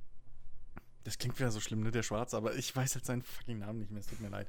das 1.04 1.18
klingt 1.18 1.36
wieder 1.40 1.50
so 1.50 1.58
schlimm, 1.58 1.82
ne, 1.82 1.90
der 1.90 2.04
Schwarze, 2.04 2.36
aber 2.36 2.54
ich 2.54 2.74
weiß 2.76 2.94
halt 2.94 3.04
seinen 3.04 3.22
fucking 3.22 3.58
Namen 3.58 3.80
nicht 3.80 3.90
mehr, 3.90 3.98
es 4.00 4.06
tut 4.06 4.20
mir 4.20 4.28
leid. 4.28 4.46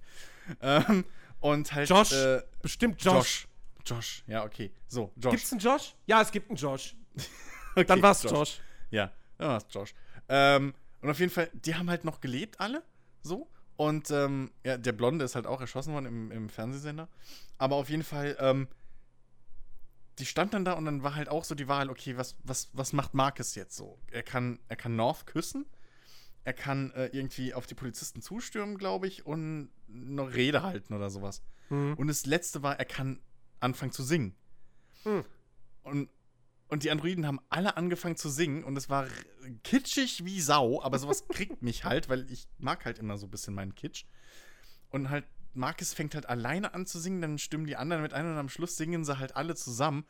Ähm, 0.61 1.05
und 1.39 1.73
halt 1.73 1.89
Josh. 1.89 2.11
äh, 2.11 2.43
Bestimmt 2.61 3.03
Josh. 3.03 3.47
Josh. 3.83 3.95
Josh, 3.97 4.23
ja, 4.27 4.43
okay. 4.45 4.71
So, 4.87 5.11
Josh. 5.15 5.31
Gibt's 5.31 5.51
einen 5.51 5.59
Josh? 5.61 5.95
Ja, 6.05 6.21
es 6.21 6.31
gibt 6.31 6.49
einen 6.49 6.57
Josh. 6.57 6.95
Okay, 7.75 7.85
Dann 7.85 8.03
war's 8.03 8.21
Josh. 8.21 8.59
Ja, 8.91 9.11
dann 9.39 9.47
war's 9.47 9.65
Josh. 9.71 9.95
Ähm, 10.29 10.75
und 11.01 11.09
auf 11.09 11.19
jeden 11.19 11.31
Fall, 11.31 11.49
die 11.53 11.73
haben 11.73 11.89
halt 11.89 12.05
noch 12.05 12.21
gelebt, 12.21 12.59
alle. 12.59 12.83
So. 13.23 13.49
Und 13.75 14.11
ähm, 14.11 14.51
ja, 14.63 14.77
der 14.77 14.91
Blonde 14.91 15.25
ist 15.25 15.35
halt 15.35 15.47
auch 15.47 15.61
erschossen 15.61 15.93
worden 15.93 16.05
im, 16.05 16.31
im 16.31 16.49
Fernsehsender. 16.49 17.07
Aber 17.57 17.75
auf 17.75 17.89
jeden 17.89 18.03
Fall, 18.03 18.37
ähm, 18.39 18.67
die 20.19 20.25
stand 20.25 20.53
dann 20.53 20.63
da 20.63 20.73
und 20.73 20.85
dann 20.85 21.03
war 21.03 21.15
halt 21.15 21.29
auch 21.29 21.43
so 21.43 21.55
die 21.55 21.67
Wahl, 21.67 21.89
okay, 21.89 22.17
was, 22.17 22.35
was, 22.43 22.69
was 22.73 22.93
macht 22.93 23.13
Marcus 23.13 23.55
jetzt 23.55 23.75
so? 23.75 23.97
Er 24.11 24.23
kann, 24.23 24.59
er 24.67 24.75
kann 24.75 24.95
North 24.95 25.25
küssen. 25.25 25.65
Er 26.45 26.53
kann 26.53 26.91
äh, 26.91 27.07
irgendwie 27.07 27.53
auf 27.53 27.65
die 27.65 27.73
Polizisten 27.73 28.21
zustürmen, 28.21 28.77
glaube 28.77 29.07
ich, 29.07 29.25
und 29.25 29.69
noch 29.87 30.33
Rede 30.33 30.61
halten 30.61 30.93
oder 30.93 31.09
sowas. 31.09 31.41
Mhm. 31.69 31.93
Und 31.95 32.07
das 32.07 32.25
letzte 32.25 32.63
war, 32.63 32.77
er 32.77 32.85
kann 32.85 33.21
anfangen 33.59 33.93
zu 33.93 34.03
singen. 34.03 34.35
Hm. 35.03 35.23
Und, 35.83 36.09
und 36.73 36.81
die 36.81 36.89
Androiden 36.89 37.27
haben 37.27 37.39
alle 37.49 37.77
angefangen 37.77 38.15
zu 38.15 38.29
singen 38.29 38.63
und 38.63 38.75
es 38.75 38.89
war 38.89 39.05
kitschig 39.63 40.25
wie 40.25 40.41
Sau, 40.41 40.81
aber 40.81 40.97
sowas 40.97 41.27
kriegt 41.29 41.61
mich 41.61 41.83
halt, 41.85 42.09
weil 42.09 42.27
ich 42.31 42.47
mag 42.57 42.83
halt 42.85 42.97
immer 42.97 43.19
so 43.19 43.27
ein 43.27 43.29
bisschen 43.29 43.53
meinen 43.53 43.75
Kitsch. 43.75 44.05
Und 44.89 45.11
halt, 45.11 45.23
Marcus 45.53 45.93
fängt 45.93 46.15
halt 46.15 46.27
alleine 46.27 46.73
an 46.73 46.87
zu 46.87 46.97
singen, 46.97 47.21
dann 47.21 47.37
stimmen 47.37 47.67
die 47.67 47.75
anderen 47.75 48.01
mit 48.01 48.13
ein 48.13 48.25
und 48.25 48.39
am 48.39 48.49
Schluss 48.49 48.75
singen 48.75 49.05
sie 49.05 49.19
halt 49.19 49.35
alle 49.35 49.53
zusammen. 49.53 50.03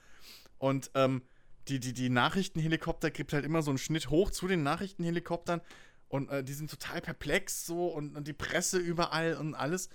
Und 0.57 0.90
ähm, 0.95 1.23
die, 1.68 1.81
die, 1.81 1.91
die 1.91 2.10
Nachrichtenhelikopter 2.10 3.11
gibt 3.11 3.34
halt 3.34 3.44
immer 3.44 3.61
so 3.61 3.72
einen 3.72 3.77
Schnitt 3.77 4.10
hoch 4.10 4.31
zu 4.31 4.48
den 4.48 4.64
Nachrichtenhelikoptern 4.64 5.60
und 6.07 6.30
äh, 6.30 6.45
die 6.45 6.53
sind 6.53 6.69
total 6.69 7.02
perplex 7.02 7.65
so 7.65 7.88
und, 7.88 8.15
und 8.15 8.26
die 8.26 8.31
Presse 8.31 8.77
überall 8.77 9.35
und 9.35 9.53
alles. 9.53 9.90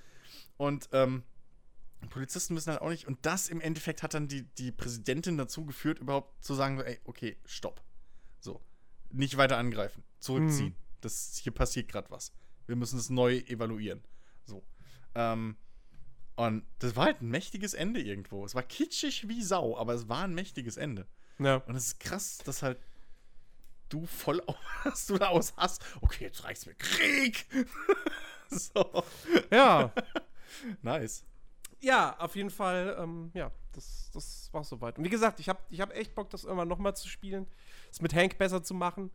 Und 0.59 0.91
ähm, 0.93 1.23
Polizisten 2.11 2.55
wissen 2.57 2.71
halt 2.71 2.81
auch 2.81 2.91
nicht. 2.91 3.07
Und 3.07 3.19
das 3.27 3.49
im 3.49 3.61
Endeffekt 3.61 4.03
hat 4.03 4.15
dann 4.15 4.29
die, 4.29 4.43
die 4.43 4.73
Präsidentin 4.73 5.37
dazu 5.37 5.65
geführt, 5.65 5.99
überhaupt 5.99 6.43
zu 6.43 6.55
sagen, 6.55 6.81
ey, 6.81 7.01
okay, 7.05 7.37
stopp. 7.45 7.83
So. 8.41 8.61
Nicht 9.11 9.37
weiter 9.37 9.59
angreifen. 9.59 10.05
Zurückziehen. 10.21 10.75
Das, 11.01 11.39
hier 11.43 11.53
passiert 11.53 11.89
gerade 11.89 12.11
was. 12.11 12.33
Wir 12.67 12.77
müssen 12.77 12.99
es 12.99 13.11
neu 13.11 13.39
evaluieren. 13.47 14.03
So. 14.45 14.65
Ähm, 15.15 15.57
und 16.37 16.65
das 16.79 16.95
war 16.95 17.07
halt 17.07 17.21
ein 17.21 17.31
mächtiges 17.31 17.75
Ende 17.75 18.01
irgendwo. 18.01 18.45
Es 18.45 18.55
war 18.55 18.63
kitschig 18.63 19.29
wie 19.29 19.43
Sau, 19.43 19.77
aber 19.77 19.95
es 19.95 20.09
war 20.09 20.25
ein 20.25 20.35
mächtiges 20.35 20.77
Ende. 20.77 21.07
Ja. 21.39 21.57
Und 21.57 21.75
es 21.75 21.87
ist 21.87 22.01
krass, 22.01 22.39
dass 22.39 22.63
halt 22.63 22.79
du 23.89 24.07
voll 24.07 24.43
aus, 24.85 25.07
du 25.07 25.19
da 25.19 25.29
aus 25.29 25.55
hast. 25.57 25.83
Okay, 26.01 26.25
jetzt 26.25 26.45
reicht's 26.45 26.67
mir. 26.67 26.75
Krieg! 26.75 27.47
so. 28.51 29.05
Ja. 29.51 29.93
Nice. 30.83 31.25
Ja, 31.81 32.17
auf 32.19 32.37
jeden 32.37 32.51
Fall, 32.51 32.97
ähm, 32.99 33.31
ja, 33.35 33.51
das, 33.73 34.11
das 34.13 34.49
war 34.53 34.65
soweit. 34.65 34.99
Und 34.99 35.05
wie 35.05 35.11
gesagt, 35.11 35.41
ich 35.41 35.49
habe 35.49 35.61
ich 35.71 35.81
hab 35.81 35.95
echt 35.95 36.15
Bock, 36.15 36.31
das 36.31 36.45
irgendwann 36.45 36.69
nochmal 36.69 36.97
zu 36.97 37.09
spielen. 37.09 37.47
Es 37.91 38.01
mit 38.01 38.15
Hank 38.15 38.39
besser 38.39 38.63
zu 38.63 38.75
machen. 38.75 39.11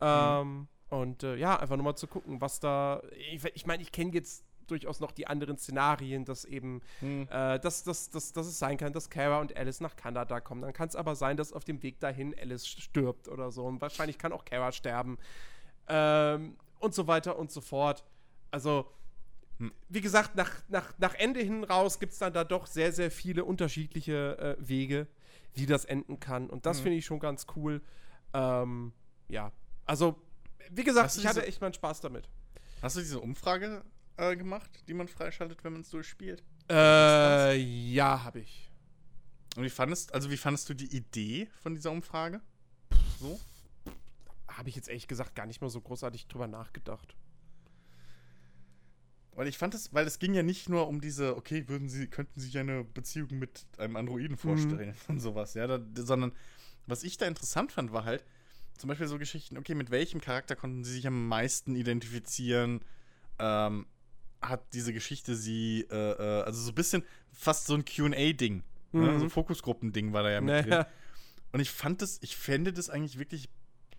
Ähm, 0.00 0.68
und 0.90 1.22
äh, 1.22 1.36
ja, 1.36 1.58
einfach 1.58 1.76
nochmal 1.76 1.96
zu 1.96 2.06
gucken, 2.06 2.40
was 2.40 2.60
da. 2.60 3.02
Ich 3.16 3.42
meine, 3.42 3.54
ich, 3.54 3.66
mein, 3.66 3.80
ich 3.80 3.92
kenne 3.92 4.12
jetzt 4.12 4.44
durchaus 4.66 5.00
noch 5.00 5.12
die 5.12 5.26
anderen 5.26 5.58
Szenarien, 5.58 6.24
dass 6.24 6.44
eben, 6.44 6.80
Hm. 7.00 7.28
äh, 7.30 7.58
dass, 7.58 7.84
dass, 7.84 8.10
dass, 8.10 8.32
dass 8.32 8.46
es 8.46 8.58
sein 8.58 8.76
kann, 8.76 8.92
dass 8.92 9.10
Kara 9.10 9.40
und 9.40 9.56
Alice 9.56 9.80
nach 9.80 9.96
Kanada 9.96 10.40
kommen. 10.40 10.62
Dann 10.62 10.72
kann 10.72 10.88
es 10.88 10.96
aber 10.96 11.14
sein, 11.16 11.36
dass 11.36 11.52
auf 11.52 11.64
dem 11.64 11.82
Weg 11.82 12.00
dahin 12.00 12.34
Alice 12.38 12.66
stirbt 12.66 13.28
oder 13.28 13.50
so. 13.50 13.64
Und 13.64 13.80
wahrscheinlich 13.80 14.18
kann 14.18 14.32
auch 14.32 14.44
Kara 14.44 14.72
sterben. 14.72 15.18
Ähm, 15.88 16.56
und 16.78 16.94
so 16.94 17.06
weiter 17.06 17.38
und 17.38 17.50
so 17.50 17.60
fort. 17.60 18.04
Also, 18.50 18.86
wie 19.88 20.00
gesagt, 20.00 20.34
nach, 20.36 20.50
nach, 20.68 20.92
nach 20.98 21.14
Ende 21.14 21.40
hin 21.40 21.64
raus 21.64 21.98
gibt 22.00 22.12
es 22.12 22.18
dann 22.18 22.32
da 22.32 22.44
doch 22.44 22.66
sehr, 22.66 22.92
sehr 22.92 23.10
viele 23.10 23.44
unterschiedliche 23.44 24.56
äh, 24.58 24.68
Wege, 24.68 25.06
wie 25.54 25.66
das 25.66 25.84
enden 25.84 26.18
kann. 26.20 26.50
Und 26.50 26.66
das 26.66 26.78
Mhm. 26.78 26.82
finde 26.82 26.98
ich 26.98 27.06
schon 27.06 27.20
ganz 27.20 27.46
cool. 27.56 27.80
Ähm, 28.32 28.92
ja, 29.28 29.52
also, 29.86 30.20
wie 30.70 30.82
gesagt, 30.84 31.06
Hast 31.06 31.18
ich 31.18 31.26
hatte 31.26 31.40
diese- 31.40 31.48
echt 31.48 31.60
meinen 31.60 31.74
Spaß 31.74 32.00
damit. 32.00 32.28
Hast 32.82 32.96
du 32.96 33.00
diese 33.00 33.20
Umfrage 33.20 33.84
äh, 34.16 34.36
gemacht, 34.36 34.70
die 34.88 34.94
man 34.94 35.08
freischaltet, 35.08 35.62
wenn 35.64 35.72
man 35.72 35.82
es 35.82 35.90
durchspielt? 35.90 36.42
Äh, 36.70 37.56
ja, 37.56 38.24
habe 38.24 38.40
ich. 38.40 38.70
Und 39.56 39.62
wie 39.62 39.70
fandest, 39.70 40.12
also 40.12 40.30
wie 40.30 40.36
fandest 40.36 40.68
du 40.68 40.74
die 40.74 40.94
Idee 40.96 41.48
von 41.62 41.74
dieser 41.74 41.92
Umfrage? 41.92 42.40
So? 43.20 43.38
Habe 44.48 44.68
ich 44.68 44.74
jetzt 44.76 44.88
ehrlich 44.88 45.06
gesagt 45.08 45.34
gar 45.36 45.46
nicht 45.46 45.60
mal 45.60 45.70
so 45.70 45.80
großartig 45.80 46.26
drüber 46.26 46.46
nachgedacht. 46.48 47.14
Weil 49.36 49.48
ich 49.48 49.58
fand 49.58 49.74
es, 49.74 49.92
weil 49.92 50.06
es 50.06 50.18
ging 50.18 50.34
ja 50.34 50.42
nicht 50.42 50.68
nur 50.68 50.86
um 50.86 51.00
diese, 51.00 51.36
okay, 51.36 51.68
würden 51.68 51.88
sie, 51.88 52.06
könnten 52.06 52.40
sich 52.40 52.56
eine 52.56 52.84
Beziehung 52.84 53.38
mit 53.38 53.66
einem 53.78 53.96
Androiden 53.96 54.36
vorstellen 54.36 54.94
und 55.08 55.20
sowas, 55.20 55.54
ja, 55.54 55.66
da, 55.66 55.80
sondern 55.94 56.32
was 56.86 57.02
ich 57.02 57.16
da 57.16 57.26
interessant 57.26 57.72
fand, 57.72 57.92
war 57.92 58.04
halt 58.04 58.24
zum 58.76 58.88
Beispiel 58.88 59.06
so 59.06 59.18
Geschichten, 59.18 59.56
okay, 59.56 59.74
mit 59.74 59.90
welchem 59.90 60.20
Charakter 60.20 60.56
konnten 60.56 60.84
sie 60.84 60.92
sich 60.92 61.06
am 61.06 61.28
meisten 61.28 61.76
identifizieren? 61.76 62.80
Ähm, 63.38 63.86
hat 64.42 64.62
diese 64.74 64.92
Geschichte 64.92 65.36
sie, 65.36 65.86
äh, 65.90 65.94
äh, 65.94 66.42
also 66.42 66.60
so 66.60 66.70
ein 66.70 66.74
bisschen 66.74 67.02
fast 67.32 67.66
so 67.66 67.74
ein 67.74 67.84
QA-Ding, 67.84 68.62
ne? 68.92 69.12
Mhm. 69.12 69.20
so 69.20 69.28
Fokusgruppen-Ding 69.28 70.12
war 70.12 70.22
da 70.22 70.30
ja 70.30 70.40
mit 70.40 70.54
drin. 70.54 70.70
Naja, 70.70 70.86
Und 71.52 71.60
ich 71.60 71.70
fand 71.70 72.02
das, 72.02 72.18
ich 72.20 72.36
fände 72.36 72.72
das 72.72 72.90
eigentlich 72.90 73.18
wirklich 73.18 73.48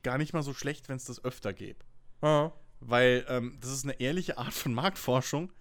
gar 0.04 0.18
nicht 0.18 0.34
mal 0.34 0.44
so 0.44 0.54
schlecht, 0.54 0.88
wenn 0.88 0.98
es 0.98 1.06
das 1.06 1.24
öfter 1.24 1.54
gäbe. 1.54 1.80
ah, 2.22 2.52
Weil 2.88 3.26
ähm, 3.28 3.58
das 3.62 3.72
ist 3.72 3.84
eine 3.84 4.00
ehrliche 4.00 4.38
Art 4.38 4.54
von 4.54 4.74
Marktforschung. 4.74 5.52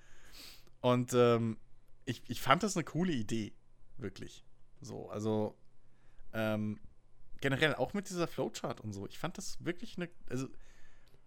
Und 0.80 1.12
ähm, 1.14 1.56
ich, 2.04 2.22
ich 2.28 2.40
fand 2.40 2.62
das 2.62 2.76
eine 2.76 2.84
coole 2.84 3.12
Idee. 3.12 3.52
Wirklich. 3.96 4.44
So, 4.80 5.08
also 5.10 5.56
ähm, 6.32 6.78
generell 7.40 7.74
auch 7.74 7.94
mit 7.94 8.10
dieser 8.10 8.26
Flowchart 8.26 8.80
und 8.80 8.92
so. 8.92 9.06
Ich 9.06 9.18
fand 9.18 9.38
das 9.38 9.64
wirklich 9.64 9.96
eine. 9.96 10.10
Also, 10.28 10.48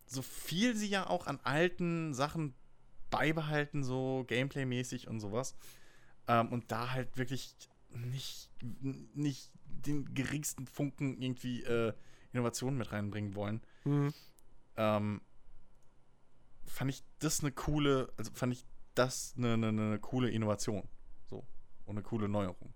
so 0.06 0.22
viel 0.22 0.76
sie 0.76 0.88
ja 0.88 1.08
auch 1.10 1.28
an 1.28 1.40
alten 1.44 2.14
Sachen 2.14 2.54
beibehalten, 3.10 3.84
so 3.84 4.24
Gameplay-mäßig 4.28 5.08
und 5.08 5.20
sowas. 5.20 5.56
Ähm, 6.28 6.50
und 6.50 6.72
da 6.72 6.92
halt 6.92 7.18
wirklich 7.18 7.56
nicht, 7.90 8.50
nicht 9.14 9.52
den 9.66 10.14
geringsten 10.14 10.68
Funken 10.68 11.22
irgendwie 11.22 11.64
äh, 11.64 11.94
Innovationen 12.34 12.78
mit 12.78 12.92
reinbringen 12.92 13.36
wollen 13.36 13.62
hm. 13.84 14.14
ähm, 14.76 15.22
fand 16.68 16.92
ich 16.92 17.04
das 17.20 17.42
eine 17.42 17.52
coole, 17.52 18.12
also 18.18 18.32
fand 18.34 18.54
ich 18.54 18.66
das 18.96 19.34
eine, 19.38 19.54
eine, 19.54 19.68
eine 19.68 20.00
coole 20.00 20.30
Innovation. 20.30 20.88
So. 21.30 21.46
Und 21.86 21.96
eine 21.98 22.04
coole 22.04 22.28
Neuerung. 22.28 22.74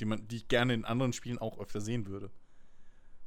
Die, 0.00 0.04
man, 0.04 0.26
die 0.28 0.36
ich 0.36 0.48
gerne 0.48 0.74
in 0.74 0.84
anderen 0.84 1.12
Spielen 1.12 1.38
auch 1.38 1.58
öfter 1.58 1.80
sehen 1.80 2.06
würde. 2.06 2.30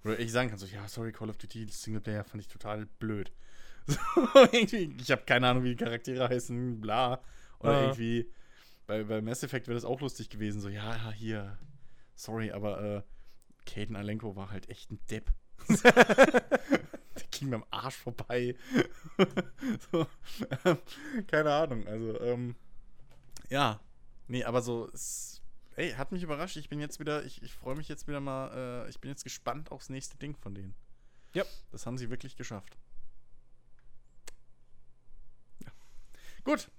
Oder 0.03 0.19
ich 0.19 0.31
sagen 0.31 0.49
kann, 0.49 0.57
so, 0.59 0.65
ja, 0.65 0.87
sorry, 0.87 1.11
Call 1.11 1.29
of 1.29 1.37
Duty 1.37 1.67
Singleplayer 1.69 2.23
fand 2.23 2.41
ich 2.41 2.47
total 2.47 2.85
blöd. 2.99 3.31
So, 3.89 3.97
irgendwie, 4.51 4.93
ich 4.99 5.11
habe 5.11 5.21
keine 5.25 5.47
Ahnung, 5.47 5.63
wie 5.63 5.69
die 5.69 5.81
Charaktere 5.81 6.27
heißen, 6.27 6.81
bla. 6.81 7.21
Oder 7.59 7.73
Ja. 7.75 7.81
irgendwie, 7.85 8.29
bei, 8.85 9.03
bei 9.05 9.21
Mass 9.21 9.43
Effect 9.43 9.67
wäre 9.67 9.75
das 9.75 9.85
auch 9.85 10.01
lustig 10.01 10.29
gewesen. 10.29 10.59
So, 10.59 10.67
ja, 10.67 10.93
ja, 10.93 11.11
hier, 11.11 11.57
sorry, 12.15 12.51
aber 12.51 12.81
äh, 12.81 13.01
Caden 13.65 13.95
Alenko 13.95 14.35
war 14.35 14.51
halt 14.51 14.67
echt 14.69 14.91
ein 14.91 14.99
Depp. 15.09 15.31
Ging 17.37 17.49
mir 17.49 17.57
am 17.57 17.65
Arsch 17.69 17.95
vorbei. 17.95 18.55
so, 19.91 20.07
ähm, 20.65 20.77
keine 21.27 21.53
Ahnung, 21.53 21.87
also, 21.87 22.19
ähm, 22.21 22.55
ja. 23.49 23.79
Nee, 24.27 24.43
aber 24.43 24.61
so, 24.61 24.89
es, 24.93 25.41
ey, 25.75 25.91
hat 25.91 26.11
mich 26.11 26.23
überrascht. 26.23 26.57
Ich 26.57 26.69
bin 26.69 26.79
jetzt 26.79 26.99
wieder, 26.99 27.23
ich, 27.23 27.41
ich 27.43 27.53
freue 27.53 27.75
mich 27.75 27.87
jetzt 27.87 28.07
wieder 28.07 28.19
mal, 28.19 28.85
äh, 28.85 28.89
ich 28.89 28.99
bin 28.99 29.09
jetzt 29.09 29.23
gespannt 29.23 29.71
aufs 29.71 29.89
nächste 29.89 30.17
Ding 30.17 30.35
von 30.35 30.53
denen. 30.53 30.75
Ja. 31.33 31.45
Das 31.71 31.85
haben 31.85 31.97
sie 31.97 32.09
wirklich 32.09 32.35
geschafft. 32.35 32.77
Ja. 35.63 35.71
Gut. 36.43 36.69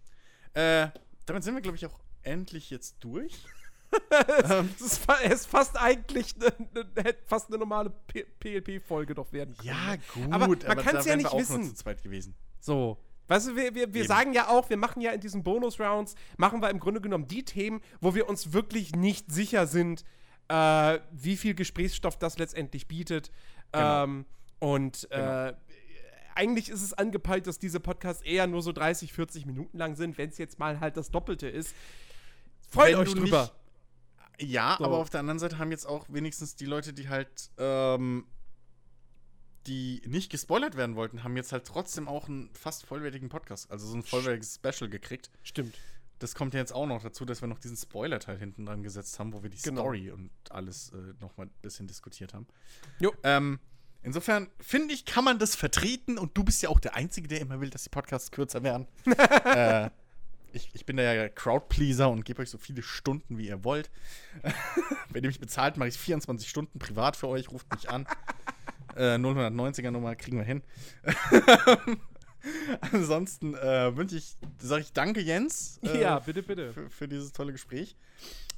Äh, 0.55 0.89
damit 1.27 1.45
sind 1.45 1.55
wir, 1.55 1.63
glaube 1.63 1.77
ich, 1.77 1.87
auch 1.87 2.01
endlich 2.23 2.71
jetzt 2.71 2.97
durch. 3.01 3.45
ähm, 4.51 4.69
Es 4.77 4.81
ist, 4.83 4.99
fa- 5.05 5.19
es 5.23 5.33
ist 5.41 5.47
fast 5.47 5.77
eigentlich 5.81 6.37
ne, 6.37 6.53
ne, 6.75 6.87
hätte 7.03 7.23
fast 7.27 7.49
eine 7.49 7.59
normale 7.59 7.91
PLP-Folge 8.41 9.15
doch 9.15 9.33
werden 9.33 9.57
können. 9.57 9.69
ja, 9.69 9.97
gut, 10.15 10.33
Aber 10.33 10.49
man 10.49 10.85
kann's 10.85 11.05
da 11.05 11.11
ja 11.11 11.17
nicht 11.17 11.27
auch 11.27 11.39
wissen. 11.39 11.61
nur 11.61 11.69
zu 11.71 11.75
zweit 11.75 12.03
gewesen. 12.03 12.35
So. 12.61 12.99
Weißt 13.29 13.49
du, 13.49 13.57
wir, 13.57 13.75
wir, 13.75 13.93
wir 13.93 14.01
Eben. 14.01 14.09
sagen 14.09 14.33
ja 14.33 14.49
auch, 14.49 14.71
wir 14.71 14.79
machen 14.79 15.01
ja 15.03 15.11
in 15.13 15.21
diesen 15.21 15.43
Bonus-Rounds, 15.45 16.15
machen 16.39 16.63
wir 16.63 16.71
im 16.71 16.81
Grunde 16.81 17.01
genommen 17.01 17.27
die 17.27 17.45
Themen, 17.45 17.81
wo 18.01 18.15
wir 18.15 18.29
uns 18.29 18.53
wirklich 18.55 18.95
nicht 18.97 19.31
sicher 19.31 19.67
sind, 19.67 20.03
äh, 20.49 20.99
wie 21.13 21.37
viel 21.37 21.55
Gesprächsstoff 21.55 22.19
das 22.19 22.39
letztendlich 22.39 22.89
bietet. 22.89 23.31
Genau. 23.73 24.05
Ähm, 24.05 24.27
und 24.61 25.11
äh, 25.11 25.53
eigentlich 26.35 26.71
ist 26.71 26.83
es 26.83 26.95
angepeilt, 26.95 27.47
dass 27.47 27.59
diese 27.59 27.81
Podcasts 27.81 28.23
eher 28.23 28.47
nur 28.47 28.63
so 28.63 28.73
30, 28.73 29.13
40 29.13 29.45
Minuten 29.45 29.77
lang 29.77 29.95
sind, 29.97 30.17
wenn 30.17 30.31
es 30.31 30.39
jetzt 30.39 30.59
mal 30.59 30.81
halt 30.81 30.97
das 30.97 31.11
Doppelte 31.11 31.49
ist. 31.49 31.75
Freut 32.71 32.93
Wenn 32.93 32.97
euch 33.01 33.13
drüber. 33.15 33.43
Nicht, 33.43 33.53
ja, 34.41 34.77
So. 34.79 34.85
aber 34.85 34.99
auf 34.99 35.11
der 35.11 35.21
anderen 35.21 35.39
Seite 35.39 35.59
haben 35.59 35.71
jetzt 35.71 35.87
auch 35.87 36.07
wenigstens 36.09 36.55
die 36.57 36.67
Leute, 36.67 36.93
die 36.93 37.09
halt, 37.09 37.51
ähm, 37.59 38.27
die 39.67 40.01
nicht 40.07 40.31
gespoilert 40.31 40.77
werden 40.77 40.97
wollten, 40.97 41.25
haben 41.25 41.37
jetzt 41.37 41.53
halt 41.53 41.67
trotzdem 41.67 42.09
auch 42.09 42.29
einen 42.29 42.51
fast 42.55 42.87
vollwertigen 42.87 43.29
Podcast, 43.29 43.71
also 43.71 43.87
so 43.87 43.97
ein 43.97 44.03
vollwertiges 44.03 44.55
Special 44.55 44.89
gekriegt. 44.89 45.31
Stimmt. 45.43 45.75
Das 46.21 46.35
kommt 46.35 46.55
ja 46.55 46.61
jetzt 46.61 46.73
auch 46.73 46.87
noch 46.87 47.03
dazu, 47.03 47.25
dass 47.25 47.43
wir 47.43 47.49
noch 47.49 47.59
diesen 47.61 47.77
Spoiler-Teil 47.77 48.39
hinten 48.39 48.67
dran 48.67 48.83
gesetzt 48.83 49.19
haben, 49.19 49.33
wo 49.33 49.43
wir 49.43 49.51
die 49.51 49.59
Genau. 49.59 49.83
Story 49.83 50.11
und 50.11 50.31
alles 50.51 50.91
äh, 50.93 51.15
noch 51.21 51.37
mal 51.37 51.47
ein 51.47 51.53
bisschen 51.63 51.87
diskutiert 51.87 52.35
haben. 52.35 52.47
Jo. 52.99 53.13
Ähm, 53.23 53.61
insofern 54.03 54.49
finde 54.59 54.95
ich, 54.95 55.05
kann 55.05 55.23
man 55.23 55.39
das 55.39 55.55
vertreten 55.55 56.19
und 56.19 56.37
du 56.37 56.43
bist 56.43 56.61
ja 56.63 56.71
auch 56.71 56.81
der 56.81 56.95
Einzige, 56.97 57.29
der 57.29 57.41
immer 57.41 57.61
will, 57.61 57.71
dass 57.71 57.85
die 57.85 57.91
Podcasts 57.91 58.31
kürzer 58.33 58.63
werden. 58.65 58.89
äh, 59.45 59.91
ich, 60.53 60.71
ich 60.73 60.87
bin 60.87 60.97
da 60.97 61.03
ja 61.03 61.29
Crowdpleaser 61.29 62.11
und 62.11 62.25
gebe 62.25 62.43
euch 62.43 62.51
so 62.51 62.59
viele 62.59 62.83
Stunden, 62.83 63.39
wie 63.39 63.49
ihr 63.49 63.65
wollt. 63.65 63.91
Wenn 65.11 65.25
ihr 65.25 65.29
mich 65.29 65.41
bezahlt, 65.41 65.77
mache 65.77 65.89
ich 65.89 65.99
24 65.99 66.49
Stunden 66.49 66.79
privat 66.79 67.17
für 67.17 67.29
euch, 67.29 67.51
ruft 67.51 67.73
mich 67.75 67.91
an. 67.91 68.07
Äh, 68.97 69.15
090er 69.15 69.91
Nummer 69.91 70.17
kriegen 70.17 70.39
wir 70.39 70.45
hin. 70.45 70.63
Ansonsten 72.93 73.55
äh, 73.55 73.97
wünsche 73.97 74.17
ich, 74.17 74.37
sage 74.59 74.83
ich 74.83 74.93
danke, 74.93 75.21
Jens. 75.21 75.79
Äh, 75.83 76.01
ja, 76.01 76.19
bitte, 76.19 76.43
bitte. 76.43 76.73
für, 76.73 76.91
für 76.91 77.09
dieses 77.09 77.33
tolle 77.33 77.53
Gespräch. 77.53 77.97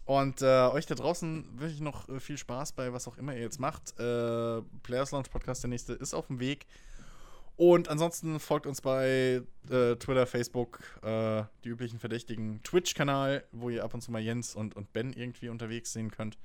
Und 0.04 0.42
äh, 0.42 0.68
euch 0.72 0.86
da 0.86 0.94
draußen 0.94 1.46
wünsche 1.56 1.74
ich 1.74 1.80
noch 1.80 2.08
äh, 2.08 2.18
viel 2.20 2.36
Spaß 2.36 2.72
bei 2.72 2.92
was 2.92 3.06
auch 3.06 3.16
immer 3.16 3.34
ihr 3.34 3.42
jetzt 3.42 3.60
macht. 3.60 3.98
Äh, 3.98 4.60
Players 4.82 5.12
Launch 5.12 5.30
Podcast, 5.30 5.62
der 5.62 5.70
nächste, 5.70 5.92
ist 5.92 6.14
auf 6.14 6.26
dem 6.26 6.40
Weg. 6.40 6.66
Und 7.60 7.90
ansonsten 7.90 8.40
folgt 8.40 8.66
uns 8.66 8.80
bei 8.80 9.42
äh, 9.68 9.94
Twitter, 9.96 10.26
Facebook, 10.26 10.80
äh, 11.02 11.42
die 11.62 11.68
üblichen 11.68 11.98
Verdächtigen, 11.98 12.62
Twitch-Kanal, 12.62 13.44
wo 13.52 13.68
ihr 13.68 13.84
ab 13.84 13.92
und 13.92 14.00
zu 14.00 14.10
mal 14.10 14.22
Jens 14.22 14.54
und, 14.54 14.74
und 14.76 14.94
Ben 14.94 15.12
irgendwie 15.12 15.50
unterwegs 15.50 15.92
sehen 15.92 16.10
könnt. 16.10 16.38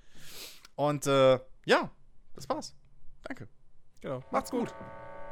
Und 0.76 1.08
äh, 1.08 1.40
ja, 1.66 1.90
das 2.34 2.50
war's. 2.50 2.76
Danke. 3.24 3.48
Genau. 4.02 4.22
Macht's 4.30 4.52
gut. 4.52 4.76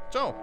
Ciao. 0.09 0.33